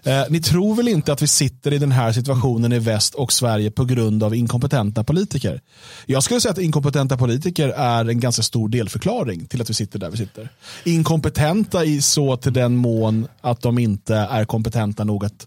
ni 0.31 0.41
tror 0.41 0.74
väl 0.74 0.89
inte 0.89 1.12
att 1.12 1.22
vi 1.22 1.26
sitter 1.26 1.72
i 1.72 1.79
den 1.79 1.93
här 1.93 2.12
situationen 2.12 2.72
i 2.72 2.79
väst 2.79 3.14
och 3.14 3.33
Sverige 3.33 3.70
på 3.70 3.85
grund 3.85 4.22
av 4.22 4.35
inkompetenta 4.35 5.05
politiker? 5.05 5.61
Jag 6.07 6.22
skulle 6.22 6.41
säga 6.41 6.53
att 6.53 6.59
inkompetenta 6.59 7.16
politiker 7.16 7.68
är 7.68 8.09
en 8.09 8.20
ganska 8.20 8.43
stor 8.43 8.68
delförklaring 8.68 9.47
till 9.47 9.61
att 9.61 9.70
vi 9.70 9.74
sitter 9.74 9.99
där 9.99 10.11
vi 10.11 10.16
sitter. 10.16 10.49
Inkompetenta 10.85 11.85
i 11.85 12.03
så 12.03 12.37
till 12.37 12.53
den 12.53 12.76
mån 12.76 13.29
att 13.41 13.61
de 13.61 13.79
inte 13.79 14.14
är 14.14 14.45
kompetenta 14.45 15.05
nog 15.05 15.24
att 15.24 15.47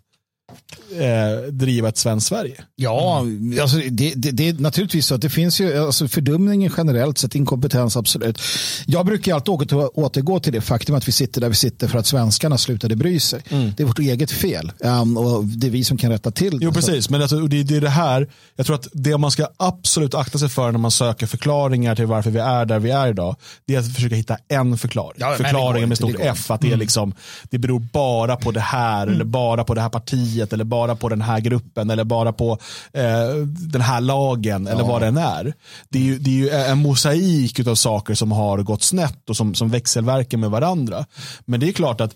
eh, 0.99 1.51
driva 1.51 1.89
ett 1.89 1.97
svenskt 1.97 2.31
Sverige. 2.31 2.63
Ja, 2.75 3.25
alltså 3.61 3.77
det, 3.77 4.13
det, 4.15 4.31
det 4.31 4.49
är 4.49 4.53
naturligtvis 4.53 5.05
så 5.05 5.15
att 5.15 5.21
det 5.21 5.29
finns 5.29 5.61
ju 5.61 5.85
alltså 5.85 6.07
fördumningen 6.07 6.71
generellt 6.77 7.17
sett, 7.17 7.35
inkompetens 7.35 7.97
absolut. 7.97 8.41
Jag 8.85 9.05
brukar 9.05 9.35
alltid 9.35 9.49
åter, 9.49 9.99
återgå 9.99 10.39
till 10.39 10.53
det 10.53 10.61
faktum 10.61 10.95
att 10.95 11.07
vi 11.07 11.11
sitter 11.11 11.41
där 11.41 11.49
vi 11.49 11.55
sitter 11.55 11.87
för 11.87 11.99
att 11.99 12.07
svenskarna 12.07 12.57
slutade 12.57 12.95
bry 12.95 13.19
sig. 13.19 13.41
Mm. 13.49 13.73
Det 13.77 13.83
är 13.83 13.87
vårt 13.87 13.99
eget 13.99 14.31
fel 14.31 14.71
um, 14.79 15.17
och 15.17 15.45
det 15.45 15.67
är 15.67 15.71
vi 15.71 15.83
som 15.83 15.97
kan 15.97 16.11
rätta 16.11 16.31
till 16.31 16.59
det. 16.59 16.65
Jo, 16.65 16.73
precis, 16.73 17.09
men 17.09 17.21
alltså, 17.21 17.37
det, 17.37 17.63
det 17.63 17.77
är 17.77 17.81
det 17.81 17.89
här, 17.89 18.27
jag 18.55 18.65
tror 18.65 18.75
att 18.75 18.87
det 18.93 19.17
man 19.17 19.31
ska 19.31 19.47
absolut 19.57 20.15
akta 20.15 20.37
sig 20.37 20.49
för 20.49 20.71
när 20.71 20.79
man 20.79 20.91
söker 20.91 21.27
förklaringar 21.27 21.95
till 21.95 22.05
varför 22.05 22.31
vi 22.31 22.39
är 22.39 22.65
där 22.65 22.79
vi 22.79 22.91
är 22.91 23.07
idag, 23.07 23.35
det 23.65 23.75
är 23.75 23.79
att 23.79 23.95
försöka 23.95 24.15
hitta 24.15 24.37
en 24.47 24.77
förklaring. 24.77 25.17
Ja, 25.19 25.35
Förklaringen 25.37 25.89
med 25.89 25.97
stort 25.97 26.15
F, 26.19 26.51
att 26.51 26.61
det, 26.61 26.67
är 26.67 26.69
mm. 26.69 26.79
liksom, 26.79 27.13
det 27.43 27.57
beror 27.57 27.79
bara 27.79 28.35
på 28.35 28.51
det 28.51 28.59
här, 28.59 29.03
mm. 29.03 29.15
eller 29.15 29.25
bara 29.25 29.63
på 29.63 29.73
det 29.73 29.81
här 29.81 29.89
partiet, 29.89 30.40
eller 30.53 30.63
bara 30.63 30.95
på 30.95 31.09
den 31.09 31.21
här 31.21 31.39
gruppen, 31.39 31.89
eller 31.89 32.03
bara 32.03 32.33
på 32.33 32.57
eh, 32.93 33.35
den 33.45 33.81
här 33.81 34.01
lagen, 34.01 34.65
ja. 34.65 34.71
eller 34.71 34.83
vad 34.83 35.01
den 35.01 35.17
är. 35.17 35.53
Det 35.89 35.99
är 35.99 36.03
ju, 36.03 36.19
det 36.19 36.29
är 36.29 36.35
ju 36.35 36.49
en 36.49 36.77
mosaik 36.77 37.67
av 37.67 37.75
saker 37.75 38.15
som 38.15 38.31
har 38.31 38.57
gått 38.57 38.83
snett 38.83 39.29
och 39.29 39.37
som, 39.37 39.55
som 39.55 39.69
växelverkar 39.69 40.37
med 40.37 40.51
varandra. 40.51 41.05
Men 41.45 41.59
det 41.59 41.67
är 41.67 41.71
klart 41.71 42.01
att 42.01 42.15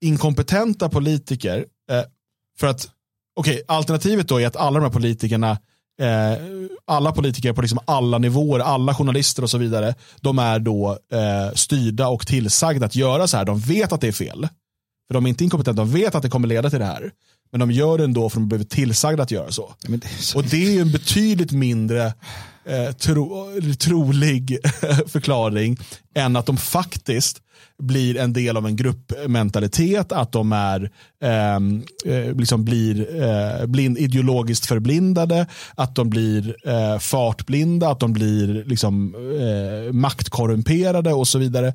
inkompetenta 0.00 0.88
politiker, 0.88 1.64
eh, 1.90 2.02
för 2.58 2.66
att 2.66 2.88
okej, 3.36 3.54
okay, 3.54 3.64
alternativet 3.68 4.28
då 4.28 4.40
är 4.40 4.46
att 4.46 4.56
alla 4.56 4.78
de 4.78 4.84
här 4.84 4.92
politikerna 4.92 5.58
Eh, 6.00 6.38
alla 6.84 7.12
politiker 7.12 7.52
på 7.52 7.62
liksom 7.62 7.78
alla 7.84 8.18
nivåer, 8.18 8.60
alla 8.60 8.94
journalister 8.94 9.42
och 9.42 9.50
så 9.50 9.58
vidare, 9.58 9.94
de 10.20 10.38
är 10.38 10.58
då 10.58 10.98
eh, 11.12 11.54
styrda 11.54 12.08
och 12.08 12.26
tillsagda 12.26 12.86
att 12.86 12.96
göra 12.96 13.26
så 13.26 13.36
här. 13.36 13.44
De 13.44 13.60
vet 13.60 13.92
att 13.92 14.00
det 14.00 14.08
är 14.08 14.12
fel. 14.12 14.48
För 15.06 15.14
de 15.14 15.24
är 15.24 15.28
inte 15.28 15.44
inkompetenta, 15.44 15.82
de 15.82 15.92
vet 15.92 16.14
att 16.14 16.22
det 16.22 16.28
kommer 16.28 16.48
leda 16.48 16.70
till 16.70 16.78
det 16.78 16.84
här. 16.84 17.10
Men 17.50 17.60
de 17.60 17.70
gör 17.70 17.98
det 17.98 18.04
ändå 18.04 18.30
för 18.30 18.36
att 18.36 18.42
de 18.42 18.48
blivit 18.48 18.70
tillsagda 18.70 19.22
att 19.22 19.30
göra 19.30 19.52
så. 19.52 19.74
Det 19.86 20.08
så... 20.08 20.38
Och 20.38 20.44
det 20.44 20.66
är 20.66 20.70
ju 20.70 20.80
en 20.80 20.92
betydligt 20.92 21.52
mindre 21.52 22.06
eh, 22.64 22.92
tro, 22.92 23.46
trolig 23.78 24.58
förklaring 25.06 25.76
än 26.14 26.36
att 26.36 26.46
de 26.46 26.56
faktiskt 26.56 27.42
blir 27.78 28.16
en 28.16 28.32
del 28.32 28.56
av 28.56 28.66
en 28.66 28.76
gruppmentalitet, 28.76 30.12
att 30.12 30.32
de 30.32 30.52
är, 30.52 30.90
ehm, 31.22 31.82
eh, 32.04 32.34
liksom 32.34 32.64
blir 32.64 33.22
eh, 33.22 33.66
blind, 33.66 33.98
ideologiskt 33.98 34.66
förblindade, 34.66 35.46
att 35.74 35.94
de 35.94 36.10
blir 36.10 36.68
eh, 36.68 36.98
fartblinda, 36.98 37.88
att 37.88 38.00
de 38.00 38.12
blir 38.12 38.64
liksom, 38.64 39.14
eh, 39.14 39.92
maktkorrumperade 39.92 41.12
och 41.12 41.28
så 41.28 41.38
vidare 41.38 41.74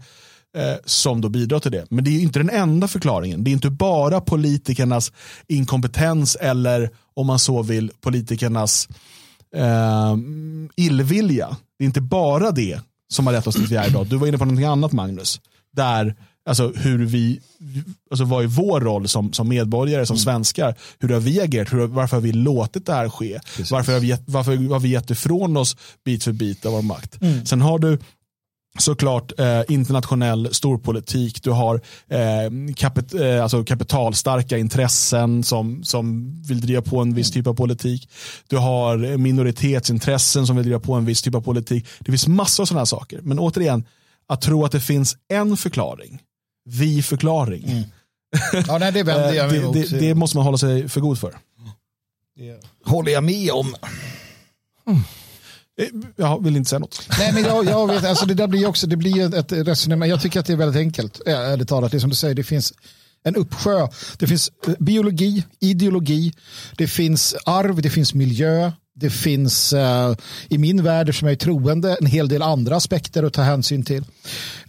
eh, 0.57 0.75
som 0.85 1.21
då 1.21 1.29
bidrar 1.29 1.59
till 1.59 1.71
det. 1.71 1.85
Men 1.89 2.03
det 2.03 2.11
är 2.11 2.19
inte 2.19 2.39
den 2.39 2.49
enda 2.49 2.87
förklaringen. 2.87 3.43
Det 3.43 3.49
är 3.49 3.53
inte 3.53 3.69
bara 3.69 4.21
politikernas 4.21 5.11
inkompetens 5.47 6.35
eller 6.35 6.89
om 7.13 7.27
man 7.27 7.39
så 7.39 7.61
vill 7.63 7.91
politikernas 8.01 8.87
eh, 9.55 10.17
illvilja. 10.75 11.57
Det 11.77 11.83
är 11.83 11.85
inte 11.85 12.01
bara 12.01 12.51
det 12.51 12.79
som 13.11 13.27
har 13.27 13.33
lett 13.33 13.47
oss 13.47 13.55
till 13.55 13.81
idag. 13.89 14.07
Du 14.07 14.17
var 14.17 14.27
inne 14.27 14.37
på 14.37 14.45
någonting 14.45 14.65
annat 14.65 14.91
Magnus. 14.91 15.41
Där, 15.73 16.15
alltså 16.45 16.71
hur 16.75 17.05
vi, 17.05 17.39
alltså 18.11 18.25
vad 18.25 18.43
är 18.43 18.47
vår 18.47 18.81
roll 18.81 19.07
som, 19.07 19.33
som 19.33 19.49
medborgare, 19.49 20.05
som 20.05 20.15
mm. 20.15 20.23
svenskar? 20.23 20.75
Hur 20.99 21.09
har 21.09 21.19
vi 21.19 21.41
agerat? 21.41 21.73
Hur, 21.73 21.87
varför 21.87 22.17
har 22.17 22.21
vi 22.21 22.31
låtit 22.31 22.85
det 22.85 22.93
här 22.93 23.09
ske? 23.09 23.39
Varför 23.71 23.93
har, 23.93 23.99
vi 23.99 24.07
gett, 24.07 24.23
varför 24.25 24.69
har 24.69 24.79
vi 24.79 24.89
gett 24.89 25.09
ifrån 25.09 25.57
oss 25.57 25.77
bit 26.05 26.23
för 26.23 26.31
bit 26.31 26.65
av 26.65 26.71
vår 26.71 26.81
makt? 26.81 27.21
Mm. 27.21 27.45
Sen 27.45 27.61
har 27.61 27.79
du 27.79 27.99
såklart 28.79 29.39
eh, 29.39 29.61
internationell 29.67 30.53
storpolitik. 30.53 31.43
Du 31.43 31.51
har 31.51 31.75
eh, 32.09 32.73
kapit, 32.75 33.13
eh, 33.13 33.43
alltså 33.43 33.63
kapitalstarka 33.63 34.57
intressen 34.57 35.43
som, 35.43 35.83
som 35.83 36.35
vill 36.41 36.61
driva 36.61 36.81
på 36.81 36.99
en 36.99 37.13
viss 37.13 37.31
typ 37.31 37.47
av 37.47 37.53
politik. 37.53 38.09
Du 38.47 38.57
har 38.57 39.17
minoritetsintressen 39.17 40.47
som 40.47 40.55
vill 40.55 40.65
driva 40.65 40.79
på 40.79 40.93
en 40.93 41.05
viss 41.05 41.21
typ 41.21 41.35
av 41.35 41.41
politik. 41.41 41.85
Det 41.99 42.11
finns 42.11 42.27
massor 42.27 42.63
av 42.63 42.65
sådana 42.65 42.85
saker. 42.85 43.19
Men 43.23 43.39
återigen, 43.39 43.85
att 44.27 44.41
tro 44.41 44.65
att 44.65 44.71
det 44.71 44.79
finns 44.79 45.17
en 45.33 45.57
förklaring, 45.57 46.19
vi-förklaring. 46.65 47.63
Mm. 47.63 47.83
Ja, 48.67 48.77
nej, 48.77 48.91
det 48.91 49.03
vänder 49.03 49.33
jag 49.33 49.51
mig 49.51 49.59
det, 49.59 49.89
det, 49.89 49.99
det, 49.99 50.15
måste 50.15 50.37
man 50.37 50.45
hålla 50.45 50.57
sig 50.57 50.89
för 50.89 51.01
god 51.01 51.19
för. 51.19 51.37
Det 52.35 52.59
håller 52.85 53.11
jag 53.11 53.23
med 53.23 53.51
om. 53.51 53.75
Mm. 54.87 55.01
Eh, 55.81 55.87
jag 56.15 56.43
vill 56.43 56.55
inte 56.55 56.69
säga 56.69 56.79
något. 56.79 57.07
Nej, 57.19 57.33
men 57.33 57.43
jag, 57.43 57.65
jag 57.65 57.87
vet, 57.87 58.03
alltså 58.03 58.25
det 58.25 58.33
där 58.33 58.47
blir 58.47 58.67
också, 58.67 58.87
det 58.87 58.97
blir 58.97 59.35
ett 59.35 59.51
resonemang. 59.51 60.09
Jag 60.09 60.21
tycker 60.21 60.39
att 60.39 60.45
det 60.45 60.53
är 60.53 60.57
väldigt 60.57 60.79
enkelt, 60.79 61.21
eh, 61.25 61.33
ärligt 61.33 61.69
talat. 61.69 61.91
Det 61.91 61.97
är 61.97 61.99
som 61.99 62.09
du 62.09 62.15
säger, 62.15 62.35
det 62.35 62.43
finns 62.43 62.73
en 63.23 63.35
uppsjö. 63.35 63.87
Det 64.17 64.27
finns 64.27 64.51
eh, 64.67 64.73
biologi, 64.79 65.43
ideologi, 65.59 66.33
det 66.77 66.87
finns 66.87 67.35
arv, 67.45 67.81
det 67.81 67.89
finns 67.89 68.13
miljö, 68.13 68.71
det 68.93 69.09
finns 69.09 69.73
uh, 69.73 70.15
i 70.49 70.57
min 70.57 70.83
värld, 70.83 71.19
som 71.19 71.27
jag 71.27 71.33
är 71.33 71.37
troende, 71.37 71.97
en 71.99 72.05
hel 72.05 72.27
del 72.27 72.41
andra 72.41 72.75
aspekter 72.75 73.23
att 73.23 73.33
ta 73.33 73.41
hänsyn 73.41 73.83
till. 73.83 74.03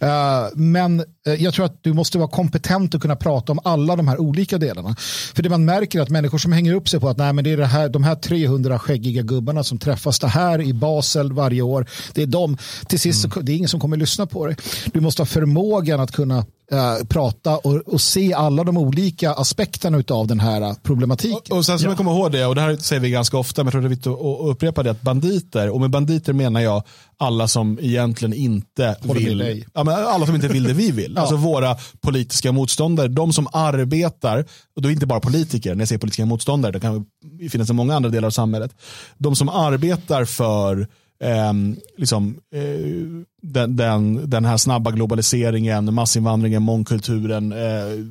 Uh, 0.03 0.47
men 0.55 1.03
jag 1.23 1.53
tror 1.53 1.65
att 1.65 1.83
du 1.83 1.93
måste 1.93 2.17
vara 2.17 2.27
kompetent 2.27 2.95
att 2.95 3.01
kunna 3.01 3.15
prata 3.15 3.51
om 3.51 3.59
alla 3.63 3.95
de 3.95 4.07
här 4.07 4.21
olika 4.21 4.57
delarna. 4.57 4.95
För 5.35 5.43
det 5.43 5.49
man 5.49 5.65
märker 5.65 5.99
är 5.99 6.03
att 6.03 6.09
människor 6.09 6.37
som 6.37 6.51
hänger 6.51 6.73
upp 6.73 6.89
sig 6.89 6.99
på 6.99 7.09
att 7.09 7.17
nej, 7.17 7.33
men 7.33 7.43
det 7.43 7.51
är 7.51 7.57
det 7.57 7.65
här, 7.65 7.89
de 7.89 8.03
här 8.03 8.15
300 8.15 8.79
skäggiga 8.79 9.21
gubbarna 9.21 9.63
som 9.63 9.79
träffas 9.79 10.19
det 10.19 10.27
här 10.27 10.61
i 10.61 10.73
Basel 10.73 11.33
varje 11.33 11.61
år. 11.61 11.85
Det 12.13 12.21
är 12.21 12.27
de. 12.27 12.57
Till 12.87 12.99
sist, 12.99 13.25
mm. 13.25 13.45
det 13.45 13.51
är 13.51 13.55
ingen 13.55 13.69
som 13.69 13.79
kommer 13.79 13.97
lyssna 13.97 14.25
på 14.25 14.45
dig. 14.45 14.55
Du 14.93 15.01
måste 15.01 15.21
ha 15.21 15.25
förmågan 15.25 15.99
att 15.99 16.11
kunna 16.11 16.45
Uh, 16.73 17.05
prata 17.05 17.57
och, 17.57 17.75
och, 17.75 18.01
se 18.01 18.33
alla 18.33 18.63
de 18.63 18.77
olika 18.77 19.31
aspekterna 19.31 20.03
av 20.09 20.27
den 20.27 20.39
här 20.39 20.75
problematiken. 20.83 21.51
Och, 21.51 21.57
och 21.57 21.65
sen 21.65 21.79
ska 21.79 21.85
ja. 21.85 21.89
man 21.89 21.97
komma 21.97 22.11
ihåg 22.11 22.31
det, 22.31 22.45
och 22.45 22.55
det 22.55 22.61
här 22.61 22.75
säger 22.75 22.99
vi 22.99 23.09
ganska 23.09 23.37
ofta, 23.37 23.61
men 23.61 23.65
jag 23.65 23.71
tror 23.71 23.81
det 23.81 23.87
är 23.87 23.89
viktigt 23.89 24.07
att 24.07 24.51
upprepa 24.51 24.83
det, 24.83 24.91
att 24.91 25.01
banditer, 25.01 25.69
och 25.69 25.81
med 25.81 25.89
banditer 25.89 26.33
menar 26.33 26.61
jag 26.61 26.83
alla 27.17 27.47
som 27.47 27.79
egentligen 27.81 28.33
inte 28.33 28.95
vill, 29.01 29.65
ja, 29.73 29.83
men 29.83 29.93
alla 29.93 30.25
som 30.25 30.35
inte 30.35 30.47
vill 30.47 30.63
det 30.63 30.73
vi 30.73 30.91
vill. 30.91 31.12
Ja. 31.15 31.21
Alltså 31.21 31.35
våra 31.35 31.77
politiska 32.01 32.51
motståndare, 32.51 33.07
de 33.07 33.33
som 33.33 33.47
arbetar, 33.53 34.45
och 34.75 34.81
då 34.81 34.89
är 34.89 34.93
inte 34.93 35.05
bara 35.05 35.19
politiker, 35.19 35.75
när 35.75 35.81
jag 35.81 35.87
säger 35.87 35.99
politiska 35.99 36.25
motståndare, 36.25 36.71
det 36.71 36.79
kan 36.79 37.05
finnas 37.51 37.69
i 37.69 37.73
många 37.73 37.95
andra 37.95 38.09
delar 38.09 38.27
av 38.27 38.31
samhället, 38.31 38.75
de 39.17 39.35
som 39.35 39.49
arbetar 39.49 40.25
för 40.25 40.87
eh, 41.23 41.53
liksom, 41.97 42.37
eh, 42.55 43.23
den, 43.41 43.75
den, 43.75 44.29
den 44.29 44.45
här 44.45 44.57
snabba 44.57 44.91
globaliseringen, 44.91 45.93
massinvandringen, 45.93 46.63
mångkulturen, 46.63 47.51
eh, 47.51 48.05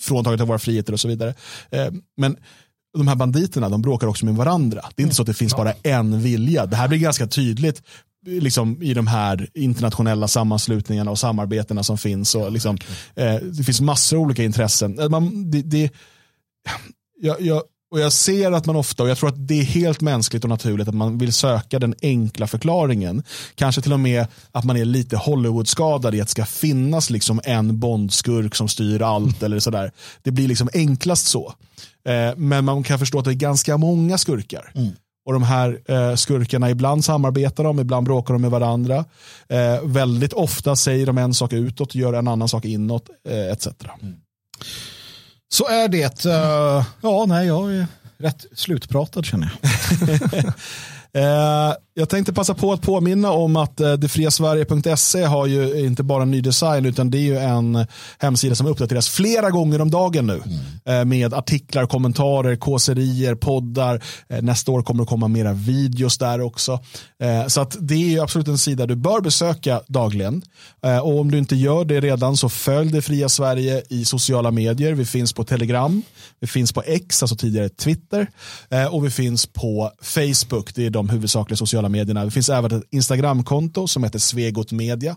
fråntaget 0.00 0.40
av 0.40 0.48
våra 0.48 0.58
friheter 0.58 0.92
och 0.92 1.00
så 1.00 1.08
vidare. 1.08 1.34
Eh, 1.70 1.88
men 2.16 2.36
de 2.98 3.08
här 3.08 3.14
banditerna 3.14 3.68
de 3.68 3.82
bråkar 3.82 4.06
också 4.06 4.24
med 4.24 4.34
varandra. 4.34 4.80
Det 4.94 5.02
är 5.02 5.04
inte 5.04 5.16
så 5.16 5.22
att 5.22 5.26
det 5.26 5.34
finns 5.34 5.56
bara 5.56 5.72
en 5.82 6.20
vilja. 6.20 6.66
Det 6.66 6.76
här 6.76 6.88
blir 6.88 6.98
ganska 6.98 7.26
tydligt 7.26 7.82
liksom, 8.26 8.82
i 8.82 8.94
de 8.94 9.06
här 9.06 9.48
internationella 9.54 10.28
sammanslutningarna 10.28 11.10
och 11.10 11.18
samarbetena 11.18 11.82
som 11.82 11.98
finns. 11.98 12.34
Och, 12.34 12.52
liksom, 12.52 12.78
eh, 13.14 13.34
det 13.34 13.64
finns 13.64 13.80
massor 13.80 14.16
av 14.16 14.22
olika 14.22 14.44
intressen. 14.44 14.98
Eh, 14.98 15.08
man, 15.08 15.50
det, 15.50 15.62
det, 15.62 15.90
jag, 17.20 17.40
jag, 17.40 17.62
och 17.90 18.00
jag 18.00 18.12
ser 18.12 18.52
att 18.52 18.66
man 18.66 18.76
ofta, 18.76 19.02
och 19.02 19.08
jag 19.08 19.18
tror 19.18 19.28
att 19.28 19.48
det 19.48 19.60
är 19.60 19.64
helt 19.64 20.00
mänskligt 20.00 20.44
och 20.44 20.50
naturligt 20.50 20.88
att 20.88 20.94
man 20.94 21.18
vill 21.18 21.32
söka 21.32 21.78
den 21.78 21.94
enkla 22.02 22.46
förklaringen. 22.46 23.22
Kanske 23.54 23.82
till 23.82 23.92
och 23.92 24.00
med 24.00 24.26
att 24.52 24.64
man 24.64 24.76
är 24.76 24.84
lite 24.84 25.16
Hollywood-skadad 25.16 26.14
i 26.14 26.20
att 26.20 26.26
det 26.26 26.30
ska 26.30 26.46
finnas 26.46 27.10
liksom 27.10 27.40
en 27.44 27.80
bondskurk 27.80 28.54
som 28.54 28.68
styr 28.68 29.02
allt 29.02 29.42
eller 29.42 29.58
sådär. 29.58 29.92
Det 30.22 30.30
blir 30.30 30.48
liksom 30.48 30.68
enklast 30.72 31.26
så. 31.26 31.54
Eh, 32.08 32.36
men 32.36 32.64
man 32.64 32.82
kan 32.82 32.98
förstå 32.98 33.18
att 33.18 33.24
det 33.24 33.30
är 33.30 33.34
ganska 33.34 33.76
många 33.76 34.18
skurkar. 34.18 34.72
Mm. 34.74 34.92
Och 35.26 35.32
de 35.32 35.42
här 35.42 35.80
eh, 35.86 36.14
skurkarna, 36.14 36.70
ibland 36.70 37.04
samarbetar 37.04 37.64
de, 37.64 37.80
ibland 37.80 38.06
bråkar 38.06 38.34
de 38.34 38.42
med 38.42 38.50
varandra. 38.50 39.04
Eh, 39.48 39.82
väldigt 39.84 40.32
ofta 40.32 40.76
säger 40.76 41.06
de 41.06 41.18
en 41.18 41.34
sak 41.34 41.52
utåt, 41.52 41.94
gör 41.94 42.12
en 42.12 42.28
annan 42.28 42.48
sak 42.48 42.64
inåt, 42.64 43.10
eh, 43.28 43.52
etc. 43.52 43.66
Mm. 44.02 44.14
Så 45.52 45.68
är 45.68 45.88
det. 45.88 46.26
Uh, 46.26 46.84
ja, 47.02 47.24
nej, 47.28 47.46
jag 47.46 47.72
är 47.72 47.86
rätt 48.18 48.46
slutpratad 48.54 49.24
känner 49.24 49.52
jag. 49.52 50.54
Jag 51.94 52.08
tänkte 52.08 52.32
passa 52.32 52.54
på 52.54 52.72
att 52.72 52.82
påminna 52.82 53.30
om 53.30 53.56
att 53.56 53.80
eh, 53.80 53.92
detfriasverige.se 53.92 55.24
har 55.24 55.46
ju 55.46 55.86
inte 55.86 56.02
bara 56.02 56.24
ny 56.24 56.40
design 56.40 56.86
utan 56.86 57.10
det 57.10 57.18
är 57.18 57.22
ju 57.22 57.38
en 57.38 57.86
hemsida 58.18 58.54
som 58.54 58.66
uppdateras 58.66 59.08
flera 59.08 59.50
gånger 59.50 59.80
om 59.80 59.90
dagen 59.90 60.26
nu. 60.26 60.42
Mm. 60.84 61.00
Eh, 61.00 61.04
med 61.04 61.34
artiklar, 61.34 61.86
kommentarer, 61.86 62.56
kåserier, 62.56 63.34
poddar. 63.34 64.02
Eh, 64.28 64.42
nästa 64.42 64.72
år 64.72 64.82
kommer 64.82 65.04
det 65.04 65.08
komma 65.08 65.28
mera 65.28 65.52
videos 65.52 66.18
där 66.18 66.40
också. 66.40 66.80
Så 67.48 67.60
att 67.60 67.76
det 67.80 67.94
är 67.94 68.08
ju 68.08 68.20
absolut 68.20 68.48
en 68.48 68.58
sida 68.58 68.86
du 68.86 68.96
bör 68.96 69.20
besöka 69.20 69.80
dagligen. 69.86 70.42
Och 71.02 71.20
om 71.20 71.30
du 71.30 71.38
inte 71.38 71.56
gör 71.56 71.84
det 71.84 72.00
redan 72.00 72.36
så 72.36 72.48
följ 72.48 72.92
Det 72.92 73.02
Fria 73.02 73.28
Sverige 73.28 73.82
i 73.88 74.04
sociala 74.04 74.50
medier. 74.50 74.92
Vi 74.92 75.04
finns 75.04 75.32
på 75.32 75.44
Telegram, 75.44 76.02
vi 76.40 76.46
finns 76.46 76.72
på 76.72 76.82
X, 76.86 77.22
alltså 77.22 77.36
tidigare 77.36 77.68
Twitter 77.68 78.26
och 78.90 79.04
vi 79.04 79.10
finns 79.10 79.46
på 79.46 79.90
Facebook. 80.02 80.74
Det 80.74 80.86
är 80.86 80.90
de 80.90 81.08
huvudsakliga 81.08 81.56
sociala 81.56 81.79
medierna. 81.88 82.24
Det 82.24 82.30
finns 82.30 82.48
även 82.48 82.78
ett 82.78 82.84
Instagramkonto 82.90 83.86
som 83.86 84.04
heter 84.04 84.18
Svegot 84.18 84.72
Media. 84.72 85.16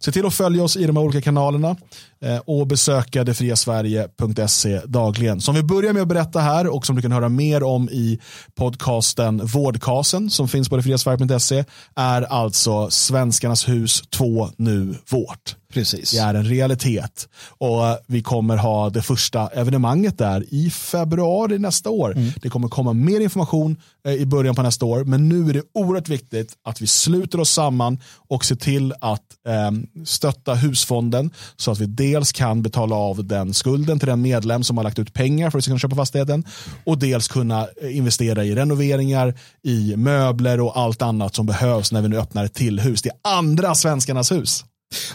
Se 0.00 0.12
till 0.12 0.26
att 0.26 0.34
följa 0.34 0.62
oss 0.62 0.76
i 0.76 0.86
de 0.86 0.96
här 0.96 1.04
olika 1.04 1.20
kanalerna 1.20 1.76
eh, 2.20 2.38
och 2.38 2.66
besöka 2.66 3.24
detfriasverige.se 3.24 4.80
dagligen. 4.86 5.40
Som 5.40 5.54
vi 5.54 5.62
börjar 5.62 5.92
med 5.92 6.02
att 6.02 6.08
berätta 6.08 6.40
här 6.40 6.66
och 6.66 6.86
som 6.86 6.96
du 6.96 7.02
kan 7.02 7.12
höra 7.12 7.28
mer 7.28 7.62
om 7.62 7.88
i 7.88 8.18
podcasten 8.54 9.46
Vårdkasen 9.46 10.30
som 10.30 10.48
finns 10.48 10.68
på 10.68 10.76
detfriasverige.se 10.76 11.64
är 11.96 12.22
alltså 12.22 12.90
Svenskarnas 12.90 13.68
hus 13.68 14.02
2 14.10 14.48
nu 14.56 14.94
vårt. 15.10 15.56
Precis. 15.72 16.10
Det 16.10 16.18
är 16.18 16.34
en 16.34 16.44
realitet. 16.44 17.28
Och 17.48 17.98
vi 18.06 18.22
kommer 18.22 18.56
ha 18.56 18.90
det 18.90 19.02
första 19.02 19.48
evenemanget 19.48 20.18
där 20.18 20.44
i 20.48 20.70
februari 20.70 21.58
nästa 21.58 21.90
år. 21.90 22.16
Mm. 22.16 22.32
Det 22.42 22.48
kommer 22.48 22.68
komma 22.68 22.92
mer 22.92 23.20
information 23.20 23.76
eh, 24.06 24.12
i 24.12 24.26
början 24.26 24.54
på 24.54 24.62
nästa 24.62 24.86
år. 24.86 25.04
Men 25.04 25.28
nu 25.28 25.50
är 25.50 25.54
det 25.54 25.62
oerhört 25.74 26.08
viktigt 26.08 26.52
att 26.64 26.80
vi 26.80 26.86
sluter 26.86 27.40
oss 27.40 27.50
samman 27.50 27.98
och 28.28 28.44
ser 28.44 28.54
till 28.54 28.94
att 29.00 29.22
eh, 29.48 29.70
stötta 30.04 30.54
husfonden 30.54 31.30
så 31.56 31.70
att 31.70 31.78
vi 31.78 31.86
dels 32.12 32.32
kan 32.32 32.62
betala 32.62 32.96
av 32.96 33.24
den 33.24 33.54
skulden 33.54 33.98
till 33.98 34.08
den 34.08 34.22
medlem 34.22 34.64
som 34.64 34.76
har 34.76 34.84
lagt 34.84 34.98
ut 34.98 35.14
pengar 35.14 35.50
för 35.50 35.58
att 35.58 35.64
kunna 35.64 35.78
köpa 35.78 35.96
fastigheten 35.96 36.44
och 36.84 36.98
dels 36.98 37.28
kunna 37.28 37.68
eh, 37.82 37.96
investera 37.96 38.44
i 38.44 38.54
renoveringar, 38.54 39.34
i 39.62 39.96
möbler 39.96 40.60
och 40.60 40.78
allt 40.78 41.02
annat 41.02 41.34
som 41.34 41.46
behövs 41.46 41.92
när 41.92 42.02
vi 42.02 42.08
nu 42.08 42.18
öppnar 42.18 42.44
ett 42.44 42.54
till 42.54 42.80
hus. 42.80 43.02
Det 43.02 43.08
är 43.08 43.36
andra 43.36 43.74
svenskarnas 43.74 44.32
hus. 44.32 44.64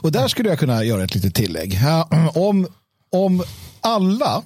Och 0.01 0.11
där 0.11 0.27
skulle 0.27 0.49
jag 0.49 0.59
kunna 0.59 0.83
göra 0.83 1.03
ett 1.03 1.15
litet 1.15 1.35
tillägg. 1.35 1.79
Om, 2.33 2.67
om 3.11 3.43
alla 3.81 4.43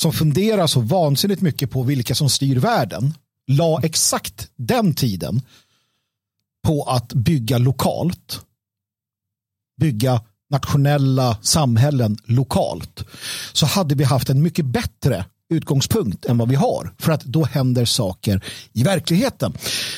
som 0.00 0.12
funderar 0.12 0.66
så 0.66 0.80
vansinnigt 0.80 1.42
mycket 1.42 1.70
på 1.70 1.82
vilka 1.82 2.14
som 2.14 2.28
styr 2.28 2.58
världen 2.58 3.14
la 3.46 3.80
exakt 3.82 4.48
den 4.56 4.94
tiden 4.94 5.42
på 6.66 6.82
att 6.82 7.12
bygga 7.12 7.58
lokalt, 7.58 8.40
bygga 9.80 10.22
nationella 10.50 11.36
samhällen 11.42 12.16
lokalt, 12.24 13.04
så 13.52 13.66
hade 13.66 13.94
vi 13.94 14.04
haft 14.04 14.30
en 14.30 14.42
mycket 14.42 14.66
bättre 14.66 15.24
utgångspunkt 15.50 16.24
än 16.24 16.38
vad 16.38 16.48
vi 16.48 16.54
har. 16.54 16.94
För 16.98 17.12
att 17.12 17.24
då 17.24 17.44
händer 17.44 17.84
saker 17.84 18.44
i 18.72 18.82
verkligheten. 18.82 19.52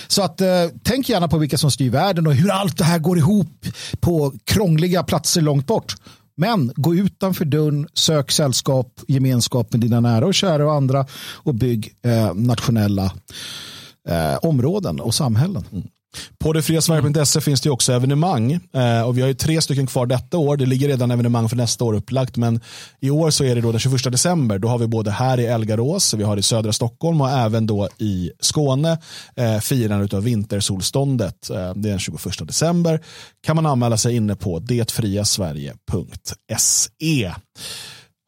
Så 0.08 0.22
att 0.22 0.40
eh, 0.40 0.48
tänk 0.82 1.08
gärna 1.08 1.28
på 1.28 1.38
vilka 1.38 1.58
som 1.58 1.70
styr 1.70 1.90
världen 1.90 2.26
och 2.26 2.34
hur 2.34 2.50
allt 2.50 2.78
det 2.78 2.84
här 2.84 2.98
går 2.98 3.18
ihop 3.18 3.66
på 4.00 4.32
krångliga 4.44 5.02
platser 5.02 5.40
långt 5.40 5.66
bort. 5.66 5.94
Men 6.36 6.72
gå 6.76 6.94
utanför 6.94 7.44
dörren, 7.44 7.88
sök 7.94 8.30
sällskap, 8.30 9.00
gemenskap 9.08 9.72
med 9.72 9.80
dina 9.80 10.00
nära 10.00 10.26
och 10.26 10.34
kära 10.34 10.66
och 10.66 10.74
andra 10.74 11.06
och 11.32 11.54
bygg 11.54 11.92
eh, 12.04 12.34
nationella 12.34 13.12
eh, 14.08 14.36
områden 14.42 15.00
och 15.00 15.14
samhällen. 15.14 15.64
Mm. 15.72 15.88
På 16.38 16.52
detfriasverige.se 16.52 17.40
finns 17.40 17.60
det 17.60 17.70
också 17.70 17.92
evenemang 17.92 18.52
eh, 18.52 19.02
och 19.02 19.16
vi 19.16 19.20
har 19.20 19.28
ju 19.28 19.34
tre 19.34 19.62
stycken 19.62 19.86
kvar 19.86 20.06
detta 20.06 20.38
år. 20.38 20.56
Det 20.56 20.66
ligger 20.66 20.88
redan 20.88 21.10
evenemang 21.10 21.48
för 21.48 21.56
nästa 21.56 21.84
år 21.84 21.94
upplagt 21.94 22.36
men 22.36 22.60
i 23.00 23.10
år 23.10 23.30
så 23.30 23.44
är 23.44 23.54
det 23.54 23.60
då 23.60 23.72
den 23.72 23.80
21 23.80 24.12
december. 24.12 24.58
Då 24.58 24.68
har 24.68 24.78
vi 24.78 24.86
både 24.86 25.10
här 25.10 25.40
i 25.40 25.46
Elgarås, 25.46 26.14
vi 26.14 26.24
har 26.24 26.36
i 26.36 26.42
södra 26.42 26.72
Stockholm 26.72 27.20
och 27.20 27.30
även 27.30 27.66
då 27.66 27.88
i 27.98 28.30
Skåne 28.40 28.98
eh, 29.36 29.58
firandet 29.58 30.14
av 30.14 30.22
vintersolståndet. 30.22 31.50
Eh, 31.50 31.56
det 31.56 31.88
är 31.88 31.90
den 31.90 31.98
21 31.98 32.22
december. 32.38 33.00
Kan 33.46 33.56
man 33.56 33.66
anmäla 33.66 33.96
sig 33.96 34.16
inne 34.16 34.36
på 34.36 34.58
detfriasverige.se. 34.58 37.32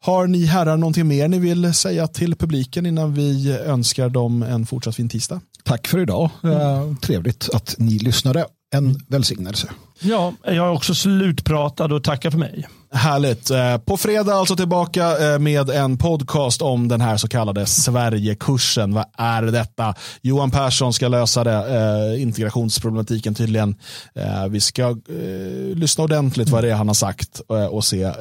Har 0.05 0.27
ni 0.27 0.45
herrar 0.45 0.77
någonting 0.77 1.07
mer 1.07 1.27
ni 1.27 1.39
vill 1.39 1.73
säga 1.73 2.07
till 2.07 2.35
publiken 2.35 2.85
innan 2.85 3.13
vi 3.13 3.51
önskar 3.51 4.09
dem 4.09 4.43
en 4.43 4.65
fortsatt 4.65 4.95
fin 4.95 5.09
tisdag? 5.09 5.41
Tack 5.65 5.87
för 5.87 5.99
idag. 5.99 6.29
Mm. 6.43 6.97
Trevligt 6.97 7.49
att 7.53 7.75
ni 7.77 7.99
lyssnade. 7.99 8.45
En 8.73 8.99
välsignelse. 9.07 9.67
Ja, 9.99 10.33
jag 10.43 10.55
är 10.55 10.71
också 10.71 10.95
slutpratad 10.95 11.93
och 11.93 12.03
tackar 12.03 12.31
för 12.31 12.37
mig. 12.37 12.67
Härligt. 12.91 13.49
Eh, 13.49 13.77
på 13.77 13.97
fredag 13.97 14.33
alltså 14.33 14.55
tillbaka 14.55 15.33
eh, 15.33 15.39
med 15.39 15.69
en 15.69 15.97
podcast 15.97 16.61
om 16.61 16.87
den 16.87 17.01
här 17.01 17.17
så 17.17 17.27
kallade 17.27 17.65
Sverigekursen. 17.65 18.93
Vad 18.93 19.05
är 19.17 19.41
detta? 19.41 19.93
Johan 20.21 20.51
Persson 20.51 20.93
ska 20.93 21.07
lösa 21.07 21.43
det, 21.43 22.17
integrationsproblematiken 22.19 23.35
tydligen. 23.35 23.75
Vi 24.49 24.59
ska 24.59 24.97
lyssna 25.75 26.03
ordentligt 26.03 26.49
vad 26.49 26.63
det 26.63 26.69
är 26.69 26.75
han 26.75 26.87
har 26.87 26.95
sagt 26.95 27.41
och 27.69 27.85
se, 27.85 28.11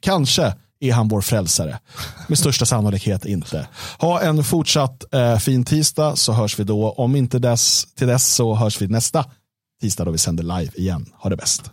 kanske 0.00 0.54
är 0.80 0.92
han 0.92 1.08
vår 1.08 1.20
frälsare? 1.20 1.78
Med 2.28 2.38
största 2.38 2.66
sannolikhet 2.66 3.24
inte. 3.24 3.68
Ha 3.98 4.20
en 4.20 4.44
fortsatt 4.44 5.14
eh, 5.14 5.38
fin 5.38 5.64
tisdag 5.64 6.16
så 6.16 6.32
hörs 6.32 6.58
vi 6.58 6.64
då. 6.64 6.90
Om 6.90 7.16
inte 7.16 7.38
dess, 7.38 7.86
till 7.94 8.06
dess 8.06 8.34
så 8.34 8.54
hörs 8.54 8.82
vi 8.82 8.86
nästa 8.86 9.24
tisdag 9.80 10.04
då 10.04 10.10
vi 10.10 10.18
sänder 10.18 10.42
live 10.42 10.72
igen. 10.74 11.06
Ha 11.14 11.30
det 11.30 11.36
bäst. 11.36 11.70